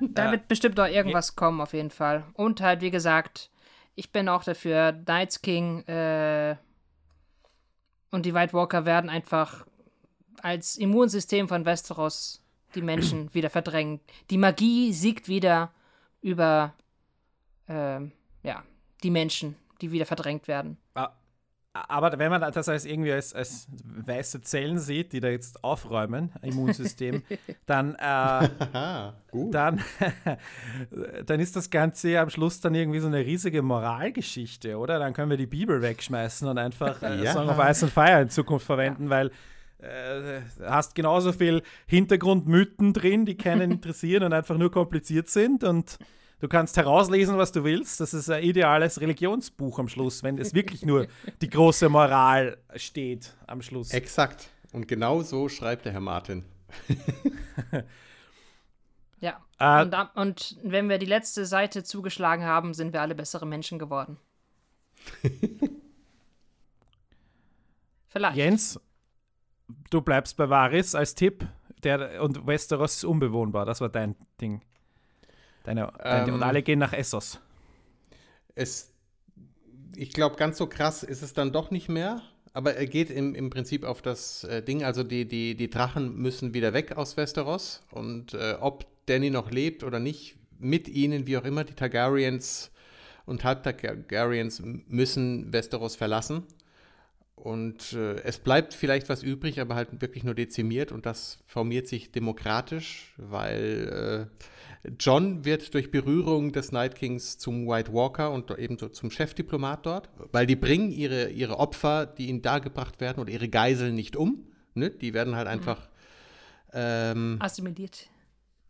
da 0.00 0.30
wird 0.30 0.46
bestimmt 0.46 0.78
auch 0.78 0.86
irgendwas 0.86 1.34
kommen, 1.34 1.60
auf 1.60 1.72
jeden 1.72 1.90
Fall. 1.90 2.24
Und 2.34 2.60
halt, 2.60 2.80
wie 2.80 2.92
gesagt, 2.92 3.50
ich 3.96 4.12
bin 4.12 4.28
auch 4.28 4.44
dafür, 4.44 4.92
Knights 4.92 5.42
King 5.42 5.80
äh, 5.88 6.56
und 8.10 8.24
die 8.24 8.34
White 8.34 8.52
Walker 8.52 8.86
werden 8.86 9.10
einfach 9.10 9.66
als 10.44 10.76
Immunsystem 10.76 11.48
von 11.48 11.64
Westeros 11.64 12.42
die 12.74 12.82
Menschen 12.82 13.30
wieder 13.34 13.48
verdrängen. 13.48 14.00
Die 14.30 14.36
Magie 14.36 14.92
siegt 14.92 15.26
wieder 15.26 15.72
über 16.20 16.74
äh, 17.66 18.00
ja, 18.42 18.62
die 19.02 19.10
Menschen, 19.10 19.56
die 19.80 19.90
wieder 19.90 20.06
verdrängt 20.06 20.46
werden. 20.46 20.76
Aber 21.72 22.16
wenn 22.20 22.30
man 22.30 22.40
das 22.40 22.68
als 22.68 22.84
irgendwie 22.84 23.10
als, 23.10 23.34
als 23.34 23.66
weiße 23.82 24.42
Zellen 24.42 24.78
sieht, 24.78 25.12
die 25.12 25.18
da 25.18 25.28
jetzt 25.28 25.64
aufräumen, 25.64 26.30
Immunsystem, 26.40 27.24
dann, 27.66 27.96
äh, 27.96 28.48
dann, 29.50 29.80
dann 31.26 31.40
ist 31.40 31.56
das 31.56 31.70
Ganze 31.70 32.20
am 32.20 32.30
Schluss 32.30 32.60
dann 32.60 32.76
irgendwie 32.76 33.00
so 33.00 33.08
eine 33.08 33.18
riesige 33.18 33.62
Moralgeschichte, 33.62 34.78
oder? 34.78 35.00
Dann 35.00 35.14
können 35.14 35.30
wir 35.30 35.36
die 35.36 35.48
Bibel 35.48 35.82
wegschmeißen 35.82 36.46
und 36.46 36.58
einfach 36.58 37.02
äh, 37.02 37.24
ja. 37.24 37.32
Song 37.32 37.48
of 37.48 37.58
Ice 37.58 37.86
and 37.86 37.92
Fire 37.92 38.22
in 38.22 38.28
Zukunft 38.28 38.66
verwenden, 38.66 39.10
weil 39.10 39.32
äh, 39.84 40.40
hast 40.62 40.94
genauso 40.94 41.32
viel 41.32 41.62
Hintergrundmythen 41.86 42.92
drin, 42.92 43.26
die 43.26 43.36
keinen 43.36 43.70
interessieren 43.70 44.24
und 44.24 44.32
einfach 44.32 44.56
nur 44.56 44.70
kompliziert 44.70 45.28
sind 45.28 45.62
und 45.64 45.98
du 46.40 46.48
kannst 46.48 46.76
herauslesen, 46.76 47.36
was 47.38 47.52
du 47.52 47.64
willst. 47.64 48.00
Das 48.00 48.14
ist 48.14 48.30
ein 48.30 48.42
ideales 48.42 49.00
Religionsbuch 49.00 49.78
am 49.78 49.88
Schluss, 49.88 50.22
wenn 50.22 50.38
es 50.38 50.54
wirklich 50.54 50.84
nur 50.84 51.06
die 51.40 51.50
große 51.50 51.88
Moral 51.88 52.58
steht 52.76 53.34
am 53.46 53.62
Schluss. 53.62 53.92
Exakt. 53.92 54.48
Und 54.72 54.88
genau 54.88 55.22
so 55.22 55.48
schreibt 55.48 55.84
der 55.84 55.92
Herr 55.92 56.00
Martin. 56.00 56.44
ja. 59.20 59.40
Äh, 59.58 59.82
und, 59.82 59.94
und 60.16 60.58
wenn 60.62 60.88
wir 60.88 60.98
die 60.98 61.06
letzte 61.06 61.46
Seite 61.46 61.84
zugeschlagen 61.84 62.44
haben, 62.44 62.74
sind 62.74 62.92
wir 62.92 63.00
alle 63.00 63.14
bessere 63.14 63.46
Menschen 63.46 63.78
geworden. 63.78 64.16
Vielleicht. 68.08 68.36
Jens, 68.36 68.80
du 69.90 70.00
bleibst 70.00 70.36
bei 70.36 70.48
Varys 70.48 70.94
als 70.94 71.14
Tipp 71.14 71.46
der, 71.82 72.22
und 72.22 72.46
Westeros 72.46 72.96
ist 72.96 73.04
unbewohnbar. 73.04 73.66
Das 73.66 73.80
war 73.80 73.88
dein 73.88 74.16
Ding. 74.40 74.62
Deine, 75.64 75.92
deine 76.02 76.28
ähm, 76.28 76.34
und 76.34 76.42
alle 76.42 76.62
gehen 76.62 76.78
nach 76.78 76.92
Essos. 76.92 77.40
Es, 78.54 78.92
ich 79.96 80.12
glaube, 80.12 80.36
ganz 80.36 80.58
so 80.58 80.66
krass 80.66 81.02
ist 81.02 81.22
es 81.22 81.32
dann 81.32 81.52
doch 81.52 81.70
nicht 81.70 81.88
mehr. 81.88 82.22
Aber 82.52 82.74
er 82.74 82.86
geht 82.86 83.10
im, 83.10 83.34
im 83.34 83.50
Prinzip 83.50 83.84
auf 83.84 84.00
das 84.00 84.44
äh, 84.44 84.62
Ding, 84.62 84.84
also 84.84 85.02
die, 85.02 85.26
die, 85.26 85.56
die 85.56 85.68
Drachen 85.68 86.16
müssen 86.16 86.54
wieder 86.54 86.72
weg 86.72 86.96
aus 86.96 87.16
Westeros. 87.16 87.82
Und 87.90 88.34
äh, 88.34 88.56
ob 88.60 88.86
Danny 89.06 89.30
noch 89.30 89.50
lebt 89.50 89.82
oder 89.82 89.98
nicht, 89.98 90.36
mit 90.60 90.88
ihnen, 90.88 91.26
wie 91.26 91.36
auch 91.36 91.44
immer, 91.44 91.64
die 91.64 91.74
Targaryens 91.74 92.70
und 93.26 93.42
Halb-Targaryens 93.42 94.62
müssen 94.86 95.52
Westeros 95.52 95.96
verlassen. 95.96 96.44
Und 97.44 97.92
äh, 97.92 98.14
es 98.22 98.38
bleibt 98.38 98.72
vielleicht 98.72 99.10
was 99.10 99.22
übrig, 99.22 99.60
aber 99.60 99.74
halt 99.74 100.00
wirklich 100.00 100.24
nur 100.24 100.34
dezimiert 100.34 100.92
und 100.92 101.04
das 101.04 101.40
formiert 101.46 101.86
sich 101.86 102.10
demokratisch, 102.10 103.12
weil 103.18 104.30
äh, 104.82 104.90
John 104.98 105.44
wird 105.44 105.74
durch 105.74 105.90
Berührung 105.90 106.52
des 106.52 106.72
Night 106.72 106.94
Kings 106.94 107.36
zum 107.36 107.66
White 107.66 107.92
Walker 107.92 108.30
und 108.30 108.50
ebenso 108.56 108.88
zum 108.88 109.10
Chefdiplomat 109.10 109.84
dort, 109.84 110.08
weil 110.32 110.46
die 110.46 110.56
bringen 110.56 110.90
ihre, 110.90 111.28
ihre 111.28 111.58
Opfer, 111.58 112.06
die 112.06 112.30
ihnen 112.30 112.40
dargebracht 112.40 113.02
werden, 113.02 113.20
oder 113.20 113.30
ihre 113.30 113.50
Geiseln 113.50 113.94
nicht 113.94 114.16
um. 114.16 114.46
Ne? 114.72 114.88
Die 114.88 115.12
werden 115.12 115.36
halt 115.36 115.46
mhm. 115.46 115.52
einfach 115.52 115.90
ähm, 116.72 117.36
assimiliert. 117.40 118.08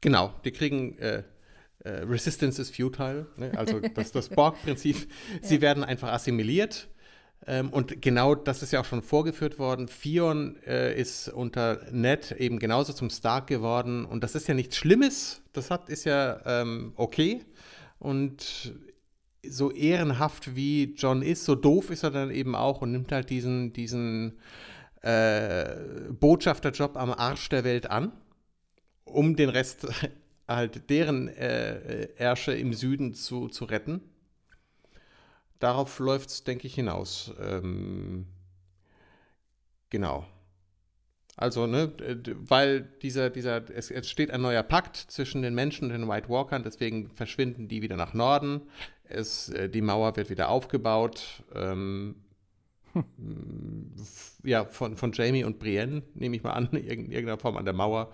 Genau, 0.00 0.34
die 0.44 0.50
kriegen 0.50 0.98
äh, 0.98 1.22
äh 1.84 1.90
Resistance 1.90 2.60
is 2.60 2.70
futile, 2.70 3.28
ne? 3.36 3.52
also 3.56 3.78
das, 3.78 4.10
das 4.10 4.30
Borg-Prinzip. 4.30 4.96
ja. 5.42 5.48
Sie 5.48 5.60
werden 5.60 5.84
einfach 5.84 6.08
assimiliert 6.08 6.88
ähm, 7.46 7.70
und 7.70 8.00
genau 8.00 8.34
das 8.34 8.62
ist 8.62 8.72
ja 8.72 8.80
auch 8.80 8.84
schon 8.84 9.02
vorgeführt 9.02 9.58
worden. 9.58 9.88
Fion 9.88 10.56
äh, 10.66 10.98
ist 10.98 11.28
unter 11.28 11.80
Ned 11.90 12.32
eben 12.32 12.58
genauso 12.58 12.92
zum 12.92 13.10
Stark 13.10 13.48
geworden. 13.48 14.06
Und 14.06 14.24
das 14.24 14.34
ist 14.34 14.48
ja 14.48 14.54
nichts 14.54 14.76
Schlimmes. 14.76 15.42
Das 15.52 15.70
hat, 15.70 15.90
ist 15.90 16.04
ja 16.04 16.40
ähm, 16.46 16.92
okay. 16.96 17.44
Und 17.98 18.74
so 19.46 19.70
ehrenhaft 19.70 20.56
wie 20.56 20.94
John 20.96 21.20
ist, 21.20 21.44
so 21.44 21.54
doof 21.54 21.90
ist 21.90 22.02
er 22.02 22.10
dann 22.10 22.30
eben 22.30 22.54
auch 22.54 22.80
und 22.80 22.92
nimmt 22.92 23.12
halt 23.12 23.28
diesen, 23.28 23.74
diesen 23.74 24.38
äh, 25.02 25.66
Botschafterjob 26.18 26.96
am 26.96 27.12
Arsch 27.12 27.50
der 27.50 27.62
Welt 27.64 27.90
an, 27.90 28.12
um 29.04 29.36
den 29.36 29.50
Rest 29.50 29.86
halt 30.48 30.88
deren 30.88 31.28
äh, 31.28 32.08
Ärsche 32.16 32.54
im 32.54 32.72
Süden 32.72 33.12
zu, 33.12 33.48
zu 33.48 33.66
retten 33.66 34.00
darauf 35.64 35.98
läuft 35.98 36.28
es, 36.28 36.44
denke 36.44 36.66
ich, 36.66 36.74
hinaus. 36.74 37.32
Ähm, 37.40 38.26
genau. 39.88 40.26
Also, 41.36 41.66
ne, 41.66 41.92
weil 42.46 42.82
dieser, 43.02 43.30
dieser, 43.30 43.68
es 43.70 43.90
entsteht 43.90 44.30
ein 44.30 44.42
neuer 44.42 44.62
Pakt 44.62 44.96
zwischen 44.96 45.42
den 45.42 45.54
Menschen 45.54 45.86
und 45.86 45.98
den 45.98 46.08
White 46.08 46.28
Walkern, 46.28 46.62
deswegen 46.62 47.10
verschwinden 47.10 47.66
die 47.66 47.82
wieder 47.82 47.96
nach 47.96 48.14
Norden. 48.14 48.62
Es, 49.04 49.48
äh, 49.48 49.68
die 49.68 49.80
Mauer 49.80 50.16
wird 50.16 50.30
wieder 50.30 50.48
aufgebaut. 50.50 51.42
Ähm, 51.54 52.16
hm. 52.92 53.94
Ja, 54.44 54.66
von, 54.66 54.96
von 54.96 55.12
Jamie 55.12 55.44
und 55.44 55.58
Brienne, 55.58 56.02
nehme 56.14 56.36
ich 56.36 56.42
mal 56.42 56.52
an, 56.52 56.66
in 56.72 57.10
irgendeiner 57.10 57.38
Form 57.38 57.56
an 57.56 57.64
der 57.64 57.74
Mauer. 57.74 58.12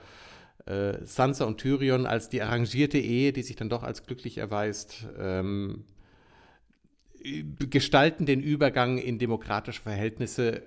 Äh, 0.66 1.05
Sansa 1.05 1.44
und 1.47 1.59
Tyrion 1.59 2.06
als 2.06 2.28
die 2.28 2.43
arrangierte 2.43 2.98
Ehe, 2.98 3.32
die 3.32 3.43
sich 3.43 3.56
dann 3.56 3.68
doch 3.68 3.82
als 3.82 4.06
glücklich 4.06 4.39
erweist, 4.39 5.06
ähm, 5.18 5.85
gestalten 7.59 8.26
den 8.26 8.40
Übergang 8.40 8.98
in 8.98 9.18
demokratische 9.18 9.82
Verhältnisse 9.82 10.62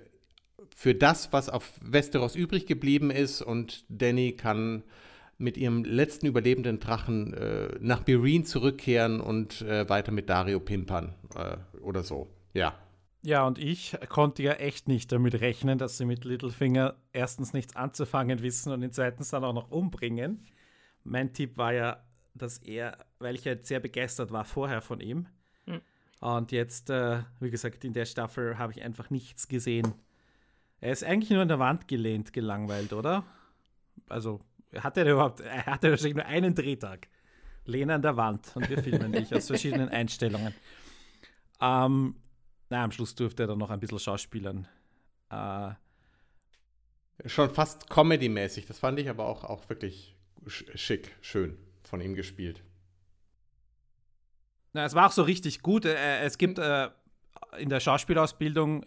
für 0.74 0.94
das, 0.94 1.32
was 1.32 1.48
auf 1.48 1.72
Westeros 1.80 2.36
übrig 2.36 2.66
geblieben 2.66 3.10
ist. 3.10 3.42
Und 3.42 3.84
Danny 3.88 4.32
kann 4.32 4.82
mit 5.38 5.56
ihrem 5.56 5.84
letzten 5.84 6.26
überlebenden 6.26 6.80
Drachen 6.80 7.34
äh, 7.34 7.68
nach 7.80 8.02
Bireen 8.02 8.44
zurückkehren 8.44 9.20
und 9.20 9.62
äh, 9.62 9.88
weiter 9.88 10.12
mit 10.12 10.28
Dario 10.28 10.60
pimpern 10.60 11.14
äh, 11.34 11.56
oder 11.80 12.02
so. 12.02 12.28
Ja. 12.52 12.78
Ja, 13.22 13.46
und 13.46 13.58
ich 13.58 13.96
konnte 14.10 14.42
ja 14.42 14.52
echt 14.52 14.86
nicht 14.86 15.10
damit 15.10 15.40
rechnen, 15.40 15.78
dass 15.78 15.96
sie 15.96 16.04
mit 16.04 16.26
Littlefinger 16.26 16.94
erstens 17.12 17.54
nichts 17.54 17.74
anzufangen 17.74 18.42
wissen 18.42 18.70
und 18.70 18.82
ihn 18.82 18.92
zweitens 18.92 19.30
dann 19.30 19.44
auch 19.44 19.54
noch 19.54 19.70
umbringen. 19.70 20.44
Mein 21.04 21.32
Tipp 21.32 21.56
war 21.56 21.72
ja, 21.72 22.04
dass 22.34 22.58
er, 22.58 22.98
weil 23.18 23.34
ich 23.34 23.44
ja 23.44 23.54
sehr 23.62 23.80
begeistert 23.80 24.30
war 24.30 24.44
vorher 24.44 24.82
von 24.82 25.00
ihm. 25.00 25.26
Und 26.24 26.52
jetzt, 26.52 26.88
äh, 26.88 27.22
wie 27.38 27.50
gesagt, 27.50 27.84
in 27.84 27.92
der 27.92 28.06
Staffel 28.06 28.56
habe 28.56 28.72
ich 28.72 28.82
einfach 28.82 29.10
nichts 29.10 29.46
gesehen, 29.46 29.92
er 30.80 30.90
ist 30.90 31.04
eigentlich 31.04 31.28
nur 31.28 31.42
an 31.42 31.48
der 31.48 31.58
Wand 31.58 31.86
gelehnt, 31.86 32.32
gelangweilt, 32.32 32.94
oder? 32.94 33.24
Also, 34.08 34.40
hat 34.74 34.96
er 34.96 35.04
überhaupt, 35.04 35.40
er 35.40 35.66
hatte 35.66 35.90
wahrscheinlich 35.90 36.14
nur 36.14 36.24
einen 36.24 36.54
Drehtag. 36.54 37.08
Lehne 37.66 37.96
an 37.96 38.00
der 38.00 38.16
Wand 38.16 38.56
und 38.56 38.70
wir 38.70 38.82
filmen 38.82 39.12
dich 39.12 39.34
aus 39.34 39.48
verschiedenen 39.48 39.88
Einstellungen. 39.90 40.54
Ähm, 41.60 42.16
na, 42.70 42.84
am 42.84 42.90
Schluss 42.90 43.14
durfte 43.14 43.42
er 43.42 43.48
dann 43.48 43.58
noch 43.58 43.68
ein 43.68 43.80
bisschen 43.80 43.98
schauspielern. 43.98 44.66
Äh, 45.28 45.72
Schon 47.26 47.50
fast 47.50 47.90
Comedy-mäßig. 47.90 48.64
Das 48.64 48.78
fand 48.78 48.98
ich 48.98 49.10
aber 49.10 49.26
auch, 49.26 49.44
auch 49.44 49.68
wirklich 49.68 50.16
schick, 50.46 51.14
schön 51.20 51.58
von 51.82 52.00
ihm 52.00 52.14
gespielt. 52.14 52.62
Na, 54.74 54.84
es 54.84 54.94
war 54.94 55.06
auch 55.06 55.12
so 55.12 55.22
richtig 55.22 55.62
gut. 55.62 55.86
Äh, 55.86 56.20
es 56.20 56.36
gibt 56.36 56.58
äh, 56.58 56.90
in 57.56 57.68
der 57.68 57.80
Schauspielausbildung, 57.80 58.84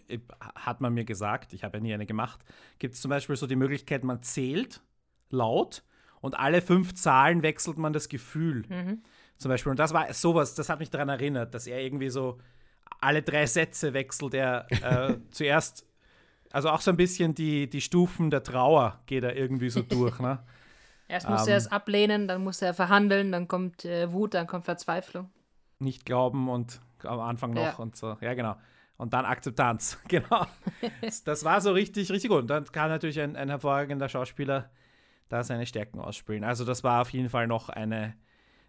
hat 0.55 0.81
man 0.81 0.93
mir 0.93 1.05
gesagt, 1.05 1.53
ich 1.53 1.63
habe 1.63 1.77
ja 1.77 1.83
nie 1.83 1.93
eine 1.93 2.05
gemacht, 2.05 2.39
gibt 2.79 2.93
es 2.93 3.01
zum 3.01 3.09
Beispiel 3.09 3.35
so 3.35 3.47
die 3.47 3.55
Möglichkeit, 3.55 4.03
man 4.03 4.21
zählt 4.21 4.81
laut 5.29 5.83
und 6.21 6.37
alle 6.37 6.61
fünf 6.61 6.93
Zahlen 6.93 7.41
wechselt 7.41 7.77
man 7.77 7.93
das 7.93 8.09
Gefühl. 8.09 8.63
Mhm. 8.67 9.03
Zum 9.37 9.49
Beispiel. 9.49 9.69
Und 9.69 9.79
das 9.79 9.93
war 9.93 10.11
sowas, 10.13 10.55
das 10.55 10.69
hat 10.69 10.79
mich 10.79 10.89
daran 10.89 11.09
erinnert, 11.09 11.53
dass 11.53 11.67
er 11.67 11.79
irgendwie 11.79 12.09
so 12.09 12.39
alle 12.99 13.21
drei 13.21 13.45
Sätze 13.45 13.93
wechselt. 13.93 14.33
Er 14.33 14.67
äh, 14.69 15.17
zuerst, 15.31 15.85
also 16.51 16.69
auch 16.69 16.81
so 16.81 16.91
ein 16.91 16.97
bisschen 16.97 17.35
die, 17.35 17.69
die 17.69 17.81
Stufen 17.81 18.29
der 18.29 18.43
Trauer 18.43 18.99
geht 19.05 19.23
er 19.23 19.35
irgendwie 19.35 19.69
so 19.69 19.81
durch. 19.81 20.19
Ne? 20.19 20.39
Erst 21.07 21.29
muss 21.29 21.47
ähm, 21.47 21.53
er 21.53 21.57
es 21.57 21.71
ablehnen, 21.71 22.27
dann 22.27 22.43
muss 22.43 22.61
er 22.61 22.73
verhandeln, 22.73 23.31
dann 23.31 23.47
kommt 23.47 23.85
äh, 23.85 24.11
Wut, 24.11 24.33
dann 24.33 24.47
kommt 24.47 24.65
Verzweiflung. 24.65 25.29
Nicht 25.79 26.05
glauben 26.05 26.49
und 26.49 26.81
am 27.03 27.19
Anfang 27.19 27.51
noch 27.51 27.61
ja. 27.61 27.75
und 27.75 27.95
so. 27.95 28.17
Ja, 28.21 28.33
genau. 28.33 28.55
Und 28.97 29.13
dann 29.13 29.25
Akzeptanz, 29.25 29.99
genau. 30.07 30.47
das 31.25 31.45
war 31.45 31.61
so 31.61 31.71
richtig, 31.71 32.11
richtig 32.11 32.29
gut. 32.29 32.41
Und 32.41 32.47
dann 32.47 32.65
kann 32.65 32.89
natürlich 32.89 33.19
ein, 33.19 33.35
ein 33.35 33.49
hervorragender 33.49 34.09
Schauspieler 34.09 34.71
da 35.29 35.43
seine 35.43 35.65
Stärken 35.65 35.99
ausspielen. 35.99 36.43
Also 36.43 36.65
das 36.65 36.83
war 36.83 37.01
auf 37.01 37.11
jeden 37.11 37.29
Fall 37.29 37.47
noch 37.47 37.69
eine, 37.69 38.15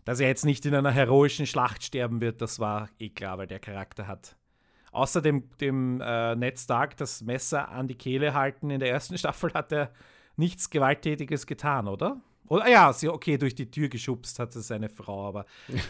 dass 0.04 0.20
er 0.20 0.28
jetzt 0.28 0.44
nicht 0.44 0.66
in 0.66 0.74
einer 0.74 0.90
heroischen 0.90 1.46
Schlacht 1.46 1.82
sterben 1.82 2.20
wird, 2.20 2.42
das 2.42 2.58
war 2.58 2.88
eh 2.98 3.08
klar, 3.08 3.38
weil 3.38 3.46
der 3.46 3.60
Charakter 3.60 4.06
hat. 4.06 4.36
Außer 4.90 5.22
dem, 5.22 5.48
dem 5.58 6.00
äh, 6.00 6.34
Ned 6.34 6.58
Stark 6.58 6.96
das 6.96 7.22
Messer 7.22 7.68
an 7.68 7.88
die 7.88 7.94
Kehle 7.94 8.34
halten 8.34 8.70
in 8.70 8.80
der 8.80 8.90
ersten 8.90 9.16
Staffel 9.18 9.52
hat 9.54 9.72
er 9.72 9.92
nichts 10.36 10.70
Gewalttätiges 10.70 11.46
getan, 11.46 11.88
oder? 11.88 12.20
Oder 12.48 12.64
ah 12.64 12.68
ja, 12.68 12.92
sie, 12.92 13.08
okay, 13.08 13.38
durch 13.38 13.54
die 13.54 13.70
Tür 13.70 13.88
geschubst 13.88 14.38
hat 14.38 14.54
es 14.56 14.68
seine 14.68 14.88
Frau, 14.88 15.28
aber. 15.28 15.46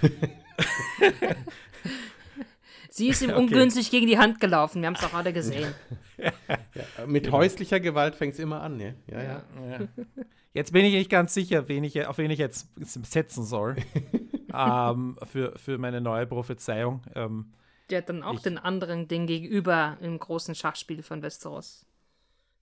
Sie 2.90 3.09
ist 3.09 3.22
ihm 3.22 3.30
okay. 3.30 3.39
ungünstig 3.39 3.90
gegen 3.90 4.06
die 4.06 4.18
Hand 4.18 4.40
gelaufen. 4.40 4.82
Wir 4.82 4.89
haben 4.89 4.94
es 4.94 5.05
auch 5.05 5.14
alle 5.14 5.32
gesehen. 5.32 5.72
ja, 6.18 7.06
mit 7.06 7.24
genau. 7.24 7.39
häuslicher 7.39 7.80
Gewalt 7.80 8.16
fängt 8.16 8.35
es 8.35 8.40
immer 8.40 8.60
an, 8.60 8.76
ne? 8.76 8.97
ja, 9.06 9.22
ja. 9.22 9.43
ja. 9.70 9.89
Jetzt 10.55 10.72
bin 10.72 10.85
ich 10.85 10.94
nicht 10.94 11.10
ganz 11.10 11.35
sicher, 11.35 11.68
wen 11.68 11.85
ich, 11.85 12.06
auf 12.06 12.18
wen 12.18 12.30
ich 12.30 12.39
jetzt 12.39 12.68
setzen 12.76 13.44
soll 13.44 13.76
ähm, 14.52 15.16
für, 15.30 15.56
für 15.56 15.78
meine 15.78 16.01
neue 16.01 16.26
Prophezeiung. 16.26 17.02
Ähm, 17.14 17.52
Der 17.90 17.98
hat 17.98 18.09
dann 18.09 18.24
auch 18.24 18.35
ich, 18.35 18.43
den 18.43 18.59
anderen 18.59 19.06
den 19.06 19.26
gegenüber 19.26 19.98
im 20.01 20.18
großen 20.18 20.55
Schachspiel 20.56 21.02
von 21.02 21.22
Westeros. 21.22 21.86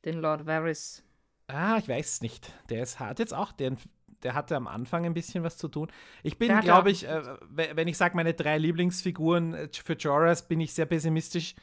Den 0.05 0.21
Lord 0.21 0.47
Varys. 0.47 1.03
Ah, 1.49 1.79
ich 1.79 1.89
weiß 1.89 2.15
es 2.15 2.21
nicht. 2.23 2.53
Der 2.71 2.83
ist, 2.83 2.99
hat 2.99 3.19
jetzt 3.19 3.35
auch 3.35 3.53
den 3.53 3.79
der 4.23 4.35
hatte 4.35 4.57
am 4.57 4.67
Anfang 4.67 5.05
ein 5.05 5.15
bisschen 5.15 5.45
was 5.45 5.57
zu 5.57 5.69
tun. 5.69 5.89
Ich 6.23 6.39
bin, 6.39 6.59
glaube 6.61 6.91
ich, 6.91 7.07
äh, 7.07 7.23
wenn 7.51 7.89
ich 7.89 7.97
sage, 7.97 8.17
meine 8.17 8.35
drei 8.35 8.59
Lieblingsfiguren 8.59 9.55
äh, 9.55 9.69
für 9.73 9.95
Joras, 9.95 10.49
bin 10.49 10.61
ich 10.61 10.75
sehr 10.75 10.87
pessimistisch. 10.87 11.55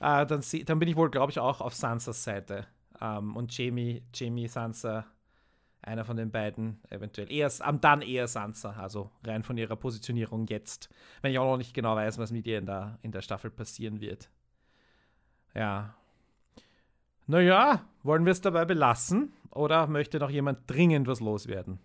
Äh, 0.00 0.26
dann, 0.26 0.42
dann, 0.64 0.78
bin 0.78 0.88
ich 0.88 0.96
wohl, 0.96 1.10
glaube 1.10 1.30
ich, 1.30 1.38
auch 1.38 1.60
auf 1.60 1.74
Sansas 1.74 2.24
Seite. 2.24 2.66
Ähm, 3.00 3.36
und 3.36 3.56
Jamie, 3.56 4.02
Jamie, 4.14 4.48
Sansa, 4.48 5.06
einer 5.82 6.04
von 6.04 6.16
den 6.16 6.30
beiden, 6.30 6.80
eventuell 6.90 7.30
eher, 7.30 7.50
dann 7.80 8.02
eher 8.02 8.28
Sansa, 8.28 8.72
also 8.72 9.10
rein 9.24 9.42
von 9.42 9.56
ihrer 9.56 9.76
Positionierung 9.76 10.46
jetzt. 10.46 10.90
Wenn 11.22 11.32
ich 11.32 11.38
auch 11.38 11.50
noch 11.50 11.58
nicht 11.58 11.74
genau 11.74 11.96
weiß, 11.96 12.18
was 12.18 12.32
mit 12.32 12.46
ihr 12.46 12.58
in 12.58 12.66
der, 12.66 12.98
in 13.02 13.12
der 13.12 13.22
Staffel 13.22 13.50
passieren 13.50 14.00
wird. 14.00 14.30
Ja. 15.54 15.94
Naja, 17.30 17.86
wollen 18.02 18.24
wir 18.24 18.32
es 18.32 18.40
dabei 18.40 18.64
belassen? 18.64 19.32
Oder 19.52 19.86
möchte 19.86 20.18
noch 20.18 20.30
jemand 20.30 20.68
dringend 20.68 21.06
was 21.06 21.20
loswerden? 21.20 21.78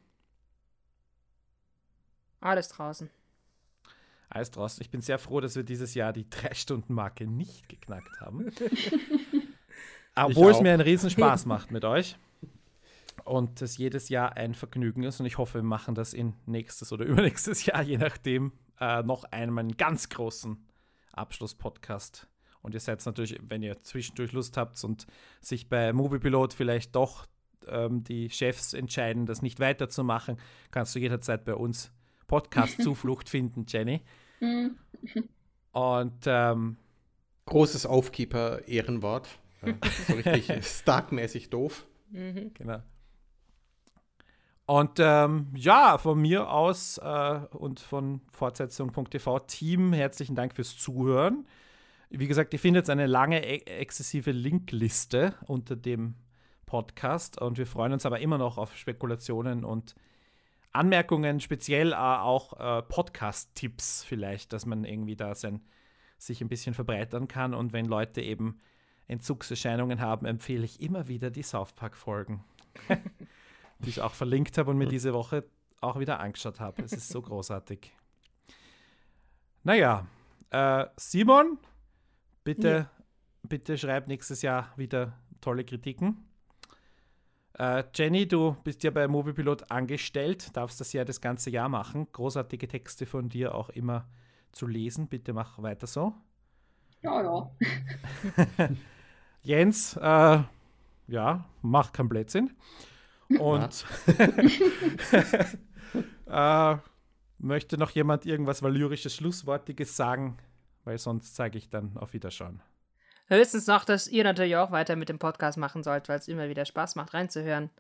Alles 2.42 2.70
draußen. 2.70 3.12
Alles 4.28 4.50
draußen. 4.50 4.82
Ich 4.82 4.90
bin 4.90 5.02
sehr 5.02 5.20
froh, 5.20 5.42
dass 5.42 5.56
wir 5.56 5.62
dieses 5.62 5.94
Jahr 5.94 6.14
die 6.14 6.28
Drei-Stunden-Marke 6.28 7.28
nicht 7.28 7.70
geknackt 7.70 8.22
haben. 8.22 8.52
Obwohl 10.16 10.50
es 10.50 10.62
mir 10.62 10.74
einen 10.74 10.82
Riesenspaß 10.82 11.46
macht 11.46 11.70
mit 11.70 11.86
euch. 11.86 12.18
Und 13.24 13.62
es 13.62 13.78
jedes 13.78 14.10
Jahr 14.10 14.38
ein 14.38 14.56
Vergnügen 14.56 15.04
ist. 15.04 15.20
Und 15.20 15.28
ich 15.28 15.38
hoffe, 15.38 15.60
wir 15.60 15.64
machen 15.64 15.94
das 15.94 16.16
in 16.16 16.34
nächstes 16.48 16.92
oder 16.92 17.06
übernächstes 17.06 17.68
Jahr, 17.68 17.84
je 17.84 18.00
nachdem, 18.00 18.52
äh, 18.80 19.04
noch 19.04 19.26
einmal 19.26 19.66
einen 19.66 19.78
ganz 19.78 20.10
großen 20.10 20.58
Abschlusspodcast. 21.14 22.28
Und 22.66 22.74
ihr 22.74 22.80
seid 22.80 23.06
natürlich, 23.06 23.38
wenn 23.48 23.62
ihr 23.62 23.80
zwischendurch 23.84 24.32
Lust 24.32 24.58
habt 24.58 24.84
und 24.84 25.06
sich 25.40 25.70
bei 25.70 25.94
Moviepilot 25.94 26.52
vielleicht 26.52 26.96
doch 26.96 27.28
ähm, 27.68 28.04
die 28.04 28.32
Chefs 28.32 28.74
entscheiden, 28.74 29.28
das 29.28 29.44
nicht 29.44 29.60
weiterzumachen, 29.60 30.38
kannst 30.72 30.96
du 30.96 31.00
jederzeit 31.00 31.46
bei 31.46 31.54
uns 31.54 31.92
Podcast-Zuflucht 32.26 33.30
finden, 33.30 33.66
Jenny. 33.68 34.02
Mhm. 34.40 34.78
Und 35.74 36.24
ähm, 36.26 36.78
großes 37.46 37.86
Aufkeeper-Ehrenwort. 37.86 39.30
so 40.08 40.14
richtig 40.16 40.52
Stark-mäßig 40.66 41.52
doof. 41.52 41.86
Mhm. 42.10 42.52
Genau. 42.56 42.82
Und 44.66 45.00
ähm, 45.00 45.50
ja, 45.56 46.00
von 46.00 46.20
mir 46.20 46.50
aus 46.50 46.98
äh, 46.98 47.40
und 47.52 47.80
von 47.80 48.22
Fortsetzung.tv 48.32 49.40
Team 49.42 49.94
herzlichen 49.94 50.34
Dank 50.34 50.56
fürs 50.56 50.76
Zuhören. 50.76 51.46
Wie 52.18 52.28
gesagt, 52.28 52.54
ihr 52.54 52.60
findet 52.60 52.90
eine 52.90 53.08
lange, 53.08 53.46
e 53.46 53.58
exzessive 53.66 54.32
Linkliste 54.32 55.36
unter 55.48 55.76
dem 55.76 56.16
Podcast 56.66 57.42
und 57.42 57.58
wir 57.58 57.68
freuen 57.68 57.92
uns 57.92 58.06
aber 58.06 58.22
immer 58.22 58.38
noch 58.38 58.58
auf 58.58 58.78
Spekulationen 58.78 59.66
und 59.66 59.96
Anmerkungen, 60.72 61.42
speziell 61.42 61.92
äh, 61.92 61.96
auch 61.96 62.54
äh, 62.54 62.84
Podcast-Tipps 62.84 64.06
vielleicht, 64.06 64.54
dass 64.54 64.66
man 64.66 64.86
irgendwie 64.86 65.18
da 65.18 65.36
sein, 65.36 65.60
sich 66.18 66.40
ein 66.40 66.48
bisschen 66.48 66.74
verbreitern 66.74 67.28
kann. 67.28 67.54
Und 67.54 67.74
wenn 67.74 67.86
Leute 67.86 68.22
eben 68.22 68.62
Entzugserscheinungen 69.10 70.00
haben, 70.00 70.26
empfehle 70.26 70.64
ich 70.64 70.80
immer 70.80 71.10
wieder 71.10 71.32
die 71.32 71.44
South 71.44 71.74
Park-Folgen, 71.74 72.46
die 73.80 73.90
ich 73.90 74.00
auch 74.00 74.14
verlinkt 74.14 74.58
habe 74.58 74.72
und 74.72 74.78
mir 74.78 74.88
diese 74.88 75.14
Woche 75.14 75.44
auch 75.82 76.00
wieder 76.00 76.22
angeschaut 76.22 76.62
habe. 76.62 76.82
Es 76.82 76.94
ist 76.94 77.10
so 77.10 77.22
großartig. 77.22 77.92
Naja, 79.64 80.08
äh, 80.52 80.86
Simon, 80.96 81.58
bitte, 82.46 82.70
ja. 82.70 82.90
bitte 83.44 83.78
schreib 83.78 84.08
nächstes 84.08 84.42
Jahr 84.42 84.72
wieder 84.78 85.20
tolle 85.42 85.66
Kritiken. 85.66 86.26
Äh, 87.58 87.84
Jenny, 87.94 88.28
du 88.28 88.56
bist 88.64 88.84
ja 88.84 88.92
bei 88.92 89.08
Moviepilot 89.08 89.72
angestellt, 89.72 90.56
darfst 90.56 90.80
das 90.80 90.94
ja 90.94 91.04
das 91.04 91.20
ganze 91.20 91.50
Jahr 91.50 91.70
machen. 91.70 92.08
Großartige 92.12 92.68
Texte 92.68 93.06
von 93.06 93.30
dir 93.30 93.56
auch 93.56 93.70
immer 93.70 94.08
zu 94.52 94.68
lesen. 94.68 95.08
Bitte 95.08 95.34
mach 95.34 95.62
weiter 95.62 95.88
so. 95.88 96.14
Ja, 97.02 97.22
ja. 97.22 97.52
Jens, 99.44 99.96
äh, 99.98 100.40
ja, 101.08 101.46
macht 101.62 101.94
keinen 101.94 102.10
Blödsinn. 102.10 102.52
Und 103.40 103.86
äh, 106.28 106.78
möchte 107.38 107.78
noch 107.78 107.92
jemand 107.92 108.26
irgendwas 108.26 108.62
valyrisches, 108.62 109.16
Schlusswortiges 109.16 109.96
sagen? 109.96 110.38
Weil 110.86 110.98
sonst 110.98 111.36
zeige 111.36 111.58
ich 111.58 111.70
dann 111.70 111.98
auf 111.98 112.14
Wiederschauen. 112.14 112.62
Höchstens 113.28 113.68
noch, 113.68 113.86
dass 113.86 114.08
ihr 114.08 114.24
natürlich 114.24 114.56
auch 114.56 114.72
weiter 114.72 114.96
mit 114.96 115.10
dem 115.10 115.20
Podcast 115.20 115.58
machen 115.58 115.84
sollt, 115.84 116.08
weil 116.08 116.20
es 116.20 116.28
immer 116.28 116.48
wieder 116.48 116.66
Spaß 116.66 116.96
macht, 116.96 117.14
reinzuhören. 117.14 117.72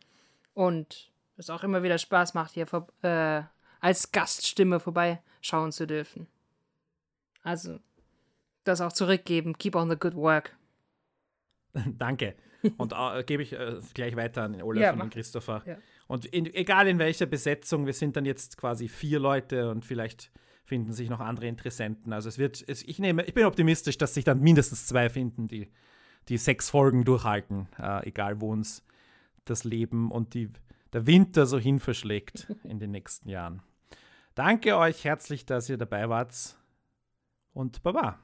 Und 0.54 1.12
es 1.38 1.50
auch 1.50 1.64
immer 1.64 1.84
wieder 1.84 1.98
Spaß 1.98 2.34
macht, 2.34 2.54
hier 2.54 2.66
vor, 2.66 2.88
äh, 3.04 3.44
als 3.80 4.12
Gaststimme 4.12 4.80
vorbeischauen 4.80 5.72
zu 5.72 5.86
dürfen. 5.86 6.28
Also, 7.44 7.80
das 8.64 8.82
auch 8.82 8.92
zurückgeben. 8.92 9.58
Keep 9.58 9.76
on 9.76 9.90
the 9.90 9.96
good 9.96 10.16
work. 10.16 10.56
Danke. 11.98 12.36
Und 12.78 12.94
äh, 12.94 13.24
gebe 13.24 13.44
ich 13.44 13.54
äh, 13.54 13.80
gleich 13.94 14.16
weiter 14.16 14.44
an 14.44 14.60
Olaf 14.62 14.82
Ja, 14.82 14.94
und 14.94 15.00
den 15.00 15.10
Christopher. 15.12 15.62
Ja. 15.68 15.78
Und 16.08 16.26
in, 16.26 16.52
egal 16.54 16.88
in 16.88 16.98
welcher 16.98 17.28
Besetzung, 17.28 17.86
wir 17.86 17.94
sind 17.94 18.16
dann 18.16 18.26
jetzt 18.26 18.58
quasi 18.58 18.88
vier 18.88 19.20
Leute 19.20 19.70
und 19.70 19.86
vielleicht 19.86 20.32
finden 20.66 20.92
sich 20.92 21.10
noch 21.10 21.22
andere 21.22 21.48
Interessenten. 21.48 22.12
Also 22.12 22.28
es 22.28 22.38
wird, 22.38 22.64
es, 22.68 22.84
ich 22.84 23.00
nehme, 23.00 23.24
ich 23.24 23.34
bin 23.34 23.46
optimistisch, 23.46 23.98
dass 23.98 24.14
sich 24.14 24.26
dann 24.26 24.42
mindestens 24.42 24.88
zwei 24.88 25.10
finden, 25.10 25.48
die 25.48 25.70
die 26.30 26.38
sechs 26.38 26.70
Folgen 26.70 27.04
durchhalten, 27.06 27.68
äh, 27.80 28.08
egal 28.08 28.42
wo 28.42 28.52
uns 28.52 28.84
das 29.46 29.64
Leben 29.64 30.12
und 30.12 30.34
die, 30.34 30.50
der 30.94 31.06
Winter 31.06 31.46
so 31.46 31.60
hin 31.60 31.80
verschlägt 31.80 32.48
in 32.64 32.80
den 32.80 32.92
nächsten 32.92 33.30
Jahren. 33.30 33.62
Danke 34.34 34.78
euch 34.78 35.04
herzlich, 35.04 35.46
dass 35.46 35.70
ihr 35.70 35.78
dabei 35.78 36.10
wart 36.10 36.58
und 37.54 37.84
Baba. 37.84 38.20